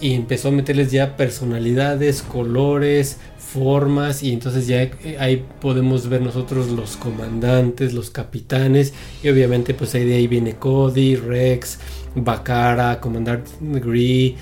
Y 0.00 0.14
empezó 0.14 0.48
a 0.48 0.52
meterles 0.52 0.92
ya 0.92 1.16
personalidades, 1.16 2.22
colores, 2.22 3.16
formas. 3.38 4.22
Y 4.22 4.32
entonces 4.32 4.68
ya 4.68 4.82
eh, 4.82 5.16
ahí 5.18 5.44
podemos 5.60 6.08
ver 6.08 6.22
nosotros 6.22 6.70
los 6.70 6.96
comandantes, 6.96 7.92
los 7.92 8.10
capitanes. 8.10 8.94
Y 9.24 9.30
obviamente 9.30 9.74
pues 9.74 9.96
ahí 9.96 10.04
de 10.04 10.14
ahí 10.14 10.28
viene 10.28 10.54
Cody, 10.54 11.16
Rex, 11.16 11.80
Bakara, 12.14 13.00
Commander 13.00 13.42
Gree, 13.60 14.36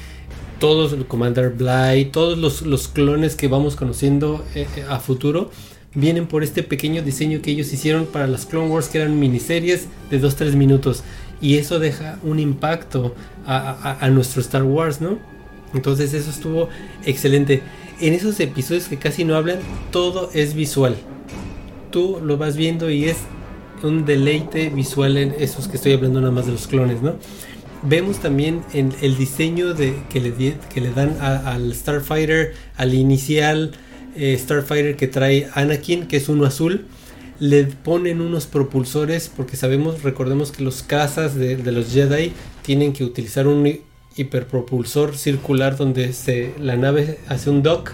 todos, 0.65 0.95
Commander 1.09 1.51
Bly, 1.51 2.07
todos 2.07 2.63
los, 2.63 2.89
clones 2.89 3.37
que 3.37 3.49
vamos 3.49 3.77
conociendo 3.77 4.43
eh, 4.55 4.67
eh, 4.77 4.85
a 4.89 4.99
futuro 4.99 5.51
vienen 5.95 6.27
por 6.27 6.43
este 6.43 6.63
pequeño 6.63 7.03
diseño 7.03 7.43
que 7.43 7.51
ellos 7.51 7.71
hicieron 7.71 8.07
para 8.07 8.27
las 8.27 8.47
Clone 8.47 8.71
Wars 8.71 8.89
que 8.89 8.97
eran 8.97 9.21
miniseries 9.21 9.89
de 10.11 10.23
2-3 10.23 10.55
minutos 10.55 11.05
y 11.43 11.59
eso 11.59 11.79
deja 11.81 12.19
un 12.23 12.39
impacto 12.39 13.15
a, 13.47 14.09
nuestro 14.11 14.41
Star 14.41 14.63
Wars, 14.63 15.03
¿no? 15.03 15.19
Entonces 15.75 16.15
eso 16.15 16.31
estuvo 16.31 16.71
excelente. 17.05 17.63
En 18.01 18.15
esos 18.15 18.41
episodios 18.41 18.89
que 18.89 18.97
casi 18.97 19.23
no 19.25 19.37
hablan, 19.37 19.59
todo 19.91 20.31
es 20.33 20.55
visual. 20.55 20.97
Tú 21.91 22.21
lo 22.25 22.39
vas 22.39 22.57
viendo 22.57 22.89
y 22.89 23.05
es 23.05 23.19
un 23.83 24.07
deleite 24.07 24.71
visual 24.71 25.19
en 25.19 25.35
esos 25.39 25.69
que 25.69 25.77
estoy 25.77 25.93
hablando 25.93 26.23
nada 26.23 26.33
más 26.33 26.47
de 26.47 26.53
los 26.53 26.67
clones, 26.67 27.03
¿no? 27.03 27.17
Vemos 27.85 28.21
también 28.21 28.63
en 28.73 28.93
el 29.03 29.17
diseño 29.17 29.75
de, 29.75 29.95
que, 30.11 30.21
le, 30.21 30.33
que 30.73 30.81
le 30.81 30.91
dan 30.91 31.17
al 31.21 31.75
Starfighter, 31.75 32.55
al 32.77 32.95
inicial 32.95 33.73
eh, 34.17 34.37
Starfighter 34.39 34.97
que 34.97 35.07
trae 35.07 35.49
Anakin, 35.55 36.07
que 36.07 36.17
es 36.17 36.29
uno 36.29 36.45
azul. 36.45 36.87
Le 37.41 37.65
ponen 37.65 38.21
unos 38.21 38.47
propulsores 38.47 39.31
porque 39.35 39.57
sabemos, 39.57 40.03
recordemos 40.03 40.53
que 40.53 40.63
los 40.63 40.83
cazas 40.83 41.35
de, 41.35 41.57
los 41.73 41.93
Jedi 41.93 42.33
tienen 42.63 42.93
que 42.93 43.05
utilizar 43.05 43.49
un 43.49 43.81
hiperpropulsor 44.17 45.17
circular 45.17 45.77
donde 45.77 46.13
se, 46.13 46.55
la 46.61 46.77
nave 46.77 47.19
hace 47.27 47.51
un 47.51 47.63
dock 47.65 47.91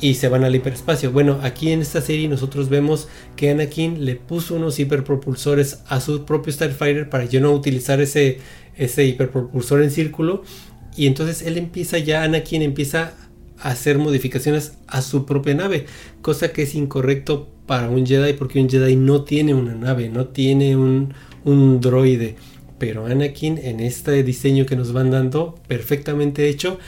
y 0.00 0.14
se 0.14 0.28
van 0.28 0.44
al 0.44 0.54
hiperespacio. 0.54 1.12
Bueno, 1.12 1.38
aquí 1.42 1.70
en 1.70 1.82
esta 1.82 2.00
serie 2.00 2.28
nosotros 2.28 2.70
vemos 2.70 3.08
que 3.36 3.50
Anakin 3.50 4.06
le 4.06 4.16
puso 4.16 4.54
unos 4.54 4.78
hiperpropulsores 4.78 5.80
a 5.86 6.00
su 6.00 6.24
propio 6.24 6.52
Starfighter 6.52 7.10
para 7.10 7.26
yo 7.26 7.40
no 7.40 7.52
utilizar 7.52 8.00
ese, 8.00 8.38
ese 8.78 9.04
hiperpropulsor 9.04 9.82
en 9.82 9.90
círculo. 9.90 10.42
Y 10.96 11.06
entonces 11.06 11.42
él 11.42 11.58
empieza 11.58 11.98
ya, 11.98 12.22
Anakin 12.22 12.62
empieza 12.62 13.14
hacer 13.60 13.98
modificaciones 13.98 14.74
a 14.86 15.02
su 15.02 15.26
propia 15.26 15.54
nave, 15.54 15.86
cosa 16.22 16.52
que 16.52 16.62
es 16.62 16.74
incorrecto 16.74 17.48
para 17.66 17.90
un 17.90 18.06
Jedi 18.06 18.32
porque 18.34 18.60
un 18.60 18.68
Jedi 18.68 18.96
no 18.96 19.24
tiene 19.24 19.54
una 19.54 19.74
nave, 19.74 20.08
no 20.08 20.26
tiene 20.26 20.76
un, 20.76 21.12
un 21.44 21.80
droide. 21.80 22.36
Pero 22.78 23.06
Anakin 23.06 23.58
en 23.58 23.80
este 23.80 24.22
diseño 24.22 24.64
que 24.64 24.76
nos 24.76 24.92
van 24.92 25.10
dando, 25.10 25.56
perfectamente 25.66 26.48
hecho, 26.48 26.78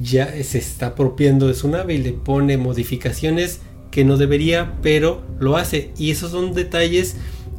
ya 0.00 0.26
se 0.42 0.58
está 0.58 0.88
apropiando 0.88 1.46
de 1.46 1.54
su 1.54 1.68
nave 1.68 1.94
y 1.94 1.98
le 1.98 2.12
pone 2.12 2.56
modificaciones 2.58 3.60
que 3.90 4.04
no 4.04 4.16
debería, 4.16 4.74
pero 4.82 5.22
lo 5.38 5.56
hace. 5.56 5.92
Y 5.96 6.10
esos 6.10 6.32
son 6.32 6.52
detalles 6.52 7.16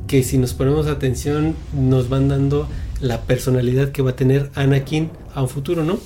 que 0.07 0.23
si 0.23 0.38
nos 0.38 0.53
ponemos 0.53 0.88
atención 0.88 1.55
nos 1.73 2.09
van 2.09 2.27
dando 2.27 2.67
la 3.02 3.22
personalidad 3.22 3.91
que 3.91 4.02
va 4.02 4.12
a 4.12 4.16
tener 4.16 4.50
Anakin 4.56 5.10
a 5.34 5.41
un 5.41 5.50
futuro, 5.50 5.84
¿no? 5.84 6.00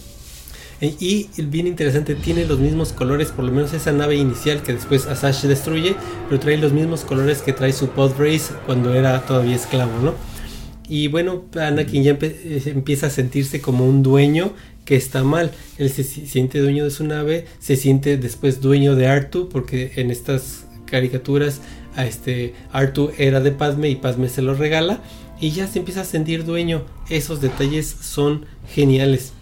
E, 0.82 0.96
y 1.00 1.30
bien 1.44 1.68
interesante, 1.68 2.16
tiene 2.16 2.46
los 2.46 2.60
mismos 2.60 2.92
colores, 2.92 3.30
por 3.30 3.46
lo 3.46 3.52
menos 3.52 3.74
esa 3.74 3.92
nave 3.92 4.16
inicial 4.16 4.64
que 4.64 4.74
después 4.74 5.06
Asash 5.06 5.44
destruye, 5.44 5.96
pero 6.28 6.40
trae 6.40 6.58
los 6.58 6.74
mismos 6.74 7.06
colores 7.06 7.42
que 7.42 7.54
trae 7.54 7.72
su 7.72 7.90
Pod 7.90 8.14
Race 8.18 8.54
cuando 8.66 8.94
era 8.94 9.22
todavía 9.26 9.56
esclavo, 9.56 10.00
¿no? 10.02 10.14
Y 10.90 11.08
bueno, 11.08 11.46
Anakin 11.56 12.04
ya 12.04 12.18
eh, 12.20 12.62
empieza 12.66 13.08
a 13.08 13.10
sentirse 13.10 13.62
como 13.62 13.88
un 13.88 14.04
dueño 14.04 14.54
que 14.84 14.96
está 14.96 15.24
mal. 15.24 15.52
Él 15.78 15.90
se 15.90 16.04
siente 16.04 16.60
dueño 16.60 16.84
de 16.84 16.92
su 16.92 17.06
nave, 17.06 17.46
se 17.60 17.78
siente 17.78 18.18
después 18.18 18.60
dueño 18.60 18.96
de 18.96 19.08
Artu, 19.08 19.48
porque 19.48 19.94
en 19.96 20.12
estas 20.12 20.66
caricaturas 20.86 21.62
a 21.96 22.06
este 22.06 22.54
Artu 22.72 23.12
era 23.18 23.40
de 23.40 23.52
Padme 23.52 23.90
y 23.90 23.96
Padme 23.96 24.28
se 24.28 24.42
lo 24.42 24.54
regala 24.54 25.02
y 25.42 25.52
ya 25.52 25.68
se 25.68 25.80
empieza 25.80 26.02
a 26.02 26.06
sentir 26.06 26.46
dueño. 26.46 26.84
Esos 27.10 27.42
detalles 27.42 27.88
son 27.88 28.46
geniales. 28.70 29.34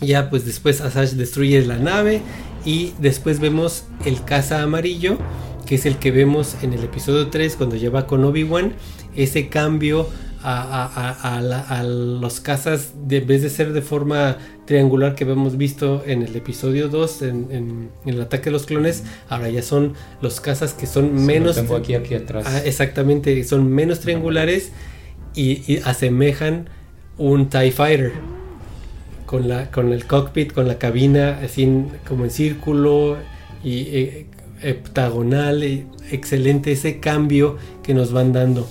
Ya 0.00 0.30
pues 0.30 0.46
después 0.46 0.80
Asash 0.80 1.10
destruye 1.10 1.60
la 1.66 1.76
nave 1.76 2.22
y 2.64 2.92
después 3.00 3.40
vemos 3.40 3.84
el 4.04 4.24
caza 4.24 4.62
amarillo, 4.62 5.18
que 5.66 5.74
es 5.74 5.86
el 5.86 5.96
que 5.96 6.12
vemos 6.12 6.56
en 6.62 6.72
el 6.72 6.84
episodio 6.84 7.28
3 7.28 7.56
cuando 7.56 7.74
lleva 7.74 8.06
con 8.06 8.24
Obi-Wan. 8.24 8.74
Ese 9.16 9.48
cambio 9.48 10.08
a, 10.40 11.82
los 11.84 12.40
cazas, 12.40 12.92
de, 13.08 13.16
en 13.16 13.26
vez 13.26 13.42
de 13.42 13.50
ser 13.50 13.72
de 13.72 13.82
forma 13.82 14.38
triangular 14.66 15.16
que 15.16 15.24
hemos 15.24 15.56
visto 15.56 16.04
en 16.06 16.22
el 16.22 16.36
episodio 16.36 16.88
2, 16.88 17.22
en, 17.22 17.90
el 18.06 18.20
ataque 18.20 18.44
de 18.44 18.50
los 18.52 18.66
clones, 18.66 19.02
ahora 19.28 19.50
ya 19.50 19.62
son 19.62 19.94
los 20.22 20.40
cazas 20.40 20.74
que 20.74 20.86
son 20.86 21.26
menos... 21.26 21.56
Tengo 21.56 21.74
aquí, 21.74 21.94
aquí 21.94 22.14
atrás. 22.14 22.44
Ah, 22.46 22.60
exactamente, 22.64 23.42
son 23.42 23.68
menos 23.68 23.98
triangulares 23.98 24.70
y, 25.38 25.78
asemejan 25.84 26.68
un 27.16 27.48
TIE 27.48 27.72
Fighter. 27.72 28.12
Con, 29.26 29.46
la, 29.46 29.70
con 29.70 29.92
el 29.92 30.06
cockpit, 30.06 30.54
con 30.54 30.66
la 30.66 30.78
cabina 30.78 31.40
así 31.44 31.84
como 32.06 32.24
en 32.24 32.30
círculo 32.30 33.18
y 33.62 33.80
eh, 33.80 34.26
heptagonal, 34.62 35.62
excelente 36.10 36.72
ese 36.72 36.98
cambio 36.98 37.58
que 37.82 37.92
nos 37.92 38.10
van 38.10 38.32
dando 38.32 38.66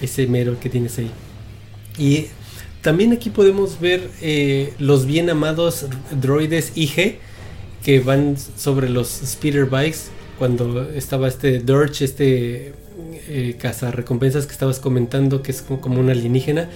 ese 0.00 0.26
mero 0.26 0.58
que 0.58 0.70
tienes 0.70 0.98
ahí. 0.98 1.10
Y 1.98 2.28
también 2.80 3.12
aquí 3.12 3.28
podemos 3.28 3.80
ver 3.80 4.08
eh, 4.22 4.72
los 4.78 5.04
bien 5.04 5.28
amados 5.28 5.86
droides 6.10 6.72
IG 6.74 7.18
que 7.84 8.00
van 8.00 8.36
sobre 8.38 8.88
los 8.88 9.08
speeder 9.08 9.66
bikes. 9.66 10.08
Cuando 10.38 10.90
estaba 10.90 11.28
este 11.28 11.58
Dirge, 11.58 12.04
este 12.04 12.72
eh, 13.28 13.56
recompensas 13.92 14.46
que 14.46 14.52
estabas 14.52 14.78
comentando, 14.78 15.42
que 15.42 15.52
es 15.52 15.62
como 15.62 16.00
una 16.00 16.12
alienígena. 16.12 16.68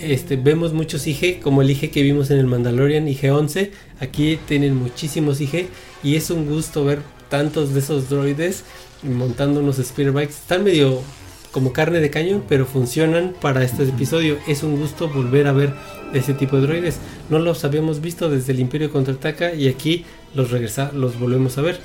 Este, 0.00 0.36
vemos 0.36 0.72
muchos 0.72 1.06
IG, 1.06 1.40
como 1.40 1.62
el 1.62 1.70
IG 1.70 1.90
que 1.90 2.02
vimos 2.02 2.30
en 2.30 2.38
el 2.38 2.46
Mandalorian, 2.46 3.06
IG-11. 3.06 3.70
Aquí 4.00 4.38
tienen 4.48 4.76
muchísimos 4.76 5.40
IG 5.40 5.68
y 6.02 6.16
es 6.16 6.30
un 6.30 6.48
gusto 6.48 6.84
ver 6.84 7.00
tantos 7.28 7.72
de 7.72 7.80
esos 7.80 8.08
droides 8.08 8.64
montando 9.02 9.60
unos 9.60 9.76
speeder 9.76 10.12
bikes. 10.12 10.34
Están 10.34 10.64
medio 10.64 11.00
como 11.52 11.72
carne 11.72 12.00
de 12.00 12.10
cañón, 12.10 12.42
pero 12.48 12.66
funcionan 12.66 13.34
para 13.40 13.62
este 13.62 13.84
episodio. 13.84 14.38
Es 14.48 14.62
un 14.62 14.78
gusto 14.78 15.08
volver 15.08 15.46
a 15.46 15.52
ver 15.52 15.72
ese 16.12 16.34
tipo 16.34 16.56
de 16.56 16.62
droides. 16.62 16.96
No 17.30 17.38
los 17.38 17.64
habíamos 17.64 18.00
visto 18.00 18.28
desde 18.28 18.52
el 18.52 18.60
Imperio 18.60 18.90
contraataca 18.90 19.54
y 19.54 19.68
aquí 19.68 20.04
los 20.34 20.50
regresa, 20.50 20.90
los 20.92 21.18
volvemos 21.20 21.58
a 21.58 21.62
ver. 21.62 21.78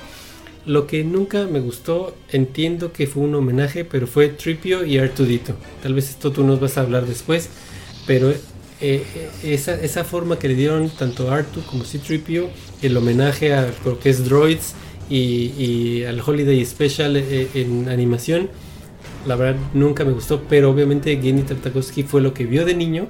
Lo 0.68 0.86
que 0.86 1.06
nunca 1.06 1.48
me 1.48 1.62
gustó, 1.62 2.14
entiendo 2.30 2.92
que 2.92 3.08
fue 3.08 3.24
un 3.24 3.34
homenaje, 3.36 3.86
pero 3.86 4.06
fue 4.06 4.28
Tripio 4.28 4.86
y 4.86 4.98
Artudito. 4.98 5.56
Tal 5.82 5.94
vez 5.94 6.10
esto 6.10 6.34
tú 6.34 6.44
nos 6.44 6.60
vas 6.60 6.78
a 6.78 6.82
hablar 6.82 7.06
después, 7.06 7.50
pero 8.06 8.34
eh, 8.82 9.04
esa, 9.44 10.04
forma 10.04 10.38
que 10.38 10.50
le 10.50 10.56
dieron 10.56 10.90
tanto 10.90 11.32
Artu 11.32 11.62
como 11.62 11.86
C-Tripio, 11.86 12.50
el 12.82 12.98
homenaje 12.98 13.54
a 13.54 13.72
lo 13.86 13.98
que 13.98 14.10
es 14.10 14.26
Droids 14.26 14.76
y, 15.10 15.54
y 15.58 16.04
al 16.04 16.20
Holiday 16.20 16.64
Special 16.66 17.16
eh, 17.16 17.48
en 17.54 17.88
animación, 17.88 18.50
la 19.26 19.38
verdad 19.38 19.60
nunca 19.74 20.04
me 20.04 20.12
gustó, 20.12 20.44
pero 20.50 20.70
obviamente 20.70 21.18
Genny 21.22 21.44
Tartakovsky 21.44 22.04
fue 22.04 22.20
lo 22.20 22.34
que 22.34 22.46
vio 22.46 22.66
de 22.66 22.76
niño, 22.76 23.08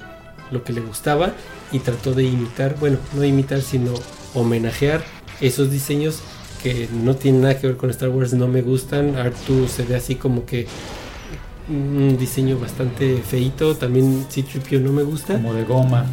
lo 0.52 0.62
que 0.62 0.72
le 0.72 0.80
gustaba 0.80 1.32
y 1.72 1.80
trató 1.80 2.14
de 2.14 2.22
imitar, 2.22 2.76
bueno, 2.78 2.98
no 3.16 3.24
imitar, 3.24 3.62
sino 3.62 3.94
homenajear 4.32 5.04
esos 5.40 5.72
diseños 5.72 6.22
que 6.62 6.88
no 6.92 7.16
tienen 7.16 7.42
nada 7.42 7.58
que 7.58 7.66
ver 7.66 7.76
con 7.76 7.90
Star 7.90 8.08
Wars, 8.08 8.32
no 8.34 8.48
me 8.48 8.62
gustan. 8.62 9.16
Artu 9.16 9.66
se 9.68 9.84
ve 9.84 9.96
así 9.96 10.16
como 10.16 10.44
que 10.44 10.66
un 11.68 12.16
diseño 12.18 12.58
bastante 12.58 13.18
feito, 13.18 13.76
también 13.76 14.26
c 14.28 14.44
no 14.78 14.92
me 14.92 15.02
gusta. 15.02 15.34
Como 15.34 15.54
de 15.54 15.64
goma. 15.64 16.06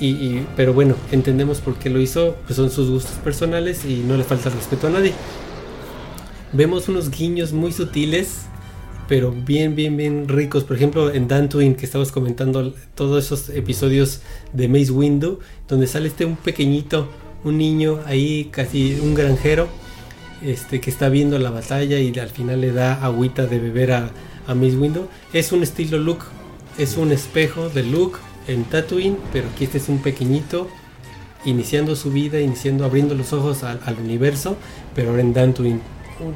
y, 0.00 0.40
pero 0.56 0.72
bueno, 0.72 0.94
entendemos 1.10 1.58
por 1.58 1.74
qué 1.76 1.90
lo 1.90 2.00
hizo, 2.00 2.36
pues 2.46 2.56
son 2.56 2.70
sus 2.70 2.90
gustos 2.90 3.16
personales 3.16 3.84
y 3.84 4.04
no 4.06 4.16
le 4.16 4.24
falta 4.24 4.50
respeto 4.50 4.86
a 4.86 4.90
nadie. 4.90 5.12
Vemos 6.52 6.88
unos 6.88 7.10
guiños 7.10 7.52
muy 7.52 7.72
sutiles 7.72 8.48
pero 9.08 9.32
bien, 9.32 9.74
bien, 9.74 9.96
bien 9.96 10.28
ricos. 10.28 10.64
Por 10.64 10.76
ejemplo, 10.76 11.12
en 11.12 11.26
Dantooine, 11.26 11.74
que 11.74 11.86
estabas 11.86 12.12
comentando 12.12 12.74
todos 12.94 13.24
esos 13.24 13.48
episodios 13.48 14.20
de 14.52 14.68
Maze 14.68 14.92
Window, 14.92 15.40
donde 15.66 15.86
sale 15.86 16.08
este 16.08 16.26
un 16.26 16.36
pequeñito, 16.36 17.08
un 17.44 17.58
niño 17.58 18.00
ahí, 18.06 18.48
casi 18.50 18.98
un 19.00 19.14
granjero, 19.14 19.68
este, 20.42 20.80
que 20.80 20.90
está 20.90 21.08
viendo 21.08 21.38
la 21.38 21.50
batalla 21.50 21.98
y 21.98 22.16
al 22.18 22.30
final 22.30 22.60
le 22.60 22.72
da 22.72 23.04
agüita 23.04 23.46
de 23.46 23.58
beber 23.58 23.92
a, 23.92 24.10
a 24.46 24.54
Maze 24.54 24.76
Window. 24.76 25.08
Es 25.32 25.52
un 25.52 25.62
estilo 25.62 25.98
look, 25.98 26.20
es 26.78 26.96
un 26.96 27.12
espejo 27.12 27.68
de 27.68 27.82
look 27.82 28.18
en 28.46 28.64
Tatooine, 28.64 29.16
pero 29.32 29.48
aquí 29.48 29.64
este 29.64 29.78
es 29.78 29.88
un 29.88 29.98
pequeñito 29.98 30.68
iniciando 31.44 31.96
su 31.96 32.10
vida, 32.10 32.40
iniciando, 32.40 32.84
abriendo 32.84 33.14
los 33.14 33.32
ojos 33.32 33.62
al, 33.62 33.80
al 33.84 33.96
universo, 33.98 34.56
pero 34.94 35.10
ahora 35.10 35.22
en 35.22 35.32
Dantooine. 35.32 35.80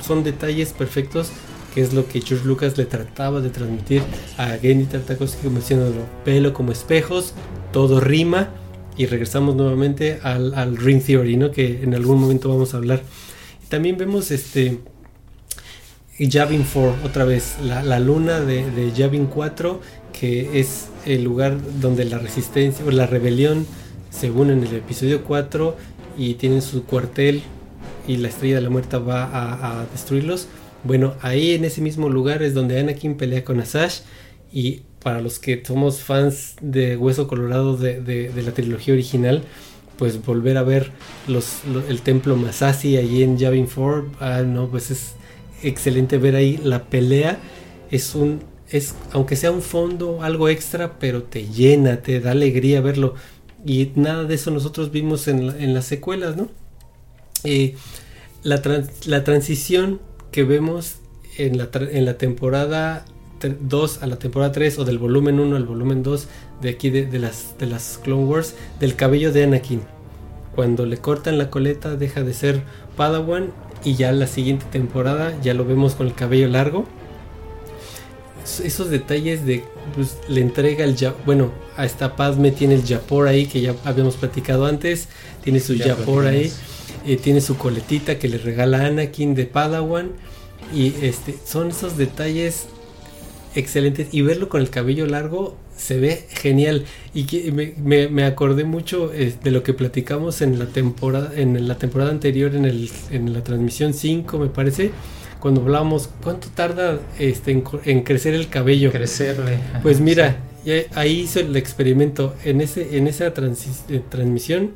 Son 0.00 0.22
detalles 0.22 0.72
perfectos 0.72 1.32
que 1.74 1.80
es 1.80 1.92
lo 1.92 2.07
que 2.07 2.20
George 2.20 2.46
Lucas 2.46 2.76
le 2.76 2.84
trataba 2.84 3.40
de 3.40 3.50
transmitir 3.50 4.03
a 4.36 4.59
Gendy 4.59 4.84
Tartakovsky 4.84 5.48
mencionándolo, 5.48 6.05
pelo 6.24 6.53
como 6.53 6.70
espejos, 6.72 7.32
todo 7.72 7.98
rima 7.98 8.50
y 8.97 9.07
regresamos 9.07 9.57
nuevamente 9.57 10.18
al, 10.22 10.76
Ring 10.76 11.03
Theory, 11.03 11.36
¿no? 11.36 11.51
que 11.51 11.82
en 11.82 11.95
algún 11.95 12.20
momento 12.20 12.49
vamos 12.49 12.74
a 12.74 12.76
hablar. 12.76 13.03
También 13.68 13.97
vemos 13.97 14.30
este 14.30 14.78
Yavin 16.18 16.64
4 16.72 16.97
otra 17.05 17.24
vez, 17.24 17.57
la, 17.62 17.99
luna 17.99 18.40
de, 18.40 18.93
Yavin 18.95 19.26
4 19.26 19.80
que 20.18 20.61
es 20.61 20.88
el 21.07 21.24
lugar 21.24 21.57
donde 21.80 22.05
la 22.05 22.18
resistencia 22.18 22.84
o 22.84 22.90
la 22.90 23.07
rebelión 23.07 23.66
se 24.11 24.30
une 24.30 24.53
en 24.53 24.62
el 24.62 24.74
episodio 24.74 25.24
4 25.24 25.76
y 26.18 26.34
tienen 26.34 26.61
su 26.61 26.84
cuartel 26.84 27.43
y 28.07 28.18
la 28.18 28.28
estrella 28.28 28.57
de 28.57 28.61
la 28.61 28.70
muerte 28.70 28.99
va 28.99 29.80
a 29.80 29.86
destruirlos 29.86 30.49
bueno, 30.84 31.14
ahí 31.20 31.53
en 31.53 31.64
ese 31.64 31.80
mismo 31.80 32.09
lugar 32.09 32.43
es 32.43 32.55
donde 32.55 32.80
Anakin 32.80 33.16
pelea 33.16 33.45
con 33.45 33.61
Asash 33.61 34.01
y 34.53 34.82
para 35.03 35.20
los 35.20 35.38
que 35.38 35.62
somos 35.66 36.03
fans 36.03 36.55
de 36.61 36.96
Hueso 36.96 37.26
Colorado 37.26 37.76
de, 37.76 38.32
la 38.34 38.53
trilogía 38.53 38.94
original, 38.94 39.42
pues 39.98 40.24
volver 40.24 40.57
a 40.57 40.62
ver 40.62 40.92
el 41.88 42.00
templo 42.03 42.36
Masasi 42.36 42.96
allí 42.96 43.22
en 43.22 43.36
Yavin 43.36 43.66
4, 43.66 44.12
ah, 44.20 44.42
no, 44.42 44.68
pues 44.68 44.90
es 44.90 45.14
excelente 45.62 46.18
ver 46.18 46.36
ahí 46.36 46.59
la 46.62 46.84
pelea. 46.84 47.38
Es 47.90 48.14
un, 48.14 48.40
es, 48.70 48.94
aunque 49.12 49.36
sea 49.36 49.50
un 49.50 49.62
fondo, 49.62 50.22
algo 50.22 50.48
extra, 50.48 50.98
pero 50.98 51.24
te 51.24 51.48
llena, 51.48 52.03
te 52.03 52.20
da 52.20 52.30
alegría 52.30 52.80
verlo. 52.80 53.14
Y 53.64 53.92
nada 53.96 54.24
de 54.24 54.34
eso 54.34 54.50
nosotros 54.50 54.90
vimos 54.90 55.28
en, 55.28 55.74
las 55.74 55.84
secuelas, 55.84 56.36
¿no? 56.36 56.48
Eh, 57.44 57.76
la, 58.42 58.62
la 59.07 59.24
transición 59.24 60.00
que 60.30 60.44
vemos 60.44 60.96
en 61.38 61.59
la, 61.59 61.68
en 61.74 62.05
la 62.05 62.18
temporada 62.18 63.05
2 63.49 64.03
a 64.03 64.07
la 64.07 64.16
temporada 64.16 64.53
3 64.53 64.78
o 64.78 64.84
del 64.84 64.99
volumen 64.99 65.40
1 65.40 65.57
al 65.57 65.64
volumen 65.64 66.03
2 66.03 66.26
de 66.61 66.70
aquí 66.70 66.90
de, 66.90 67.18
las, 67.18 67.55
de 67.59 67.66
las 67.66 67.99
Clone 68.03 68.24
Wars 68.24 68.55
del 68.80 68.97
cabello 68.97 69.32
de 69.32 69.45
Anakin. 69.45 69.82
Cuando 70.55 70.86
le 70.86 70.99
cortan 70.99 71.38
la 71.38 71.51
coleta 71.51 71.97
deja 71.97 72.22
de 72.22 72.34
ser 72.34 72.62
Padawan 72.97 73.53
y 73.84 73.95
ya 73.95 74.12
la 74.12 74.26
siguiente 74.26 74.66
temporada 74.70 75.34
ya 75.43 75.55
lo 75.55 75.64
vemos 75.64 75.95
con 75.95 76.07
el 76.07 76.14
cabello 76.14 76.49
largo. 76.49 76.84
Esos 78.62 78.90
detalles 78.90 79.47
de 79.47 79.64
pues, 79.95 80.18
le 80.28 80.40
entrega 80.40 80.84
el 80.84 80.97
bueno 81.24 81.53
a 81.76 81.84
esta 81.84 82.16
Padme 82.16 82.51
tiene 82.51 82.74
el 82.74 82.84
Japor 82.84 83.28
ahí 83.28 83.47
que 83.47 83.61
ya 83.61 83.74
habíamos 83.84 84.16
platicado 84.16 84.66
antes 84.66 85.09
tiene 85.43 85.61
su 85.61 85.78
Japor 85.78 86.26
ahí 86.26 86.53
eh, 87.07 87.16
tiene 87.16 87.40
su 87.40 87.57
coletita 87.57 88.18
que 88.18 88.28
le 88.28 88.38
regala 88.38 88.84
Anakin 88.84 89.34
de 89.34 89.47
Padawan 89.47 90.11
y 90.74 90.93
este 91.03 91.36
son 91.45 91.68
esos 91.70 91.97
detalles 91.97 92.66
excelentes 93.55 94.09
y 94.12 94.22
verlo 94.22 94.48
con 94.48 94.61
el 94.61 94.70
cabello 94.70 95.07
largo 95.07 95.57
se 95.76 95.98
ve 95.98 96.26
genial. 96.28 96.84
Y 97.14 97.24
que 97.24 97.50
me, 97.50 98.24
acordé 98.24 98.64
mucho 98.64 99.12
eh, 99.12 99.34
de 99.42 99.50
lo 99.50 99.62
que 99.62 99.74
platicamos 99.74 100.42
en 100.42 100.59
la 100.59 100.66
temporada 100.66 101.32
en 101.36 101.66
la 101.66 101.76
temporada 101.76 102.11
anterior 102.11 102.55
en, 102.55 102.64
el, 102.64 102.90
en 103.11 103.32
la 103.32 103.42
transmisión 103.42 103.94
5 103.94 104.38
me 104.38 104.48
parece 104.48 104.90
cuando 105.40 105.62
hablábamos 105.62 106.09
cuánto 106.22 106.48
tarda 106.48 107.00
este 107.18 107.50
en, 107.50 108.03
crecer 108.03 108.34
el 108.34 108.48
cabello 108.48 108.92
crecerle. 108.92 109.59
Pues 109.82 110.00
mira 110.00 110.36
ahí 110.94 111.20
hizo 111.20 111.40
el 111.40 111.57
experimento. 111.57 112.34
En 112.44 112.61
ese 112.61 112.96
en 112.96 113.09
esa 113.09 113.26
eh, 113.26 114.03
transmisión 114.09 114.70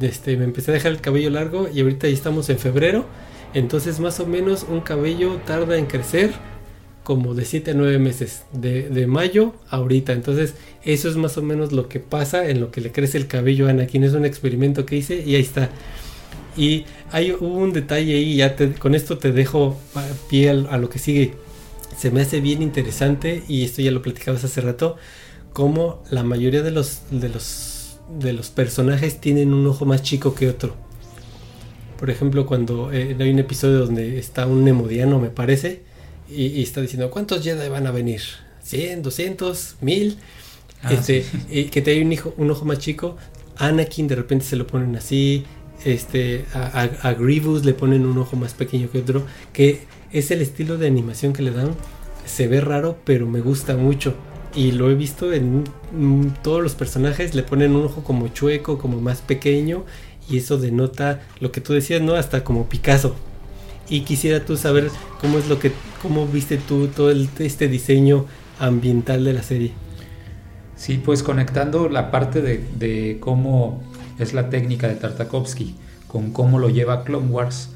este, 0.00 0.36
me 0.36 0.44
empecé 0.44 0.70
a 0.70 0.74
dejar 0.74 0.92
el 0.92 1.00
cabello 1.00 1.30
largo 1.30 1.68
y 1.72 1.80
ahorita 1.80 2.08
ya 2.08 2.14
estamos 2.14 2.48
en 2.50 2.58
febrero. 2.58 3.04
Entonces 3.52 3.98
más 3.98 4.20
o 4.20 4.26
menos 4.26 4.64
un 4.68 4.80
cabello 4.80 5.36
tarda 5.44 5.76
en 5.76 5.86
crecer 5.86 6.32
como 7.10 7.34
de 7.34 7.44
7 7.44 7.72
a 7.72 7.74
9 7.74 7.98
meses, 7.98 8.44
de, 8.52 9.04
mayo 9.08 9.52
a 9.68 9.78
ahorita. 9.78 10.12
Entonces, 10.12 10.54
eso 10.84 11.08
es 11.08 11.16
más 11.16 11.36
o 11.38 11.42
menos 11.42 11.72
lo 11.72 11.88
que 11.88 11.98
pasa 11.98 12.48
en 12.48 12.60
lo 12.60 12.70
que 12.70 12.80
le 12.80 12.92
crece 12.92 13.18
el 13.18 13.26
cabello 13.26 13.66
a 13.66 13.70
Anakin. 13.70 14.04
Es 14.04 14.12
un 14.12 14.24
experimento 14.24 14.86
que 14.86 14.94
hice 14.94 15.20
y 15.26 15.34
ahí 15.34 15.42
está. 15.42 15.70
Y 16.56 16.84
hay 17.10 17.32
un 17.32 17.72
detalle 17.72 18.14
ahí, 18.14 18.36
ya 18.36 18.54
con 18.78 18.94
esto 18.94 19.18
te 19.18 19.32
dejo 19.32 19.76
pie 20.28 20.50
a, 20.50 20.78
lo 20.78 20.88
que 20.88 21.00
sigue. 21.00 21.34
Se 21.98 22.12
me 22.12 22.20
hace 22.20 22.40
bien 22.40 22.62
interesante 22.62 23.42
y 23.48 23.64
esto 23.64 23.82
ya 23.82 23.90
lo 23.90 24.02
platicabas 24.02 24.44
hace 24.44 24.60
rato, 24.60 24.94
como 25.52 26.04
la 26.12 26.22
mayoría 26.22 26.62
de 26.62 26.70
los, 26.70 27.00
de 27.10 27.28
los, 27.28 27.98
de 28.20 28.34
los 28.34 28.50
personajes 28.50 29.20
tienen 29.20 29.52
un 29.52 29.66
ojo 29.66 29.84
más 29.84 30.04
chico 30.04 30.36
que 30.36 30.48
otro. 30.48 30.76
Por 31.98 32.08
ejemplo, 32.08 32.46
cuando 32.46 32.92
eh, 32.92 33.16
hay 33.18 33.30
un 33.30 33.40
episodio 33.40 33.80
donde 33.80 34.20
está 34.20 34.46
un 34.46 34.62
nemodiano, 34.62 35.18
me 35.18 35.30
parece, 35.30 35.89
y, 36.30 36.62
está 36.62 36.80
diciendo, 36.80 37.10
¿cuántos 37.10 37.42
Jedi 37.42 37.68
van 37.68 37.86
a 37.86 37.90
venir? 37.90 38.22
¿100, 38.66 39.02
200, 39.02 39.76
1000? 39.80 40.16
Ah, 40.82 40.92
este, 40.92 41.24
que 41.70 41.82
te 41.82 41.90
hay 41.90 42.02
un, 42.02 42.12
hijo, 42.12 42.34
un 42.36 42.50
ojo 42.50 42.64
más 42.64 42.78
chico. 42.78 43.16
Anakin 43.56 44.08
de 44.08 44.16
repente 44.16 44.44
se 44.44 44.56
lo 44.56 44.66
ponen 44.66 44.96
así. 44.96 45.44
Este, 45.84 46.44
a, 46.54 46.82
a, 47.02 47.14
Grievous 47.14 47.64
le 47.64 47.74
ponen 47.74 48.06
un 48.06 48.18
ojo 48.18 48.36
más 48.36 48.54
pequeño 48.54 48.90
que 48.90 48.98
otro. 48.98 49.26
Que 49.52 49.82
es 50.12 50.30
el 50.30 50.40
estilo 50.40 50.78
de 50.78 50.86
animación 50.86 51.32
que 51.32 51.42
le 51.42 51.50
dan. 51.50 51.74
Se 52.24 52.48
ve 52.48 52.60
raro, 52.60 52.98
pero 53.04 53.26
me 53.26 53.40
gusta 53.40 53.76
mucho. 53.76 54.14
Y 54.54 54.72
lo 54.72 54.90
he 54.90 54.94
visto 54.94 55.32
en 55.32 55.64
todos 56.42 56.62
los 56.62 56.74
personajes. 56.74 57.34
Le 57.34 57.42
ponen 57.42 57.74
un 57.76 57.84
ojo 57.84 58.02
como 58.02 58.28
chueco, 58.28 58.78
como 58.78 59.00
más 59.00 59.20
pequeño. 59.20 59.84
Y 60.28 60.38
eso 60.38 60.58
denota 60.58 61.22
lo 61.40 61.50
que 61.52 61.60
tú 61.60 61.72
decías, 61.72 62.00
¿no? 62.00 62.14
Hasta 62.14 62.44
como 62.44 62.68
Picasso 62.68 63.16
y 63.90 64.02
quisiera 64.02 64.44
tú 64.44 64.56
saber 64.56 64.88
cómo 65.20 65.38
es 65.38 65.48
lo 65.48 65.58
que, 65.58 65.72
cómo 66.00 66.26
viste 66.26 66.56
tú 66.56 66.86
todo 66.86 67.10
este 67.10 67.68
diseño 67.68 68.24
ambiental 68.58 69.24
de 69.24 69.32
la 69.34 69.42
serie. 69.42 69.72
Sí, 70.76 71.02
pues 71.04 71.22
conectando 71.22 71.88
la 71.90 72.10
parte 72.10 72.40
de, 72.40 73.18
cómo 73.20 73.82
es 74.18 74.32
la 74.32 74.48
técnica 74.48 74.88
de 74.88 74.94
Tartakovsky 74.94 75.74
con 76.06 76.32
cómo 76.32 76.58
lo 76.58 76.70
lleva 76.70 77.04
Clone 77.04 77.28
Wars, 77.28 77.70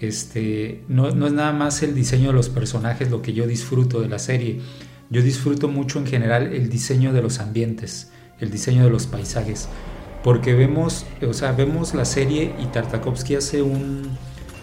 este, 0.00 0.82
no, 0.88 1.10
no, 1.10 1.26
es 1.26 1.32
nada 1.32 1.52
más 1.52 1.82
el 1.82 1.94
diseño 1.94 2.28
de 2.28 2.32
los 2.32 2.48
personajes 2.48 3.10
lo 3.10 3.22
que 3.22 3.32
yo 3.32 3.46
disfruto 3.46 4.00
de 4.00 4.08
la 4.08 4.18
serie. 4.18 4.60
Yo 5.10 5.22
disfruto 5.22 5.68
mucho 5.68 5.98
en 5.98 6.06
general 6.06 6.52
el 6.52 6.68
diseño 6.68 7.12
de 7.12 7.22
los 7.22 7.38
ambientes, 7.38 8.10
el 8.40 8.50
diseño 8.50 8.84
de 8.84 8.90
los 8.90 9.06
paisajes, 9.06 9.68
porque 10.24 10.54
vemos, 10.54 11.06
o 11.26 11.32
sea, 11.32 11.52
vemos 11.52 11.94
la 11.94 12.04
serie 12.04 12.54
y 12.60 12.66
Tartakovsky 12.66 13.36
hace 13.36 13.62
un, 13.62 14.02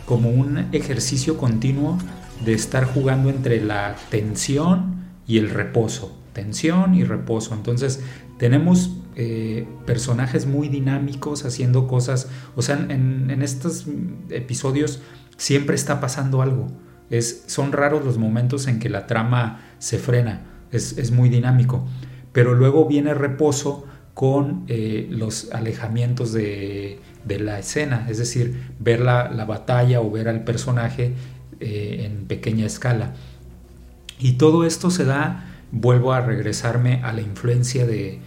como 0.05 0.29
un 0.29 0.69
ejercicio 0.71 1.37
continuo 1.37 1.97
de 2.43 2.53
estar 2.53 2.85
jugando 2.85 3.29
entre 3.29 3.63
la 3.63 3.95
tensión 4.09 5.05
y 5.27 5.37
el 5.37 5.49
reposo. 5.49 6.17
Tensión 6.33 6.95
y 6.95 7.03
reposo. 7.03 7.53
Entonces 7.53 8.01
tenemos 8.37 8.97
eh, 9.15 9.67
personajes 9.85 10.47
muy 10.47 10.67
dinámicos 10.69 11.45
haciendo 11.45 11.87
cosas. 11.87 12.29
O 12.55 12.61
sea, 12.61 12.75
en, 12.89 13.41
estos 13.41 13.85
episodios 14.29 15.01
siempre 15.37 15.75
está 15.75 15.99
pasando 15.99 16.41
algo. 16.41 16.67
Es, 17.09 17.43
son 17.47 17.71
raros 17.71 18.03
los 18.03 18.17
momentos 18.17 18.67
en 18.67 18.79
que 18.79 18.89
la 18.89 19.05
trama 19.07 19.61
se 19.77 19.99
frena. 19.99 20.41
Es, 20.71 21.11
muy 21.11 21.29
dinámico. 21.29 21.85
Pero 22.31 22.55
luego 22.55 22.87
viene 22.87 23.13
reposo 23.13 23.85
con 24.13 24.65
eh, 24.67 25.07
los 25.09 25.51
alejamientos 25.51 26.33
de 26.33 26.99
la 27.25 27.59
escena, 27.59 28.05
es 28.09 28.17
decir, 28.17 28.71
ver 28.79 28.99
la, 28.99 29.45
batalla 29.45 30.01
o 30.01 30.11
ver 30.11 30.27
al 30.27 30.43
personaje 30.43 31.13
eh, 31.59 32.03
en 32.05 32.25
pequeña 32.25 32.65
escala. 32.65 33.13
Y 34.19 34.33
todo 34.33 34.65
esto 34.65 34.91
se 34.91 35.05
da, 35.05 35.45
vuelvo 35.71 36.13
a 36.13 36.21
regresarme 36.21 37.01
a 37.03 37.13
la 37.13 37.21
influencia 37.21 37.85
de, 37.87 38.19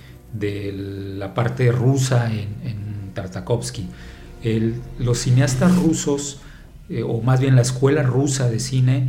la 1.18 1.32
parte 1.34 1.72
rusa 1.72 2.30
en, 2.30 2.48
en 2.64 3.12
Tartakovsky. 3.14 3.88
los 4.98 5.18
cineastas 5.18 5.74
rusos, 5.76 6.40
eh, 6.90 7.02
o 7.02 7.22
más 7.22 7.40
bien 7.40 7.56
la 7.56 7.62
escuela 7.62 8.02
rusa 8.02 8.50
de 8.50 8.58
cine, 8.58 9.08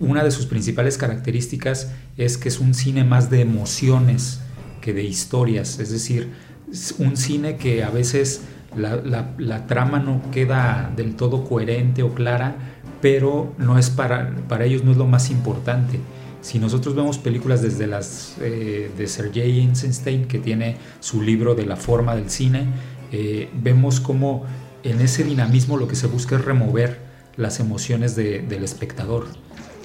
una 0.00 0.24
de 0.24 0.30
sus 0.30 0.46
principales 0.46 0.96
características 0.96 1.92
es 2.16 2.38
que 2.38 2.48
es 2.48 2.60
un 2.60 2.72
cine 2.72 3.04
más 3.04 3.30
de 3.30 3.42
emociones 3.42 4.40
que 4.84 4.92
de 4.92 5.02
historias, 5.02 5.78
es 5.78 5.90
decir, 5.90 6.28
un 6.98 7.16
cine 7.16 7.56
que 7.56 7.82
a 7.82 7.88
veces 7.88 8.42
la, 8.76 9.66
trama 9.66 9.98
no 9.98 10.20
queda 10.30 10.92
del 10.94 11.14
todo 11.14 11.44
coherente 11.44 12.02
o 12.02 12.14
clara, 12.14 12.56
pero 13.00 13.54
no 13.56 13.78
es 13.78 13.88
para, 13.88 14.34
para 14.46 14.66
ellos 14.66 14.84
no 14.84 14.90
es 14.90 14.98
lo 14.98 15.06
más 15.06 15.30
importante. 15.30 16.00
Si 16.42 16.58
nosotros 16.58 16.94
vemos 16.94 17.16
películas 17.16 17.62
desde 17.62 17.86
las 17.86 18.36
eh, 18.42 18.90
de 18.94 19.06
Sergei 19.06 19.60
Eisenstein, 19.60 20.26
que 20.26 20.38
tiene 20.38 20.76
su 21.00 21.22
libro 21.22 21.54
de 21.54 21.64
la 21.64 21.76
forma 21.76 22.14
del 22.14 22.28
cine, 22.28 22.66
eh, 23.10 23.48
vemos 23.54 24.00
como 24.00 24.44
en 24.82 25.00
ese 25.00 25.24
dinamismo 25.24 25.78
lo 25.78 25.88
que 25.88 25.96
se 25.96 26.08
busca 26.08 26.36
es 26.36 26.44
remover 26.44 26.98
las 27.38 27.58
emociones 27.58 28.16
del 28.16 28.62
espectador. 28.62 29.28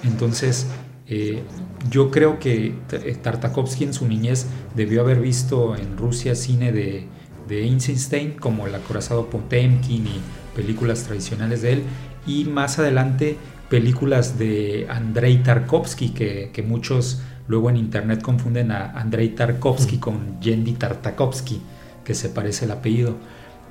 Entonces, 0.04 0.68
eh, 1.10 1.42
yo 1.90 2.12
creo 2.12 2.40
que 2.40 2.76
Tartakovsky 3.22 3.84
en 3.84 3.94
su 3.94 4.08
niñez 4.08 4.46
debió 4.76 5.02
haber 5.02 5.20
visto 5.20 5.76
en 5.76 5.98
Rusia 5.98 6.36
cine 6.36 6.72
de, 6.72 7.08
de 7.48 7.64
Eisenstein, 7.64 8.34
como 8.34 8.68
El 8.68 8.76
acorazado 8.76 9.30
Potemkin 9.30 10.08
y 10.08 10.22
películas 10.56 11.04
tradicionales 11.04 11.64
de 11.64 11.74
él, 11.74 11.84
y 12.28 12.46
más 12.46 12.80
adelante 12.80 13.38
películas 13.70 14.38
de 14.38 14.88
Andrei 14.90 15.42
Tarkovsky, 15.42 16.10
que, 16.10 16.64
muchos 16.66 17.22
luego 17.48 17.70
en 17.70 17.78
internet 17.78 18.22
confunden 18.22 18.72
a 18.72 18.92
Andrei 18.92 19.30
Tarkovsky 19.30 19.98
con 19.98 20.40
Yendi 20.40 20.74
Tartakovsky, 20.74 21.60
que 22.04 22.14
se 22.14 22.30
parece 22.30 22.66
el 22.66 22.72
apellido. 22.72 23.16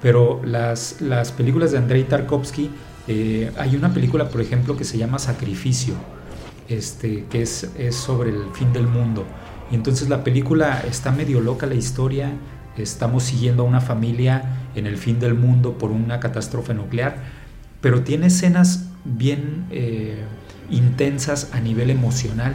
Pero 0.03 0.41
las, 0.45 1.01
las 1.01 1.33
películas 1.33 1.73
de 1.73 1.79
Andrei 1.79 2.05
Tarkovsky, 2.05 2.71
eh, 3.07 3.51
hay 3.57 3.77
una 3.77 3.93
película, 3.95 4.29
por 4.29 4.41
ejemplo, 4.41 4.77
que 4.77 4.85
se 4.85 4.99
llama 4.99 5.19
Sacrificio, 5.19 5.95
este, 6.69 7.25
que 7.31 7.43
es, 7.43 7.71
es 7.79 7.97
sobre 7.97 8.31
el 8.31 8.51
fin 8.53 8.73
del 8.73 8.87
mundo. 8.87 9.25
Y 9.71 9.75
entonces 9.75 10.09
la 10.09 10.25
película 10.25 10.83
está 10.89 11.11
medio 11.13 11.41
loca 11.41 11.67
la 11.67 11.75
historia, 11.75 12.33
estamos 12.77 13.25
siguiendo 13.25 13.63
a 13.63 13.67
una 13.67 13.81
familia 13.81 14.69
en 14.75 14.87
el 14.87 14.97
fin 14.97 15.19
del 15.19 15.35
mundo 15.35 15.79
por 15.79 15.91
una 15.91 16.21
catástrofe 16.21 16.75
nuclear, 16.75 17.17
pero 17.81 18.03
tiene 18.03 18.27
escenas 18.27 18.89
bien 19.05 19.67
eh, 19.71 20.25
intensas 20.71 21.51
a 21.53 21.61
nivel 21.61 21.91
emocional, 21.91 22.55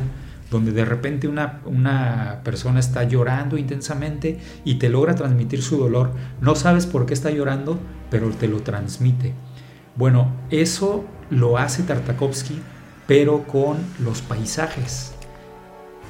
donde 0.51 0.71
de 0.71 0.85
repente 0.85 1.27
una, 1.27 1.61
una 1.65 2.41
persona 2.43 2.79
está 2.79 3.03
llorando 3.03 3.57
intensamente 3.57 4.39
y 4.63 4.75
te 4.75 4.89
logra 4.89 5.15
transmitir 5.15 5.61
su 5.61 5.77
dolor. 5.77 6.11
No 6.41 6.55
sabes 6.55 6.85
por 6.85 7.05
qué 7.05 7.13
está 7.13 7.31
llorando, 7.31 7.79
pero 8.11 8.29
te 8.29 8.47
lo 8.47 8.61
transmite. 8.61 9.33
Bueno, 9.95 10.31
eso 10.51 11.05
lo 11.29 11.57
hace 11.57 11.83
Tartakovsky, 11.83 12.59
pero 13.07 13.43
con 13.43 13.77
los 13.99 14.21
paisajes 14.21 15.13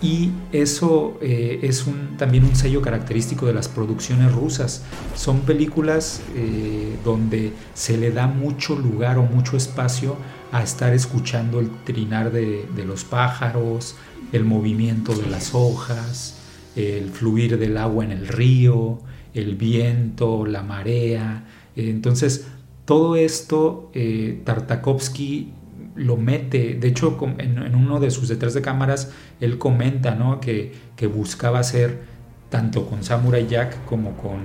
y 0.03 0.31
eso 0.51 1.17
eh, 1.21 1.61
es 1.63 1.87
un, 1.87 2.17
también 2.17 2.43
un 2.43 2.57
sello 2.57 2.81
característico 2.81 3.45
de 3.45 3.53
las 3.53 3.69
producciones 3.69 4.33
rusas. 4.33 4.83
Son 5.15 5.39
películas 5.39 6.21
eh, 6.35 6.97
donde 7.05 7.53
se 7.73 7.97
le 7.97 8.11
da 8.11 8.27
mucho 8.27 8.75
lugar 8.75 9.17
o 9.17 9.23
mucho 9.23 9.55
espacio 9.55 10.17
a 10.51 10.61
estar 10.61 10.93
escuchando 10.93 11.61
el 11.61 11.69
trinar 11.85 12.33
de, 12.33 12.67
los 12.85 13.05
pájaros, 13.05 13.95
el 14.33 14.43
movimiento 14.43 15.15
de 15.15 15.29
las 15.29 15.55
hojas, 15.55 16.37
el 16.75 17.09
fluir 17.09 17.57
del 17.57 17.77
agua 17.77 18.03
en 18.03 18.11
el 18.11 18.27
río, 18.27 18.99
el 19.33 19.55
viento, 19.55 20.45
la 20.45 20.63
marea. 20.63 21.45
Entonces, 21.77 22.45
todo 22.83 23.15
esto 23.15 23.89
eh, 23.93 24.41
Tartakovsky 24.43 25.53
lo 25.95 26.17
mete, 26.17 26.75
de 26.75 26.87
hecho 26.87 27.17
en, 27.37 27.75
uno 27.75 27.99
de 27.99 28.11
sus 28.11 28.27
detrás 28.27 28.53
de 28.53 28.61
cámaras 28.61 29.11
él 29.39 29.57
comenta 29.57 30.15
¿no? 30.15 30.39
que, 30.39 30.73
buscaba 31.13 31.59
hacer 31.59 32.01
tanto 32.49 32.87
con 32.87 33.03
Samurai 33.03 33.45
Jack 33.47 33.83
como 33.85 34.15
con 34.15 34.39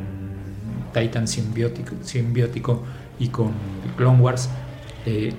Titan 0.92 1.28
simbiótico, 1.28 1.94
simbiótico 2.02 2.82
y 3.18 3.28
con 3.28 3.52
Clone 3.96 4.20
Wars, 4.20 4.48
eh, 5.06 5.34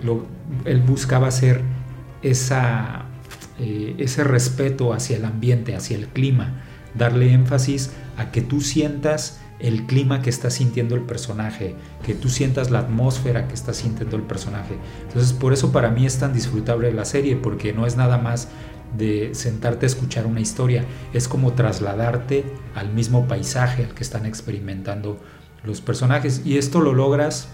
él 0.66 0.82
buscaba 0.82 1.28
hacer 1.28 1.62
esa, 2.22 3.05
eh, 3.60 3.95
ese 3.97 4.24
respeto 4.24 4.93
hacia 4.93 5.18
el 5.18 5.26
ambiente, 5.26 5.76
hacia 5.76 5.97
el 5.97 6.07
clima, 6.07 6.62
darle 6.95 7.34
énfasis 7.34 7.91
a 8.18 8.32
que 8.32 8.41
tú 8.41 8.62
sientas 8.62 9.41
el 9.60 9.86
clima 9.86 10.22
que 10.22 10.30
está 10.30 10.49
sintiendo 10.49 10.95
el 10.95 11.01
personaje, 11.01 11.76
que 12.05 12.14
tú 12.14 12.30
sientas 12.30 12.72
la 12.72 12.80
atmósfera 12.80 13.47
que 13.47 13.53
está 13.53 13.74
sintiendo 13.74 14.16
el 14.16 14.24
personaje. 14.24 14.76
Entonces, 15.07 15.34
por 15.34 15.53
eso 15.53 15.72
para 15.72 15.89
mí 15.89 16.05
es 16.05 16.18
tan 16.18 16.34
disfrutable 16.34 16.93
la 16.93 17.05
serie, 17.05 17.36
porque 17.36 17.74
no 17.74 17.86
es 17.86 17.97
nada 17.97 18.18
más 18.18 18.49
de 18.97 19.36
sentarte 19.36 19.86
a 19.86 19.88
escuchar 19.88 20.26
una 20.26 20.39
historia, 20.39 20.86
es 21.14 21.28
como 21.28 21.53
trasladarte 21.53 22.45
al 22.76 22.91
mismo 22.91 23.28
paisaje 23.28 23.86
al 23.86 23.93
que 23.93 24.03
están 24.03 24.26
experimentando 24.26 25.20
los 25.64 25.82
personajes. 25.82 26.41
Y 26.45 26.57
esto 26.57 26.82
lo 26.82 26.93
logras 26.93 27.49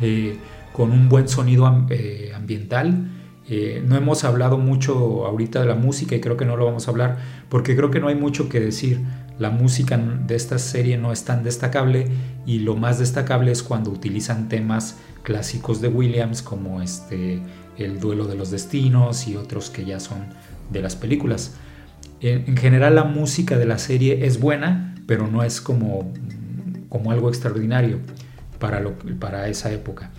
eh, 0.00 0.38
con 0.72 0.92
un 0.92 1.08
buen 1.08 1.28
sonido 1.28 1.86
eh, 1.90 2.32
ambiental. 2.34 3.08
Eh, 3.50 3.82
no 3.84 3.96
hemos 3.96 4.24
hablado 4.24 4.58
mucho 4.58 5.26
ahorita 5.26 5.60
de 5.60 5.66
la 5.66 5.74
música 5.74 6.14
y 6.14 6.20
creo 6.20 6.36
que 6.36 6.44
no 6.44 6.56
lo 6.56 6.66
vamos 6.66 6.86
a 6.86 6.90
hablar 6.90 7.16
porque 7.48 7.74
creo 7.74 7.90
que 7.90 7.98
no 7.98 8.08
hay 8.08 8.14
mucho 8.14 8.48
que 8.48 8.60
decir. 8.60 9.00
La 9.38 9.50
música 9.50 9.96
de 9.96 10.34
esta 10.34 10.58
serie 10.58 10.98
no 10.98 11.12
es 11.12 11.24
tan 11.24 11.44
destacable 11.44 12.06
y 12.44 12.58
lo 12.60 12.74
más 12.74 12.98
destacable 12.98 13.52
es 13.52 13.62
cuando 13.62 13.90
utilizan 13.90 14.48
temas 14.48 14.96
clásicos 15.22 15.80
de 15.80 15.88
Williams 15.88 16.42
como 16.42 16.82
este 16.82 17.40
El 17.76 18.00
duelo 18.00 18.26
de 18.26 18.34
los 18.34 18.50
destinos 18.50 19.28
y 19.28 19.36
otros 19.36 19.70
que 19.70 19.84
ya 19.84 20.00
son 20.00 20.18
de 20.70 20.82
las 20.82 20.96
películas. 20.96 21.54
En, 22.20 22.56
general 22.56 22.96
la 22.96 23.04
música 23.04 23.56
de 23.56 23.66
la 23.66 23.78
serie 23.78 24.26
es 24.26 24.40
buena, 24.40 24.96
pero 25.06 25.28
no 25.28 25.44
es 25.44 25.60
como, 25.60 26.12
como 26.88 27.12
algo 27.12 27.28
extraordinario 27.28 28.00
para, 28.58 28.80
lo, 28.80 28.96
para 29.20 29.48
esa 29.48 29.70
época. 29.70 30.10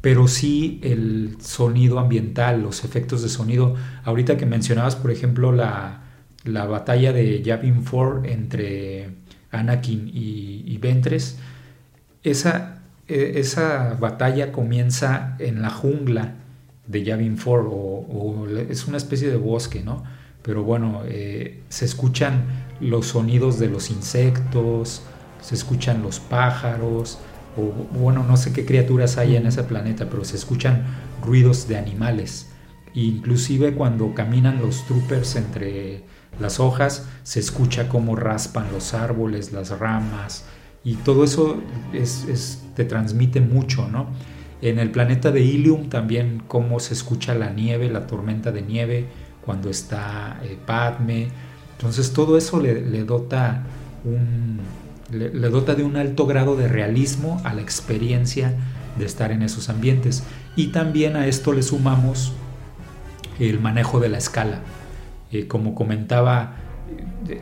Pero 0.00 0.28
sí 0.28 0.80
el 0.84 1.36
sonido 1.40 1.98
ambiental, 1.98 2.62
los 2.62 2.84
efectos 2.84 3.22
de 3.22 3.28
sonido. 3.28 3.74
Ahorita 4.04 4.36
que 4.36 4.46
mencionabas, 4.46 4.94
por 4.94 5.10
ejemplo, 5.10 5.50
la, 5.50 6.09
la 6.44 6.66
batalla 6.66 7.12
de 7.12 7.42
Yavin 7.42 7.84
4 7.84 8.24
entre 8.24 9.10
Anakin 9.50 10.10
y, 10.12 10.78
Ventres, 10.78 11.38
esa, 12.22 12.82
e, 13.08 13.32
esa, 13.36 13.94
batalla 13.94 14.52
comienza 14.52 15.36
en 15.38 15.62
la 15.62 15.70
jungla 15.70 16.34
de 16.86 17.04
Yavin 17.04 17.36
4 17.36 17.70
o, 17.70 18.46
es 18.68 18.86
una 18.86 18.96
especie 18.96 19.28
de 19.28 19.36
bosque, 19.36 19.82
¿no? 19.82 20.02
Pero 20.42 20.64
bueno, 20.64 21.02
eh, 21.06 21.60
se 21.68 21.84
escuchan 21.84 22.44
los 22.80 23.08
sonidos 23.08 23.58
de 23.58 23.68
los 23.68 23.90
insectos, 23.90 25.02
se 25.42 25.54
escuchan 25.54 26.02
los 26.02 26.18
pájaros, 26.18 27.18
o 27.56 27.62
bueno, 27.98 28.24
no 28.24 28.36
sé 28.36 28.52
qué 28.52 28.64
criaturas 28.64 29.18
hay 29.18 29.36
en 29.36 29.46
ese 29.46 29.64
planeta, 29.64 30.08
pero 30.08 30.24
se 30.24 30.36
escuchan 30.36 30.84
ruidos 31.22 31.68
de 31.68 31.76
animales. 31.76 32.48
Inclusive 32.94 33.74
cuando 33.74 34.14
caminan 34.14 34.60
los 34.60 34.86
troopers 34.86 35.36
entre 35.36 36.04
las 36.40 36.60
hojas, 36.60 37.06
se 37.22 37.40
escucha 37.40 37.88
cómo 37.88 38.16
raspan 38.16 38.72
los 38.72 38.94
árboles, 38.94 39.52
las 39.52 39.78
ramas, 39.78 40.44
y 40.82 40.94
todo 40.94 41.24
eso 41.24 41.62
es, 41.92 42.62
te 42.74 42.84
transmite 42.84 43.40
mucho, 43.40 43.86
¿no? 43.88 44.08
En 44.62 44.78
el 44.78 44.90
planeta 44.90 45.30
de 45.30 45.42
Ilium 45.42 45.88
también 45.88 46.42
cómo 46.46 46.80
se 46.80 46.94
escucha 46.94 47.34
la 47.34 47.50
nieve, 47.50 47.90
la 47.90 48.06
tormenta 48.06 48.50
de 48.52 48.62
nieve, 48.62 49.06
cuando 49.44 49.70
está 49.70 50.40
eh, 50.42 50.58
Padme. 50.66 51.28
Entonces 51.76 52.12
todo 52.12 52.36
eso 52.36 52.60
le, 52.60 53.04
dota 53.04 53.64
un, 54.04 54.60
le, 55.10 55.30
dota 55.48 55.74
de 55.74 55.82
un 55.82 55.96
alto 55.96 56.26
grado 56.26 56.56
de 56.56 56.68
realismo 56.68 57.40
a 57.44 57.54
la 57.54 57.62
experiencia 57.62 58.54
de 58.98 59.04
estar 59.06 59.32
en 59.32 59.42
esos 59.42 59.70
ambientes. 59.70 60.24
Y 60.56 60.68
también 60.68 61.16
a 61.16 61.26
esto 61.26 61.52
le 61.52 61.62
sumamos 61.62 62.32
el 63.38 63.60
manejo 63.60 63.98
de 63.98 64.10
la 64.10 64.18
escala. 64.18 64.60
Eh, 65.32 65.46
como 65.46 65.76
comentaba, 65.76 66.56
eh, 67.28 67.40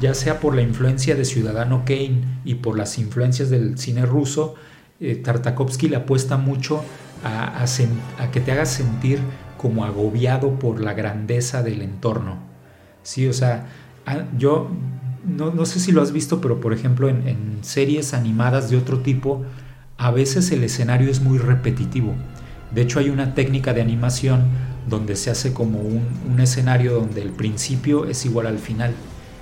ya 0.00 0.14
sea 0.14 0.40
por 0.40 0.56
la 0.56 0.62
influencia 0.62 1.14
de 1.14 1.24
Ciudadano 1.24 1.84
Kane 1.84 2.22
y 2.44 2.56
por 2.56 2.76
las 2.76 2.98
influencias 2.98 3.50
del 3.50 3.78
cine 3.78 4.04
ruso, 4.04 4.56
eh, 4.98 5.14
Tartakovsky 5.14 5.88
le 5.88 5.96
apuesta 5.96 6.36
mucho 6.36 6.82
a, 7.22 7.64
que 8.32 8.40
te 8.40 8.52
hagas 8.52 8.70
sentir 8.70 9.20
como 9.56 9.84
agobiado 9.84 10.58
por 10.58 10.80
la 10.80 10.92
grandeza 10.92 11.62
del 11.62 11.82
entorno. 11.82 12.38
Sí, 13.02 13.28
o 13.28 13.32
sea, 13.32 13.66
yo 14.36 14.70
no, 15.24 15.64
sé 15.64 15.80
si 15.80 15.92
lo 15.92 16.02
has 16.02 16.12
visto, 16.12 16.40
pero 16.40 16.60
por 16.60 16.72
ejemplo 16.72 17.08
en, 17.08 17.26
en 17.28 17.58
series 17.62 18.12
animadas 18.12 18.70
de 18.70 18.76
otro 18.76 18.98
tipo, 19.00 19.44
a 19.96 20.10
veces 20.10 20.50
el 20.50 20.64
escenario 20.64 21.10
es 21.10 21.20
muy 21.20 21.38
repetitivo. 21.38 22.12
De 22.74 22.82
hecho, 22.82 22.98
hay 22.98 23.08
una 23.08 23.34
técnica 23.34 23.72
de 23.72 23.80
animación 23.80 24.42
donde 24.88 25.16
se 25.16 25.30
hace 25.30 25.52
como 25.52 25.80
un, 25.80 26.40
escenario 26.40 26.94
donde 26.94 27.22
el 27.22 27.30
principio 27.30 28.06
es 28.06 28.24
igual 28.24 28.46
al 28.46 28.58
final. 28.58 28.92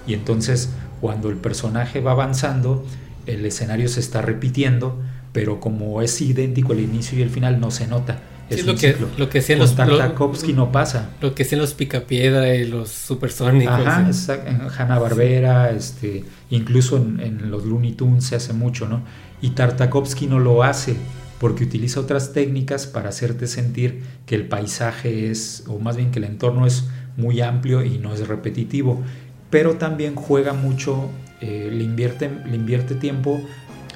Y 0.07 0.15
entonces 0.15 0.71
cuando 1.01 1.31
el 1.31 1.37
personaje 1.37 2.01
va 2.01 2.13
avanzando, 2.13 2.85
el 3.27 3.45
escenario 3.45 3.89
se 3.89 4.01
está 4.01 4.23
repitiendo, 4.23 5.01
pero 5.33 5.61
como 5.61 6.03
es 6.03 6.21
idéntico 6.21 6.73
el 6.73 6.81
inicio 6.81 7.19
y 7.19 7.23
el 7.23 7.31
final, 7.31 7.61
no 7.61 7.71
se 7.71 7.87
nota. 7.87 8.21
Es 8.51 8.67
lo, 8.67 8.77
que, 8.77 8.95
lo 9.17 9.31
que 9.31 9.39
hacían 9.39 9.61
los 9.61 9.75
Tartakovsky 9.75 10.53
no 10.53 10.71
pasa. 10.71 11.11
Lo 11.23 11.35
que 11.35 11.43
hacían 11.43 11.61
los 11.61 11.73
Picapiedra 11.73 12.55
y 12.55 12.67
los 12.67 12.91
Supersónicos. 12.91 13.75
Ajá, 13.75 14.11
en 14.47 14.61
Hanna 14.61 14.99
Barbera, 14.99 15.71
este, 15.71 16.25
incluso 16.51 16.99
en, 16.99 17.19
en, 17.21 17.51
los 17.51 17.65
Looney 17.65 17.93
Tunes 17.93 18.25
se 18.25 18.37
hace 18.37 18.53
mucho, 18.53 18.87
¿no? 18.87 19.03
Y 19.41 19.51
Tartakovsky 19.51 20.27
no 20.27 20.39
lo 20.39 20.63
hace 20.63 20.97
porque 21.43 21.65
utiliza 21.65 21.99
otras 21.99 22.33
técnicas 22.33 22.87
para 22.87 23.09
hacerte 23.09 23.49
sentir 23.49 24.05
que 24.27 24.37
el 24.37 24.47
paisaje 24.47 25.29
es, 25.29 25.65
o 25.67 25.81
más 25.81 25.97
bien 25.97 26.13
que 26.13 26.21
el 26.21 26.25
entorno 26.25 26.69
es 26.69 26.85
muy 27.17 27.41
amplio 27.41 27.85
y 27.85 27.99
no 27.99 28.15
es 28.15 28.29
repetitivo, 28.29 29.03
pero 29.51 29.75
también 29.75 30.15
juega 30.15 30.53
mucho, 30.53 31.11
eh, 31.41 31.69
le, 31.73 31.83
invierte, 31.83 32.95
tiempo 32.95 33.41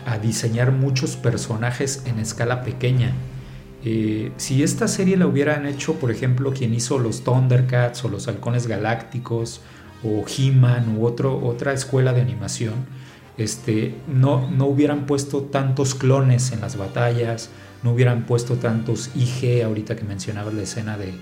a 0.06 0.18
diseñar 0.18 0.72
muchos 0.72 1.14
personajes 1.14 2.02
en 2.06 2.18
escala 2.18 2.64
pequeña. 2.64 3.12
Eh, 3.84 4.32
si 4.38 4.64
esta 4.64 4.88
serie 4.88 5.16
la 5.16 5.28
hubieran 5.28 5.66
hecho, 5.66 6.00
por 6.00 6.10
ejemplo, 6.10 6.52
quien 6.52 6.74
hizo 6.74 6.98
los 6.98 7.22
Thundercats 7.22 8.04
o 8.04 8.08
los 8.08 8.26
Halcones 8.26 8.66
Galácticos 8.66 9.60
o 10.02 10.24
He-Man 10.26 10.96
u 10.98 11.06
otro, 11.06 11.38
otra 11.46 11.72
escuela 11.72 12.12
de 12.12 12.22
animación, 12.22 12.74
este, 13.38 13.94
no, 14.08 14.50
no 14.50 14.66
hubieran 14.66 15.06
puesto 15.06 15.42
tantos 15.42 15.94
clones 15.94 16.52
en 16.52 16.60
las 16.60 16.76
batallas, 16.76 17.50
no 17.82 17.92
hubieran 17.92 18.24
puesto 18.24 18.54
tantos 18.54 19.10
IG, 19.14 19.62
ahorita 19.62 19.96
que 19.96 20.04
mencionaba 20.04 20.50
la 20.50 20.62
escena 20.62 20.96
de, 20.98 21.14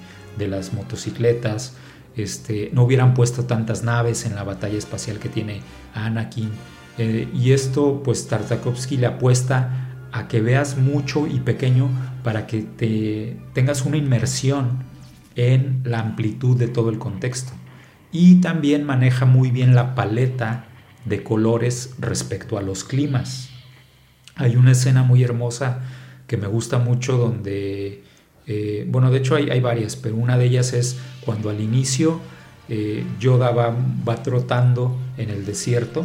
las 0.49 0.73
motocicletas, 0.73 1.75
este, 2.17 2.71
no 2.73 2.85
hubieran 2.85 3.15
puesto 3.15 3.45
tantas 3.45 3.83
naves 3.83 4.27
en 4.27 4.35
la 4.35 4.45
batalla 4.45 4.79
espacial 4.79 5.19
que 5.19 5.29
tiene 5.29 5.61
Anakin. 5.95 6.51
Eh, 6.99 7.29
y 7.35 7.53
esto, 7.53 8.03
pues 8.05 8.29
Tartakovsky 8.29 8.97
le 8.97 9.07
apuesta 9.07 10.07
a 10.13 10.29
que 10.29 10.41
veas 10.41 10.77
mucho 10.77 11.27
y 11.27 11.41
pequeño 11.41 11.89
para 12.23 12.47
que 12.47 12.63
te 12.63 13.37
tengas 13.53 13.85
una 13.85 13.97
inmersión 13.97 14.85
en 15.35 15.81
la 15.85 15.99
amplitud 16.01 16.57
de 16.57 16.69
todo 16.69 16.91
el 16.91 16.99
contexto. 16.99 17.53
Y 18.13 18.37
también 18.37 18.85
maneja 18.85 19.27
muy 19.27 19.51
bien 19.51 19.75
la 19.75 19.97
paleta 19.97 20.67
de 21.05 21.23
colores 21.23 21.95
respecto 21.99 22.59
a 22.59 22.63
los 22.63 22.85
climas. 22.85 23.51
Hay 24.37 24.57
una 24.57 24.73
escena 24.73 25.03
muy 25.03 25.23
hermosa 25.23 25.81
que 26.27 26.37
me 26.37 26.47
gusta 26.47 26.79
mucho 26.79 27.17
donde, 27.17 28.03
eh, 28.47 28.87
bueno, 28.89 29.11
de 29.11 29.19
hecho 29.19 29.37
hay, 29.37 29.61
varias, 29.61 29.97
pero 29.97 30.17
una 30.17 30.39
de 30.39 30.47
ellas 30.47 30.73
es 30.73 30.97
cuando 31.25 31.51
al 31.51 31.61
inicio 31.61 32.21
eh, 32.69 33.05
Yoda 33.21 33.51
va, 33.51 34.23
trotando 34.23 34.97
en 35.19 35.31
el 35.31 35.45
desierto 35.45 36.05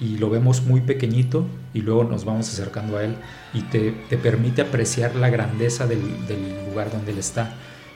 y 0.00 0.16
lo 0.16 0.30
vemos 0.30 0.62
muy 0.62 0.80
pequeñito 0.80 1.46
y 1.74 1.82
luego 1.82 2.04
nos 2.04 2.24
vamos 2.24 2.48
acercando 2.48 2.96
a 2.96 3.04
él 3.04 3.14
y 3.54 3.62
te, 3.62 3.92
permite 4.16 4.62
apreciar 4.62 5.14
la 5.14 5.30
grandeza 5.30 5.86
del 5.86 6.00
lugar 6.66 6.90
donde 6.90 7.12
él 7.12 7.18
está 7.18 7.54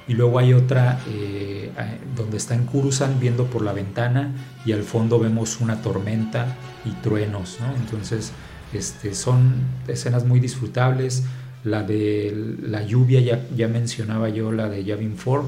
y 0.09 0.15
luego 0.15 0.39
hay 0.39 0.53
otra 0.53 1.01
eh, 1.09 1.71
donde 2.15 2.37
está 2.37 2.55
en 2.55 2.65
Kurusan 2.65 3.19
viendo 3.21 3.47
por 3.47 3.63
la 3.63 3.73
ventana 3.73 4.33
y 4.65 4.73
al 4.73 4.83
fondo 4.83 5.19
vemos 5.19 5.61
una 5.61 5.83
tormenta 5.83 6.57
y 6.85 6.91
truenos, 7.03 7.59
Entonces, 7.77 8.33
este, 8.73 9.15
son 9.15 9.55
escenas 9.89 10.25
muy 10.25 10.41
disfrutables. 10.41 11.25
La 11.65 11.83
de 11.83 12.55
la 12.63 12.83
lluvia, 12.83 13.21
ya, 13.21 13.69
mencionaba 13.69 14.29
yo 14.29 14.53
la 14.53 14.69
de 14.69 14.85
Yavin 14.85 15.17
4, 15.23 15.45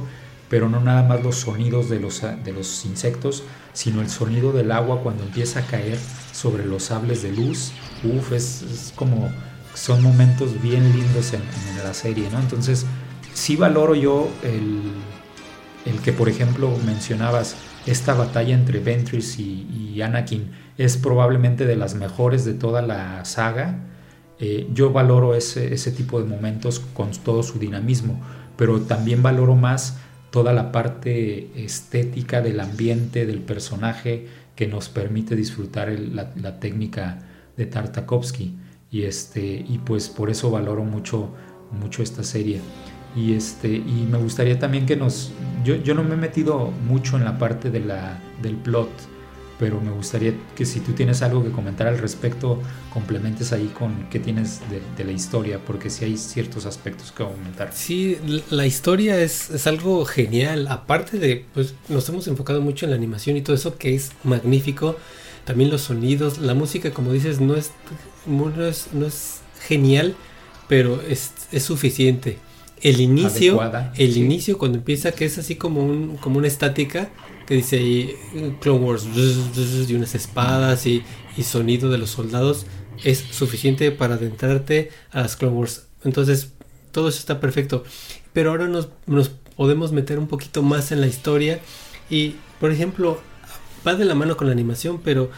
pero 0.49 0.69
no 0.69 0.81
nada 0.81 1.05
más 1.05 1.23
los 1.23 1.37
sonidos 1.37 1.89
de 1.89 2.01
los, 2.01 2.23
de 2.23 2.53
los 2.53 2.85
insectos, 2.85 3.45
sino 3.73 4.01
el 4.01 4.11
sonido 4.11 4.53
del 4.53 4.73
agua 4.73 5.01
cuando 5.03 5.23
empieza 5.23 5.61
a 5.61 5.67
caer 5.67 5.99
sobre 6.33 6.67
los 6.67 6.85
sables 6.85 7.23
de 7.23 7.33
luz. 7.33 7.71
Uf, 8.03 8.33
es, 8.33 8.93
como, 8.97 9.31
son 9.75 10.03
momentos 10.03 10.61
bien 10.61 10.93
lindos 10.93 11.33
en, 11.33 11.43
en 11.43 11.85
la 11.85 11.95
serie, 11.95 12.29
¿no? 12.33 12.41
Entonces, 12.41 12.85
sí 13.39 13.57
valoro 13.57 13.95
yo 13.95 14.29
el, 14.43 16.01
que, 16.01 16.13
por 16.13 16.29
ejemplo, 16.29 16.77
mencionabas 16.85 17.57
esta 17.87 18.13
batalla 18.15 18.55
entre 18.55 18.81
Ventress 18.81 19.39
y, 19.39 20.03
Anakin 20.03 20.53
es 20.77 20.97
probablemente 20.97 21.67
de 21.67 21.75
las 21.75 21.97
mejores 21.97 22.45
de 22.45 22.55
toda 22.55 22.83
la 22.83 23.25
saga. 23.25 23.81
Eh, 24.39 24.69
yo 24.73 24.93
valoro 24.93 25.35
ese, 25.35 25.91
tipo 25.91 26.21
de 26.21 26.29
momentos 26.29 26.79
con 26.95 27.11
todo 27.11 27.43
su 27.43 27.59
dinamismo, 27.59 28.21
pero 28.57 28.83
también 28.83 29.23
valoro 29.23 29.57
más 29.57 29.99
toda 30.31 30.53
la 30.53 30.71
parte 30.71 31.51
estética 31.65 32.41
del 32.43 32.61
ambiente, 32.61 33.27
del 33.27 33.41
personaje, 33.41 34.29
que 34.55 34.69
nos 34.69 34.89
permite 34.89 35.35
disfrutar 35.35 35.89
la, 35.91 36.61
técnica 36.61 37.19
de 37.57 37.67
Tartakovsky. 37.67 38.57
Y, 38.91 39.03
este, 39.03 39.65
y 39.69 39.81
pues 39.85 40.09
por 40.09 40.31
eso 40.31 40.51
valoro 40.51 40.85
mucho, 40.85 41.31
mucho 41.73 42.05
esta 42.05 42.23
serie. 42.23 42.61
Y, 43.19 43.35
este, 43.35 43.69
y 43.69 44.07
me 44.11 44.19
gustaría 44.19 44.59
también 44.59 44.87
que 44.87 44.97
nos... 44.97 45.33
Yo, 45.65 45.77
yo 45.77 45.95
no 45.95 46.05
me 46.05 46.15
he 46.15 46.19
metido 46.19 46.71
mucho 46.87 47.17
en 47.17 47.25
la 47.25 47.39
parte 47.39 47.71
de 47.71 47.81
la, 47.81 48.21
del 48.43 48.55
plot, 48.55 48.89
pero 49.59 49.81
me 49.81 49.91
gustaría 49.91 50.35
que 50.55 50.65
si 50.65 50.81
tú 50.81 50.93
tienes 50.93 51.21
algo 51.23 51.43
que 51.43 51.51
comentar 51.51 51.89
al 51.89 51.99
respecto, 51.99 52.61
complementes 52.93 53.53
ahí 53.53 53.67
con 53.77 54.09
qué 54.09 54.21
tienes 54.21 54.61
de, 54.97 55.05
la 55.05 55.11
historia, 55.11 55.59
porque 55.59 55.91
sí 55.91 56.05
hay 56.05 56.17
ciertos 56.17 56.65
aspectos 56.65 57.11
que 57.11 57.25
aumentar. 57.25 57.73
Sí, 57.73 58.19
la 58.51 58.67
historia 58.67 59.21
es, 59.21 59.51
es, 59.51 59.67
algo 59.67 60.05
genial, 60.05 60.69
aparte 60.69 61.19
de, 61.19 61.45
pues 61.55 61.75
nos 61.89 62.09
hemos 62.09 62.29
enfocado 62.29 62.61
mucho 62.61 62.87
en 62.87 62.91
la 62.91 62.97
animación 62.97 63.37
y 63.37 63.43
todo 63.43 63.57
eso 63.57 63.77
que 63.79 63.97
es 63.97 64.13
magnífico, 64.23 64.97
también 65.45 65.71
los 65.71 65.83
sonidos, 65.83 66.39
la 66.39 66.55
música, 66.55 66.93
como 66.93 67.13
dices, 67.13 67.41
no 67.41 67.57
es, 67.57 67.73
no 68.27 68.65
es, 68.65 68.89
no 68.93 69.07
es 69.07 69.41
genial, 69.67 70.15
pero 70.69 71.03
es, 71.03 71.33
es 71.51 71.65
suficiente. 71.65 72.39
El 72.83 73.01
inicio, 73.01 73.61
el 73.97 74.17
inicio 74.17 74.59
cuando 74.59 74.79
empieza 74.79 75.13
que 75.13 75.25
es 75.25 75.39
así 75.39 75.57
como 75.57 75.85
un, 75.85 76.17
como 76.17 76.39
una 76.39 76.47
estática, 76.47 77.11
que 77.47 77.55
dice 77.55 77.77
ahí 77.77 78.15
Clone 78.61 78.85
Wars 78.85 79.07
y 79.89 79.95
unas 79.95 80.15
espadas 80.15 80.87
y, 80.87 81.03
sonido 81.43 81.89
de 81.89 81.99
los 81.99 82.11
soldados 82.11 82.67
es 83.05 83.19
suficiente 83.19 83.93
para 83.93 84.15
adentrarte 84.15 84.91
a 85.13 85.23
las 85.23 85.37
Clone 85.37 85.57
Wars. 85.57 85.87
Entonces, 86.05 86.53
todo 86.91 87.09
eso 87.09 87.19
está 87.19 87.41
perfecto. 87.41 87.85
Pero 88.33 88.51
ahora 88.51 88.67
nos, 88.67 88.89
nos 89.07 89.31
podemos 89.57 89.93
meter 89.93 90.19
un 90.19 90.27
poquito 90.27 90.63
más 90.63 90.93
en 90.93 91.01
la 91.01 91.07
historia 91.07 91.61
y, 92.11 92.37
por 92.61 92.71
ejemplo, 92.71 93.21
va 93.87 93.95
de 93.95 94.05
la 94.05 94.15
mano 94.15 94.37
con 94.37 94.49
la 94.49 94.53
animación, 94.53 95.01
pero 95.03 95.31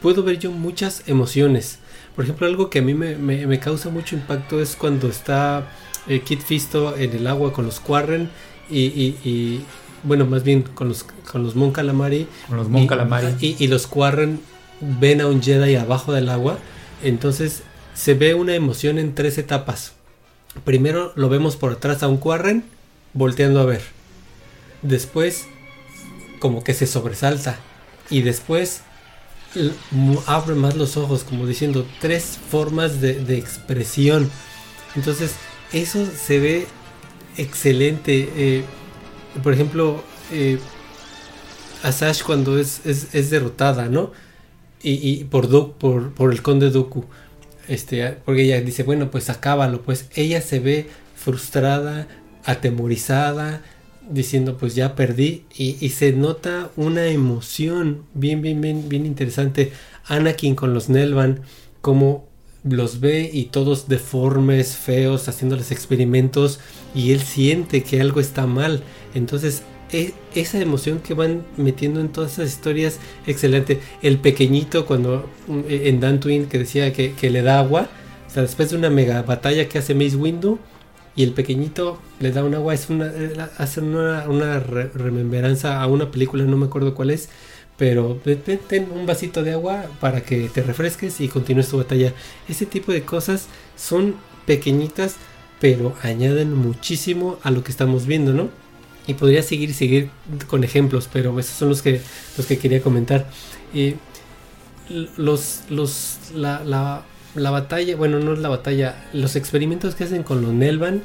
puedo 0.00 0.22
ver 0.22 0.38
yo 0.38 0.50
muchas 0.50 1.02
emociones. 1.06 1.78
Por 2.14 2.24
ejemplo, 2.24 2.46
algo 2.46 2.68
que 2.68 2.80
a 2.80 2.82
mí 2.82 2.92
me, 2.92 3.16
me, 3.16 3.58
causa 3.58 3.88
mucho 3.88 4.16
impacto 4.16 4.60
es 4.60 4.76
cuando 4.76 5.08
está 5.08 5.70
eh, 6.08 6.20
Kit 6.20 6.40
Fisto 6.40 6.96
en 6.96 7.12
el 7.12 7.26
agua 7.26 7.52
con 7.52 7.66
los 7.66 7.80
Quarren 7.80 8.30
y, 8.70 9.60
bueno, 10.02 10.26
más 10.26 10.42
bien 10.42 10.62
con 10.62 10.88
los, 10.88 11.04
con 11.30 11.42
los 11.42 11.54
Mon 11.54 11.72
Calamari. 11.72 12.26
Con 12.48 12.56
los 12.56 12.68
Mon 12.68 12.86
Calamari. 12.86 13.56
Y, 13.58 13.66
los 13.68 13.86
Quarren 13.86 14.40
ven 14.80 15.20
a 15.20 15.26
un 15.26 15.42
Jedi 15.42 15.76
abajo 15.76 16.12
del 16.12 16.28
agua. 16.28 16.58
Entonces 17.02 17.62
se 17.94 18.14
ve 18.14 18.34
una 18.34 18.54
emoción 18.54 18.98
en 18.98 19.14
tres 19.14 19.38
etapas. 19.38 19.92
Primero 20.64 21.12
lo 21.16 21.28
vemos 21.28 21.56
por 21.56 21.72
atrás 21.72 22.02
a 22.02 22.08
un 22.08 22.16
Quarren 22.16 22.64
volteando 23.12 23.60
a 23.60 23.64
ver. 23.64 23.82
Después 24.82 25.46
como 26.38 26.64
que 26.64 26.74
se 26.74 26.86
sobresalta. 26.86 27.58
Y 28.10 28.22
después 28.22 28.82
abre 30.26 30.54
más 30.54 30.76
los 30.76 30.96
ojos 30.96 31.24
como 31.24 31.46
diciendo 31.46 31.86
tres 32.00 32.38
formas 32.50 33.00
de, 33.00 33.14
de 33.14 33.38
expresión. 33.38 34.30
Entonces 34.96 35.34
eso 35.72 36.06
se 36.06 36.38
ve 36.38 36.66
excelente. 37.36 38.28
Eh, 38.36 38.64
por 39.42 39.52
ejemplo, 39.52 40.02
eh, 40.30 40.58
Asash 41.82 42.22
cuando 42.22 42.58
es, 42.58 42.80
es, 42.86 43.30
derrotada, 43.30 43.88
¿no? 43.88 44.12
Y, 44.84 45.24
por, 45.24 45.74
por, 45.74 46.12
por 46.12 46.32
el 46.32 46.42
conde 46.42 46.70
Doku. 46.70 47.04
Este, 47.68 48.18
porque 48.24 48.42
ella 48.42 48.60
dice, 48.60 48.82
bueno, 48.82 49.10
pues 49.10 49.30
acábalo. 49.30 49.82
Pues 49.82 50.06
ella 50.14 50.40
se 50.40 50.58
ve 50.58 50.88
frustrada, 51.14 52.08
atemorizada, 52.44 53.62
diciendo, 54.10 54.56
pues 54.58 54.74
ya 54.74 54.94
perdí. 54.94 55.44
Y, 55.56 55.88
se 55.90 56.12
nota 56.12 56.70
una 56.76 57.06
emoción 57.06 58.04
bien, 58.14 58.42
bien, 58.42 58.60
bien, 58.60 58.88
bien 58.88 59.06
interesante. 59.06 59.72
Anakin 60.06 60.54
con 60.56 60.74
los 60.74 60.88
Nelvan, 60.88 61.42
como 61.80 62.31
los 62.64 63.00
ve 63.00 63.28
y 63.32 63.46
todos 63.46 63.88
deformes, 63.88 64.76
feos, 64.76 65.28
haciéndoles 65.28 65.72
experimentos 65.72 66.60
y 66.94 67.12
él 67.12 67.20
siente 67.20 67.82
que 67.82 68.00
algo 68.00 68.20
está 68.20 68.46
mal. 68.46 68.82
Entonces, 69.14 69.62
e, 69.92 70.14
esa 70.34 70.58
emoción 70.58 71.00
que 71.00 71.14
van 71.14 71.44
metiendo 71.56 72.00
en 72.00 72.08
todas 72.08 72.34
esas 72.34 72.50
historias, 72.50 72.98
excelente. 73.26 73.80
El 74.02 74.18
pequeñito 74.18 74.86
cuando 74.86 75.28
e, 75.68 75.88
en 75.88 76.00
Dantooine 76.00 76.46
que 76.46 76.58
decía 76.58 76.92
que, 76.92 77.30
le 77.30 77.42
da 77.42 77.58
agua, 77.58 77.88
o 78.26 78.30
sea, 78.30 78.42
después 78.42 78.70
de 78.70 78.76
una 78.76 78.90
mega 78.90 79.22
batalla 79.22 79.68
que 79.68 79.78
hace 79.78 79.94
Mace 79.94 80.16
Windu 80.16 80.58
y 81.14 81.24
el 81.24 81.32
pequeñito 81.32 81.98
le 82.20 82.30
da 82.30 82.44
un 82.44 82.54
agua, 82.54 82.72
es 82.74 82.88
una, 82.88 83.06
eh, 83.06 83.34
hace 83.58 83.80
una, 83.80 84.28
una 84.28 84.60
remembranza 84.60 85.82
a 85.82 85.86
una 85.86 86.10
película, 86.10 86.44
no 86.44 86.56
me 86.56 86.66
acuerdo 86.66 86.94
cuál 86.94 87.10
es, 87.10 87.28
pero 87.82 88.16
ten 88.68 88.86
un 88.94 89.06
vasito 89.06 89.42
de 89.42 89.54
agua 89.54 89.86
para 89.98 90.20
que 90.20 90.48
te 90.48 90.62
refresques 90.62 91.20
y 91.20 91.26
continúes 91.26 91.68
tu 91.68 91.78
batalla. 91.78 92.12
Ese 92.48 92.64
tipo 92.64 92.92
de 92.92 93.02
cosas 93.02 93.48
son 93.74 94.14
pequeñitas, 94.46 95.16
pero 95.60 95.92
añaden 96.00 96.54
muchísimo 96.54 97.40
a 97.42 97.50
lo 97.50 97.64
que 97.64 97.72
estamos 97.72 98.06
viendo, 98.06 98.34
¿no? 98.34 98.50
Y 99.08 99.14
podría 99.14 99.42
seguir 99.42 99.74
seguir 99.74 100.10
con 100.46 100.62
ejemplos, 100.62 101.08
pero 101.12 101.36
esos 101.40 101.56
son 101.56 101.70
los 101.70 101.82
que 101.82 102.00
los 102.36 102.46
que 102.46 102.56
quería 102.56 102.80
comentar. 102.80 103.28
Los 105.16 105.62
los 105.68 106.18
la, 106.36 106.62
la, 106.62 107.02
la 107.34 107.50
batalla, 107.50 107.96
bueno, 107.96 108.20
no 108.20 108.34
es 108.34 108.38
la 108.38 108.48
batalla, 108.48 109.08
los 109.12 109.34
experimentos 109.34 109.96
que 109.96 110.04
hacen 110.04 110.22
con 110.22 110.40
los 110.40 110.52
Nelvan, 110.52 111.02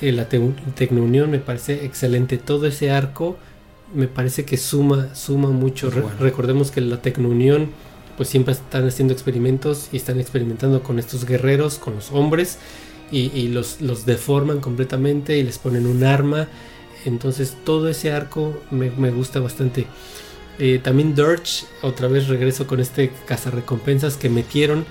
eh, 0.00 0.12
la 0.12 0.26
Tecnounión 0.26 1.30
me 1.30 1.38
parece 1.38 1.84
excelente. 1.84 2.38
Todo 2.38 2.66
ese 2.66 2.92
arco 2.92 3.36
me 3.94 4.08
parece 4.08 4.44
que 4.44 4.56
suma, 4.56 5.14
suma 5.14 5.50
mucho. 5.50 5.90
recordemos 6.20 6.70
que 6.70 6.80
la 6.80 7.00
Tecnounión 7.00 7.70
pues 8.16 8.28
siempre 8.28 8.52
están 8.52 8.86
haciendo 8.86 9.14
experimentos 9.14 9.88
y 9.92 9.96
están 9.96 10.18
experimentando 10.18 10.82
con 10.82 10.98
estos 10.98 11.24
guerreros, 11.24 11.78
con 11.78 11.94
los 11.94 12.10
hombres, 12.10 12.58
y, 13.10 13.48
los, 13.48 13.80
los, 13.80 14.04
deforman 14.04 14.60
completamente 14.60 15.38
y 15.38 15.42
les 15.42 15.58
ponen 15.58 15.86
un 15.86 16.04
arma. 16.04 16.48
Entonces 17.06 17.56
todo 17.64 17.88
ese 17.88 18.12
arco 18.12 18.60
me, 18.70 19.10
gusta 19.10 19.40
bastante. 19.40 19.86
Eh, 20.58 20.80
también 20.82 21.14
Dirge, 21.14 21.64
otra 21.80 22.08
vez 22.08 22.28
regreso 22.28 22.66
con 22.66 22.80
este 22.80 23.12
cazarrecompensas 23.24 24.16
que 24.16 24.28
metieron. 24.28 24.84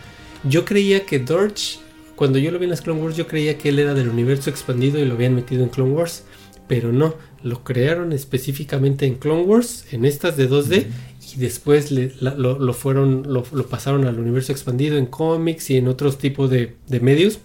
Yo 0.43 0.65
creía 0.65 1.05
que 1.05 1.19
Dirge, 1.19 1.79
cuando 2.15 2.39
yo 2.39 2.49
lo 2.49 2.57
vi 2.57 2.63
en 2.63 2.71
las 2.71 2.81
Clone 2.81 3.01
Wars, 3.01 3.17
yo 3.17 3.27
creía 3.27 3.57
que 3.57 3.69
él 3.69 3.77
era 3.77 3.93
del 3.93 4.07
universo 4.07 4.49
expandido 4.49 4.97
y 4.99 5.05
lo 5.05 5.13
habían 5.13 5.35
metido 5.35 5.63
en 5.63 5.69
Clone 5.69 5.91
Wars 5.91 6.23
pero 6.67 6.91
no, 6.91 7.15
lo 7.43 7.63
crearon 7.63 8.13
específicamente 8.13 9.05
en 9.05 9.15
Clone 9.15 9.43
Wars, 9.43 9.85
en 9.91 10.05
estas 10.05 10.37
de 10.37 10.49
2D, 10.49 10.85
y 11.35 11.39
después 11.39 11.91
lo, 11.91 12.73
fueron, 12.73 13.23
lo, 13.31 13.43
pasaron 13.67 14.05
al 14.05 14.19
universo 14.19 14.51
expandido 14.51 14.97
en 14.97 15.05
cómics 15.05 15.69
y 15.69 15.77
en 15.77 15.87
otros 15.87 16.17
tipos 16.17 16.49
de, 16.49 16.75
medios. 17.01 17.39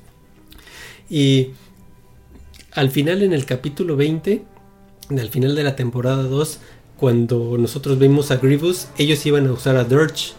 Y 1.10 1.51
al 2.73 2.90
final, 2.90 3.23
en 3.23 3.32
el 3.32 3.44
capítulo 3.44 3.97
20, 3.97 4.43
al 5.10 5.28
final 5.28 5.55
de 5.55 5.62
la 5.62 5.77
temporada 5.77 6.23
2, 6.23 6.59
cuando 6.97 7.59
nosotros 7.59 7.98
vimos 7.98 8.31
a 8.31 8.36
Grievous, 8.36 8.89
ellos 8.97 9.24
iban 9.27 9.47
a 9.47 9.52
usar 9.52 9.77
a 9.77 9.85
Dirge. 9.85 10.35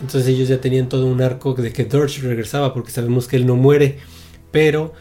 Entonces 0.00 0.28
ellos 0.28 0.48
ya 0.48 0.60
tenían 0.60 0.88
todo 0.88 1.06
un 1.06 1.22
arco 1.22 1.54
de 1.54 1.72
que 1.72 1.84
Dirge 1.84 2.20
regresaba 2.20 2.74
porque 2.74 2.90
sabemos 2.90 3.28
que 3.28 3.36
él 3.36 3.46
no 3.46 3.56
muere. 3.56 3.98
Pero 4.50 4.92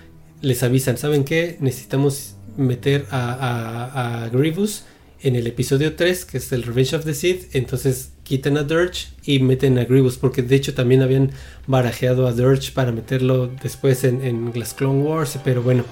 les 0.42 0.62
avisan, 0.64 0.98
¿saben 0.98 1.24
qué? 1.24 1.58
Necesitamos 1.60 2.37
meter 2.58 3.06
a, 3.12 4.30
Grievous 4.32 4.84
en 5.22 5.36
el 5.36 5.48
episodio 5.48 5.96
3, 5.96 6.26
que 6.26 6.38
es 6.38 6.52
el 6.52 6.64
Revenge 6.64 6.96
of 6.96 7.06
the 7.06 7.14
Sith. 7.14 7.56
Entonces 7.56 8.12
quitan 8.24 8.58
a 8.58 8.64
Dirge 8.64 9.08
y 9.24 9.40
meten 9.40 9.78
a 9.78 9.86
Grievous, 9.86 10.18
porque 10.18 10.42
de 10.42 10.56
hecho 10.56 10.74
también 10.74 11.02
habían 11.02 11.32
barajeado 11.66 12.28
a 12.28 12.34
Dirge 12.34 12.72
para 12.72 12.92
meterlo 12.92 13.48
después 13.62 14.04
en, 14.04 14.22
en 14.24 14.52
las 14.56 14.74
Clone 14.74 15.02
Wars, 15.02 15.40
pero 15.44 15.62
bueno, 15.64 15.86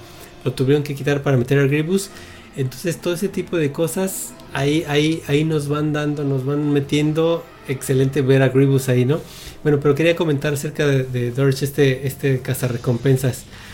lo 0.44 0.52
tuvieron 0.52 0.82
que 0.82 0.94
quitar 0.94 1.22
para 1.22 1.36
meter 1.36 1.58
a 1.58 1.66
Grievous. 1.66 2.10
Entonces 2.56 2.98
todo 2.98 3.14
ese 3.14 3.28
tipo 3.28 3.56
de 3.56 3.70
cosas 3.70 4.32
ahí, 4.54 4.84
ahí, 4.88 5.22
ahí 5.26 5.44
nos 5.44 5.68
van 5.68 5.92
dando, 5.92 6.24
nos 6.24 6.44
van 6.44 6.72
metiendo. 6.72 7.44
Excelente 7.68 8.22
ver 8.22 8.42
a 8.42 8.48
Grievous 8.48 8.88
ahí, 8.88 9.04
¿no? 9.04 9.20
Bueno, 9.62 9.80
pero 9.80 9.94
quería 9.94 10.14
comentar 10.14 10.54
acerca 10.54 10.86
de, 10.86 11.02
de 11.02 11.32
Dirge, 11.32 11.64
este, 11.64 12.06
este 12.06 12.40
cazarrecompensas. 12.40 13.40
Eh, 13.40 13.65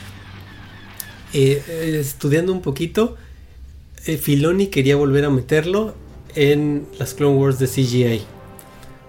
eh, 1.32 1.98
estudiando 2.00 2.52
un 2.52 2.62
poquito, 2.62 3.16
eh, 4.06 4.16
Filoni 4.16 4.66
quería 4.66 4.96
volver 4.96 5.24
a 5.24 5.30
meterlo 5.30 5.94
en 6.34 6.86
las 6.98 7.14
Clone 7.14 7.36
Wars 7.36 7.58
de 7.58 7.66
CGI. 7.66 8.22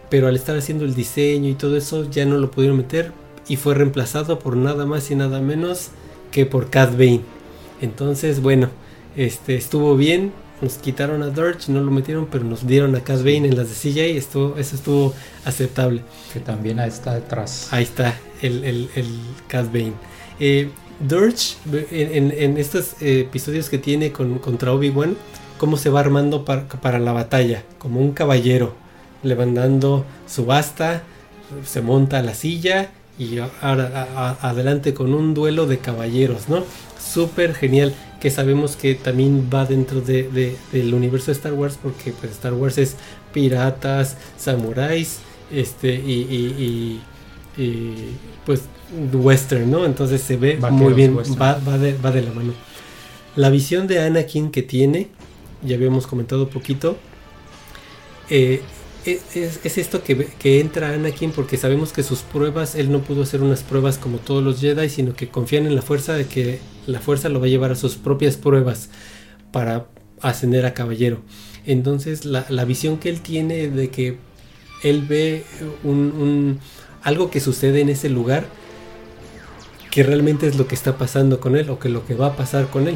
Pero 0.09 0.27
al 0.27 0.35
estar 0.35 0.55
haciendo 0.55 0.85
el 0.85 0.93
diseño 0.93 1.49
y 1.49 1.55
todo 1.55 1.75
eso, 1.75 2.09
ya 2.09 2.25
no 2.25 2.37
lo 2.37 2.51
pudieron 2.51 2.77
meter 2.77 3.11
y 3.47 3.55
fue 3.55 3.73
reemplazado 3.73 4.39
por 4.39 4.55
nada 4.55 4.85
más 4.85 5.09
y 5.11 5.15
nada 5.15 5.41
menos 5.41 5.89
que 6.31 6.45
por 6.45 6.69
Cat 6.69 6.91
Bane. 6.91 7.21
Entonces, 7.81 8.41
bueno, 8.41 8.69
este 9.15 9.55
estuvo 9.55 9.95
bien. 9.95 10.31
nos 10.61 10.75
quitaron 10.75 11.23
a 11.23 11.29
Dirge, 11.29 11.69
no 11.71 11.81
lo 11.81 11.91
metieron, 11.91 12.27
pero 12.27 12.45
nos 12.45 12.65
dieron 12.65 12.95
a 12.95 13.01
Cad 13.01 13.19
Bane 13.19 13.47
en 13.49 13.57
las 13.57 13.67
de 13.69 13.91
CJ, 13.91 14.17
esto, 14.17 14.55
eso 14.57 14.75
estuvo 14.75 15.13
aceptable. 15.43 16.01
Que 16.31 16.39
también 16.39 16.79
ahí 16.79 16.87
está 16.87 17.15
detrás. 17.15 17.67
Ahí 17.71 17.83
está, 17.83 18.17
el, 18.41 18.63
el, 18.63 18.89
el 18.95 19.07
Cad 19.47 19.65
Bane. 19.65 19.93
Eh, 20.39 20.69
Dirge, 21.03 21.57
en, 21.91 22.57
estos 22.57 22.95
episodios 23.01 23.69
que 23.69 23.77
tiene 23.77 24.11
con, 24.11 24.39
contra 24.39 24.73
Obi-Wan, 24.73 25.15
cómo 25.57 25.77
se 25.77 25.89
va 25.89 25.99
armando 25.99 26.45
para, 26.45 26.67
para, 26.67 26.99
la 26.99 27.11
batalla, 27.11 27.63
como 27.77 27.99
un 27.99 28.13
caballero, 28.13 28.73
levantando 29.21 30.05
su 30.27 30.45
basta, 30.45 31.03
se 31.65 31.81
monta 31.81 32.19
a 32.19 32.21
la 32.23 32.33
silla 32.33 32.91
y 33.19 33.37
ahora 33.61 34.37
adelante 34.41 34.93
con 34.93 35.13
un 35.13 35.33
duelo 35.33 35.67
de 35.67 35.77
caballeros, 35.77 36.49
¿no? 36.49 36.63
Súper 36.99 37.53
genial, 37.53 37.93
que 38.19 38.31
sabemos 38.31 38.75
que 38.75 38.95
también 38.95 39.49
va 39.53 39.65
dentro 39.65 40.01
de, 40.01 40.55
del 40.71 40.93
universo 40.93 41.27
de 41.27 41.33
Star 41.33 41.53
Wars, 41.53 41.77
porque 41.81 42.11
pues 42.11 42.31
Star 42.31 42.53
Wars 42.53 42.77
es 42.77 42.95
piratas, 43.33 44.17
samuráis, 44.37 45.19
este, 45.51 45.93
y, 45.93 47.01
y, 47.57 47.71
pues 48.45 48.63
western, 49.13 49.69
¿no? 49.69 49.85
Entonces 49.85 50.21
se 50.21 50.37
ve 50.37 50.57
muy 50.71 50.93
bien, 50.93 51.17
va, 51.17 51.59
va, 51.67 51.77
de, 51.77 51.97
va 51.97 52.11
de 52.11 52.21
la 52.21 52.31
mano. 52.31 52.53
La 53.35 53.49
visión 53.49 53.87
de 53.87 53.99
Anakin 53.99 54.51
que 54.51 54.61
tiene, 54.61 55.07
ya 55.63 55.75
habíamos 55.75 56.07
comentado 56.07 56.43
un 56.43 56.49
poquito, 56.49 56.97
eh, 58.29 58.61
es, 59.05 59.77
esto 59.77 60.03
que, 60.03 60.27
que, 60.39 60.59
entra 60.59 60.93
Anakin 60.93 61.31
porque 61.31 61.57
sabemos 61.57 61.91
que 61.91 62.03
sus 62.03 62.19
pruebas, 62.19 62.75
él 62.75 62.91
no 62.91 62.99
pudo 62.99 63.23
hacer 63.23 63.41
unas 63.41 63.63
pruebas 63.63 63.97
como 63.97 64.17
todos 64.17 64.43
los 64.43 64.61
Jedi, 64.61 64.89
sino 64.89 65.13
que 65.13 65.27
confían 65.27 65.65
en 65.65 65.75
la 65.75 65.81
fuerza 65.81 66.13
de 66.13 66.25
que 66.25 66.59
la 66.87 66.99
fuerza 66.99 67.29
lo 67.29 67.39
va 67.39 67.47
a 67.47 67.49
llevar 67.49 67.71
a 67.71 67.75
sus 67.75 67.95
propias 67.95 68.37
pruebas 68.37 68.89
para 69.51 69.87
ascender 70.21 70.65
a 70.65 70.73
caballero. 70.73 71.21
Entonces 71.65 72.25
la, 72.25 72.65
visión 72.65 72.97
que 72.97 73.09
él 73.09 73.21
tiene 73.21 73.67
de 73.69 73.89
que 73.89 74.17
él 74.83 75.03
ve 75.07 75.43
un, 75.83 76.59
algo 77.01 77.29
que 77.29 77.39
sucede 77.39 77.81
en 77.81 77.89
ese 77.89 78.09
lugar 78.09 78.45
que 79.93 80.01
realmente 80.01 80.47
es 80.47 80.57
lo 80.57 80.67
que 80.67 80.73
está 80.73 80.97
pasando 80.97 81.39
con 81.39 81.55
él 81.55 81.69
o 81.69 81.77
que 81.77 81.87
lo 81.87 82.03
que 82.03 82.15
va 82.15 82.25
a 82.25 82.35
pasar 82.35 82.67
con 82.71 82.87
él. 82.87 82.95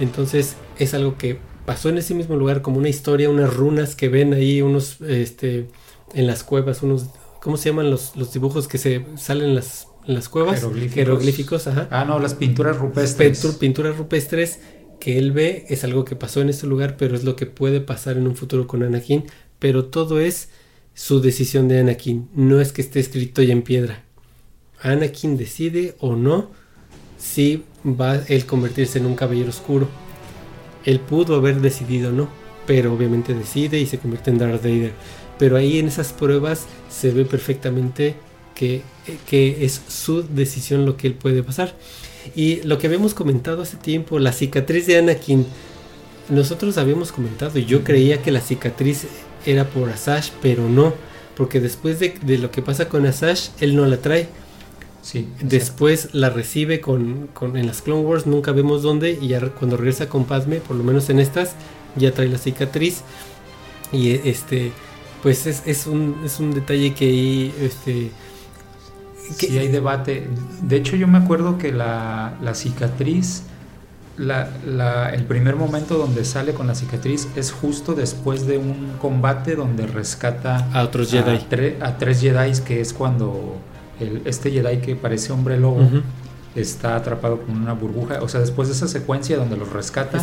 Entonces 0.00 0.56
es 0.76 0.92
algo 0.92 1.16
que 1.16 1.38
pasó 1.64 1.88
en 1.88 1.98
ese 1.98 2.16
mismo 2.16 2.34
lugar 2.34 2.62
como 2.62 2.78
una 2.78 2.88
historia, 2.88 3.30
unas 3.30 3.54
runas 3.54 3.94
que 3.94 4.08
ven 4.08 4.34
ahí, 4.34 4.60
unos, 4.60 5.00
este, 5.02 5.68
en 6.14 6.26
las 6.26 6.42
cuevas, 6.42 6.82
unos, 6.82 7.06
¿cómo 7.40 7.56
se 7.56 7.68
llaman 7.68 7.92
los, 7.92 8.16
los 8.16 8.32
dibujos 8.32 8.66
que 8.66 8.78
se 8.78 9.06
salen 9.14 9.50
en 9.50 9.54
las, 9.54 9.86
las 10.04 10.28
cuevas? 10.28 10.66
Jeroglíficos. 10.92 11.68
ajá. 11.68 11.86
Ah, 11.92 12.04
no, 12.04 12.18
las 12.18 12.34
pinturas 12.34 12.76
rupestres. 12.76 13.46
pinturas 13.60 13.96
rupestres 13.96 14.58
que 14.98 15.18
él 15.18 15.30
ve 15.30 15.64
es 15.68 15.84
algo 15.84 16.04
que 16.04 16.16
pasó 16.16 16.40
en 16.40 16.48
ese 16.48 16.66
lugar, 16.66 16.96
pero 16.96 17.14
es 17.14 17.22
lo 17.22 17.36
que 17.36 17.46
puede 17.46 17.80
pasar 17.80 18.16
en 18.16 18.26
un 18.26 18.34
futuro 18.34 18.66
con 18.66 18.82
Anakin, 18.82 19.26
pero 19.60 19.84
todo 19.84 20.18
es 20.18 20.48
su 20.92 21.20
decisión 21.20 21.68
de 21.68 21.78
Anakin, 21.78 22.30
no 22.34 22.60
es 22.60 22.72
que 22.72 22.82
esté 22.82 22.98
escrito 22.98 23.44
ya 23.44 23.52
en 23.52 23.62
piedra. 23.62 24.02
Anakin 24.82 25.36
decide 25.36 25.96
o 26.00 26.16
no 26.16 26.50
si 27.18 27.64
va 27.84 28.16
él 28.28 28.46
convertirse 28.46 28.98
en 28.98 29.06
un 29.06 29.14
caballero 29.14 29.50
oscuro 29.50 29.88
él 30.84 31.00
pudo 31.00 31.36
haber 31.36 31.60
decidido 31.60 32.12
no, 32.12 32.28
pero 32.66 32.92
obviamente 32.92 33.34
decide 33.34 33.78
y 33.78 33.86
se 33.86 33.98
convierte 33.98 34.30
en 34.30 34.38
Darth 34.38 34.62
Vader. 34.62 34.92
Pero 35.38 35.56
ahí 35.56 35.78
en 35.78 35.88
esas 35.88 36.12
pruebas 36.12 36.66
se 36.90 37.10
ve 37.10 37.24
perfectamente 37.24 38.14
que, 38.54 38.82
que 39.28 39.64
es 39.64 39.80
su 39.88 40.22
decisión 40.22 40.84
lo 40.84 40.96
que 40.96 41.06
él 41.06 41.14
puede 41.14 41.42
pasar. 41.42 41.74
Y 42.36 42.62
lo 42.62 42.78
que 42.78 42.86
habíamos 42.86 43.14
comentado 43.14 43.62
hace 43.62 43.76
tiempo, 43.76 44.18
la 44.18 44.32
cicatriz 44.32 44.86
de 44.86 44.98
Anakin, 44.98 45.46
nosotros 46.28 46.78
habíamos 46.78 47.10
comentado, 47.10 47.58
y 47.58 47.64
yo 47.64 47.82
creía 47.82 48.22
que 48.22 48.30
la 48.30 48.40
cicatriz 48.40 49.06
era 49.44 49.68
por 49.68 49.90
Asash, 49.90 50.30
pero 50.40 50.68
no, 50.68 50.94
porque 51.36 51.60
después 51.60 51.98
de, 51.98 52.14
de 52.22 52.38
lo 52.38 52.52
que 52.52 52.62
pasa 52.62 52.88
con 52.88 53.06
Asash, 53.06 53.48
él 53.60 53.74
no 53.74 53.86
la 53.86 53.96
trae 53.96 54.28
Después 55.40 56.10
la 56.12 56.30
recibe 56.30 56.80
con, 56.80 57.28
en 57.40 57.66
las 57.66 57.82
Clone 57.82 58.02
Wars, 58.02 58.26
nunca 58.26 58.52
vemos 58.52 58.82
dónde, 58.82 59.18
y 59.20 59.28
ya 59.28 59.40
cuando 59.50 59.76
regresa 59.76 60.08
con 60.08 60.24
Padme, 60.24 60.56
por 60.60 60.76
lo 60.76 60.84
menos 60.84 61.10
en 61.10 61.18
estas, 61.18 61.54
ya 61.96 62.12
trae 62.12 62.28
la 62.28 62.38
cicatriz. 62.38 63.02
Y 63.92 64.10
este, 64.10 64.72
pues 65.22 65.46
es, 65.46 65.86
un, 65.86 66.22
es 66.24 66.38
un 66.40 66.54
detalle 66.54 66.94
que 66.94 67.04
ahí, 67.06 67.54
este... 67.60 68.10
Que, 69.38 69.46
sí 69.46 69.58
hay 69.58 69.68
debate. 69.68 70.28
De 70.62 70.76
hecho 70.76 70.96
yo 70.96 71.08
me 71.08 71.18
acuerdo 71.18 71.58
que 71.58 71.72
la, 71.72 72.34
cicatriz, 72.54 73.42
la, 74.16 75.10
el 75.12 75.24
primer 75.24 75.56
momento 75.56 75.96
donde 75.96 76.24
sale 76.24 76.54
con 76.54 76.66
la 76.66 76.74
cicatriz 76.74 77.28
es 77.34 77.50
justo 77.50 77.94
después 77.94 78.46
de 78.46 78.58
un 78.58 78.94
combate 79.00 79.56
donde 79.56 79.86
rescata 79.86 80.68
a 80.72 80.82
otros 80.82 81.10
Jedi. 81.10 81.76
a 81.80 81.98
tres 81.98 82.20
Jedi, 82.20 82.52
que 82.64 82.80
es 82.80 82.92
cuando 82.92 83.58
este 84.24 84.50
Jedi 84.50 84.78
que 84.78 84.96
parece 84.96 85.32
hombre 85.32 85.58
lobo 85.58 85.88
está 86.54 86.96
atrapado 86.96 87.40
con 87.42 87.56
una 87.56 87.72
burbuja. 87.72 88.22
O 88.22 88.28
sea, 88.28 88.40
después 88.40 88.68
de 88.68 88.74
esa 88.74 88.88
secuencia 88.88 89.36
donde 89.36 89.56
los 89.56 89.72
rescata, 89.72 90.22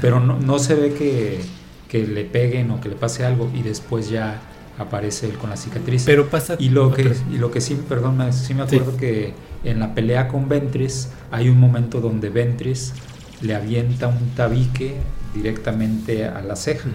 pero 0.00 0.20
no, 0.20 0.58
se 0.58 0.74
ve 0.74 0.94
que, 0.94 1.40
que, 1.88 2.06
le 2.06 2.24
peguen 2.24 2.70
o 2.70 2.80
que 2.80 2.88
le 2.88 2.96
pase 2.96 3.24
algo 3.24 3.50
y 3.54 3.62
después 3.62 4.10
ya 4.10 4.40
aparece 4.78 5.28
él 5.28 5.36
con 5.38 5.50
la 5.50 5.56
cicatriz. 5.56 6.04
Pero 6.04 6.28
pasa. 6.28 6.56
Y 6.58 6.70
lo, 6.70 6.92
que, 6.92 7.14
y 7.30 7.38
lo 7.38 7.50
que 7.50 7.60
sí, 7.60 7.78
perdón, 7.88 8.32
sí 8.32 8.54
me 8.54 8.62
acuerdo 8.62 8.96
que 8.96 9.34
en 9.64 9.80
la 9.80 9.94
pelea 9.94 10.28
con 10.28 10.48
Ventris 10.48 11.10
hay 11.30 11.48
un 11.48 11.60
momento 11.60 12.00
donde 12.00 12.28
Ventris 12.30 12.92
le 13.40 13.54
avienta 13.54 14.08
un 14.08 14.30
tabique 14.34 14.96
directamente 15.34 16.24
a 16.24 16.40
la 16.42 16.56
ceja. 16.56 16.88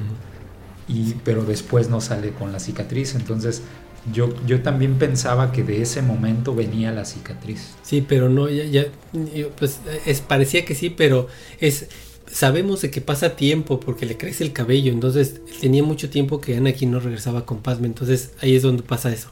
Y, 0.87 1.15
pero 1.25 1.43
después 1.43 1.89
no 1.89 1.99
sale 1.99 2.31
con 2.31 2.51
la 2.53 2.59
cicatriz. 2.59 3.15
Entonces, 3.15 3.61
yo, 4.13 4.33
yo 4.45 4.61
también 4.61 4.97
pensaba 4.97 5.51
que 5.51 5.63
de 5.63 5.81
ese 5.81 6.01
momento 6.01 6.55
venía 6.55 6.91
la 6.91 7.05
cicatriz. 7.05 7.75
Sí, 7.83 8.05
pero 8.07 8.29
no, 8.29 8.49
ya, 8.49 8.63
ya 8.65 8.85
pues 9.57 9.79
es, 10.05 10.21
parecía 10.21 10.65
que 10.65 10.75
sí, 10.75 10.89
pero 10.89 11.27
es 11.59 11.87
sabemos 12.31 12.81
de 12.81 12.91
que 12.91 13.01
pasa 13.01 13.35
tiempo 13.35 13.79
porque 13.79 14.05
le 14.05 14.17
crece 14.17 14.43
el 14.43 14.53
cabello, 14.53 14.91
entonces 14.91 15.41
tenía 15.61 15.83
mucho 15.83 16.09
tiempo 16.09 16.41
que 16.41 16.57
Anakin 16.57 16.91
no 16.91 16.99
regresaba 16.99 17.45
con 17.45 17.59
Padme, 17.59 17.87
entonces 17.87 18.31
ahí 18.41 18.55
es 18.55 18.63
donde 18.63 18.83
pasa 18.83 19.11
eso. 19.11 19.29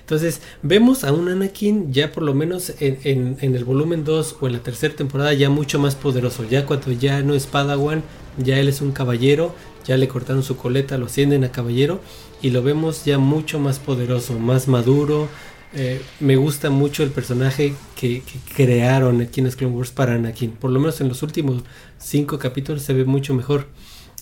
Entonces 0.00 0.42
vemos 0.62 1.02
a 1.04 1.12
un 1.12 1.30
Anakin 1.30 1.90
ya 1.92 2.12
por 2.12 2.22
lo 2.22 2.34
menos 2.34 2.74
en, 2.80 3.38
en 3.40 3.54
el 3.54 3.64
volumen 3.64 4.04
2 4.04 4.36
o 4.40 4.46
en 4.46 4.52
la 4.52 4.62
tercera 4.62 4.94
temporada 4.94 5.32
ya 5.32 5.48
mucho 5.48 5.78
más 5.78 5.94
poderoso, 5.94 6.44
ya 6.44 6.66
cuando 6.66 6.92
ya 6.92 7.22
no 7.22 7.34
es 7.34 7.46
Padawan, 7.46 8.02
ya 8.36 8.58
él 8.58 8.68
es 8.68 8.82
un 8.82 8.92
caballero, 8.92 9.54
ya 9.86 9.96
le 9.96 10.08
cortaron 10.08 10.42
su 10.42 10.56
coleta, 10.56 10.98
lo 10.98 11.06
ascienden 11.06 11.44
a 11.44 11.52
caballero 11.52 12.00
y 12.44 12.50
lo 12.50 12.62
vemos 12.62 13.06
ya 13.06 13.16
mucho 13.16 13.58
más 13.58 13.78
poderoso, 13.78 14.38
más 14.38 14.68
maduro. 14.68 15.28
Eh, 15.74 16.02
me 16.20 16.36
gusta 16.36 16.68
mucho 16.68 17.02
el 17.02 17.08
personaje 17.08 17.74
que, 17.96 18.22
crearon 18.54 19.22
aquí 19.22 19.40
en 19.40 19.50
Clone 19.50 19.74
Wars 19.74 19.92
para 19.92 20.16
Anakin. 20.16 20.50
Por 20.50 20.70
lo 20.70 20.78
menos 20.78 21.00
en 21.00 21.08
los 21.08 21.22
últimos 21.22 21.62
cinco 21.96 22.38
capítulos 22.38 22.82
se 22.82 22.92
ve 22.92 23.06
mucho 23.06 23.32
mejor. 23.32 23.68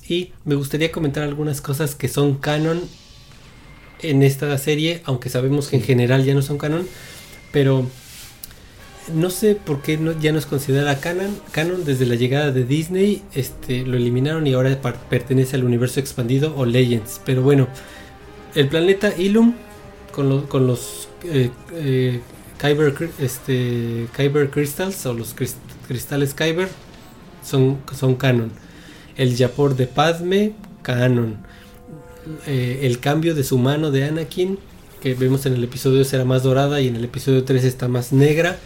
Y 0.09 0.31
me 0.45 0.55
gustaría 0.55 0.93
comentar 0.93 1.25
algunas 1.25 1.61
cosas 1.61 1.97
que 1.97 2.07
son 2.07 2.37
canon 2.37 2.81
en 4.03 4.23
esta 4.23 4.57
serie, 4.57 5.03
aunque 5.05 5.29
sabemos 5.29 5.67
que 5.67 5.77
en 5.77 5.83
general 5.83 6.25
ya 6.25 6.35
no 6.35 6.43
son 6.43 6.59
canon. 6.59 6.87
Pero 7.51 7.89
no 9.13 9.31
sé 9.31 9.57
por 9.57 9.83
qué 9.83 9.99
ya 10.21 10.31
no 10.31 10.39
es 10.39 10.47
considerada 10.47 11.01
canon. 11.01 11.37
Canon 11.51 11.85
desde 11.85 12.07
la 12.07 12.15
llegada 12.15 12.53
de 12.53 12.65
Disney, 12.65 13.25
este, 13.35 13.85
lo 13.85 13.97
eliminaron 13.97 14.47
y 14.47 14.53
ahora 14.53 14.81
pertenece 15.11 15.57
al 15.57 15.65
universo 15.65 15.99
expandido 15.99 16.55
o 16.57 16.65
Legends. 16.65 17.21
Pero 17.25 17.43
bueno, 17.43 17.67
el 18.55 18.69
planeta 18.69 19.15
Ilum 19.17 19.55
con, 20.13 20.47
con 20.47 20.67
los 20.67 21.09
eh, 21.25 21.51
eh, 21.75 22.21
Kyber, 22.59 22.95
este, 23.19 24.07
Kyber 24.17 24.51
Crystals 24.51 25.05
o 25.07 25.15
los 25.15 25.35
cristales 25.89 26.35
Kyber 26.35 26.69
son, 27.45 27.79
son 27.95 28.15
canon. 28.15 28.53
El 29.17 29.37
Yapor 29.37 29.75
de 29.77 29.87
Padme, 29.87 30.53
canon. 30.83 31.39
Eh, 32.47 32.81
el 32.83 33.01
cambio 33.01 33.35
de 33.35 33.43
su 33.43 33.59
mano 33.59 33.91
de 33.91 34.05
Anakin, 34.05 34.59
que 35.01 35.15
vemos 35.15 35.45
en 35.47 35.55
el 35.55 35.65
episodio 35.65 35.99
2 35.99 36.13
era 36.13 36.25
más 36.25 36.45
dorada 36.45 36.81
y 36.81 36.89
en 36.89 36.97
el 36.97 37.05
episodio 37.05 37.43
3 37.43 37.65
está 37.65 37.89
más 37.89 38.13
negra, 38.13 38.59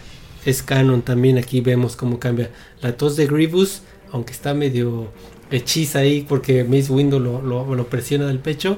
es 0.45 0.61
canon 0.61 1.01
también. 1.01 1.37
Aquí 1.39 1.61
vemos 1.61 1.95
cómo 1.95 2.19
cambia. 2.19 2.51
La 2.81 2.95
tos 2.95 3.15
de 3.15 3.25
Grievous, 3.25 3.81
aunque 4.11 4.33
está 4.33 4.53
medio 4.53 5.07
hechiza 5.49 5.99
ahí 5.99 6.25
porque 6.27 6.63
Miss 6.63 6.89
Window 6.89 7.19
lo, 7.19 7.41
lo, 7.41 7.73
lo 7.73 7.87
presiona 7.87 8.27
del 8.27 8.39
pecho, 8.39 8.77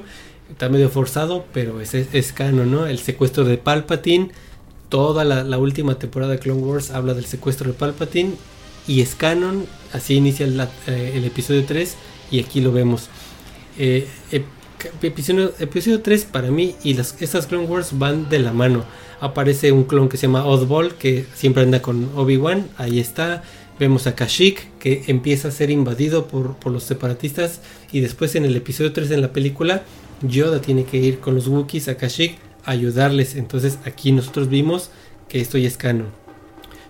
está 0.50 0.68
medio 0.68 0.90
forzado, 0.90 1.46
pero 1.52 1.80
es, 1.80 2.32
canon, 2.32 2.70
¿no? 2.70 2.86
El 2.86 2.98
secuestro 2.98 3.44
de 3.44 3.56
Palpatine, 3.56 4.30
toda 4.88 5.24
la, 5.24 5.58
última 5.58 5.98
temporada 5.98 6.32
de 6.32 6.38
Clone 6.38 6.62
Wars 6.62 6.90
habla 6.90 7.14
del 7.14 7.24
secuestro 7.24 7.68
de 7.68 7.78
Palpatine 7.78 8.32
y 8.86 9.00
es 9.00 9.14
canon, 9.14 9.66
así 9.92 10.14
inicia 10.14 10.46
eh, 10.86 11.12
el 11.14 11.24
episodio 11.24 11.64
3 11.64 11.96
y 12.30 12.40
aquí 12.40 12.60
lo 12.60 12.72
vemos. 12.72 13.08
Eh, 13.78 14.06
episodio, 15.02 15.52
episodio 15.58 16.00
3 16.02 16.24
para 16.24 16.50
mí 16.50 16.74
y 16.82 16.94
las, 16.94 17.20
estas 17.22 17.46
Clone 17.46 17.66
Wars 17.66 17.98
van 17.98 18.28
de 18.28 18.40
la 18.40 18.52
mano. 18.52 18.84
Aparece 19.20 19.70
un 19.72 19.84
clon 19.84 20.08
que 20.08 20.16
se 20.16 20.26
llama 20.26 20.46
Oddball 20.46 20.94
que 20.94 21.26
siempre 21.34 21.62
anda 21.62 21.82
con 21.82 22.10
Obi-Wan, 22.16 22.68
ahí 22.76 22.98
está. 22.98 23.42
Vemos 23.78 24.06
a 24.06 24.14
Kashyyyk 24.14 24.78
que 24.78 25.04
empieza 25.06 25.48
a 25.48 25.50
ser 25.50 25.70
invadido 25.70 26.26
por, 26.26 26.56
por 26.56 26.70
los 26.70 26.84
separatistas 26.84 27.60
y 27.92 28.00
después 28.00 28.34
en 28.34 28.44
el 28.44 28.54
episodio 28.56 28.92
3 28.92 29.10
en 29.12 29.22
la 29.22 29.32
película 29.32 29.84
Yoda 30.22 30.60
tiene 30.60 30.84
que 30.84 30.98
ir 30.98 31.20
con 31.20 31.34
los 31.34 31.48
Wookiees 31.48 31.88
a 31.88 31.96
Kashyyyk 31.96 32.38
a 32.64 32.72
ayudarles. 32.72 33.36
Entonces 33.36 33.78
aquí 33.84 34.12
nosotros 34.12 34.48
vimos 34.48 34.90
que 35.28 35.40
esto 35.40 35.58
ya 35.58 35.68
es 35.68 35.76
canon. 35.76 36.08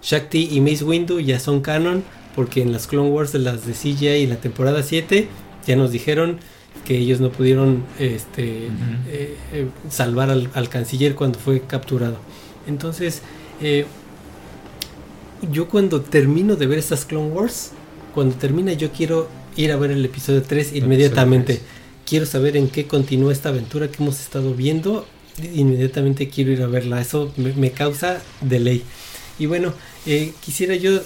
Shakti 0.02 0.48
y 0.50 0.60
Mace 0.60 0.84
Windu 0.84 1.20
ya 1.20 1.38
son 1.38 1.60
canon 1.60 2.02
porque 2.34 2.62
en 2.62 2.72
las 2.72 2.86
Clone 2.86 3.10
Wars 3.10 3.32
de 3.32 3.40
las 3.40 3.66
de 3.66 3.72
CGI 3.72 4.08
y 4.08 4.26
la 4.26 4.36
temporada 4.36 4.82
7 4.82 5.28
ya 5.66 5.76
nos 5.76 5.92
dijeron 5.92 6.38
que 6.84 6.96
ellos 6.96 7.20
no 7.20 7.30
pudieron 7.30 7.84
este, 7.98 8.66
eh, 9.08 9.36
eh, 9.52 9.68
salvar 9.90 10.30
al, 10.30 10.68
canciller 10.68 11.14
cuando 11.14 11.38
fue 11.38 11.60
capturado. 11.60 12.16
Entonces, 12.66 13.22
eh, 13.60 13.84
yo 15.50 15.68
cuando 15.68 16.00
termino 16.00 16.56
de 16.56 16.66
ver 16.66 16.78
estas 16.78 17.04
Clone 17.04 17.28
Wars, 17.28 17.72
cuando 18.14 18.34
termina 18.36 18.72
yo 18.72 18.90
quiero 18.92 19.28
ir 19.56 19.72
a 19.72 19.76
ver 19.76 19.90
el 19.90 20.04
episodio 20.04 20.42
3 20.42 20.76
inmediatamente. 20.76 21.60
Quiero 22.10 22.26
saber 22.26 22.56
en 22.56 22.66
qué 22.66 22.88
continúa 22.88 23.30
esta 23.30 23.50
aventura 23.50 23.86
que 23.88 24.02
hemos 24.02 24.18
estado 24.18 24.52
viendo. 24.52 25.06
Inmediatamente 25.54 26.28
quiero 26.28 26.50
ir 26.50 26.60
a 26.60 26.66
verla. 26.66 27.00
Eso 27.00 27.32
me, 27.36 27.70
causa 27.70 28.20
delay. 28.40 28.82
Y 29.38 29.46
bueno, 29.46 29.72
quisiera 30.40 30.74
yo, 30.74 31.02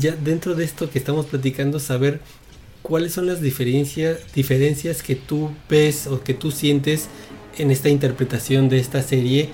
ya 0.00 0.12
dentro 0.12 0.54
de 0.54 0.64
esto 0.64 0.88
que 0.88 0.98
estamos 0.98 1.26
platicando, 1.26 1.78
saber 1.78 2.22
¿cuáles 2.80 3.12
son 3.12 3.26
las 3.26 3.42
diferencias, 3.42 4.20
diferencias 4.34 5.02
que 5.02 5.16
tú 5.16 5.50
ves 5.68 6.06
o 6.06 6.22
que 6.24 6.32
tú 6.32 6.50
sientes 6.50 7.08
en 7.58 7.70
esta 7.70 7.90
interpretación 7.90 8.70
de 8.70 8.78
esta 8.78 9.02
serie 9.02 9.50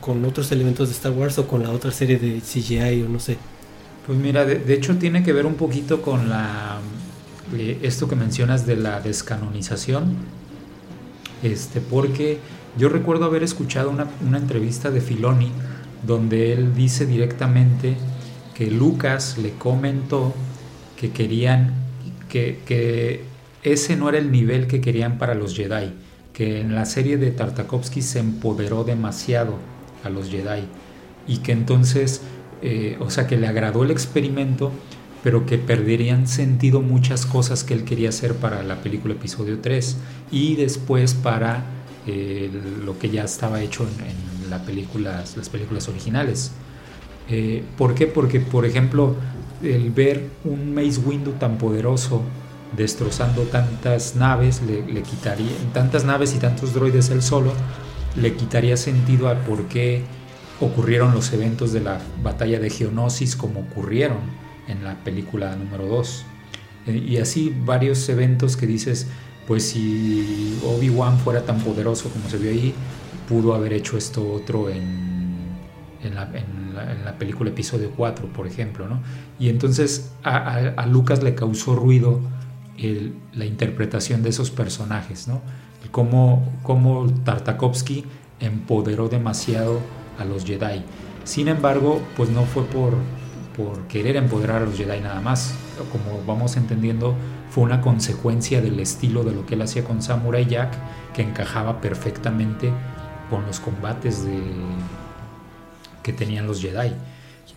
con, 0.00 0.24
otros 0.24 0.52
elementos 0.52 0.88
de 0.88 0.94
Star 0.94 1.10
Wars 1.10 1.36
o 1.38 1.48
con 1.48 1.64
la 1.64 1.70
otra 1.72 1.90
serie 1.90 2.16
de 2.16 2.40
CGI 2.40 3.02
o 3.02 3.08
no 3.08 3.18
sé? 3.18 3.38
Pues 4.06 4.16
mira, 4.16 4.44
de, 4.44 4.72
hecho 4.72 4.94
tiene 4.98 5.24
que 5.24 5.32
ver 5.32 5.46
un 5.46 5.56
poquito 5.56 6.00
con 6.00 6.28
la 6.28 6.78
eh, 7.54 7.78
esto 7.82 8.08
que 8.08 8.16
mencionas 8.16 8.66
de 8.66 8.76
la 8.76 9.00
descanonización, 9.00 10.16
este, 11.42 11.80
porque 11.80 12.38
yo 12.78 12.88
recuerdo 12.88 13.26
haber 13.26 13.42
escuchado 13.42 13.90
una, 13.90 14.06
una 14.26 14.38
entrevista 14.38 14.90
de 14.90 15.00
Filoni 15.00 15.50
donde 16.06 16.52
él 16.52 16.74
dice 16.74 17.06
directamente 17.06 17.96
que 18.54 18.70
Lucas 18.70 19.36
le 19.38 19.52
comentó 19.52 20.34
que 20.96 21.10
querían 21.10 21.74
que, 22.28 23.24
ese 23.62 23.96
no 23.96 24.08
era 24.08 24.18
el 24.18 24.30
nivel 24.30 24.66
que 24.66 24.80
querían 24.80 25.18
para 25.18 25.34
los 25.34 25.56
Jedi, 25.56 25.92
que 26.32 26.60
en 26.60 26.74
la 26.74 26.84
serie 26.84 27.16
de 27.16 27.30
Tartakovsky 27.30 28.02
se 28.02 28.18
empoderó 28.18 28.84
demasiado 28.84 29.58
a 30.04 30.10
los 30.10 30.30
Jedi 30.30 30.64
y 31.26 31.38
que 31.38 31.52
entonces, 31.52 32.22
eh, 32.62 32.96
o 33.00 33.10
sea, 33.10 33.26
que 33.26 33.36
le 33.36 33.46
agradó 33.46 33.82
el 33.82 33.90
experimento, 33.90 34.70
pero 35.26 35.44
que 35.44 35.58
perderían 35.58 36.28
sentido 36.28 36.82
muchas 36.82 37.26
cosas 37.26 37.64
que 37.64 37.74
él 37.74 37.82
quería 37.82 38.10
hacer 38.10 38.36
para 38.36 38.62
la 38.62 38.80
película 38.80 39.14
episodio 39.14 39.58
3 39.58 39.96
y 40.30 40.54
después 40.54 41.14
para 41.14 41.64
eh, 42.06 42.48
lo 42.84 42.96
que 43.00 43.10
ya 43.10 43.24
estaba 43.24 43.60
hecho 43.60 43.82
en, 43.82 44.48
la 44.50 44.58
las 44.58 45.48
películas 45.48 45.88
originales. 45.88 46.52
Eh, 47.28 47.64
¿Por 47.76 47.96
qué? 47.96 48.06
Porque, 48.06 48.38
por 48.38 48.66
ejemplo, 48.66 49.16
el 49.64 49.90
ver 49.90 50.30
un 50.44 50.72
Mace 50.72 51.00
Windu 51.04 51.32
tan 51.32 51.58
poderoso 51.58 52.22
destrozando 52.76 53.42
tantas 53.46 54.14
naves, 54.14 54.62
le, 54.62 55.02
quitaría, 55.02 55.50
tantas 55.72 56.04
naves 56.04 56.36
y 56.36 56.38
tantos 56.38 56.72
droides 56.72 57.10
él 57.10 57.20
solo, 57.20 57.52
le 58.14 58.34
quitaría 58.34 58.76
sentido 58.76 59.28
a 59.28 59.34
por 59.40 59.64
qué 59.64 60.04
ocurrieron 60.60 61.12
los 61.12 61.32
eventos 61.32 61.72
de 61.72 61.80
la 61.80 61.98
batalla 62.22 62.60
de 62.60 62.70
Geonosis 62.70 63.34
como 63.34 63.58
ocurrieron 63.58 64.45
en 64.68 64.84
la 64.84 65.02
película 65.04 65.54
número 65.56 65.86
2. 65.86 66.24
Eh, 66.86 67.04
y 67.06 67.16
así 67.18 67.54
varios 67.64 68.08
eventos 68.08 68.56
que 68.56 68.66
dices, 68.66 69.06
pues 69.46 69.68
si 69.68 70.58
Obi-Wan 70.64 71.18
fuera 71.18 71.44
tan 71.44 71.58
poderoso 71.60 72.08
como 72.10 72.28
se 72.28 72.38
vio 72.38 72.50
ahí, 72.50 72.74
pudo 73.28 73.54
haber 73.54 73.72
hecho 73.72 73.96
esto 73.96 74.32
otro 74.32 74.70
en, 74.70 75.36
en, 76.02 76.14
la, 76.14 77.18
película 77.18 77.50
episodio 77.50 77.90
4, 77.96 78.26
por 78.32 78.46
ejemplo, 78.46 78.86
¿no? 78.86 79.00
Y 79.38 79.48
entonces 79.48 80.12
a, 80.22 80.86
Lucas 80.86 81.22
le 81.22 81.34
causó 81.34 81.74
ruido 81.74 82.20
la 83.34 83.46
interpretación 83.46 84.22
de 84.22 84.28
esos 84.28 84.50
personajes, 84.50 85.28
¿no? 85.28 85.40
Cómo, 85.90 86.52
cómo 86.62 87.06
Tartakovsky 87.24 88.04
empoderó 88.40 89.08
demasiado 89.08 89.80
a 90.18 90.24
los 90.24 90.44
Jedi. 90.44 90.82
Sin 91.24 91.48
embargo, 91.48 92.00
pues 92.16 92.28
no 92.28 92.42
fue 92.42 92.64
por, 92.64 92.94
por 93.56 93.86
querer 93.88 94.16
empoderar 94.16 94.62
a 94.62 94.66
los 94.66 94.76
Jedi 94.76 95.00
nada 95.00 95.20
más. 95.20 95.54
Como 95.92 96.24
vamos 96.26 96.56
entendiendo, 96.56 97.14
fue 97.50 97.64
una 97.64 97.80
consecuencia 97.80 98.60
del 98.60 98.78
estilo 98.80 99.24
de 99.24 99.32
lo 99.32 99.46
que 99.46 99.54
él 99.54 99.62
hacía 99.62 99.84
con 99.84 100.02
Samurai 100.02 100.46
Jack, 100.46 100.74
que 101.14 101.22
encajaba 101.22 101.80
perfectamente 101.80 102.70
con 103.30 103.46
los 103.46 103.60
combates 103.60 104.24
de, 104.24 104.38
que 106.02 106.12
tenían 106.12 106.46
los 106.46 106.60
Jedi. 106.60 106.92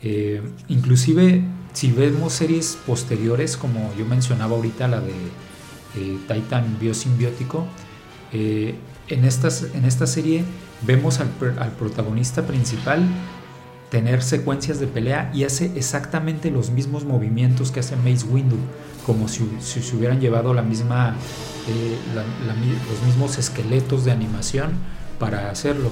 Eh, 0.01 0.41
inclusive 0.69 1.43
si 1.73 1.91
vemos 1.91 2.33
series 2.33 2.77
posteriores, 2.85 3.57
como 3.57 3.93
yo 3.97 4.05
mencionaba 4.05 4.55
ahorita, 4.55 4.87
la 4.87 5.01
de 5.01 5.13
eh, 5.95 6.17
Titan 6.27 6.77
Biosimbiótico, 6.79 7.65
eh, 8.33 8.75
en, 9.07 9.25
estas, 9.25 9.63
en 9.73 9.85
esta 9.85 10.07
serie 10.07 10.43
vemos 10.81 11.19
al, 11.19 11.29
protagonista 11.77 12.45
principal 12.45 13.01
tener 13.89 14.21
secuencias 14.21 14.79
de 14.79 14.87
pelea 14.87 15.31
y 15.33 15.43
hace 15.43 15.71
exactamente 15.75 16.51
los 16.51 16.69
mismos 16.69 17.05
movimientos 17.05 17.71
que 17.71 17.79
hace 17.79 17.95
Mace 17.95 18.25
Windu, 18.25 18.57
como 19.05 19.27
si, 19.27 19.49
se 19.59 19.95
hubieran 19.95 20.19
llevado 20.19 20.53
la 20.53 20.61
misma, 20.61 21.15
los 21.67 23.07
mismos 23.07 23.37
esqueletos 23.37 24.05
de 24.05 24.11
animación 24.11 24.71
para 25.17 25.49
hacerlo. 25.49 25.89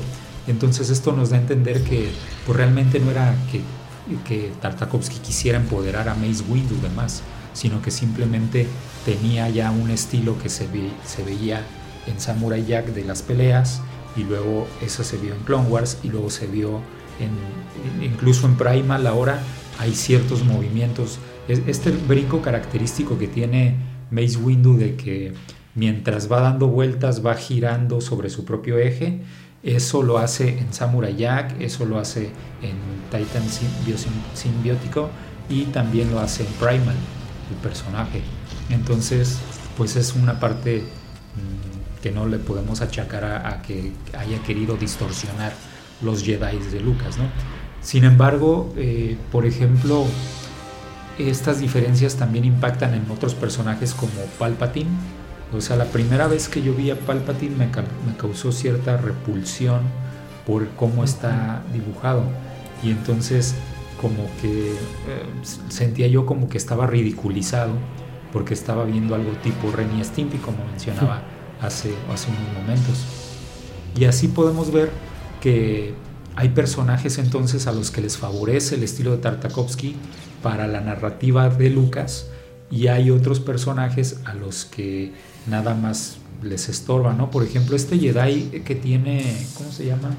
Entonces 0.48 0.90
esto 0.90 1.11
nos 1.11 1.32
da 1.32 1.38
a 1.38 1.41
entender 1.41 1.84
que 1.84 2.10
pues, 2.45 2.57
realmente 2.57 2.99
no 2.99 3.11
era 3.11 3.36
que, 3.52 3.61
que 4.26 4.52
Tartakovsky 4.61 5.18
quisiera 5.18 5.57
empoderar 5.57 6.07
a 6.07 6.15
Mace 6.15 6.44
Windu 6.48 6.76
y 6.76 6.82
demás, 6.82 7.22
sino 7.53 7.82
que 7.82 7.91
simplemente 7.91 8.68
tenía 9.06 9.49
ya 9.49 9.72
un 9.72 9.90
estilo 9.90 10.38
que 10.38 10.49
se, 10.49 10.68
se 11.06 11.24
veía 11.24 11.64
en 12.06 12.19
Samurai 12.19 12.64
Jack 12.65 12.88
de 12.94 13.03
las 13.03 13.24
peleas 13.24 13.82
y 14.15 14.24
luego 14.24 14.68
eso 14.82 15.03
se 15.03 15.18
vio 15.18 15.34
en 15.34 15.41
Clone 15.41 15.68
Wars 15.68 15.98
y 16.03 16.10
luego 16.10 16.30
se 16.30 16.48
vio 16.48 16.82
incluso 18.02 18.48
en 18.48 18.56
Primal 18.56 19.07
ahora 19.07 19.39
hay 19.80 19.94
ciertos 19.94 20.44
movimientos. 20.44 21.19
Este 21.48 21.91
brinco 21.91 22.41
característico 22.41 23.18
que 23.18 23.27
tiene 23.27 23.76
Mace 24.11 24.38
Windu 24.38 24.77
de 24.77 24.95
que 24.95 25.34
mientras 25.76 26.31
va 26.31 26.41
dando 26.41 26.68
vueltas 26.68 27.26
va 27.26 27.35
girando 27.35 28.02
sobre 28.02 28.30
su 28.30 28.45
propio 28.45 28.77
eje, 28.77 29.22
eso 29.64 30.03
lo 30.03 30.18
hace 30.18 30.60
en 30.60 30.73
Samurai 30.73 31.15
Jack, 31.15 31.60
eso 31.60 31.85
lo 31.85 31.99
hace 31.99 32.30
en 32.61 32.77
Titan 33.11 33.44
Simbiótico 34.34 35.10
y 35.49 35.64
también 35.65 36.11
lo 36.11 36.19
hace 36.19 36.44
en 36.44 36.53
Primal, 36.53 36.95
el 37.52 37.57
personaje. 37.61 38.22
Entonces, 38.69 39.39
pues 39.77 39.95
es 39.95 40.15
una 40.15 40.39
parte 40.39 40.81
mm, 40.81 42.02
que 42.02 42.11
no 42.11 42.26
le 42.27 42.38
podemos 42.38 42.81
achacar 42.81 43.26
a, 43.26 43.61
que 43.61 43.91
haya 44.18 44.41
querido 44.44 44.77
distorsionar 44.77 45.53
los 46.02 46.24
Jedi 46.24 46.57
de 46.72 46.80
Lucas, 46.80 47.18
¿no? 47.18 47.26
Sin 47.82 48.03
embargo, 48.03 48.74
eh, 48.76 49.18
por 49.32 49.45
ejemplo, 49.45 50.06
estas 51.18 51.60
diferencias 51.60 52.15
también 52.15 52.45
impactan 52.45 52.94
en 52.94 53.10
otros 53.10 53.34
personajes 53.34 53.94
como 53.94 54.11
Palpatine, 54.38 54.90
o 55.56 55.61
sea, 55.61 55.78
la 55.78 55.86
primera 55.86 56.28
vez 56.28 56.49
que 56.49 56.61
yo 56.61 56.74
vi 56.74 56.91
a 56.91 56.99
Palpatine 56.99 57.56
me, 57.56 57.72
causó 58.18 58.52
cierta 58.52 58.98
repulsión 58.98 59.82
por 60.45 60.68
cómo 60.69 61.03
está 61.03 61.64
dibujado. 61.72 62.24
Y 62.84 62.91
entonces 62.91 63.56
como 64.02 64.26
que 64.41 64.74
eh, 64.74 65.26
sentía 65.69 66.07
yo 66.07 66.26
como 66.26 66.49
que 66.49 66.57
estaba 66.57 66.86
ridiculizado 66.86 67.72
porque 68.32 68.53
estaba 68.53 68.84
viendo 68.84 69.15
algo 69.15 69.32
tipo 69.44 69.72
Renny 69.72 70.03
Stimpy, 70.03 70.38
como 70.38 70.64
mencionaba 70.65 71.22
hace, 71.61 71.94
hace 72.14 72.30
unos 72.30 72.61
momentos. 72.61 73.06
Y 73.95 74.06
así 74.06 74.28
podemos 74.28 74.72
ver 74.72 74.91
que 75.41 75.93
hay 76.35 76.49
personajes 76.49 77.18
entonces 77.18 77.68
a 77.68 77.72
los 77.72 77.91
que 77.91 78.01
les 78.01 78.18
favorece 78.18 78.76
el 78.76 78.84
estilo 78.84 79.11
de 79.11 79.18
Tartakovsky 79.18 79.95
para 80.43 80.68
la 80.68 80.81
narrativa 80.81 81.49
de 81.49 81.69
Lucas 81.69 82.27
y 82.69 82.88
hay 82.88 83.11
otros 83.11 83.39
personajes 83.39 84.19
a 84.26 84.34
los 84.34 84.65
que 84.65 85.14
nada 85.47 85.73
más 85.73 86.18
les 86.43 86.69
estorba, 86.69 87.14
¿no? 87.14 87.31
Por 87.31 87.43
ejemplo, 87.43 87.76
este 87.76 87.97
Jedi 87.97 88.61
que 88.65 88.76
tiene, 88.76 89.38
¿cómo 89.55 89.72
se 89.72 89.85
llama? 89.85 90.09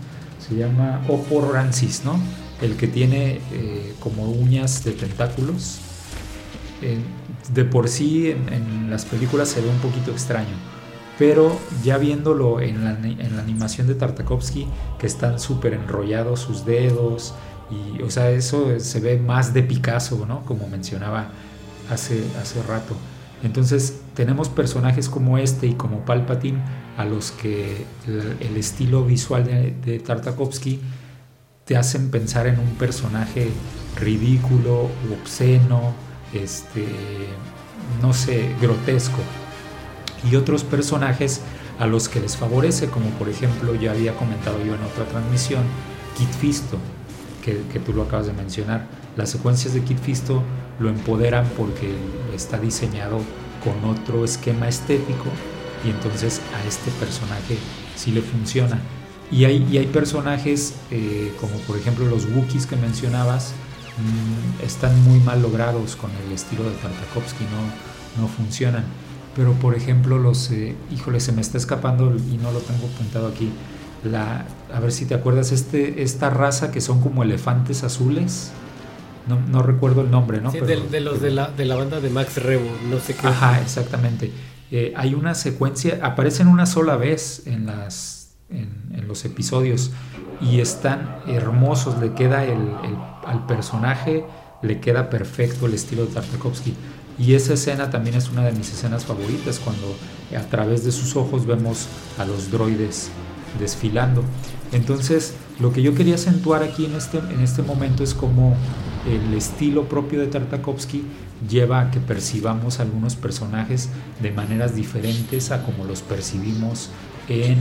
Se 0.46 0.56
llama 0.56 1.04
Opor 1.08 1.52
Rancis, 1.52 2.02
¿no? 2.04 2.18
El 2.60 2.76
que 2.76 2.88
tiene 2.88 3.40
eh, 3.52 3.94
como 4.00 4.30
uñas 4.30 4.82
de 4.84 4.92
tentáculos. 4.92 5.78
de 7.52 7.64
por 7.64 7.88
sí 7.88 8.30
en, 8.30 8.90
las 8.90 9.04
películas 9.04 9.48
se 9.48 9.60
ve 9.60 9.68
un 9.68 9.78
poquito 9.78 10.10
extraño, 10.10 10.56
pero 11.18 11.58
ya 11.82 11.98
viéndolo 11.98 12.60
en 12.60 12.84
la, 12.84 12.92
en 12.92 13.36
la 13.36 13.42
animación 13.42 13.88
de 13.88 13.96
Tartakovsky, 13.96 14.68
que 14.98 15.06
están 15.06 15.40
súper 15.40 15.74
enrollados 15.74 16.40
sus 16.40 16.64
dedos 16.64 17.34
Y, 17.70 18.00
o 18.02 18.10
sea, 18.10 18.30
eso 18.30 18.78
se 18.78 19.00
ve 19.00 19.18
más 19.18 19.52
de 19.52 19.62
Picasso, 19.62 20.24
¿no? 20.26 20.42
Como 20.46 20.68
mencionaba 20.68 21.28
hace, 21.90 22.24
hace 22.40 22.62
rato. 22.62 22.94
Entonces, 23.42 24.00
tenemos 24.14 24.48
personajes 24.48 25.08
como 25.10 25.36
este 25.36 25.66
y 25.66 25.74
como 25.74 26.04
Palpatine 26.04 26.58
a 26.96 27.04
los 27.04 27.30
que 27.30 27.84
el, 28.06 28.56
estilo 28.56 29.04
visual 29.04 29.44
de, 29.44 29.76
de, 29.84 29.98
Tartakovsky 29.98 30.80
te 31.66 31.76
hacen 31.76 32.10
pensar 32.10 32.46
en 32.46 32.58
un 32.58 32.74
personaje 32.76 33.50
ridículo, 33.96 34.88
obsceno, 35.20 35.92
este, 36.32 36.86
no 38.00 38.14
sé, 38.14 38.54
grotesco. 38.62 39.20
Y 40.30 40.36
otros 40.36 40.64
personajes 40.64 41.40
a 41.78 41.86
los 41.86 42.08
que 42.08 42.20
les 42.20 42.36
favorece, 42.36 42.88
como 42.88 43.10
por 43.10 43.28
ejemplo 43.28 43.74
ya 43.74 43.92
había 43.92 44.14
comentado 44.16 44.58
yo 44.64 44.74
en 44.74 44.82
otra 44.82 45.04
transmisión, 45.04 45.62
Kit 46.16 46.30
Fisto, 46.30 46.78
que, 47.44 47.62
que 47.72 47.78
tú 47.78 47.92
lo 47.92 48.02
acabas 48.02 48.26
de 48.26 48.32
mencionar. 48.32 48.86
Las 49.16 49.30
secuencias 49.30 49.74
de 49.74 49.82
Kit 49.82 49.98
Fisto 49.98 50.42
lo 50.80 50.88
empoderan 50.88 51.46
porque 51.56 51.94
está 52.34 52.58
diseñado 52.58 53.20
con 53.62 53.90
otro 53.90 54.24
esquema 54.24 54.68
estético 54.68 55.26
y 55.84 55.90
entonces 55.90 56.40
a 56.54 56.66
este 56.66 56.90
personaje 56.92 57.56
sí 57.96 58.12
le 58.12 58.22
funciona. 58.22 58.80
Y 59.30 59.44
hay, 59.44 59.66
y 59.70 59.78
hay 59.78 59.86
personajes 59.86 60.74
eh, 60.90 61.32
como 61.40 61.56
por 61.66 61.76
ejemplo 61.76 62.06
los 62.06 62.24
Wookiees 62.26 62.66
que 62.66 62.76
mencionabas, 62.76 63.52
mmm, 63.98 64.64
están 64.64 65.00
muy 65.04 65.20
mal 65.20 65.42
logrados 65.42 65.96
con 65.96 66.10
el 66.26 66.32
estilo 66.32 66.64
de 66.64 66.70
Tartakovsky, 66.76 67.44
no, 67.44 68.22
no 68.22 68.28
funcionan. 68.28 68.84
Pero 69.38 69.52
por 69.52 69.76
ejemplo 69.76 70.18
los, 70.18 70.50
eh, 70.50 70.74
híjole, 70.92 71.20
se 71.20 71.30
me 71.30 71.40
está 71.40 71.58
escapando 71.58 72.12
y 72.16 72.38
no 72.38 72.50
lo 72.50 72.58
tengo 72.58 72.88
apuntado 72.92 73.28
aquí. 73.28 73.52
La, 74.02 74.46
a 74.74 74.80
ver 74.80 74.90
si 74.90 75.06
te 75.06 75.14
acuerdas, 75.14 75.52
este, 75.52 76.02
esta 76.02 76.28
raza 76.28 76.72
que 76.72 76.80
son 76.80 77.00
como 77.00 77.22
elefantes 77.22 77.84
azules. 77.84 78.50
No, 79.28 79.40
no 79.48 79.62
recuerdo 79.62 80.00
el 80.00 80.10
nombre, 80.10 80.40
¿no? 80.40 80.50
Sí, 80.50 80.58
pero, 80.60 80.82
de, 80.82 80.88
de, 80.88 81.00
los 81.00 81.20
de 81.20 81.30
la, 81.30 81.52
de 81.52 81.66
la 81.66 81.76
banda 81.76 82.00
de 82.00 82.10
Max 82.10 82.42
Rebo, 82.42 82.68
no 82.90 82.98
sé 82.98 83.14
qué. 83.14 83.28
Ajá, 83.28 83.60
exactamente. 83.60 84.32
Eh, 84.72 84.92
hay 84.96 85.14
una 85.14 85.36
secuencia, 85.36 86.00
aparecen 86.02 86.48
una 86.48 86.66
sola 86.66 86.96
vez 86.96 87.46
en, 87.46 87.66
las, 87.66 88.30
en, 88.50 88.90
en 88.92 89.06
los 89.06 89.24
episodios 89.24 89.92
y 90.40 90.58
están 90.58 91.20
hermosos, 91.28 92.00
le 92.00 92.12
queda 92.12 92.42
el, 92.42 92.58
el, 92.58 92.96
al 93.24 93.46
personaje, 93.46 94.24
le 94.62 94.80
queda 94.80 95.10
perfecto 95.10 95.66
el 95.66 95.74
estilo 95.74 96.06
de 96.06 96.14
Tartakovsky. 96.14 96.74
Y 97.18 97.34
esa 97.34 97.54
escena 97.54 97.90
también 97.90 98.16
es 98.16 98.28
una 98.30 98.44
de 98.44 98.52
mis 98.52 98.72
escenas 98.72 99.04
favoritas, 99.04 99.58
cuando 99.58 99.96
a 100.36 100.48
través 100.48 100.84
de 100.84 100.92
sus 100.92 101.16
ojos 101.16 101.46
vemos 101.46 101.86
a 102.16 102.24
los 102.24 102.50
droides 102.50 103.10
desfilando. 103.58 104.22
Entonces, 104.72 105.34
lo 105.58 105.72
que 105.72 105.82
yo 105.82 105.94
quería 105.94 106.14
acentuar 106.14 106.62
aquí 106.62 106.84
en 106.84 106.94
este, 106.94 107.18
en 107.18 107.40
este 107.40 107.62
momento 107.62 108.04
es 108.04 108.14
cómo 108.14 108.54
el 109.06 109.34
estilo 109.34 109.88
propio 109.88 110.20
de 110.20 110.26
Tartakovsky 110.26 111.04
lleva 111.48 111.80
a 111.80 111.90
que 111.90 112.00
percibamos 112.00 112.80
algunos 112.80 113.16
personajes 113.16 113.88
de 114.20 114.30
maneras 114.30 114.74
diferentes 114.74 115.50
a 115.50 115.64
como 115.64 115.84
los 115.84 116.02
percibimos 116.02 116.90
en 117.28 117.52
eh, 117.52 117.58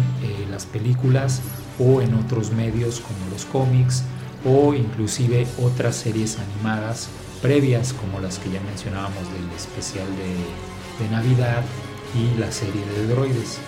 las 0.51 0.65
películas 0.65 1.41
o 1.79 2.01
en 2.01 2.13
otros 2.15 2.51
medios 2.51 3.01
como 3.01 3.31
los 3.31 3.45
cómics 3.45 4.03
o 4.45 4.73
inclusive 4.73 5.45
otras 5.61 5.95
series 5.95 6.37
animadas 6.39 7.09
previas 7.41 7.93
como 7.93 8.19
las 8.19 8.39
que 8.39 8.49
ya 8.49 8.61
mencionábamos 8.61 9.23
del 9.33 9.49
especial 9.55 10.07
de, 10.17 11.03
de 11.03 11.11
Navidad 11.11 11.63
y 12.15 12.39
la 12.39 12.51
serie 12.51 12.81
de 12.95 13.07
droides. 13.07 13.59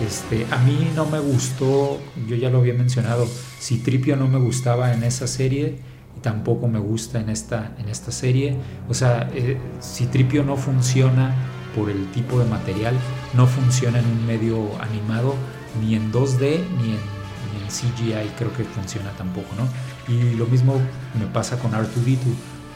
Este, 0.00 0.46
a 0.50 0.58
mí 0.58 0.90
no 0.96 1.06
me 1.06 1.20
gustó, 1.20 2.00
yo 2.26 2.36
ya 2.36 2.50
lo 2.50 2.58
había 2.58 2.74
mencionado, 2.74 3.28
Citripio 3.60 4.16
no 4.16 4.26
me 4.26 4.38
gustaba 4.38 4.92
en 4.92 5.04
esa 5.04 5.26
serie 5.26 5.78
y 6.16 6.20
tampoco 6.20 6.66
me 6.66 6.78
gusta 6.78 7.20
en 7.20 7.28
esta, 7.28 7.76
en 7.78 7.88
esta 7.88 8.10
serie. 8.10 8.56
O 8.88 8.94
sea, 8.94 9.30
eh, 9.34 9.58
Citripio 9.80 10.42
no 10.42 10.56
funciona 10.56 11.34
por 11.76 11.90
el 11.90 12.10
tipo 12.10 12.38
de 12.38 12.46
material, 12.46 12.94
no 13.34 13.46
funciona 13.46 13.98
en 13.98 14.06
un 14.06 14.26
medio 14.26 14.70
animado, 14.80 15.34
ni 15.80 15.94
en 15.94 16.12
2D, 16.12 16.40
ni 16.78 16.90
en, 16.90 17.00
ni 17.48 17.62
en 17.62 17.68
CGI 17.68 18.30
creo 18.36 18.52
que 18.54 18.64
funciona 18.64 19.10
tampoco, 19.12 19.48
¿no? 19.56 19.68
Y 20.12 20.34
lo 20.34 20.46
mismo 20.46 20.74
me 21.18 21.26
pasa 21.26 21.58
con 21.58 21.72
R2D2, 21.72 22.18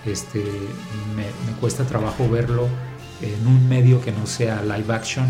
este, 0.07 0.45
me, 1.17 1.27
cuesta 1.61 1.85
trabajo 1.85 2.29
verlo 2.29 2.69
en 3.23 3.47
un 3.47 3.69
medio 3.69 4.01
que 4.01 4.13
no 4.13 4.27
sea 4.27 4.63
live 4.63 4.95
action 4.95 5.27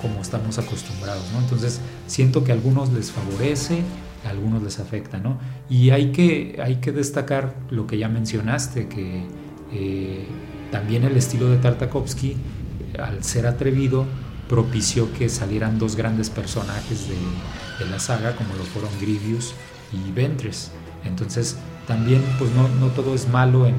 como, 0.00 0.20
estamos 0.20 0.58
acostumbrados. 0.58 1.24
Entonces 1.38 1.80
siento 2.06 2.42
que 2.42 2.52
a 2.52 2.54
algunos 2.54 2.92
les 2.92 3.12
favorece, 3.12 3.82
a 4.26 4.30
algunos 4.30 4.62
les 4.62 4.80
afecta, 4.80 5.18
¿no? 5.18 5.38
Y 5.68 5.90
hay 5.90 6.10
que, 6.10 6.60
hay 6.62 6.76
que 6.76 6.90
destacar 6.90 7.54
lo 7.70 7.86
que 7.86 7.98
ya 7.98 8.08
mencionaste, 8.08 8.88
que 8.88 9.24
eh, 9.72 10.26
también 10.70 11.04
el 11.04 11.16
estilo 11.16 11.48
de 11.48 11.58
Tartakovsky, 11.58 12.36
al 12.98 13.22
ser 13.22 13.46
atrevido, 13.46 14.06
propició 14.48 15.12
que 15.12 15.28
salieran 15.28 15.78
dos 15.78 15.96
grandes 15.96 16.30
personajes 16.30 17.08
de, 17.08 17.84
de 17.84 17.90
la 17.90 17.98
saga, 17.98 18.34
como 18.36 18.54
lo 18.54 18.64
fueron 18.64 18.90
Grievous 19.00 19.54
y 19.92 20.10
Ventress. 20.12 20.72
Entonces 21.04 21.56
también 21.86 22.22
pues 22.38 22.50
no, 22.52 22.68
no 22.80 22.88
todo 22.88 23.14
es 23.14 23.28
malo 23.28 23.66
en, 23.66 23.76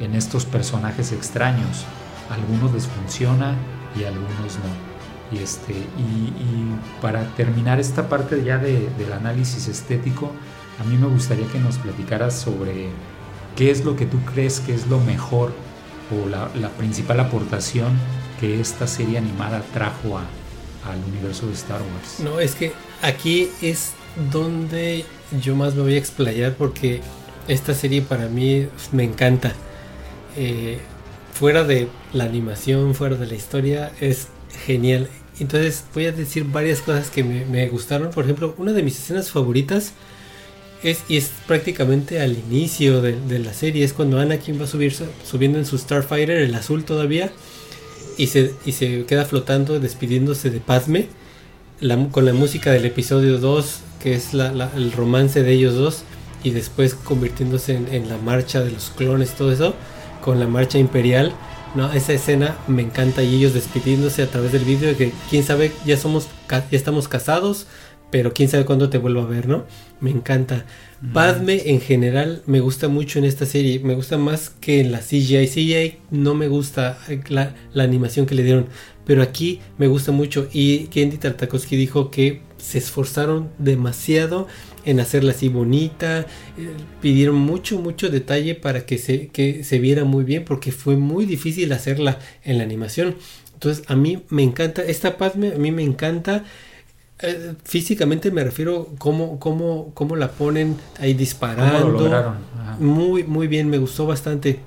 en, 0.00 0.14
estos 0.14 0.44
personajes 0.44 1.12
extraños. 1.12 1.84
Algunos 2.30 2.72
les 2.72 2.86
funciona, 2.86 3.54
y 3.98 4.04
algunos 4.04 4.58
no. 4.58 5.36
Y, 5.38 5.42
este, 5.42 5.72
y 5.72 7.00
para 7.00 7.24
terminar 7.36 7.78
esta 7.78 8.08
parte 8.08 8.42
ya 8.42 8.58
de, 8.58 8.88
del 8.98 9.12
análisis 9.12 9.68
estético, 9.68 10.32
a 10.80 10.84
mí 10.84 10.96
me 10.96 11.06
gustaría 11.06 11.46
que 11.48 11.58
nos 11.58 11.78
platicaras 11.78 12.38
sobre 12.38 12.88
qué 13.56 13.70
es 13.70 13.84
lo 13.84 13.96
que 13.96 14.06
tú 14.06 14.18
crees 14.32 14.60
que 14.60 14.74
es 14.74 14.86
lo 14.88 14.98
mejor 15.00 15.52
o 16.10 16.28
la, 16.28 16.50
la 16.54 16.70
principal 16.70 17.20
aportación 17.20 17.92
que 18.40 18.60
esta 18.60 18.86
serie 18.86 19.18
animada 19.18 19.62
trajo 19.72 20.18
a, 20.18 20.22
al 20.90 20.98
universo 21.08 21.46
de 21.46 21.52
Star 21.52 21.80
Wars. 21.80 22.20
No, 22.20 22.40
es 22.40 22.54
que 22.54 22.72
aquí 23.02 23.50
es 23.60 23.92
donde 24.32 25.04
yo 25.42 25.54
más 25.56 25.74
me 25.74 25.82
voy 25.82 25.94
a 25.94 25.98
explayar 25.98 26.54
porque 26.54 27.00
esta 27.48 27.74
serie 27.74 28.02
para 28.02 28.28
mí 28.28 28.66
me 28.92 29.04
encanta. 29.04 29.52
Eh, 30.36 30.78
fuera 31.34 31.64
de 31.64 31.88
la 32.12 32.24
animación, 32.24 32.94
fuera 32.94 33.16
de 33.16 33.26
la 33.26 33.34
historia, 33.34 33.92
es 34.00 34.28
genial. 34.66 35.08
Entonces 35.38 35.84
voy 35.94 36.06
a 36.06 36.12
decir 36.12 36.44
varias 36.44 36.80
cosas 36.80 37.10
que 37.10 37.24
me, 37.24 37.68
gustaron. 37.68 38.10
Por 38.10 38.24
ejemplo, 38.24 38.54
una 38.58 38.72
de 38.72 38.82
mis 38.82 38.98
escenas 38.98 39.30
favoritas 39.30 39.92
es, 40.82 41.02
y 41.08 41.16
es 41.16 41.30
prácticamente 41.46 42.20
al 42.20 42.32
inicio 42.32 43.00
de, 43.00 43.38
la 43.38 43.54
serie, 43.54 43.84
es 43.84 43.92
cuando 43.92 44.18
Anakin 44.18 44.60
va 44.60 44.66
subiendo 44.66 45.58
en 45.58 45.66
su 45.66 45.78
Starfighter, 45.78 46.38
el 46.38 46.54
azul 46.54 46.84
todavía, 46.84 47.32
y 48.18 48.26
se, 48.26 48.54
y 48.66 48.72
se 48.72 49.04
queda 49.06 49.24
flotando, 49.24 49.80
despidiéndose 49.80 50.50
de 50.50 50.60
Padme, 50.60 51.08
con 52.10 52.26
la 52.26 52.34
música 52.34 52.72
del 52.72 52.84
episodio 52.84 53.38
2, 53.38 53.80
que 54.02 54.12
es 54.14 54.34
la, 54.34 54.70
el 54.76 54.92
romance 54.92 55.42
de 55.42 55.52
ellos 55.52 55.74
dos, 55.74 56.02
y 56.42 56.50
después 56.50 56.94
convirtiéndose 56.94 57.74
en, 57.74 57.88
en 57.92 58.08
la 58.10 58.18
marcha 58.18 58.60
de 58.60 58.70
los 58.70 58.90
clones, 58.90 59.32
todo 59.32 59.50
eso 59.50 59.74
con 60.20 60.38
la 60.38 60.46
marcha 60.46 60.78
imperial. 60.78 61.32
No, 61.74 61.90
esa 61.92 62.12
escena 62.12 62.56
me 62.66 62.82
encanta 62.82 63.22
y 63.22 63.36
ellos 63.36 63.54
despidiéndose 63.54 64.22
a 64.22 64.26
través 64.26 64.52
del 64.52 64.64
vídeo 64.64 64.94
que 64.96 65.12
quién 65.30 65.42
sabe, 65.42 65.72
ya 65.86 65.96
somos 65.96 66.28
ya 66.50 66.64
estamos 66.72 67.08
casados, 67.08 67.66
pero 68.10 68.34
quién 68.34 68.48
sabe 68.48 68.66
cuándo 68.66 68.90
te 68.90 68.98
vuelvo 68.98 69.22
a 69.22 69.26
ver, 69.26 69.48
¿no? 69.48 69.64
Me 70.00 70.10
encanta. 70.10 70.66
Padme 71.14 71.62
en 71.70 71.80
general 71.80 72.42
me 72.44 72.60
gusta 72.60 72.88
mucho 72.88 73.18
en 73.18 73.24
esta 73.24 73.46
serie, 73.46 73.80
me 73.80 73.94
gusta 73.94 74.18
más 74.18 74.50
que 74.50 74.80
en 74.80 74.92
la 74.92 75.00
CGI. 75.00 75.46
CGI 75.46 75.94
no 76.10 76.34
me 76.34 76.46
gusta 76.46 76.98
la, 77.28 77.54
la 77.72 77.84
animación 77.84 78.26
que 78.26 78.34
le 78.34 78.42
dieron, 78.42 78.66
pero 79.06 79.22
aquí 79.22 79.60
me 79.78 79.86
gusta 79.86 80.12
mucho 80.12 80.46
y 80.52 80.88
Kendi 80.88 81.16
Tartakovsky 81.16 81.76
dijo 81.76 82.10
que 82.10 82.42
se 82.58 82.78
esforzaron 82.78 83.48
demasiado 83.58 84.46
en 84.84 85.00
hacerla 85.00 85.32
así 85.32 85.48
bonita. 85.48 86.26
Eh, 86.58 86.68
pidieron 87.00 87.36
mucho, 87.36 87.78
mucho 87.78 88.10
detalle 88.10 88.54
para 88.54 88.84
que 88.84 88.98
se, 88.98 89.28
que 89.28 89.64
se 89.64 89.78
viera 89.78 90.04
muy 90.04 90.24
bien 90.24 90.44
porque 90.44 90.70
fue 90.70 90.96
muy 90.96 91.24
difícil 91.24 91.72
hacerla 91.72 92.18
en 92.44 92.58
la 92.58 92.64
animación. 92.64 93.16
Entonces 93.54 93.84
a 93.88 93.96
mí 93.96 94.22
me 94.28 94.42
encanta, 94.42 94.82
esta 94.82 95.16
Padme 95.16 95.54
a 95.54 95.58
mí 95.58 95.72
me 95.72 95.82
encanta. 95.82 96.44
Eh, 97.22 97.54
físicamente 97.64 98.30
me 98.30 98.42
refiero 98.44 98.88
cómo, 98.98 99.38
cómo, 99.38 99.90
cómo 99.94 100.16
la 100.16 100.30
ponen 100.30 100.76
ahí 100.98 101.14
disparando. 101.14 102.34
Muy, 102.78 103.24
muy 103.24 103.46
bien, 103.46 103.68
me 103.68 103.78
gustó 103.78 104.06
bastante. 104.06 104.60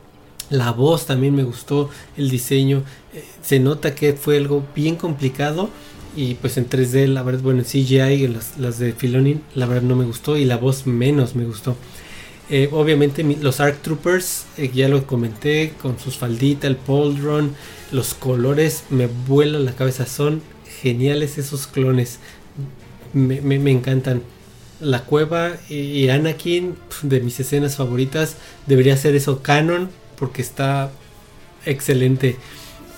La 0.49 0.71
voz 0.71 1.05
también 1.05 1.35
me 1.35 1.43
gustó, 1.43 1.89
el 2.15 2.30
diseño. 2.30 2.84
Eh, 3.13 3.23
se 3.41 3.59
nota 3.59 3.95
que 3.95 4.13
fue 4.13 4.38
algo 4.38 4.63
bien 4.75 4.95
complicado 4.95 5.69
y 6.15 6.35
pues 6.35 6.57
en 6.57 6.69
3D, 6.69 7.07
la 7.07 7.23
verdad, 7.23 7.41
bueno, 7.41 7.61
en 7.61 7.65
CGI, 7.65 8.27
las, 8.27 8.57
las 8.57 8.77
de 8.77 8.93
Filoni, 8.93 9.39
la 9.55 9.65
verdad 9.65 9.84
no 9.84 9.95
me 9.95 10.05
gustó 10.05 10.38
y 10.38 10.45
la 10.45 10.57
voz 10.57 10.85
menos 10.85 11.35
me 11.35 11.45
gustó. 11.45 11.75
Eh, 12.49 12.69
obviamente 12.71 13.23
los 13.23 13.59
ARC 13.59 13.81
Troopers, 13.81 14.45
eh, 14.57 14.69
ya 14.73 14.89
lo 14.89 15.07
comenté, 15.07 15.73
con 15.81 15.97
sus 15.97 16.17
falditas, 16.17 16.69
el 16.69 16.75
Poldron, 16.75 17.55
los 17.91 18.13
colores 18.13 18.84
me 18.89 19.07
vuelan 19.07 19.65
la 19.65 19.73
cabeza, 19.73 20.05
son 20.05 20.41
geniales 20.81 21.38
esos 21.38 21.67
clones, 21.67 22.19
me, 23.14 23.72
encantan. 23.72 24.22
la 24.80 25.03
cueva 25.06 25.53
y 25.69 26.10
Anakin, 26.10 26.76
de 27.03 27.22
mis 27.22 27.40
escenas 27.40 27.77
favoritas, 27.77 28.35
debería 28.68 28.98
ser 28.98 29.15
eso 29.15 29.41
canon, 29.41 29.90
porque 30.18 30.41
está 30.41 30.91
excelente. 31.65 32.38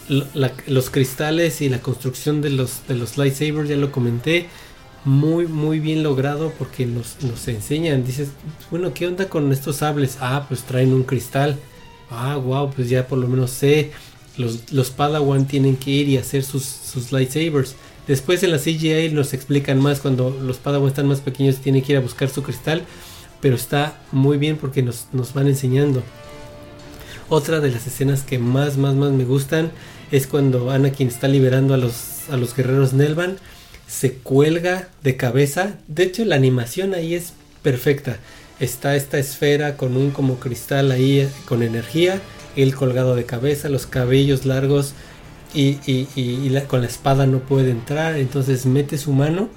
los 0.08 0.90
cristales 0.90 1.62
y 1.62 1.70
la 1.70 1.82
construcción 1.82 2.42
de 2.42 2.50
los, 2.50 2.88
de 2.88 2.96
los 2.96 3.18
lightsabers, 3.18 3.70
ya 3.70 3.76
lo 3.76 3.92
comenté, 3.92 4.48
muy, 5.06 5.48
muy 5.48 5.80
bien 5.80 6.04
logrado 6.04 6.52
porque 6.58 6.86
nos, 6.86 7.22
nos 7.24 7.48
enseñan. 7.48 8.04
Dices, 8.04 8.30
bueno, 8.72 8.94
¿qué 8.94 9.08
onda 9.08 9.30
con 9.30 9.52
estos 9.52 9.78
sables? 9.78 10.18
Ah, 10.20 10.46
pues 10.48 10.64
traen 10.64 10.94
un 10.94 11.04
cristal. 11.04 11.58
Ah, 12.10 12.36
wow, 12.38 12.72
pues 12.72 12.90
ya 12.90 13.08
por 13.08 13.20
lo 13.20 13.28
menos 13.28 13.52
sé. 13.52 13.92
Los, 14.38 14.74
los 14.74 14.90
Padawan 14.90 15.48
tienen 15.48 15.78
que 15.78 15.92
ir 15.92 16.10
y 16.10 16.18
hacer 16.18 16.44
sus, 16.44 16.66
sus 16.66 17.12
lightsabers. 17.12 17.76
Después 18.08 18.44
en 18.44 18.52
la 18.52 18.60
CGI 18.60 19.10
nos 19.10 19.34
explican 19.34 19.80
más 19.80 20.00
cuando 20.00 20.30
los 20.30 20.58
Padawan 20.58 20.90
están 20.90 21.08
más 21.08 21.22
pequeños 21.22 21.58
tienen 21.58 21.82
que 21.82 21.94
ir 21.94 21.98
a 21.98 22.02
buscar 22.02 22.30
su 22.30 22.44
cristal. 22.44 22.84
Pero 23.42 23.56
está 23.56 24.00
muy 24.12 24.38
bien 24.38 24.58
porque 24.58 24.82
nos, 24.82 25.08
nos 25.12 25.34
van 25.34 25.48
enseñando. 25.48 26.04
Otra 27.30 27.60
de 27.60 27.72
las 27.72 27.88
escenas 27.88 28.24
que 28.24 28.38
más, 28.38 28.78
más, 28.78 28.96
más 28.96 29.12
me 29.12 29.26
gustan 29.26 29.72
es 30.12 30.28
cuando 30.28 30.72
Anakin 30.72 31.08
está 31.08 31.28
liberando 31.28 31.74
a 31.74 31.78
los, 31.78 32.30
a 32.30 32.38
los 32.38 32.56
guerreros 32.56 32.94
Nelvan 32.94 33.38
se 33.88 34.14
cuelga 34.14 34.90
de 35.04 35.18
cabeza. 35.18 35.78
De 35.88 36.04
hecho, 36.04 36.26
la 36.26 36.36
animación 36.36 36.94
ahí 36.94 37.14
es 37.14 37.34
perfecta. 37.62 38.18
Está 38.60 38.96
esta 38.96 39.18
esfera 39.18 39.78
con 39.78 39.98
un 39.98 40.12
como 40.12 40.40
cristal 40.40 40.92
ahí 40.92 41.20
eh, 41.22 41.30
con 41.46 41.64
energía. 41.64 42.22
Él 42.56 42.74
colgado 42.74 43.16
de 43.16 43.26
cabeza, 43.26 43.70
los 43.70 43.86
cabellos 43.86 44.46
largos 44.46 44.94
y, 45.56 46.60
con 46.68 46.82
la 46.82 46.88
espada 46.88 47.26
no 47.26 47.40
puede 47.40 47.72
entrar. 47.72 48.18
Entonces 48.18 48.66
mete 48.66 48.98
su 48.98 49.14
mano 49.14 49.50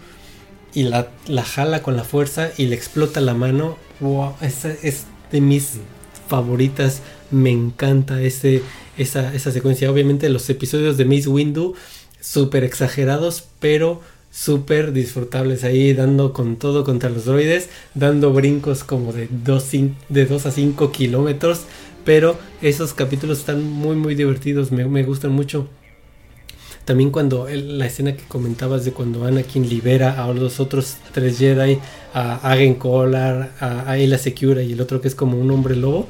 y 0.75 0.85
la, 0.85 1.09
jala 1.45 1.83
con 1.83 1.97
la 1.97 2.05
fuerza 2.05 2.51
y 2.57 2.67
le 2.67 2.77
explota 2.77 3.21
la 3.21 3.35
mano. 3.35 3.77
Wow, 4.01 4.35
esa 4.41 4.71
es 4.83 5.05
de 5.33 5.41
mis 5.41 5.75
favoritas. 6.29 7.03
Me 7.31 7.51
encanta 7.51 8.23
ese, 8.23 8.63
esa, 8.97 9.35
esa 9.35 9.53
secuencia. 9.53 9.91
Obviamente 9.91 10.29
los 10.29 10.49
episodios 10.51 10.97
de 10.97 11.05
Miss 11.05 11.27
Windu 11.27 11.75
súper 12.21 12.65
exagerados, 12.65 13.45
pero 13.61 14.01
súper 14.31 14.93
disfrutables 14.93 15.65
ahí, 15.65 15.95
dando 15.95 16.33
con 16.33 16.57
todo 16.57 16.85
contra 16.85 17.11
los 17.11 17.25
droides, 17.25 17.69
dando 17.95 18.33
brincos 18.33 18.85
como 18.85 19.13
de 19.13 19.29
2 19.31 19.71
de 20.09 20.41
a 20.45 20.51
5 20.51 20.93
kilómetros, 20.93 21.63
pero 22.05 22.39
esos 22.63 22.95
capítulos 22.95 23.39
están 23.39 23.63
muy 23.63 23.97
muy 23.97 24.15
divertidos, 24.15 24.71
me, 24.73 25.03
gustan 25.03 25.33
mucho. 25.33 25.69
También 26.89 27.11
cuando 27.11 27.47
la 27.51 27.85
escena 27.85 28.17
que 28.17 28.25
comentabas 28.25 28.87
de 28.87 28.93
cuando 28.93 29.27
Anakin 29.27 29.69
libera 29.69 30.25
a 30.25 30.33
los 30.33 30.59
otros 30.59 30.97
tres 31.13 31.37
Jedi, 31.37 31.79
a 32.15 32.51
Agen 32.51 32.77
Collar, 32.77 33.53
a 33.61 33.91
Ayla 33.91 34.17
Secura 34.17 34.63
y 34.63 34.73
el 34.73 34.81
otro 34.81 35.03
que 35.03 35.09
es 35.09 35.15
como 35.15 35.39
un 35.39 35.51
hombre 35.51 35.77
lobo, 35.77 36.09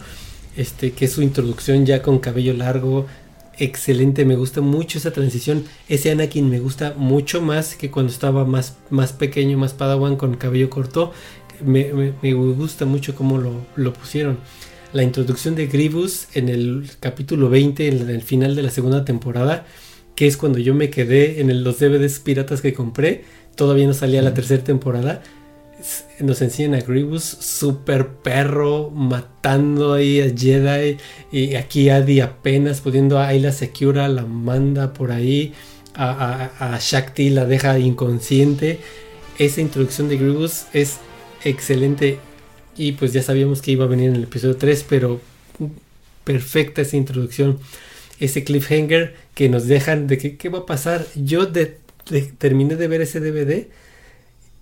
este, 0.57 0.93
que 0.93 1.07
es 1.07 1.13
su 1.13 1.23
introducción 1.23 1.85
ya 1.85 2.01
con 2.01 2.21
cabello 2.21 2.55
largo, 2.55 3.07
excelente, 3.59 4.25
me 4.25 4.37
gusta 4.37 4.61
mucho 4.61 4.99
esa 4.99 5.11
transición. 5.11 5.65
Ese 5.89 6.13
Anakin 6.13 6.49
me 6.49 6.61
gusta 6.61 6.95
mucho 6.97 7.43
más 7.43 7.75
que 7.75 7.91
cuando 7.91 8.13
estaba 8.13 8.45
más, 8.45 8.77
más 8.89 9.13
pequeño, 9.13 9.59
más 9.59 9.73
padawan 9.73 10.15
con 10.15 10.37
cabello 10.37 10.71
corto. 10.71 11.13
Me, 11.61 11.91
gusta 12.35 12.85
mucho 12.85 13.17
cómo 13.17 13.39
lo, 13.39 13.93
pusieron. 13.95 14.39
La 14.93 15.03
introducción 15.03 15.57
de 15.57 15.67
Grievous 15.67 16.29
en 16.35 16.49
el 16.49 16.89
capítulo 17.01 17.51
20, 17.51 17.89
en 17.89 18.11
el 18.11 18.23
final 18.23 18.55
de 18.55 18.63
la 18.63 18.71
segunda 18.71 19.05
temporada, 19.05 19.67
que 20.19 20.27
es 20.27 20.37
cuando 20.37 20.59
yo 20.59 20.75
me 20.75 20.91
quedé 20.91 21.41
en 21.41 21.63
los 21.63 21.79
DVDs 21.79 22.19
piratas 22.19 22.61
que 22.61 22.75
compré. 22.75 23.23
Todavía 23.55 23.87
no 23.87 23.95
salía 23.95 24.21
la 24.21 24.35
tercera 24.35 24.65
temporada. 24.65 25.23
Nos 26.19 26.43
enseñan 26.43 26.75
a 26.75 26.81
Grievous 26.85 27.23
super 27.23 28.09
perro 28.09 28.91
matando 28.91 29.93
ahí 29.93 30.21
a 30.21 30.37
Jedi 30.37 30.97
y 31.31 31.55
aquí 31.55 31.89
Adi 31.89 32.19
apenas 32.19 32.81
pudiendo 32.81 33.21
a 33.21 33.29
Ayla 33.29 33.53
Secura 33.53 34.09
la 34.09 34.25
manda 34.27 34.93
por 34.93 35.13
ahí 35.13 35.53
a, 35.95 36.77
Shakti 36.81 37.31
la 37.31 37.45
deja 37.45 37.79
inconsciente. 37.79 38.81
Esa 39.39 39.61
introducción 39.61 40.09
de 40.09 40.17
Grievous 40.17 40.65
es 40.73 40.97
excelente 41.45 42.19
y 42.77 42.91
pues 42.91 43.13
ya 43.13 43.23
sabíamos 43.23 43.63
que 43.63 43.71
iba 43.71 43.85
a 43.85 43.89
venir 43.89 44.09
en 44.09 44.17
el 44.17 44.25
episodio 44.25 44.57
3 44.57 44.85
pero 44.89 45.21
perfecta 46.25 46.83
esa 46.83 46.97
introducción. 46.97 47.61
Ese 48.19 48.43
cliffhanger 48.43 49.28
que 49.39 49.49
nos 49.49 49.69
dejan 49.69 50.09
de 50.09 50.19
que 50.19 50.37
qué 50.37 50.49
va 50.49 50.59
a 50.59 50.67
pasar 50.67 51.07
yo 51.15 51.47
terminé 52.39 52.75
de 52.75 52.89
ver 52.89 53.03
ese 53.03 53.21
DVD 53.21 53.69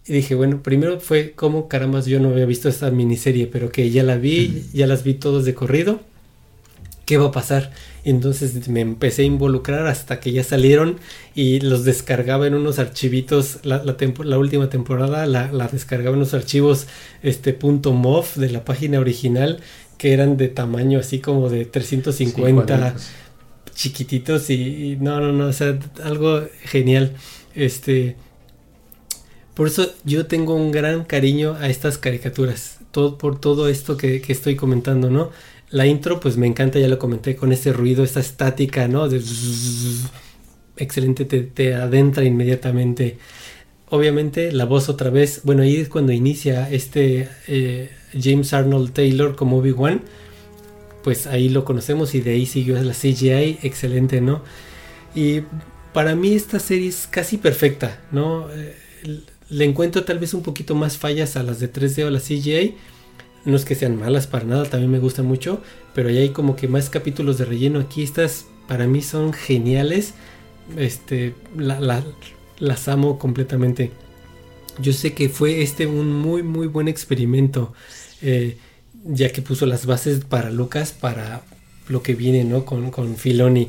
y 0.07 0.13
dije, 0.13 0.35
bueno, 0.35 0.63
primero 0.63 1.01
fue 1.01 1.33
como 1.33 1.67
caramba 1.67 2.01
yo 2.01 2.21
no 2.21 2.29
había 2.29 2.45
visto 2.45 2.69
esta 2.69 2.91
miniserie, 2.91 3.47
pero 3.47 3.71
que 3.71 3.91
ya 3.91 4.03
la 4.03 4.19
vi, 4.19 4.67
ya 4.75 4.87
las 4.87 5.03
vi 5.03 5.15
todos 5.15 5.47
de 5.47 5.55
corrido. 5.55 6.01
¿Qué 7.07 7.17
va 7.17 7.29
a 7.29 7.33
pasar? 7.33 7.73
Entonces 8.05 8.69
me 8.69 8.83
empecé 8.83 9.23
a 9.23 9.25
involucrar 9.25 9.87
hasta 9.87 10.21
que 10.21 10.33
ya 10.33 10.45
salieron 10.45 10.99
y 11.35 11.61
los 11.61 11.85
descargaba 11.85 12.47
en 12.47 12.53
unos 12.53 12.79
archivitos. 12.79 13.61
La, 13.63 13.83
la, 13.83 14.39
última 14.39 14.69
temporada 14.69 15.25
la, 15.25 15.69
descargaba 15.73 16.11
en 16.11 16.17
unos 16.17 16.35
archivos 16.35 16.87
este 17.23 17.55
punto 17.55 17.95
.mov 17.95 18.35
de 18.35 18.51
la 18.51 18.63
página 18.63 19.01
original 19.01 19.61
que 19.97 20.13
eran 20.13 20.37
de 20.37 20.49
tamaño 20.49 20.99
así 20.99 21.21
como 21.21 21.49
de 21.49 21.65
350 21.65 22.95
chiquititos 23.77 24.51
y, 24.51 24.99
no, 25.01 25.21
no, 25.21 25.33
no, 25.33 25.47
o 25.47 25.53
sea, 25.53 25.79
algo 26.03 26.43
genial. 26.65 27.13
Este 27.55 28.17
por 29.57 29.69
eso 29.69 29.91
yo 30.05 30.27
tengo 30.27 30.55
un 30.55 30.71
gran 30.71 31.05
cariño 31.05 31.55
a 31.55 31.71
estas 31.71 31.97
caricaturas, 31.97 32.81
todo, 32.91 33.17
por 33.17 33.41
todo 33.41 33.69
esto 33.69 33.97
que, 33.97 34.23
estoy 34.29 34.55
comentando, 34.55 35.09
¿no? 35.09 35.31
La 35.71 35.87
intro, 35.87 36.21
pues 36.21 36.37
me 36.37 36.47
encanta, 36.47 36.79
ya 36.79 36.89
lo 36.89 36.99
comenté, 36.99 37.37
con 37.37 37.53
ese 37.53 37.73
ruido, 37.73 38.05
esa 38.05 38.21
estática, 38.21 38.87
¿no? 38.87 39.09
excelente, 40.77 41.25
te, 41.25 41.75
adentra 41.75 42.25
inmediatamente. 42.25 43.17
Obviamente 43.89 44.53
la 44.53 44.67
voz 44.67 44.91
otra 44.91 45.09
vez, 45.09 45.41
bueno, 45.45 45.63
ahí 45.63 45.77
es 45.77 45.89
cuando 45.89 46.13
inicia 46.13 46.71
este 46.71 47.31
eh, 47.49 47.91
James 48.13 48.53
Arnold 48.53 48.93
Taylor 48.93 49.37
como 49.37 49.57
Obi-Wan, 49.57 50.03
pues 51.07 51.29
ahí 51.29 51.49
lo 51.49 51.65
conocemos 51.65 52.17
y 52.17 52.21
de 52.21 52.33
ahí 52.33 52.47
siguió 52.47 52.83
la 52.83 52.93
CGI, 52.93 53.61
excelente, 53.63 54.21
¿no? 54.21 54.43
Y 55.15 55.43
para 55.93 56.17
mí 56.17 56.35
esta 56.35 56.59
serie 56.59 56.89
es 56.89 57.07
casi 57.07 57.37
perfecta, 57.39 58.01
¿no? 58.11 58.49
Eh, 58.51 58.75
le 59.49 59.65
encuentro 59.65 60.03
tal 60.03 60.19
vez 60.19 60.35
un 60.35 60.43
poquito 60.43 60.75
más 60.75 60.99
fallas 60.99 61.37
a 61.37 61.45
las 61.45 61.61
de 61.61 61.73
3D 61.73 62.03
o 62.07 62.11
las 62.11 62.25
CGI. 62.25 62.75
No 63.45 63.55
es 63.55 63.65
que 63.65 63.77
sean 63.77 63.97
malas 63.97 64.27
para 64.27 64.47
nada, 64.47 64.65
también 64.65 64.91
me 64.91 64.99
gustan 64.99 65.27
mucho, 65.27 65.63
pero 65.95 66.09
ahí 66.09 66.19
hay 66.19 66.31
como 66.31 66.57
que 66.57 66.67
más 66.67 66.91
capítulos 66.91 67.39
de 67.39 67.45
relleno. 67.45 67.79
Aquí 67.79 68.03
estas 68.03 68.47
para 68.67 68.89
mí 68.89 69.01
son 69.01 69.33
geniales. 69.33 70.15
Este, 70.77 71.35
las 71.57 72.89
amo 72.89 73.17
completamente. 73.17 73.93
Yo 74.81 74.93
sé 74.93 75.15
que 75.15 75.29
fue 75.29 75.63
este 75.63 75.87
un 75.87 76.13
muy 76.13 76.43
muy 76.43 76.67
buen 76.67 76.89
experimento, 76.89 77.75
eh, 78.23 78.59
ya 79.09 79.31
que 79.31 79.43
puso 79.43 79.67
las 79.67 79.87
bases 79.87 80.25
para 80.25 80.51
Lucas 80.51 80.93
para 80.93 81.43
lo 81.89 82.03
que 82.03 82.15
viene, 82.15 82.45
¿no? 82.45 82.65
Con, 82.65 82.91
con 82.91 83.17
Filoni. 83.17 83.69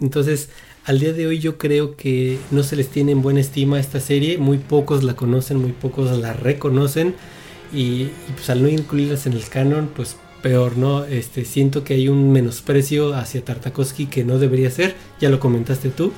Entonces, 0.00 0.48
al 0.84 1.00
día 1.00 1.12
de 1.12 1.26
hoy 1.26 1.38
yo 1.38 1.56
creo 1.56 1.96
que 1.96 2.38
no 2.50 2.62
se 2.62 2.76
les 2.76 2.88
tiene 2.88 3.12
en 3.12 3.22
buena 3.22 3.40
estima 3.40 3.80
esta 3.80 4.00
serie, 4.00 4.36
muy 4.38 4.58
pocos 4.58 5.02
la 5.02 5.16
conocen, 5.16 5.58
muy 5.58 5.72
pocos 5.72 6.16
la 6.18 6.34
reconocen 6.34 7.14
y, 7.72 8.08
pues 8.34 8.50
al 8.50 8.62
no 8.62 8.68
incluirlas 8.68 9.26
en 9.26 9.32
el 9.32 9.48
canon, 9.48 9.88
pues 9.94 10.16
peor, 10.42 10.76
¿no? 10.76 11.04
Este, 11.06 11.46
siento 11.46 11.84
que 11.84 11.94
hay 11.94 12.08
un 12.08 12.32
menosprecio 12.32 13.14
hacia 13.14 13.42
Tartakovsky 13.42 14.06
que 14.06 14.24
no 14.24 14.38
debería 14.38 14.70
ser, 14.70 14.94
ya 15.18 15.30
lo 15.30 15.40
comentaste 15.40 15.88
tú, 15.88 16.12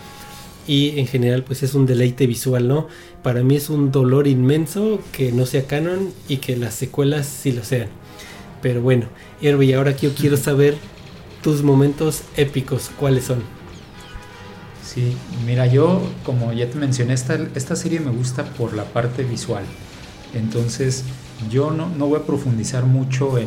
y 0.67 0.99
en 0.99 1.07
general 1.07 1.45
pues 1.45 1.63
es 1.63 1.75
un 1.75 1.87
deleite 1.87 2.27
visual, 2.27 2.67
¿no? 2.67 2.89
Para 3.23 3.45
mí 3.45 3.55
es 3.55 3.71
un 3.71 3.93
dolor 3.93 4.27
inmenso 4.27 5.01
que 5.13 5.31
no 5.31 5.47
sea 5.47 5.67
canon 5.67 6.13
y 6.29 6.39
que 6.39 6.57
las 6.57 6.75
secuelas 6.75 7.27
sí 7.27 7.53
lo 7.53 7.63
sean. 7.63 7.89
Pero 8.67 8.83
bueno, 8.83 9.07
y 9.41 9.73
ahora 9.75 9.93
yo 9.93 10.13
quiero 10.13 10.37
saber 10.37 10.77
tus 11.41 11.63
momentos 11.63 12.25
épicos, 12.37 12.91
¿cuáles 12.99 13.23
son? 13.23 13.39
Sí, 14.83 15.17
mira, 15.47 15.67
yo 15.67 16.03
como 16.25 16.53
ya 16.53 16.69
te 16.69 16.77
mencioné, 16.77 17.15
esta, 17.15 17.39
esta 17.55 17.77
serie 17.77 18.01
me 18.01 18.11
gusta 18.11 18.43
por 18.43 18.75
la 18.75 18.83
parte 18.83 19.23
visual. 19.23 19.63
Entonces, 20.35 21.05
yo 21.49 21.71
no, 21.71 21.89
no 21.91 22.09
voy 22.09 22.19
a 22.19 22.25
profundizar 22.25 22.87
mucho 22.87 23.39
en, 23.39 23.47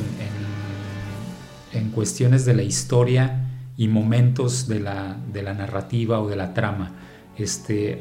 en, 1.74 1.90
cuestiones 1.92 2.46
de 2.46 2.54
la 2.54 2.64
historia 2.64 3.46
y 3.76 3.90
momentos 3.90 4.70
de 4.70 4.80
la, 4.80 5.18
de 5.34 5.44
la, 5.44 5.54
narrativa 5.54 6.22
o 6.22 6.30
de 6.30 6.38
la 6.38 6.54
trama. 6.54 6.94
Este, 7.38 8.00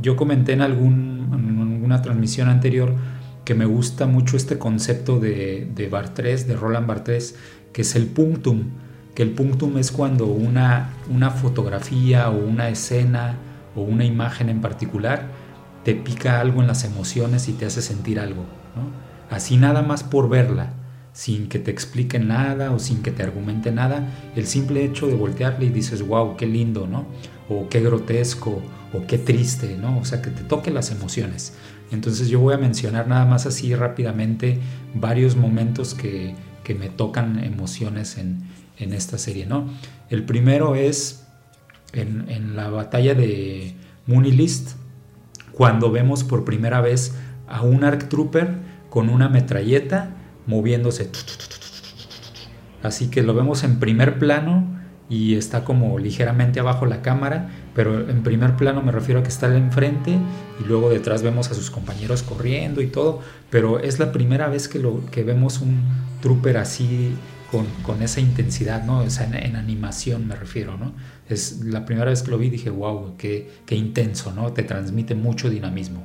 yo 0.00 0.16
comenté 0.16 0.54
en, 0.54 0.62
algún, 0.62 1.28
en 1.30 1.74
alguna 1.74 2.00
transmisión 2.00 2.48
anterior 2.48 2.94
que 3.44 3.54
me 3.54 3.66
gusta 3.66 4.06
mucho 4.06 4.36
este 4.36 4.58
concepto 4.58 5.18
de, 5.18 5.68
de 5.74 5.88
Bartres, 5.88 6.46
de 6.46 6.56
Roland 6.56 6.86
Bartres, 6.86 7.36
que 7.72 7.82
es 7.82 7.96
el 7.96 8.06
punctum 8.06 8.70
que 9.14 9.22
el 9.22 9.30
punctum 9.30 9.76
es 9.78 9.92
cuando 9.92 10.26
una, 10.26 10.90
una 11.10 11.30
fotografía 11.30 12.30
o 12.30 12.38
una 12.38 12.68
escena 12.68 13.36
o 13.76 13.82
una 13.82 14.04
imagen 14.04 14.48
en 14.48 14.60
particular 14.60 15.28
te 15.84 15.94
pica 15.94 16.40
algo 16.40 16.60
en 16.60 16.66
las 16.66 16.84
emociones 16.84 17.48
y 17.48 17.52
te 17.52 17.66
hace 17.66 17.82
sentir 17.82 18.20
algo, 18.20 18.44
Así 19.30 19.56
nada 19.56 19.80
más 19.80 20.04
por 20.04 20.28
verla, 20.28 20.74
sin 21.14 21.48
que 21.48 21.58
te 21.58 21.70
explique 21.70 22.18
nada 22.18 22.70
o 22.70 22.78
sin 22.78 23.02
que 23.02 23.10
te 23.10 23.22
argumente 23.22 23.72
nada, 23.72 24.06
el 24.36 24.46
simple 24.46 24.84
hecho 24.84 25.06
de 25.06 25.14
voltearle 25.14 25.66
y 25.66 25.70
dices, 25.70 26.06
wow, 26.06 26.36
qué 26.36 26.46
lindo, 26.46 26.86
¿no? 26.86 27.06
O 27.48 27.68
qué 27.70 27.80
grotesco, 27.80 28.60
o 28.92 29.06
qué 29.06 29.16
triste, 29.16 29.78
¿no? 29.80 29.98
O 29.98 30.04
sea, 30.04 30.20
que 30.20 30.30
te 30.30 30.42
toque 30.42 30.70
las 30.70 30.90
emociones. 30.90 31.54
Entonces 31.92 32.28
yo 32.28 32.40
voy 32.40 32.54
a 32.54 32.58
mencionar 32.58 33.06
nada 33.06 33.24
más 33.26 33.46
así 33.46 33.74
rápidamente 33.74 34.58
varios 34.94 35.36
momentos 35.36 35.94
que, 35.94 36.34
me 36.78 36.88
tocan 36.88 37.44
emociones 37.44 38.16
en, 38.16 38.50
esta 38.78 39.18
serie, 39.18 39.46
¿no? 39.46 39.68
El 40.10 40.24
primero 40.24 40.74
es 40.74 41.24
en, 41.92 42.28
en 42.28 42.56
la 42.56 42.68
batalla 42.68 43.14
de 43.14 43.74
Mooney 44.06 44.50
cuando 45.52 45.92
vemos 45.92 46.24
por 46.24 46.44
primera 46.44 46.80
vez 46.80 47.14
a 47.46 47.62
un 47.62 47.84
ARC 47.84 48.08
Trooper 48.08 48.56
con 48.90 49.08
una 49.08 49.28
metralleta 49.28 50.10
moviéndose. 50.46 51.10
Así 52.82 53.08
que 53.08 53.22
lo 53.22 53.34
vemos 53.34 53.62
en 53.62 53.78
primer 53.78 54.18
plano 54.18 54.81
y 55.08 55.34
está 55.34 55.64
como 55.64 55.98
ligeramente 55.98 56.60
abajo 56.60 56.86
la 56.86 57.02
cámara, 57.02 57.50
pero 57.74 58.08
en 58.08 58.22
primer 58.22 58.56
plano 58.56 58.82
me 58.82 58.92
refiero 58.92 59.20
a 59.20 59.22
que 59.22 59.28
está 59.28 59.54
enfrente 59.54 60.16
y 60.60 60.64
luego 60.66 60.88
detrás 60.90 61.22
vemos 61.22 61.50
a 61.50 61.54
sus 61.54 61.70
compañeros 61.70 62.22
corriendo 62.22 62.80
y 62.80 62.86
todo, 62.86 63.20
pero 63.50 63.78
es 63.78 63.98
la 63.98 64.12
primera 64.12 64.48
vez 64.48 64.68
que, 64.68 64.78
lo, 64.78 65.04
que 65.10 65.22
vemos 65.22 65.60
un 65.60 65.82
trooper 66.22 66.56
así 66.56 67.14
con, 67.84 68.02
esa 68.02 68.20
intensidad, 68.20 68.84
¿no? 68.84 69.00
O 69.00 69.10
sea, 69.10 69.26
en, 69.26 69.56
animación 69.56 70.26
me 70.26 70.34
refiero, 70.34 70.78
¿no? 70.78 70.94
Es 71.28 71.60
la 71.62 71.84
primera 71.84 72.08
vez 72.08 72.22
que 72.22 72.30
lo 72.30 72.38
vi 72.38 72.48
dije, 72.48 72.70
wow, 72.70 73.14
qué, 73.18 73.50
qué 73.66 73.74
intenso, 73.74 74.32
¿no? 74.32 74.52
Te 74.52 74.62
transmite 74.62 75.14
mucho 75.14 75.50
dinamismo. 75.50 76.02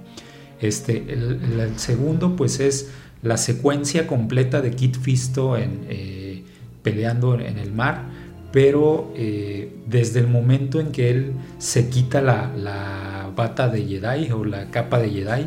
Este, 0.60 1.14
el, 1.14 1.72
segundo, 1.78 2.36
pues 2.36 2.60
es 2.60 2.90
la 3.22 3.38
secuencia 3.38 4.08
completa 4.08 4.62
de 4.62 4.72
Kit 4.72 4.98
Fisto 4.98 5.58
en, 5.58 5.86
eh, 5.88 6.44
peleando 6.84 7.40
en 7.40 7.58
el 7.58 7.72
mar, 7.72 8.06
pero 8.52 9.12
eh, 9.16 9.72
desde 9.86 10.20
el 10.20 10.28
momento 10.28 10.80
en 10.80 10.92
que 10.92 11.10
él 11.10 11.34
se 11.58 11.90
quita 11.90 12.22
la, 12.22 12.52
la, 12.56 13.14
bata 13.36 13.68
de 13.68 13.86
Jedi 13.86 14.32
o 14.32 14.44
la 14.46 14.72
capa 14.72 14.98
de 14.98 15.12
Jedi 15.12 15.46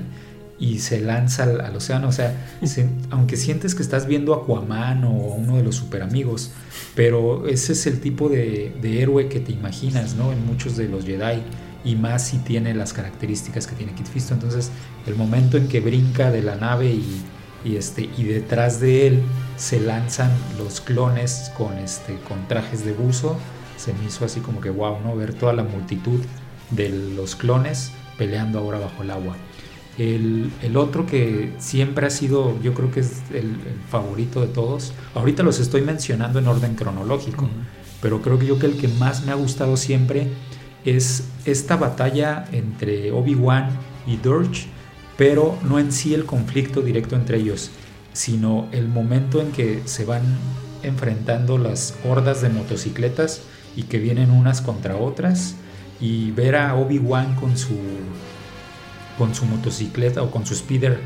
y 0.61 0.79
se 0.79 1.01
lanza 1.01 1.43
al, 1.43 1.75
océano, 1.75 2.09
o 2.09 2.13
sea, 2.13 2.49
aunque 3.11 3.37
sientes 3.37 3.75
que 3.75 3.83
estás 3.83 4.07
viendo 4.07 4.33
a 4.33 4.45
Aquaman 4.45 5.03
o 5.05 5.11
uno 5.11 5.57
de 5.57 5.65
los 5.65 5.77
super 5.77 6.03
amigos, 6.03 6.53
pero 6.95 7.49
ese 7.49 7.73
es 7.73 7.87
el 7.87 8.01
tipo 8.01 8.29
de, 8.29 8.73
de 8.81 9.03
héroe 9.03 9.29
que 9.29 9.41
te 9.41 9.51
imaginas, 9.53 10.15
¿no? 10.15 10.31
En 10.31 10.47
muchos 10.47 10.77
de 10.77 10.89
los 10.89 11.05
Jedi 11.05 11.43
y 11.85 11.97
más 11.97 12.29
si 12.29 12.39
tiene 12.39 12.75
las 12.75 12.93
características 12.93 13.67
que 13.67 13.75
tiene 13.75 13.93
Kit 13.95 14.07
Fisto. 14.07 14.35
Entonces, 14.35 14.71
el 15.07 15.17
momento 15.17 15.57
en 15.57 15.67
que 15.67 15.81
brinca 15.81 16.31
de 16.31 16.43
la 16.43 16.57
nave 16.57 16.91
y, 16.91 17.23
y, 17.65 17.77
este, 17.77 18.09
y 18.17 18.25
detrás 18.25 18.81
de 18.81 19.07
él 19.07 19.23
se 19.61 19.79
lanzan 19.79 20.33
los 20.57 20.81
clones 20.81 21.53
con, 21.57 21.77
este, 21.77 22.19
con 22.27 22.49
trajes 22.49 22.83
de 22.83 22.95
buzo, 22.95 23.37
se 23.77 23.93
me 23.93 24.07
hizo 24.07 24.25
así 24.25 24.41
como 24.41 24.63
que 24.63 24.71
wow, 24.71 24.99
¿no? 25.05 25.15
Ver 25.15 25.35
toda 25.35 25.53
la 25.53 25.63
multitud 25.63 26.19
de 26.71 26.89
los 26.89 27.37
clones 27.37 27.93
peleando 28.17 28.59
ahora 28.59 28.79
bajo 28.79 29.03
el 29.03 29.11
agua. 29.11 29.37
El, 29.99 30.51
el, 30.63 30.79
otro 30.79 31.05
que 31.05 31.53
siempre 31.59 32.07
ha 32.07 32.11
sido, 32.11 32.59
yo 32.63 32.73
creo 32.73 32.91
que 32.91 33.01
es 33.01 33.21
el, 33.35 33.55
favorito 33.91 34.41
de 34.41 34.47
todos, 34.47 34.95
ahorita 35.15 35.43
los 35.43 35.61
estoy 35.61 35.83
mencionando 35.83 36.39
en 36.39 36.49
orden 36.49 36.75
cronológico, 36.75 37.47
pero 38.01 38.23
creo 38.23 38.39
que 38.39 38.47
yo 38.47 38.59
que 38.59 38.65
el 38.65 38.79
que 38.79 38.89
más 38.89 39.27
me 39.27 39.33
ha 39.33 39.35
gustado 39.35 39.77
siempre 39.77 40.29
es 40.87 41.25
esta 41.45 41.77
batalla 41.77 42.47
entre 42.53 43.13
Obi-Wan 43.13 43.69
y 44.07 44.17
Dirge, 44.17 44.69
pero 45.19 45.59
no 45.63 45.79
en 45.79 45.93
sí 45.93 46.15
el 46.15 46.25
conflicto 46.25 46.81
directo 46.81 47.15
entre 47.15 47.37
ellos, 47.37 47.71
sino 48.13 48.69
el 48.73 48.89
momento 48.89 49.41
en 49.41 49.53
que 49.53 49.83
se 49.85 50.05
van 50.05 50.23
enfrentando 50.83 51.59
las 51.59 51.95
hordas 52.05 52.41
de 52.43 52.49
motocicletas 52.49 53.43
y 53.77 53.85
que 53.85 53.99
vienen 53.99 54.31
unas 54.31 54.61
contra 54.61 54.97
otras 54.97 55.55
y 56.01 56.31
ver 56.33 56.57
a 56.57 56.75
Obi-Wan 56.75 57.37
con 57.37 57.57
su 57.57 57.77
con 59.19 59.35
su 59.35 59.45
motocicleta 59.45 60.23
o 60.23 60.31
con 60.31 60.47
su 60.47 60.55
speeder 60.55 60.99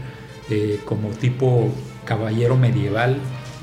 eh, 0.49 0.81
como 0.85 1.09
tipo 1.09 1.73
caballero 2.05 2.57
medieval 2.57 3.19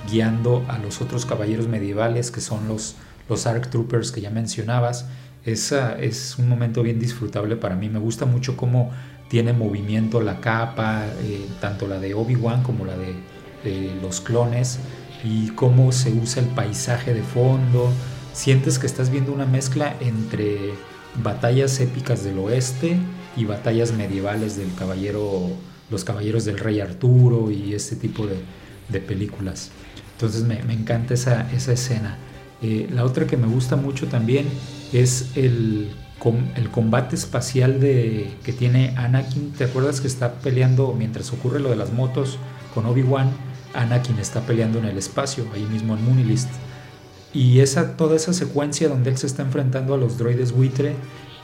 guiando 0.10 0.66
a 0.68 0.78
los 0.78 1.02
otros 1.02 1.26
caballeros 1.26 1.68
medievales 1.68 2.32
que 2.32 2.42
son 2.42 2.68
los 2.68 2.96
los 3.30 3.48
ARC 3.48 3.70
Troopers 3.70 4.12
que 4.12 4.20
ya 4.20 4.30
mencionabas 4.30 5.06
esa 5.46 5.98
es 5.98 6.38
un 6.38 6.48
momento 6.48 6.84
bien 6.84 7.00
disfrutable 7.00 7.56
para 7.56 7.76
mí. 7.76 7.90
Me 7.90 7.98
gusta 7.98 8.26
mucho 8.26 8.56
cómo 8.56 8.92
tiene 9.32 9.54
movimiento 9.54 10.20
la 10.20 10.42
capa, 10.42 11.06
eh, 11.22 11.48
tanto 11.62 11.88
la 11.88 12.00
de 12.00 12.14
Obi-Wan 12.14 12.64
como 12.64 12.86
la 12.86 12.96
de, 12.98 13.16
los 14.02 14.20
clones, 14.20 14.80
y 15.24 15.48
cómo 15.52 15.94
se 15.94 16.12
usa 16.12 16.44
el 16.44 16.50
paisaje 16.50 17.14
de 17.14 17.24
fondo. 17.24 17.90
Sientes 18.34 18.78
que 18.78 18.88
estás 18.88 19.10
viendo 19.10 19.32
una 19.32 19.46
mezcla 19.46 19.96
entre 20.02 20.74
batallas 21.24 21.80
épicas 21.80 22.26
del 22.26 22.40
oeste 22.40 22.98
y 23.38 23.46
batallas 23.46 23.94
medievales 23.94 24.58
del 24.58 24.76
caballero, 24.76 25.48
los 25.90 26.04
caballeros 26.04 26.44
del 26.44 26.58
rey 26.60 26.82
Arturo 26.82 27.52
y 27.52 27.74
este 27.74 27.96
tipo 27.96 28.28
de, 28.28 29.00
películas. 29.00 29.72
Entonces 30.12 30.44
me, 30.44 30.60
encanta 30.74 31.14
esa, 31.14 31.50
escena. 31.54 32.18
Eh, 32.62 32.90
la 32.92 33.06
otra 33.06 33.28
que 33.28 33.38
me 33.38 33.48
gusta 33.48 33.78
mucho 33.78 34.08
también 34.08 34.46
es 34.92 35.30
el, 35.38 35.88
el 36.56 36.70
combate 36.70 37.16
espacial 37.16 37.80
de, 37.80 38.32
que 38.44 38.54
tiene 38.54 38.94
Anakin. 38.98 39.54
¿Te 39.54 39.64
acuerdas 39.64 40.02
que 40.02 40.08
está 40.08 40.34
peleando 40.36 40.94
mientras 40.94 41.34
ocurre 41.34 41.60
lo 41.60 41.70
de 41.70 41.76
las 41.76 41.92
motos 41.92 42.38
con 42.74 42.86
Obi-Wan? 42.86 43.32
Anakin 43.74 44.20
está 44.20 44.42
peleando 44.42 44.80
en 44.80 44.86
el 44.86 44.98
espacio, 44.98 45.48
ahí 45.54 45.66
mismo 45.66 45.96
en 45.96 46.06
Moonilist. 46.06 46.50
Y 47.34 47.60
esa, 47.60 47.96
toda 47.98 48.16
esa 48.16 48.34
secuencia 48.34 48.90
donde 48.90 49.10
él 49.10 49.18
se 49.18 49.26
está 49.26 49.42
enfrentando 49.42 49.94
a 49.94 49.98
los 49.98 50.18
droides 50.18 50.52
buitre 50.52 50.96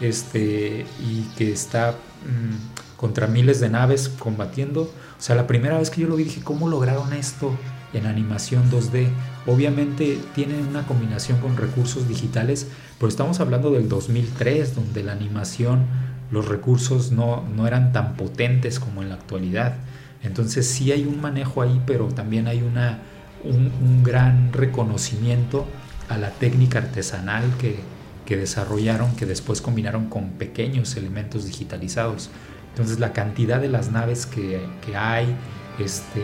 este, 0.02 0.86
y 1.00 1.22
que 1.38 1.52
está 1.52 1.92
mm, 1.92 2.98
contra 2.98 3.28
miles 3.28 3.60
de 3.60 3.70
naves 3.70 4.10
combatiendo. 4.20 4.82
O 4.82 5.22
sea, 5.22 5.36
la 5.36 5.48
primera 5.48 5.80
vez 5.80 5.90
que 5.90 6.02
yo 6.02 6.08
lo 6.08 6.18
vi 6.18 6.26
dije, 6.26 6.42
¿cómo 6.44 6.68
lograron 6.68 7.14
esto? 7.14 7.58
en 7.94 8.06
animación 8.06 8.70
2D. 8.72 9.08
Obviamente 9.46 10.20
tienen 10.36 10.68
una 10.68 10.86
combinación 10.86 11.40
con 11.40 11.58
recursos 11.58 12.08
digitales, 12.08 12.68
pero 13.00 13.10
estamos 13.10 13.40
hablando 13.40 13.72
del 13.72 13.90
2003, 13.90 14.76
donde 14.76 15.04
la 15.04 15.12
animación, 15.12 15.86
los 16.32 16.48
recursos 16.48 17.12
no, 17.12 17.44
no 17.56 17.68
eran 17.68 17.94
tan 17.94 18.16
potentes 18.16 18.80
como 18.80 19.02
en 19.04 19.10
la 19.10 19.16
actualidad. 19.16 19.76
Entonces 20.24 20.68
sí 20.68 20.92
hay 20.92 21.06
un 21.06 21.22
manejo 21.22 21.62
ahí, 21.62 21.82
pero 21.86 22.08
también 22.08 22.48
hay 22.48 22.62
una, 22.62 23.00
un, 23.44 24.04
gran 24.04 24.52
reconocimiento 24.52 25.66
a 26.10 26.18
la 26.18 26.32
técnica 26.32 26.80
artesanal 26.80 27.44
que, 27.60 27.78
que 28.26 28.36
desarrollaron, 28.36 29.16
que 29.16 29.26
después 29.26 29.62
combinaron 29.62 30.10
con 30.10 30.32
pequeños 30.32 30.96
elementos 30.98 31.46
digitalizados. 31.46 32.32
Entonces 32.70 33.00
la 33.00 33.14
cantidad 33.14 33.62
de 33.62 33.70
las 33.70 33.92
naves 33.92 34.26
que, 34.26 34.60
que 34.86 34.96
hay, 34.96 35.36
este, 35.80 36.22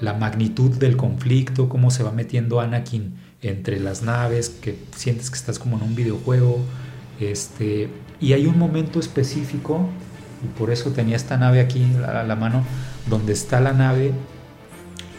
la 0.00 0.14
magnitud 0.14 0.70
del 0.70 0.96
conflicto, 0.96 1.68
cómo 1.68 1.90
se 1.90 2.04
va 2.04 2.12
metiendo 2.12 2.60
Anakin 2.60 3.14
entre 3.42 3.78
las 3.78 4.02
naves, 4.02 4.48
que 4.48 4.78
sientes 4.96 5.30
que 5.30 5.36
estás 5.36 5.58
como 5.58 5.76
en 5.76 5.82
un 5.82 5.94
videojuego. 5.94 6.60
Este, 7.20 7.88
y 8.20 8.32
hay 8.32 8.46
un 8.46 8.58
momento 8.58 9.00
específico, 9.00 9.88
y 10.44 10.58
por 10.58 10.70
eso 10.70 10.90
tenía 10.90 11.16
esta 11.16 11.36
nave 11.36 11.60
aquí 11.60 11.84
a 12.06 12.22
la 12.22 12.36
mano, 12.36 12.64
donde 13.08 13.32
está 13.32 13.60
la 13.60 13.72
nave, 13.72 14.12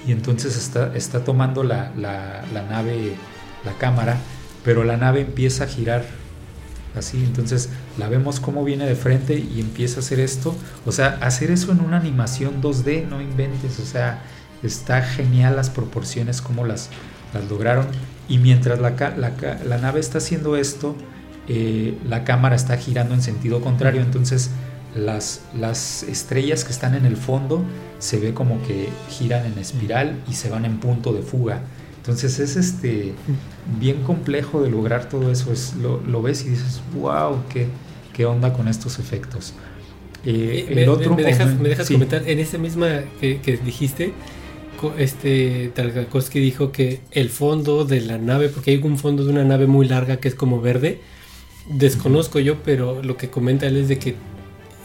y 0.08 0.12
entonces 0.12 0.58
está, 0.58 0.96
está 0.96 1.24
tomando 1.24 1.64
la, 1.64 1.92
la, 1.98 2.64
nave, 2.70 3.16
la 3.66 3.74
cámara, 3.74 4.18
pero 4.64 4.84
la 4.84 4.98
nave 4.98 5.22
empieza 5.22 5.66
a 5.66 5.68
girar 5.68 6.06
así, 6.96 7.18
entonces 7.18 7.70
la 7.98 8.10
vemos 8.10 8.40
cómo 8.40 8.64
viene 8.64 8.86
de 8.86 8.96
frente 8.96 9.38
y 9.38 9.60
empieza 9.60 9.98
a 9.98 10.00
hacer 10.00 10.20
esto, 10.20 10.56
o 10.86 10.92
sea, 10.92 11.18
hacer 11.22 11.52
eso 11.52 11.72
en 11.72 11.82
una 11.82 11.98
animación 11.98 12.62
2D, 12.62 13.08
no 13.08 13.22
inventes, 13.22 13.80
o 13.80 13.86
sea, 13.86 14.24
Está 14.62 15.02
genial 15.02 15.56
las 15.56 15.70
proporciones, 15.70 16.42
como 16.42 16.66
las, 16.66 16.90
las 17.34 17.50
lograron. 17.50 17.88
Y 18.28 18.38
mientras 18.38 18.80
la, 18.80 18.92
la, 18.96 19.78
nave 19.80 20.00
está 20.00 20.20
haciendo 20.20 20.56
esto, 20.56 20.96
eh, 21.48 21.98
la 22.08 22.24
cámara 22.24 22.56
está 22.56 22.78
girando 22.78 23.16
en 23.16 23.22
sentido 23.22 23.62
contrario. 23.62 24.02
Entonces 24.02 24.52
las, 24.96 25.42
las 25.58 26.04
estrellas 26.04 26.64
que 26.64 26.72
están 26.72 26.96
en 26.96 27.06
el 27.06 27.18
fondo 27.18 27.64
se 28.00 28.20
ve 28.20 28.34
como 28.34 28.62
que 28.64 28.90
giran 29.10 29.46
en 29.46 29.58
espiral 29.58 30.16
y 30.30 30.34
se 30.34 30.50
van 30.50 30.66
en 30.66 30.80
punto 30.80 31.12
de 31.14 31.22
fuga. 31.22 31.62
Entonces 31.98 32.40
es 32.40 32.56
este 32.56 33.14
bien 33.80 34.04
complejo 34.04 34.62
de 34.62 34.70
lograr 34.70 35.10
todo 35.10 35.32
eso. 35.32 35.52
Es, 35.52 35.76
lo, 35.76 36.22
ves 36.22 36.46
y 36.46 36.50
dices, 36.50 36.82
wow, 36.96 37.44
qué, 37.50 37.68
qué 38.14 38.26
onda 38.26 38.54
con 38.54 38.68
estos 38.68 39.00
efectos. 39.00 39.54
Eh, 40.26 40.68
eh, 40.70 40.84
el 40.84 40.90
otro 40.90 41.16
me, 41.16 41.24
dejas, 41.24 41.56
me 41.60 41.70
dejas 41.70 41.90
comentar 41.90 42.28
en 42.28 42.40
esa 42.40 42.58
misma 42.58 43.02
que, 43.20 43.40
que 43.42 43.58
dijiste 43.58 44.14
este 44.98 45.72
Tarkovsky 45.74 46.40
dijo 46.40 46.72
que 46.72 47.02
el 47.12 47.30
fondo 47.30 47.86
de 47.86 48.02
la 48.02 48.18
nave, 48.18 48.50
porque 48.50 48.72
hay 48.72 48.78
un 48.78 48.98
fondo 48.98 49.24
de 49.24 49.32
una 49.32 49.44
nave 49.44 49.68
muy 49.68 49.88
larga 49.88 50.18
que 50.18 50.28
es 50.28 50.36
como 50.36 50.62
verde, 50.62 51.02
desconozco 51.70 52.40
yo, 52.40 52.64
pero 52.64 53.04
lo 53.04 53.18
que 53.18 53.30
comenta 53.30 53.68
él 53.68 53.78
es 53.78 53.88
de 53.88 54.00
que 54.00 54.16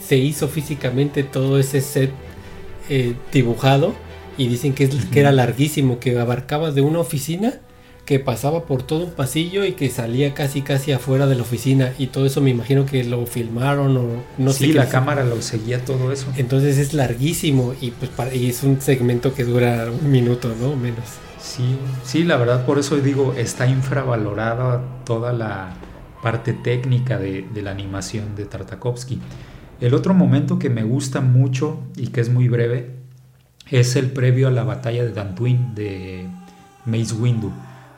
se 0.01 0.16
hizo 0.16 0.49
físicamente 0.49 1.23
todo 1.23 1.59
ese 1.59 1.81
set 1.81 2.11
eh, 2.91 3.15
dibujado 3.33 3.95
y 4.37 4.49
dicen 4.49 4.75
que, 4.75 4.89
que 4.89 5.21
era 5.21 5.33
larguísimo, 5.33 5.99
que 5.99 6.19
abarcaba 6.19 6.71
de 6.71 6.83
una 6.83 7.01
oficina 7.01 7.61
que 8.05 8.19
pasaba 8.19 8.65
por 8.65 8.83
todo 8.83 9.05
un 9.05 9.13
pasillo 9.13 9.65
y 9.65 9.73
que 9.73 9.89
salía 9.89 10.35
casi 10.35 10.63
casi 10.63 10.93
afuera 10.93 11.27
de 11.27 11.37
la 11.37 11.43
oficina 11.43 11.93
y 11.99 12.09
todo 12.09 12.27
eso 12.27 12.41
me 12.41 12.51
imagino 12.51 12.85
que 12.85 13.03
lo 13.05 13.25
filmaron 13.27 13.97
o 13.97 14.07
no 14.37 14.53
sé. 14.53 14.67
Sí, 14.67 14.73
la 14.73 14.89
cámara 14.89 15.25
lo 15.25 15.41
seguía 15.41 15.85
todo 15.85 16.13
eso. 16.13 16.27
Entonces 16.37 16.77
es 16.79 16.93
larguísimo 16.93 17.75
y 17.81 17.93
pues 17.93 18.11
y 18.35 18.49
es 18.49 18.63
un 18.63 18.81
segmento 18.81 19.33
que 19.33 19.45
dura 19.45 19.89
un 19.91 20.11
minuto, 20.11 20.55
¿no? 20.61 20.77
Menos. 20.77 21.05
Sí, 21.41 21.77
sí, 22.05 22.25
la 22.25 22.37
verdad 22.37 22.67
por 22.67 22.79
eso 22.79 22.97
digo, 22.97 23.35
está 23.37 23.67
infravalorada 23.67 24.83
toda 25.05 25.33
la 25.33 25.75
parte 26.23 26.53
técnica 26.53 27.19
de, 27.19 27.43
de 27.55 27.63
la 27.63 27.71
animación 27.71 28.35
de 28.37 28.45
Tartakovsky. 28.45 29.19
El 29.81 29.95
otro 29.95 30.15
momento 30.15 30.59
que 30.59 30.71
me 30.71 30.83
gusta 30.83 31.21
mucho 31.21 31.81
y 31.97 32.09
que 32.09 32.21
es 32.21 32.29
muy 32.29 32.49
breve 32.49 32.91
es 33.71 33.97
el 33.97 34.11
previo 34.11 34.49
a 34.49 34.51
la 34.51 34.63
batalla 34.63 35.05
de 35.05 35.13
Dantooine 35.13 35.75
de 35.75 36.27
Mace 36.85 37.15
Windu 37.15 37.51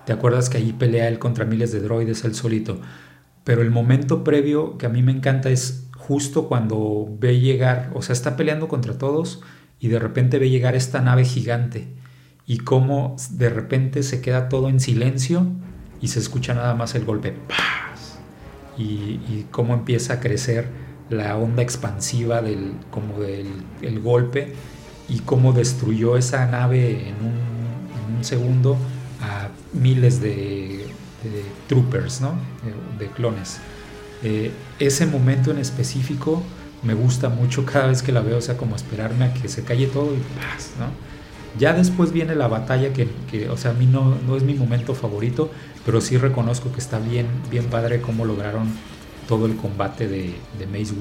¿Te 0.07 0.13
acuerdas 0.13 0.49
que 0.49 0.59
ahí 0.59 0.73
pelea 0.73 1.09
él 1.09 1.19
contra 1.19 1.45
miles 1.45 1.73
de 1.73 1.81
droides 1.81 2.25
él 2.25 2.37
solito? 2.37 2.81
Pero 3.43 3.61
el 3.61 3.73
momento 3.73 4.23
previo 4.23 4.79
que 4.79 4.87
a 4.87 4.89
mí 4.89 5.03
me 5.03 5.11
encanta 5.11 5.51
es 5.51 5.89
justo 5.97 6.47
cuando 6.47 7.09
ve 7.19 7.41
llegar, 7.41 7.91
o 7.93 8.03
sea, 8.03 8.13
está 8.13 8.37
peleando 8.37 8.69
contra 8.69 8.99
todos 8.99 9.43
y 9.81 9.89
de 9.89 9.99
repente 9.99 10.39
ve 10.39 10.49
llegar 10.49 10.77
esta 10.77 11.01
nave 11.01 11.25
gigante 11.25 11.89
y 12.47 12.59
cómo 12.59 13.17
de 13.31 13.51
repente 13.51 14.05
se 14.05 14.21
queda 14.21 14.49
todo 14.49 14.69
en 14.69 14.79
silencio 14.79 15.45
y 16.01 16.07
se 16.09 16.21
escucha 16.21 16.55
nada 16.55 16.75
más 16.75 16.95
el 16.95 17.05
golpe 17.05 17.35
Y, 18.79 18.83
y 19.29 19.47
cómo 19.51 19.75
empieza 19.75 20.15
a 20.15 20.21
crecer 20.21 20.69
la 21.11 21.37
onda 21.37 21.63
expansiva 21.63 22.43
del, 22.43 22.75
como 22.93 23.19
del 23.19 23.49
el 23.83 23.99
golpe 23.99 24.53
y 25.09 25.21
cómo 25.21 25.53
destruyó 25.53 26.17
esa 26.17 26.47
nave 26.47 27.09
en 27.09 27.17
un 28.17 28.25
segundo 28.25 28.77
a 29.21 29.49
miles 29.73 30.21
de, 30.21 30.87
troopers, 31.69 32.21
¿no? 32.21 32.35
de, 32.99 33.07
clones. 33.09 33.59
Eh, 34.23 34.51
ese 34.79 35.07
momento 35.07 35.51
en 35.51 35.59
específico 35.59 36.43
me 36.83 36.95
gusta 36.95 37.29
mucho 37.29 37.65
cada 37.65 37.89
vez 37.89 38.03
que 38.03 38.13
la 38.13 38.21
veo, 38.21 38.39
o 38.39 38.41
sea, 38.41 38.57
como 38.57 38.77
esperarme 38.77 39.27
a 39.27 39.35
que 39.35 39.49
se 39.49 39.65
calle 39.65 39.87
todo 39.87 40.15
y 40.15 40.19
paz, 40.39 40.73
¿no? 40.79 40.87
Ya 41.59 41.73
después 41.73 42.13
viene 42.13 42.35
la 42.35 42.49
batalla 42.49 42.93
que, 42.93 43.09
que, 43.31 43.49
o 43.49 43.57
sea, 43.57 43.71
a 43.71 43.75
mí 43.75 43.87
no, 43.87 44.17
no 44.27 44.37
es 44.37 44.43
mi 44.43 44.53
momento 44.53 44.95
favorito, 44.95 45.51
pero 45.87 46.01
sí 46.03 46.19
reconozco 46.19 46.71
que 46.71 46.81
está 46.81 46.99
bien, 46.99 47.27
bien 47.51 47.65
padre 47.65 48.03
cómo 48.03 48.27
lograron 48.27 48.69
todo 49.27 49.47
el 49.47 49.57
combate 49.57 50.07
de, 50.07 50.35
de 50.59 50.67
Mace. 50.67 50.95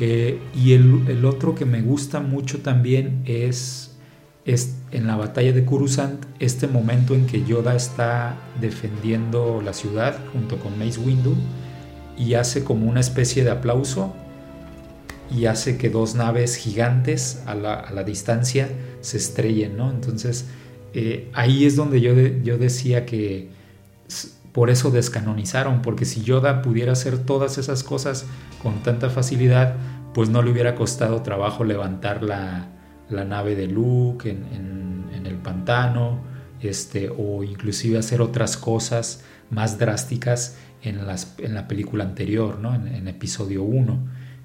Eh, 0.00 0.40
y 0.54 0.72
el, 0.72 1.04
el, 1.08 1.24
otro 1.24 1.54
que 1.54 1.64
me 1.64 1.82
gusta 1.82 2.20
mucho 2.20 2.60
también 2.60 3.22
es 3.26 3.93
es 4.44 4.74
en 4.90 5.06
la 5.06 5.16
batalla 5.16 5.52
de 5.52 5.64
Coruscant, 5.64 6.24
este 6.38 6.66
momento 6.66 7.14
en 7.14 7.26
que 7.26 7.44
Yoda 7.44 7.74
está 7.74 8.36
defendiendo 8.60 9.62
la 9.62 9.72
ciudad 9.72 10.18
junto 10.32 10.58
con 10.58 10.78
Mace 10.78 11.00
Windu 11.00 11.34
y 12.16 12.34
hace 12.34 12.62
como 12.62 12.88
una 12.88 13.00
especie 13.00 13.42
de 13.42 13.50
aplauso 13.50 14.14
y 15.34 15.46
hace 15.46 15.78
que 15.78 15.88
dos 15.88 16.14
naves 16.14 16.56
gigantes 16.56 17.42
a 17.46 17.54
la, 17.54 18.04
distancia 18.04 18.68
se 19.00 19.16
estrellen, 19.16 19.76
¿no? 19.76 19.90
Entonces 19.90 20.46
eh, 20.92 21.30
ahí 21.32 21.64
es 21.64 21.76
donde 21.76 22.00
yo, 22.00 22.14
yo 22.14 22.58
decía 22.58 23.06
que 23.06 23.48
por 24.52 24.70
eso 24.70 24.90
descanonizaron, 24.90 25.82
porque 25.82 26.04
si 26.04 26.22
Yoda 26.22 26.62
pudiera 26.62 26.92
hacer 26.92 27.18
todas 27.18 27.58
esas 27.58 27.82
cosas 27.82 28.26
con 28.62 28.82
tanta 28.82 29.10
facilidad, 29.10 29.74
pues 30.12 30.28
no 30.28 30.42
le 30.42 30.52
hubiera 30.52 30.76
costado 30.76 31.22
trabajo 31.22 31.64
levantar 31.64 32.22
la, 32.22 32.73
la 33.10 33.24
nave 33.24 33.54
de 33.54 33.66
Luke 33.66 34.28
en, 34.30 35.04
el 35.24 35.36
pantano, 35.36 36.18
este, 36.60 37.08
o 37.08 37.42
inclusive 37.42 37.98
hacer 37.98 38.20
otras 38.20 38.58
cosas 38.58 39.24
más 39.50 39.78
drásticas 39.78 40.58
en, 40.82 41.06
las, 41.06 41.34
en 41.38 41.54
la 41.54 41.66
película 41.66 42.04
anterior, 42.04 42.58
¿no? 42.58 42.74
en, 42.74 43.08
episodio 43.08 43.62
1. 43.62 43.98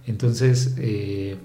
Entonces, 0.08 0.76
eh, 0.78 1.38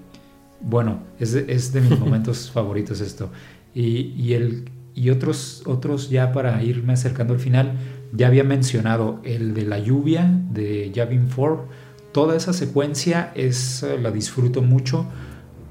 bueno, 0.61 0.99
es 1.19 1.33
de, 1.73 1.81
mis 1.81 1.99
momentos 1.99 2.49
favoritos 2.49 3.01
esto. 3.01 3.29
Y, 3.73 4.33
el, 4.33 4.69
y 4.93 5.09
otros, 5.09 5.63
otros 5.65 6.09
ya 6.09 6.31
para 6.31 6.63
irme 6.63 6.93
acercando 6.93 7.33
al 7.33 7.39
final, 7.39 7.73
ya 8.13 8.27
había 8.27 8.45
mencionado 8.45 9.19
el 9.23 9.53
de 9.53 9.65
la 9.65 9.79
lluvia 9.79 10.31
de 10.51 10.91
Yavin 10.91 11.27
4. 11.35 11.67
Toda 12.13 12.37
esa 12.37 12.53
secuencia 12.53 13.33
es, 13.35 13.85
la 14.01 14.11
disfruto 14.11 14.61
mucho 14.61 15.05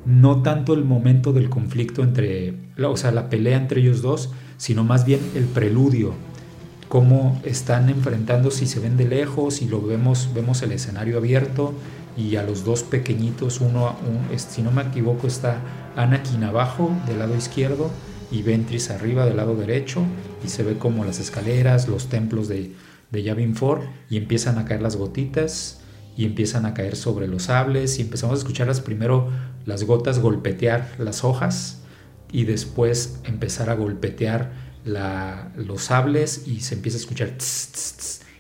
no 0.05 0.43
tanto 0.43 0.75
el 0.75 0.85
momento 0.85 1.33
del 1.33 1.49
conflicto 1.49 2.03
entre, 2.03 2.55
o 2.83 2.97
sea, 2.97 3.11
la 3.11 3.31
pelea 3.31 3.57
entre 3.57 3.81
ellos 3.81 4.03
dos, 4.03 4.31
sino 4.57 4.85
más 4.85 5.05
bien 5.05 5.21
el 5.35 5.45
preludio, 5.45 6.13
cómo 6.89 7.41
están 7.45 7.89
enfrentando 7.89 8.51
si 8.51 8.67
se 8.67 8.81
ven 8.81 8.97
de 8.97 9.07
lejos 9.07 9.63
y 9.63 9.69
lo 9.69 9.81
vemos, 9.83 10.31
vemos 10.35 10.63
el 10.63 10.73
escenario 10.73 11.19
abierto 11.19 11.75
y 12.17 12.37
a 12.37 12.43
los 12.43 12.65
dos 12.65 12.83
pequeñitos, 12.83 13.61
uno, 13.61 13.97
si 14.37 14.63
no 14.63 14.71
me 14.71 14.83
equivoco, 14.83 15.27
está 15.27 15.59
Anakin 15.97 16.45
abajo 16.45 16.91
del 17.07 17.19
lado 17.19 17.37
izquierdo 17.37 17.91
y 18.31 18.43
Ventris 18.43 18.91
arriba 18.91 19.27
del 19.27 19.37
lado 19.39 19.57
derecho 19.57 20.03
y 20.45 20.49
se 20.49 20.63
ve 20.63 20.79
como 20.79 21.05
las 21.05 21.19
escaleras, 21.19 21.89
los 21.89 22.09
templos 22.09 22.47
de, 22.49 22.73
de 23.11 23.23
Yavin 23.23 23.55
4 23.55 23.85
y 24.11 24.17
empiezan 24.17 24.59
a 24.59 24.65
caer 24.65 24.83
las 24.83 24.97
gotitas 24.97 25.81
y 26.17 26.25
empiezan 26.25 26.65
a 26.67 26.75
caer 26.75 26.97
sobre 26.97 27.27
los 27.27 27.45
sables 27.45 27.99
y 27.99 28.03
empezamos 28.03 28.37
a 28.37 28.39
escucharlas 28.39 28.81
primero 28.81 29.31
las 29.65 29.85
gotas 29.85 30.19
golpetear 30.19 30.95
las 30.99 31.25
hojas 31.25 31.83
y 32.33 32.45
después 32.45 33.21
empezar 33.25 33.71
a 33.71 33.75
golpetear 33.75 34.53
los 34.85 35.83
sables 35.83 36.47
y 36.47 36.61
se 36.61 36.75
empieza 36.75 36.99
a 36.99 37.01
escuchar 37.01 37.33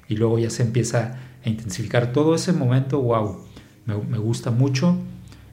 y 0.09 0.16
luego 0.16 0.38
ya 0.38 0.51
se 0.51 0.62
empieza 0.62 1.18
a 1.44 1.48
intensificar. 1.48 2.12
Todo 2.12 2.34
ese 2.34 2.52
momento 2.52 3.01
wow 3.01 3.44
me, 3.86 4.18
gusta 4.18 4.51
mucho. 4.51 4.96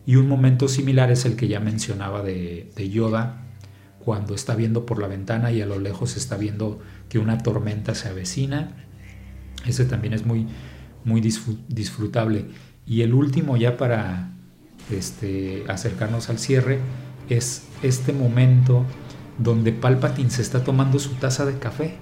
Y 0.06 0.16
un 0.16 0.28
momento 0.28 0.68
similar 0.68 1.12
es 1.12 1.26
el 1.26 1.36
que 1.36 1.48
ya 1.48 1.60
mencionaba 1.60 2.24
de, 2.24 2.72
de 2.76 2.90
Yoda 2.90 3.44
cuando 4.04 4.34
está 4.34 4.56
viendo 4.56 4.86
por 4.86 5.00
la 5.00 5.08
ventana 5.08 5.52
y 5.52 5.62
a 5.62 5.66
lo 5.66 5.80
lejos 5.80 6.18
está 6.18 6.38
viendo 6.38 6.80
que 7.08 7.20
una 7.20 7.38
tormenta 7.38 7.94
se 7.94 8.10
avecina. 8.10 8.76
Ese 9.66 9.86
también 9.86 10.14
es 10.14 10.26
muy 10.26 10.48
muy 11.04 11.22
disfrutable. 11.22 12.46
Y 12.86 13.02
el 13.02 13.14
último 13.14 13.58
ya 13.58 13.78
para 13.78 14.32
este, 14.90 15.64
acercarnos 15.68 16.30
al 16.30 16.40
cierre 16.40 16.80
es 17.30 17.64
este 17.84 18.14
momento 18.14 18.86
donde 19.38 19.72
Palpatine 19.72 20.30
se 20.30 20.42
está 20.42 20.64
tomando 20.64 21.00
su 21.00 21.12
taza 21.16 21.46
de 21.46 21.58
café. 21.58 21.96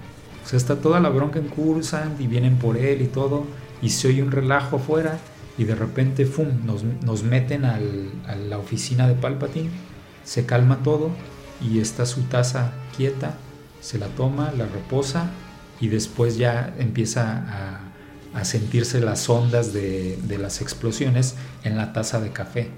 O 0.44 0.48
sea, 0.48 0.56
está 0.56 0.76
toda 0.76 1.00
la 1.00 1.08
bronca 1.08 1.38
en 1.38 1.48
Cursant 1.48 2.20
y 2.20 2.26
vienen 2.26 2.56
por 2.56 2.76
él 2.76 3.02
y 3.02 3.06
todo, 3.06 3.44
y 3.82 3.90
se 3.90 4.08
oye 4.08 4.22
un 4.22 4.32
relajo 4.32 4.76
afuera, 4.76 5.18
y 5.58 5.64
de 5.64 5.74
repente, 5.74 6.24
¡fum!, 6.26 6.48
nos, 6.64 7.22
meten 7.22 7.64
a 7.64 7.78
la 7.78 8.58
oficina 8.58 9.06
de 9.06 9.14
Palpatine, 9.14 9.70
se 10.24 10.46
calma 10.46 10.78
todo, 10.82 11.10
y 11.60 11.80
está 11.80 12.06
su 12.06 12.22
taza 12.22 12.72
quieta, 12.96 13.34
se 13.80 13.98
la 13.98 14.06
toma, 14.08 14.52
la 14.56 14.66
reposa, 14.66 15.30
y 15.80 15.88
después 15.88 16.36
ya 16.36 16.74
empieza 16.78 17.44
a 17.48 17.89
a 18.34 18.44
sentirse 18.44 19.00
las 19.00 19.28
ondas 19.28 19.72
de, 19.72 20.18
las 20.38 20.60
explosiones 20.60 21.34
en 21.64 21.76
la 21.76 21.92
taza 21.92 22.20
de 22.20 22.30
café. 22.30 22.68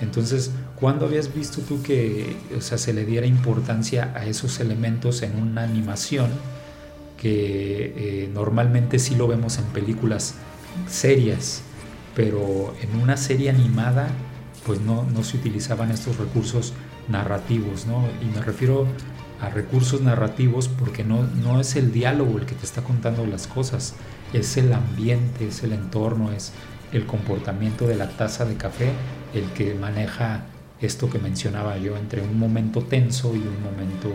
Entonces, 0.00 0.50
¿cuándo 0.78 1.06
habías 1.06 1.34
visto 1.34 1.62
tú 1.62 1.82
que 1.82 2.36
o 2.56 2.60
sea, 2.60 2.76
se 2.76 2.92
le 2.92 3.04
diera 3.04 3.26
importancia 3.26 4.12
a 4.14 4.26
esos 4.26 4.60
elementos 4.60 5.22
en 5.22 5.36
una 5.36 5.62
animación 5.62 6.30
que 7.16 7.94
eh, 7.96 8.30
normalmente 8.32 8.98
sí 8.98 9.14
lo 9.14 9.26
vemos 9.26 9.58
en 9.58 9.64
películas 9.66 10.34
serias, 10.86 11.62
pero 12.14 12.74
en 12.82 13.00
una 13.00 13.16
serie 13.16 13.48
animada 13.48 14.08
pues 14.66 14.80
no, 14.80 15.04
no 15.04 15.22
se 15.22 15.36
utilizaban 15.36 15.90
estos 15.90 16.18
recursos 16.18 16.74
narrativos, 17.08 17.86
¿no? 17.86 18.04
Y 18.20 18.26
me 18.34 18.42
refiero 18.42 18.86
a 19.40 19.48
recursos 19.48 20.00
narrativos 20.00 20.68
porque 20.68 21.04
no, 21.04 21.22
no 21.22 21.60
es 21.60 21.76
el 21.76 21.92
diálogo 21.92 22.38
el 22.38 22.46
que 22.46 22.54
te 22.54 22.64
está 22.64 22.82
contando 22.82 23.26
las 23.26 23.46
cosas, 23.46 23.94
es 24.38 24.56
el 24.56 24.72
ambiente, 24.72 25.48
es 25.48 25.62
el 25.62 25.72
entorno, 25.72 26.32
es 26.32 26.52
el 26.92 27.06
comportamiento 27.06 27.86
de 27.86 27.96
la 27.96 28.08
taza 28.08 28.44
de 28.44 28.56
café 28.56 28.92
el 29.34 29.44
que 29.52 29.74
maneja 29.74 30.46
esto 30.80 31.08
que 31.10 31.18
mencionaba 31.18 31.78
yo 31.78 31.96
entre 31.96 32.22
un 32.22 32.38
momento 32.38 32.82
tenso 32.82 33.34
y 33.34 33.38
un 33.38 33.62
momento 33.62 34.10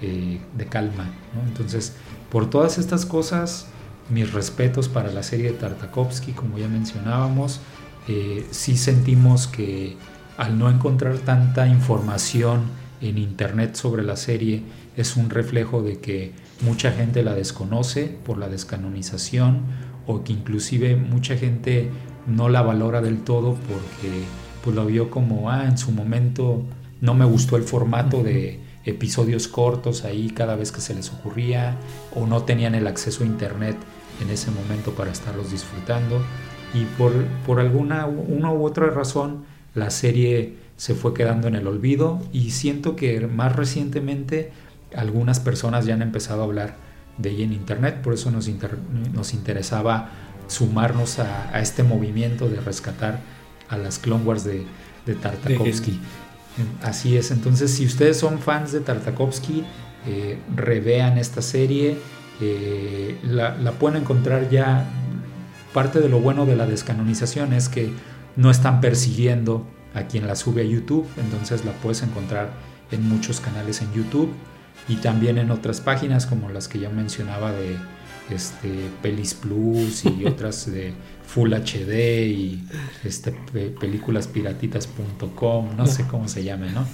eh, 0.00 0.40
de 0.56 0.66
calma. 0.66 1.10
Entonces, 1.46 1.94
por 2.30 2.48
todas 2.48 2.78
estas 2.78 3.04
cosas, 3.04 3.66
mis 4.10 4.32
respetos 4.32 4.88
para 4.88 5.12
la 5.12 5.22
serie 5.22 5.52
de 5.52 5.58
Tartakovsky, 5.58 6.32
como 6.32 6.58
ya 6.58 6.68
mencionábamos, 6.68 7.60
eh, 8.08 8.46
sí 8.50 8.76
sentimos 8.76 9.46
que 9.46 9.96
al 10.38 10.58
no 10.58 10.70
encontrar 10.70 11.18
tanta 11.18 11.66
información 11.66 12.62
en 13.00 13.18
internet 13.18 13.74
sobre 13.74 14.02
la 14.02 14.16
serie 14.16 14.62
es 14.96 15.16
un 15.16 15.30
reflejo 15.30 15.82
de 15.82 15.98
que 15.98 16.32
mucha 16.60 16.92
gente 16.92 17.22
la 17.22 17.34
desconoce 17.34 18.06
por 18.24 18.38
la 18.38 18.48
descanonización 18.48 19.62
o 20.06 20.24
que 20.24 20.32
inclusive 20.32 20.96
mucha 20.96 21.36
gente 21.36 21.90
no 22.26 22.48
la 22.48 22.62
valora 22.62 23.00
del 23.00 23.22
todo 23.22 23.54
porque 23.54 24.22
pues 24.62 24.74
lo 24.74 24.86
vio 24.86 25.10
como, 25.10 25.50
ah, 25.50 25.66
en 25.66 25.78
su 25.78 25.92
momento 25.92 26.64
no 27.00 27.14
me 27.14 27.24
gustó 27.24 27.56
el 27.56 27.62
formato 27.62 28.22
de 28.22 28.60
episodios 28.84 29.48
cortos 29.48 30.04
ahí 30.04 30.30
cada 30.30 30.56
vez 30.56 30.72
que 30.72 30.80
se 30.80 30.94
les 30.94 31.10
ocurría 31.12 31.76
o 32.14 32.26
no 32.26 32.42
tenían 32.42 32.74
el 32.74 32.86
acceso 32.86 33.22
a 33.22 33.26
internet 33.26 33.76
en 34.20 34.30
ese 34.30 34.50
momento 34.50 34.92
para 34.92 35.12
estarlos 35.12 35.50
disfrutando 35.50 36.20
y 36.74 36.84
por, 36.96 37.12
por 37.46 37.60
alguna 37.60 38.06
una 38.06 38.52
u 38.52 38.64
otra 38.64 38.90
razón 38.90 39.44
la 39.74 39.90
serie 39.90 40.54
se 40.76 40.94
fue 40.94 41.12
quedando 41.14 41.48
en 41.48 41.54
el 41.54 41.66
olvido 41.66 42.20
y 42.32 42.50
siento 42.50 42.96
que 42.96 43.26
más 43.26 43.54
recientemente 43.54 44.52
algunas 44.96 45.40
personas 45.40 45.86
ya 45.86 45.94
han 45.94 46.02
empezado 46.02 46.42
a 46.42 46.44
hablar 46.44 46.76
de 47.18 47.30
ella 47.30 47.44
en 47.44 47.52
internet, 47.52 48.00
por 48.02 48.14
eso 48.14 48.30
nos, 48.30 48.48
nos 49.12 49.34
interesaba 49.34 50.10
sumarnos 50.46 51.18
a, 51.18 51.60
este 51.60 51.82
movimiento 51.82 52.48
de 52.48 52.60
rescatar 52.60 53.20
a 53.68 53.76
las 53.76 53.98
Clone 53.98 54.24
Wars 54.24 54.44
de, 54.44 54.64
de 55.04 55.14
Tartakovsky. 55.14 56.00
Así 56.82 57.16
es, 57.16 57.30
entonces 57.30 57.72
si 57.72 57.86
ustedes 57.86 58.16
son 58.16 58.38
fans 58.38 58.72
de 58.72 58.80
Tartakovsky, 58.80 59.64
eh, 60.06 60.38
revean 60.54 61.18
esta 61.18 61.42
serie, 61.42 61.98
eh, 62.40 63.18
la, 63.24 63.56
la, 63.56 63.72
pueden 63.72 64.02
encontrar 64.02 64.48
ya. 64.48 64.88
Parte 65.72 66.00
de 66.00 66.08
lo 66.08 66.18
bueno 66.18 66.46
de 66.46 66.56
la 66.56 66.66
descanonización 66.66 67.52
es 67.52 67.68
que 67.68 67.92
no 68.36 68.50
están 68.50 68.80
persiguiendo 68.80 69.66
a 69.94 70.04
quien 70.04 70.26
la 70.26 70.34
sube 70.34 70.62
a 70.62 70.64
YouTube, 70.64 71.06
entonces 71.18 71.64
la 71.64 71.72
puedes 71.72 72.02
encontrar 72.02 72.50
en 72.90 73.06
muchos 73.06 73.40
canales 73.40 73.82
en 73.82 73.92
YouTube 73.92 74.30
y 74.88 74.96
también 74.96 75.38
en 75.38 75.50
otras 75.50 75.80
páginas 75.80 76.26
como 76.26 76.48
las 76.48 76.68
que 76.68 76.78
ya 76.78 76.90
mencionaba 76.90 77.50
de 77.52 77.76
este, 78.30 78.90
Pelis 79.02 79.34
Plus 79.34 80.04
y 80.04 80.24
otras 80.26 80.70
de 80.70 80.92
Full 81.26 81.52
HD 81.52 82.26
y 82.26 82.62
este, 83.04 83.32
películaspiratitas.com, 83.52 85.76
no 85.76 85.86
sé 85.86 86.06
cómo 86.06 86.28
se 86.28 86.44
llame, 86.44 86.70
¿no? 86.72 86.86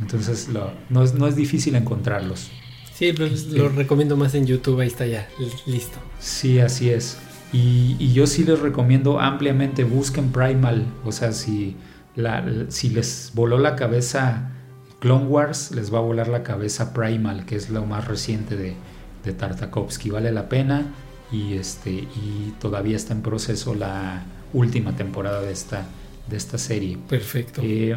Entonces 0.00 0.48
no, 0.48 0.72
es, 1.02 1.14
no, 1.14 1.26
es, 1.26 1.34
difícil 1.36 1.74
encontrarlos. 1.74 2.50
Sí, 2.94 3.12
pero 3.12 3.26
este, 3.26 3.58
lo 3.58 3.68
recomiendo 3.68 4.16
más 4.16 4.34
en 4.34 4.46
YouTube, 4.46 4.80
ahí 4.80 4.88
está 4.88 5.06
ya, 5.06 5.28
listo. 5.66 5.98
Sí, 6.18 6.58
así 6.60 6.88
es. 6.90 7.18
Y, 7.52 7.96
y, 7.98 8.12
yo 8.12 8.28
sí 8.28 8.44
les 8.44 8.60
recomiendo 8.60 9.18
ampliamente, 9.20 9.84
busquen 9.84 10.30
Primal, 10.30 10.86
o 11.04 11.10
sea, 11.10 11.32
si, 11.32 11.76
la, 12.14 12.44
si 12.68 12.90
les 12.90 13.32
voló 13.34 13.58
la 13.58 13.74
cabeza 13.74 14.52
Clone 15.00 15.26
Wars, 15.26 15.72
les 15.72 15.92
va 15.92 15.98
a 15.98 16.02
volar 16.02 16.28
la 16.28 16.42
cabeza 16.42 16.92
Primal, 16.92 17.46
que 17.46 17.56
es 17.56 17.70
lo 17.70 17.84
más 17.86 18.06
reciente 18.06 18.56
de, 18.56 18.76
de 19.24 19.32
Tartakovsky. 19.32 20.10
Vale 20.10 20.30
la 20.30 20.48
pena 20.48 20.92
y, 21.32 21.54
este, 21.54 21.90
y 21.90 22.54
todavía 22.60 22.96
está 22.96 23.14
en 23.14 23.22
proceso 23.22 23.74
la 23.74 24.22
última 24.52 24.94
temporada 24.96 25.40
de 25.40 25.52
esta, 25.52 25.86
de 26.28 26.36
esta 26.36 26.58
serie. 26.58 26.98
Perfecto. 27.08 27.62
Eh, 27.64 27.96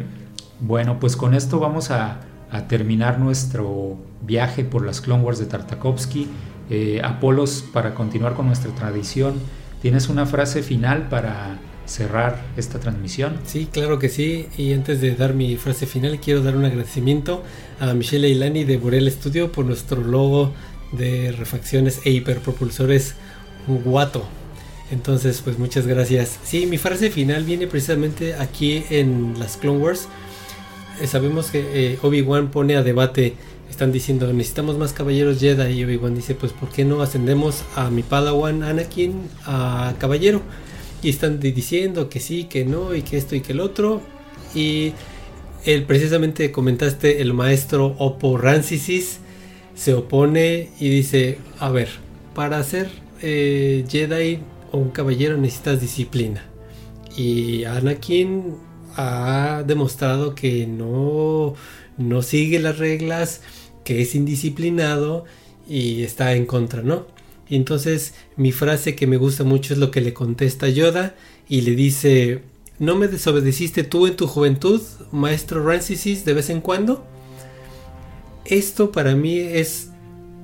bueno, 0.60 0.98
pues 0.98 1.14
con 1.16 1.34
esto 1.34 1.60
vamos 1.60 1.90
a, 1.90 2.20
a, 2.50 2.68
terminar 2.68 3.18
nuestro 3.18 3.98
viaje 4.22 4.64
por 4.64 4.84
las 4.84 5.02
Clone 5.02 5.22
Wars 5.22 5.38
de 5.38 5.46
Tartakovsky. 5.46 6.28
Eh, 6.70 7.02
Apolos, 7.04 7.64
para 7.72 7.94
continuar 7.94 8.32
con 8.32 8.46
nuestra 8.46 8.74
tradición, 8.74 9.34
¿tienes 9.82 10.08
una 10.08 10.24
frase 10.24 10.62
final 10.62 11.08
para 11.08 11.58
cerrar 11.86 12.42
esta 12.56 12.80
transmisión? 12.80 13.38
Sí, 13.44 13.68
claro 13.70 13.98
que 13.98 14.08
sí. 14.08 14.46
Y 14.56 14.72
antes 14.72 15.00
de 15.00 15.14
dar 15.14 15.34
mi 15.34 15.56
frase 15.56 15.86
final, 15.86 16.20
quiero 16.20 16.42
dar 16.42 16.56
un 16.56 16.64
agradecimiento 16.64 17.42
a 17.80 17.94
Michelle 17.94 18.26
Eilani 18.26 18.64
de 18.64 18.76
Borel 18.76 19.10
Studio 19.10 19.52
por 19.52 19.64
nuestro 19.64 20.02
logo 20.02 20.52
de 20.92 21.32
refacciones 21.32 22.00
e 22.04 22.10
hiperpropulsores 22.10 23.14
Guato. 23.66 24.24
Entonces, 24.90 25.40
pues 25.42 25.58
muchas 25.58 25.86
gracias. 25.86 26.38
Sí, 26.44 26.66
mi 26.66 26.78
frase 26.78 27.10
final 27.10 27.44
viene 27.44 27.66
precisamente 27.66 28.34
aquí 28.34 28.84
en 28.90 29.34
las 29.38 29.56
Clone 29.56 29.78
Wars. 29.78 30.08
Eh, 31.00 31.06
sabemos 31.06 31.50
que 31.50 31.94
eh, 31.94 31.98
Obi-Wan 32.02 32.50
pone 32.50 32.76
a 32.76 32.82
debate, 32.82 33.34
están 33.68 33.90
diciendo 33.90 34.32
necesitamos 34.32 34.78
más 34.78 34.92
caballeros 34.92 35.40
Jedi 35.40 35.72
y 35.72 35.84
Obi-Wan 35.84 36.14
dice, 36.14 36.34
pues 36.34 36.52
¿por 36.52 36.68
qué 36.68 36.84
no 36.84 37.02
ascendemos 37.02 37.64
a 37.74 37.90
mi 37.90 38.02
Padawan 38.02 38.62
Anakin 38.62 39.28
a 39.46 39.94
caballero? 39.98 40.42
Y 41.04 41.10
están 41.10 41.38
diciendo 41.38 42.08
que 42.08 42.18
sí, 42.18 42.44
que 42.44 42.64
no, 42.64 42.94
y 42.94 43.02
que 43.02 43.16
esto 43.16 43.36
y 43.36 43.40
que 43.42 43.52
el 43.52 43.60
otro. 43.60 44.00
Y 44.54 44.92
él 45.64 45.84
precisamente 45.84 46.50
comentaste 46.50 47.20
el 47.20 47.32
maestro 47.32 47.94
Oppo 47.98 48.36
Rancisis 48.38 49.20
se 49.74 49.94
opone 49.94 50.70
y 50.78 50.88
dice, 50.88 51.38
a 51.58 51.70
ver, 51.70 51.88
para 52.34 52.62
ser 52.62 52.88
eh, 53.22 53.84
Jedi 53.88 54.40
o 54.72 54.78
un 54.78 54.90
caballero 54.90 55.36
necesitas 55.36 55.80
disciplina. 55.80 56.44
Y 57.16 57.64
Anakin 57.64 58.56
ha 58.96 59.62
demostrado 59.66 60.34
que 60.34 60.66
no, 60.66 61.54
no 61.98 62.22
sigue 62.22 62.58
las 62.60 62.78
reglas, 62.78 63.42
que 63.84 64.00
es 64.02 64.14
indisciplinado 64.14 65.24
y 65.68 66.02
está 66.02 66.34
en 66.34 66.46
contra, 66.46 66.82
¿no? 66.82 67.06
Y 67.48 67.56
entonces 67.56 68.14
mi 68.36 68.52
frase 68.52 68.94
que 68.94 69.06
me 69.06 69.16
gusta 69.16 69.44
mucho 69.44 69.74
es 69.74 69.78
lo 69.78 69.90
que 69.90 70.00
le 70.00 70.14
contesta 70.14 70.68
Yoda 70.68 71.14
y 71.48 71.60
le 71.62 71.74
dice, 71.74 72.42
¿no 72.78 72.96
me 72.96 73.08
desobedeciste 73.08 73.84
tú 73.84 74.06
en 74.06 74.16
tu 74.16 74.26
juventud, 74.26 74.80
maestro 75.12 75.64
Rancisis, 75.64 76.24
de 76.24 76.34
vez 76.34 76.50
en 76.50 76.60
cuando? 76.60 77.06
esto 78.44 78.92
para 78.92 79.14
mí 79.14 79.38
es 79.38 79.90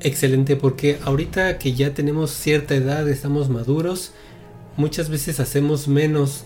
excelente 0.01 0.57
porque 0.57 0.99
ahorita 1.05 1.59
que 1.59 1.75
ya 1.75 1.93
tenemos 1.93 2.31
cierta 2.31 2.75
edad, 2.75 3.09
estamos 3.09 3.49
maduros, 3.49 4.13
muchas 4.77 5.11
veces 5.11 5.41
hacemos 5.41 5.89
menos 5.89 6.45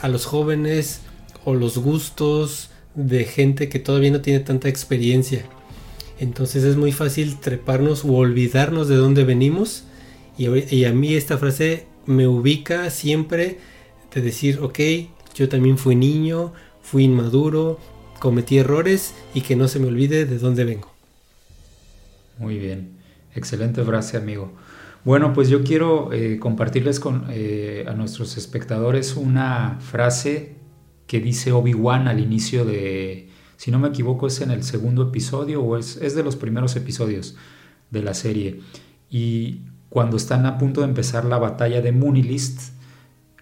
a 0.00 0.08
los 0.08 0.24
jóvenes 0.24 1.00
o 1.44 1.54
los 1.54 1.78
gustos 1.78 2.70
de 2.94 3.24
gente 3.24 3.68
que 3.68 3.78
todavía 3.78 4.10
no 4.10 4.22
tiene 4.22 4.40
tanta 4.40 4.68
experiencia. 4.68 5.44
Entonces 6.18 6.64
es 6.64 6.76
muy 6.76 6.92
fácil 6.92 7.38
treparnos 7.38 8.04
o 8.04 8.12
olvidarnos 8.14 8.88
de 8.88 8.96
dónde 8.96 9.24
venimos. 9.24 9.84
Y, 10.38 10.84
a 10.84 10.92
mí 10.92 11.14
esta 11.14 11.38
frase 11.38 11.86
me 12.04 12.26
ubica 12.26 12.90
siempre 12.90 13.58
de 14.14 14.20
decir, 14.20 14.58
ok, 14.60 14.78
yo 15.34 15.48
también 15.48 15.78
fui 15.78 15.96
niño, 15.96 16.52
fui 16.82 17.04
inmaduro, 17.04 17.78
cometí 18.20 18.58
errores 18.58 19.14
y 19.34 19.40
que 19.40 19.56
no 19.56 19.68
se 19.68 19.78
me 19.78 19.88
olvide 19.88 20.26
de 20.26 20.38
dónde 20.38 20.64
vengo. 20.64 20.92
Muy 22.38 22.58
bien, 22.58 22.98
excelente 23.34 23.82
frase 23.82 24.16
amigo. 24.16 24.52
Bueno, 25.04 25.32
pues 25.32 25.48
yo 25.48 25.62
quiero 25.64 26.12
eh, 26.12 26.38
compartirles 26.38 27.00
con, 27.00 27.26
eh, 27.30 27.84
a 27.88 27.92
nuestros 27.92 28.36
espectadores 28.36 29.16
una 29.16 29.78
frase 29.80 30.56
que 31.06 31.20
dice 31.20 31.52
Obi-Wan 31.52 32.08
al 32.08 32.20
inicio 32.20 32.64
de, 32.64 33.25
si 33.56 33.70
no 33.70 33.78
me 33.78 33.88
equivoco, 33.88 34.26
es 34.26 34.40
en 34.40 34.50
el 34.50 34.62
segundo 34.62 35.02
episodio 35.04 35.62
o 35.62 35.76
es, 35.76 35.96
es 35.96 36.14
de 36.14 36.22
los 36.22 36.36
primeros 36.36 36.76
episodios 36.76 37.36
de 37.90 38.02
la 38.02 38.14
serie. 38.14 38.60
Y 39.10 39.62
cuando 39.88 40.16
están 40.16 40.46
a 40.46 40.58
punto 40.58 40.80
de 40.80 40.88
empezar 40.88 41.24
la 41.24 41.38
batalla 41.38 41.80
de 41.80 41.92
Munilist, 41.92 42.72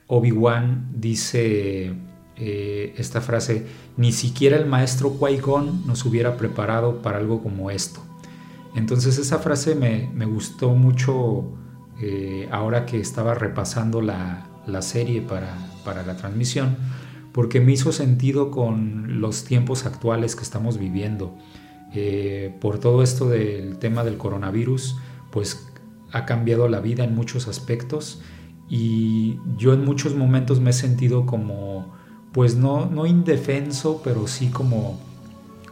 Obi-Wan 0.06 0.90
dice 0.94 1.94
eh, 2.36 2.94
esta 2.98 3.20
frase, 3.20 3.66
ni 3.96 4.12
siquiera 4.12 4.56
el 4.56 4.66
maestro 4.66 5.18
Qui-Gon 5.18 5.86
nos 5.86 6.04
hubiera 6.04 6.36
preparado 6.36 7.00
para 7.00 7.18
algo 7.18 7.42
como 7.42 7.70
esto. 7.70 8.00
Entonces 8.74 9.18
esa 9.18 9.38
frase 9.38 9.76
me, 9.76 10.26
gustó 10.26 10.70
mucho 10.70 11.44
eh, 12.00 12.48
ahora 12.50 12.86
que 12.86 12.98
estaba 12.98 13.34
repasando 13.34 14.02
la, 14.02 14.48
serie 14.80 15.22
para, 15.22 16.02
la 16.02 16.16
transmisión, 16.16 16.76
porque 17.34 17.60
me 17.60 17.72
hizo 17.72 17.90
sentido 17.90 18.52
con 18.52 19.20
los 19.20 19.42
tiempos 19.42 19.86
actuales 19.86 20.36
que 20.36 20.44
estamos 20.44 20.78
viviendo. 20.78 21.34
Eh, 21.92 22.56
por 22.60 22.78
todo 22.78 23.02
esto 23.02 23.28
del 23.28 23.78
tema 23.78 24.04
del 24.04 24.18
coronavirus, 24.18 24.96
pues 25.32 25.68
ha 26.12 26.26
cambiado 26.26 26.68
la 26.68 26.78
vida 26.78 27.02
en 27.02 27.12
muchos 27.12 27.48
aspectos 27.48 28.22
y 28.68 29.40
yo 29.58 29.74
en 29.74 29.84
muchos 29.84 30.14
momentos 30.14 30.60
me 30.60 30.70
he 30.70 30.72
sentido 30.72 31.26
como 31.26 31.92
pues 32.30 32.54
no, 32.54 32.86
no 32.86 33.04
indefenso, 33.04 34.00
pero 34.04 34.28
sí 34.28 34.50
como 34.50 35.00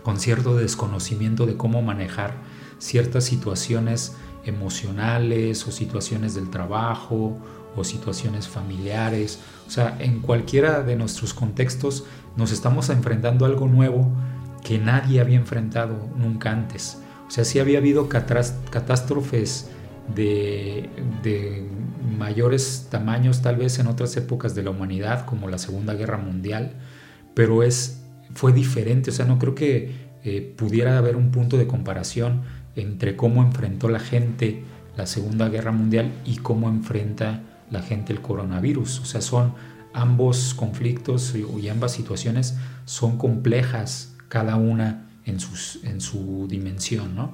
con 0.02 0.18
cierto 0.18 0.56
desconocimiento 0.56 1.46
de 1.46 1.56
cómo 1.56 1.80
manejar 1.80 2.34
ciertas 2.78 3.22
situaciones 3.22 4.16
emocionales 4.44 5.64
o 5.68 5.70
situaciones 5.70 6.34
del 6.34 6.50
trabajo 6.50 7.38
o 7.76 7.84
situaciones 7.84 8.48
familiares. 8.48 9.40
O 9.66 9.70
sea, 9.70 9.96
en 9.98 10.20
cualquiera 10.20 10.82
de 10.82 10.96
nuestros 10.96 11.34
contextos 11.34 12.04
nos 12.36 12.52
estamos 12.52 12.88
enfrentando 12.90 13.44
a 13.44 13.48
algo 13.48 13.68
nuevo 13.68 14.10
que 14.62 14.78
nadie 14.78 15.20
había 15.20 15.36
enfrentado 15.36 16.08
nunca 16.16 16.50
antes. 16.50 16.98
O 17.26 17.30
sea, 17.30 17.44
sí 17.44 17.58
había 17.58 17.78
habido 17.78 18.08
catástrofes 18.08 19.70
de, 20.14 20.90
de 21.22 21.66
mayores 22.18 22.88
tamaños 22.90 23.42
tal 23.42 23.56
vez 23.56 23.78
en 23.78 23.86
otras 23.86 24.16
épocas 24.16 24.54
de 24.54 24.62
la 24.62 24.70
humanidad, 24.70 25.24
como 25.24 25.48
la 25.48 25.58
Segunda 25.58 25.94
Guerra 25.94 26.18
Mundial, 26.18 26.74
pero 27.34 27.62
es, 27.62 28.02
fue 28.34 28.52
diferente, 28.52 29.10
o 29.10 29.12
sea, 29.12 29.24
no 29.24 29.38
creo 29.38 29.54
que 29.54 30.12
eh, 30.24 30.54
pudiera 30.56 30.98
haber 30.98 31.16
un 31.16 31.30
punto 31.30 31.56
de 31.56 31.66
comparación 31.66 32.42
entre 32.76 33.16
cómo 33.16 33.42
enfrentó 33.42 33.88
la 33.88 33.98
gente 33.98 34.62
la 34.96 35.06
Segunda 35.06 35.48
Guerra 35.48 35.72
Mundial 35.72 36.12
y 36.24 36.36
cómo 36.36 36.68
enfrenta 36.68 37.42
la 37.72 37.82
gente 37.82 38.12
el 38.12 38.20
coronavirus. 38.20 39.00
O 39.00 39.04
sea, 39.04 39.20
son 39.20 39.54
ambos 39.92 40.54
conflictos 40.54 41.34
y, 41.34 41.68
ambas 41.68 41.92
situaciones 41.92 42.54
son 42.84 43.18
complejas, 43.18 44.14
cada 44.28 44.56
una 44.56 45.08
en, 45.24 45.40
sus, 45.40 45.82
en 45.84 46.00
su 46.00 46.46
dimensión, 46.48 47.14
¿no? 47.14 47.32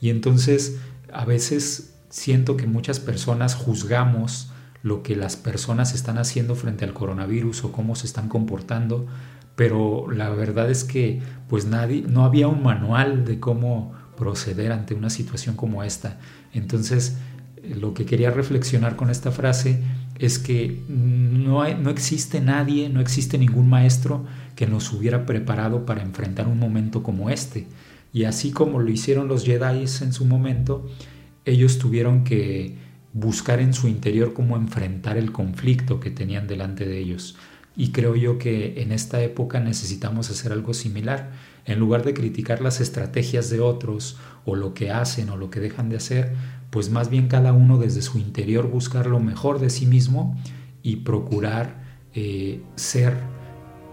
Y 0.00 0.10
entonces 0.10 0.78
a 1.12 1.24
veces 1.24 1.94
siento 2.08 2.56
que 2.56 2.66
muchas 2.66 3.00
personas 3.00 3.54
juzgamos 3.54 4.50
lo 4.82 5.02
que 5.02 5.16
las 5.16 5.36
personas 5.36 5.94
están 5.94 6.18
haciendo 6.18 6.54
frente 6.54 6.84
al 6.84 6.94
coronavirus 6.94 7.64
o 7.64 7.72
cómo 7.72 7.96
se 7.96 8.06
están 8.06 8.28
comportando, 8.28 9.06
pero 9.56 10.10
la 10.10 10.30
verdad 10.30 10.70
es 10.70 10.84
que 10.84 11.20
pues 11.48 11.64
nadie, 11.66 12.04
no 12.08 12.24
había 12.24 12.48
un 12.48 12.62
manual 12.62 13.24
de 13.24 13.40
cómo 13.40 13.92
proceder 14.16 14.72
ante 14.72 14.94
una 14.94 15.10
situación 15.10 15.56
como 15.56 15.82
esta. 15.82 16.18
Entonces, 16.52 17.16
lo 17.74 17.94
que 17.94 18.06
quería 18.06 18.30
reflexionar 18.30 18.96
con 18.96 19.10
esta 19.10 19.30
frase 19.30 19.82
es 20.18 20.38
que 20.38 20.82
no, 20.88 21.62
no 21.76 21.90
existe 21.90 22.40
nadie, 22.40 22.88
no 22.88 23.00
existe 23.00 23.38
ningún 23.38 23.68
maestro 23.68 24.24
que 24.56 24.66
nos 24.66 24.92
hubiera 24.92 25.26
preparado 25.26 25.86
para 25.86 26.02
enfrentar 26.02 26.48
un 26.48 26.58
momento 26.58 27.02
como 27.02 27.30
este. 27.30 27.66
Y 28.12 28.24
así 28.24 28.50
como 28.50 28.80
lo 28.80 28.90
hicieron 28.90 29.28
los 29.28 29.44
Jedi 29.44 29.84
en 30.00 30.12
su 30.12 30.24
momento, 30.24 30.88
ellos 31.44 31.78
tuvieron 31.78 32.24
que 32.24 32.76
buscar 33.12 33.60
en 33.60 33.72
su 33.72 33.88
interior 33.88 34.32
cómo 34.34 34.56
enfrentar 34.56 35.16
el 35.16 35.32
conflicto 35.32 36.00
que 36.00 36.10
tenían 36.10 36.46
delante 36.46 36.86
de 36.86 36.98
ellos. 36.98 37.36
Y 37.76 37.92
creo 37.92 38.16
yo 38.16 38.38
que 38.38 38.82
en 38.82 38.90
esta 38.90 39.22
época 39.22 39.60
necesitamos 39.60 40.30
hacer 40.30 40.52
algo 40.52 40.74
similar. 40.74 41.30
En 41.64 41.78
lugar 41.78 42.02
de 42.02 42.12
criticar 42.12 42.60
las 42.60 42.80
estrategias 42.80 43.50
de 43.50 43.60
otros 43.60 44.16
o 44.44 44.56
lo 44.56 44.74
que 44.74 44.90
hacen 44.90 45.30
o 45.30 45.36
lo 45.36 45.50
que 45.50 45.60
dejan 45.60 45.88
de 45.88 45.96
hacer, 45.96 46.34
pues 46.70 46.90
más 46.90 47.10
bien 47.10 47.28
cada 47.28 47.52
uno 47.52 47.78
desde 47.78 48.02
su 48.02 48.18
interior 48.18 48.68
buscar 48.68 49.06
lo 49.06 49.20
mejor 49.20 49.58
de 49.58 49.70
sí 49.70 49.86
mismo 49.86 50.36
y 50.82 50.96
procurar 50.96 51.82
eh, 52.14 52.62
ser 52.76 53.16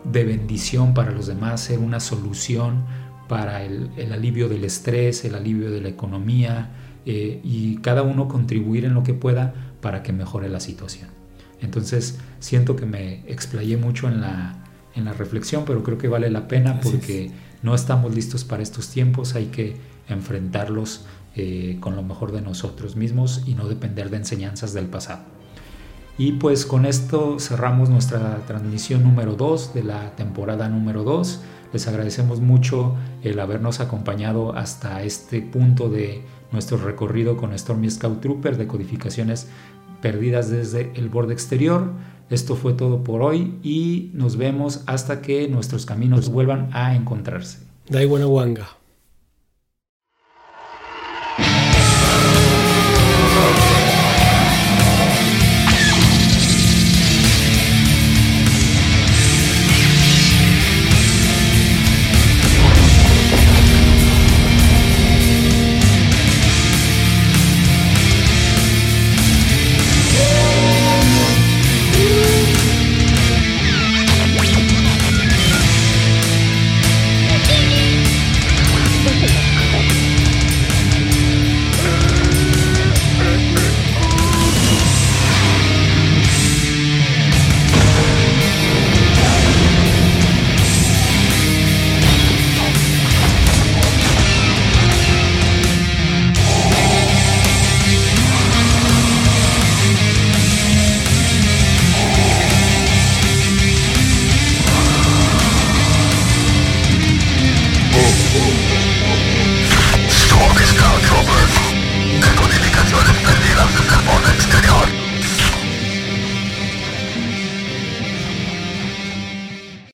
de 0.03 0.23
bendición 0.23 0.93
para 0.93 1.11
los 1.11 1.27
demás, 1.27 1.61
ser 1.61 1.79
una 1.79 1.99
solución 1.99 2.85
para 3.27 3.63
el 3.63 4.11
alivio 4.11 4.49
del 4.49 4.63
estrés, 4.65 5.25
el 5.25 5.33
alivio 5.33 5.71
de 5.71 5.81
la 5.81 5.89
economía, 5.89 6.69
eh, 7.07 7.39
y 7.43 7.77
cada 7.77 8.01
uno 8.01 8.27
contribuir 8.27 8.83
en 8.83 8.95
lo 8.95 9.03
que 9.03 9.13
pueda 9.13 9.53
para 9.79 10.01
que 10.01 10.11
mejore 10.11 10.49
la 10.49 10.59
situación. 10.59 11.09
Entonces 11.61 12.17
siento 12.39 12.75
que 12.75 12.87
me 12.87 13.21
explayé 13.31 13.77
mucho 13.77 14.07
en 14.07 14.21
la, 14.21 14.55
en 14.95 15.05
la 15.05 15.13
reflexión, 15.13 15.65
pero 15.65 15.83
creo 15.83 15.99
que 15.99 16.07
vale 16.07 16.31
la 16.31 16.47
pena 16.47 16.79
porque 16.81 17.31
no 17.61 17.75
estamos 17.75 18.15
listos 18.15 18.43
para 18.43 18.63
estos 18.63 18.89
tiempos, 18.89 19.35
hay 19.35 19.45
que 19.47 19.77
enfrentarlos 20.09 21.05
eh, 21.35 21.77
con 21.79 21.95
lo 21.95 22.03
mejor 22.03 22.31
de 22.31 22.41
nosotros 22.41 22.95
mismos 22.95 23.43
y 23.45 23.55
no 23.55 23.67
depender 23.67 24.09
de 24.09 24.17
enseñanzas 24.17 24.73
del 24.73 24.87
pasado. 24.87 25.23
Y 26.17 26.33
pues 26.33 26.65
con 26.65 26.85
esto 26.85 27.39
cerramos 27.39 27.89
nuestra 27.89 28.37
transmisión 28.47 29.03
número 29.03 29.35
2 29.35 29.73
de 29.73 29.83
la 29.83 30.15
temporada 30.15 30.69
número 30.69 31.03
2. 31.03 31.41
Les 31.73 31.87
agradecemos 31.89 32.39
mucho 32.39 32.95
el 33.21 33.37
habernos 33.39 33.81
acompañado 33.81 34.55
hasta 34.55 35.03
este 35.03 35.41
punto 35.41 35.89
de 35.89 36.23
nuestro 36.53 36.77
recorrido 36.77 37.35
con 37.35 37.57
Stormy 37.57 37.89
Scout 37.89 38.21
Trooper 38.21 38.55
de 38.55 38.67
codificaciones 38.67 39.49
perdidas 40.01 40.49
desde 40.49 40.93
el 40.95 41.09
borde 41.09 41.33
exterior. 41.33 41.91
Esto 42.29 42.55
fue 42.55 42.73
todo 42.73 43.03
por 43.03 43.21
hoy 43.21 43.59
y 43.61 44.11
nos 44.13 44.37
vemos 44.37 44.83
hasta 44.87 45.21
que 45.21 45.49
nuestros 45.49 45.85
caminos 45.85 46.29
vuelvan 46.29 46.69
a 46.71 46.95
encontrarse. 46.95 47.59
Dai 47.89 48.05
buena 48.05 48.27
wanga. 48.27 48.84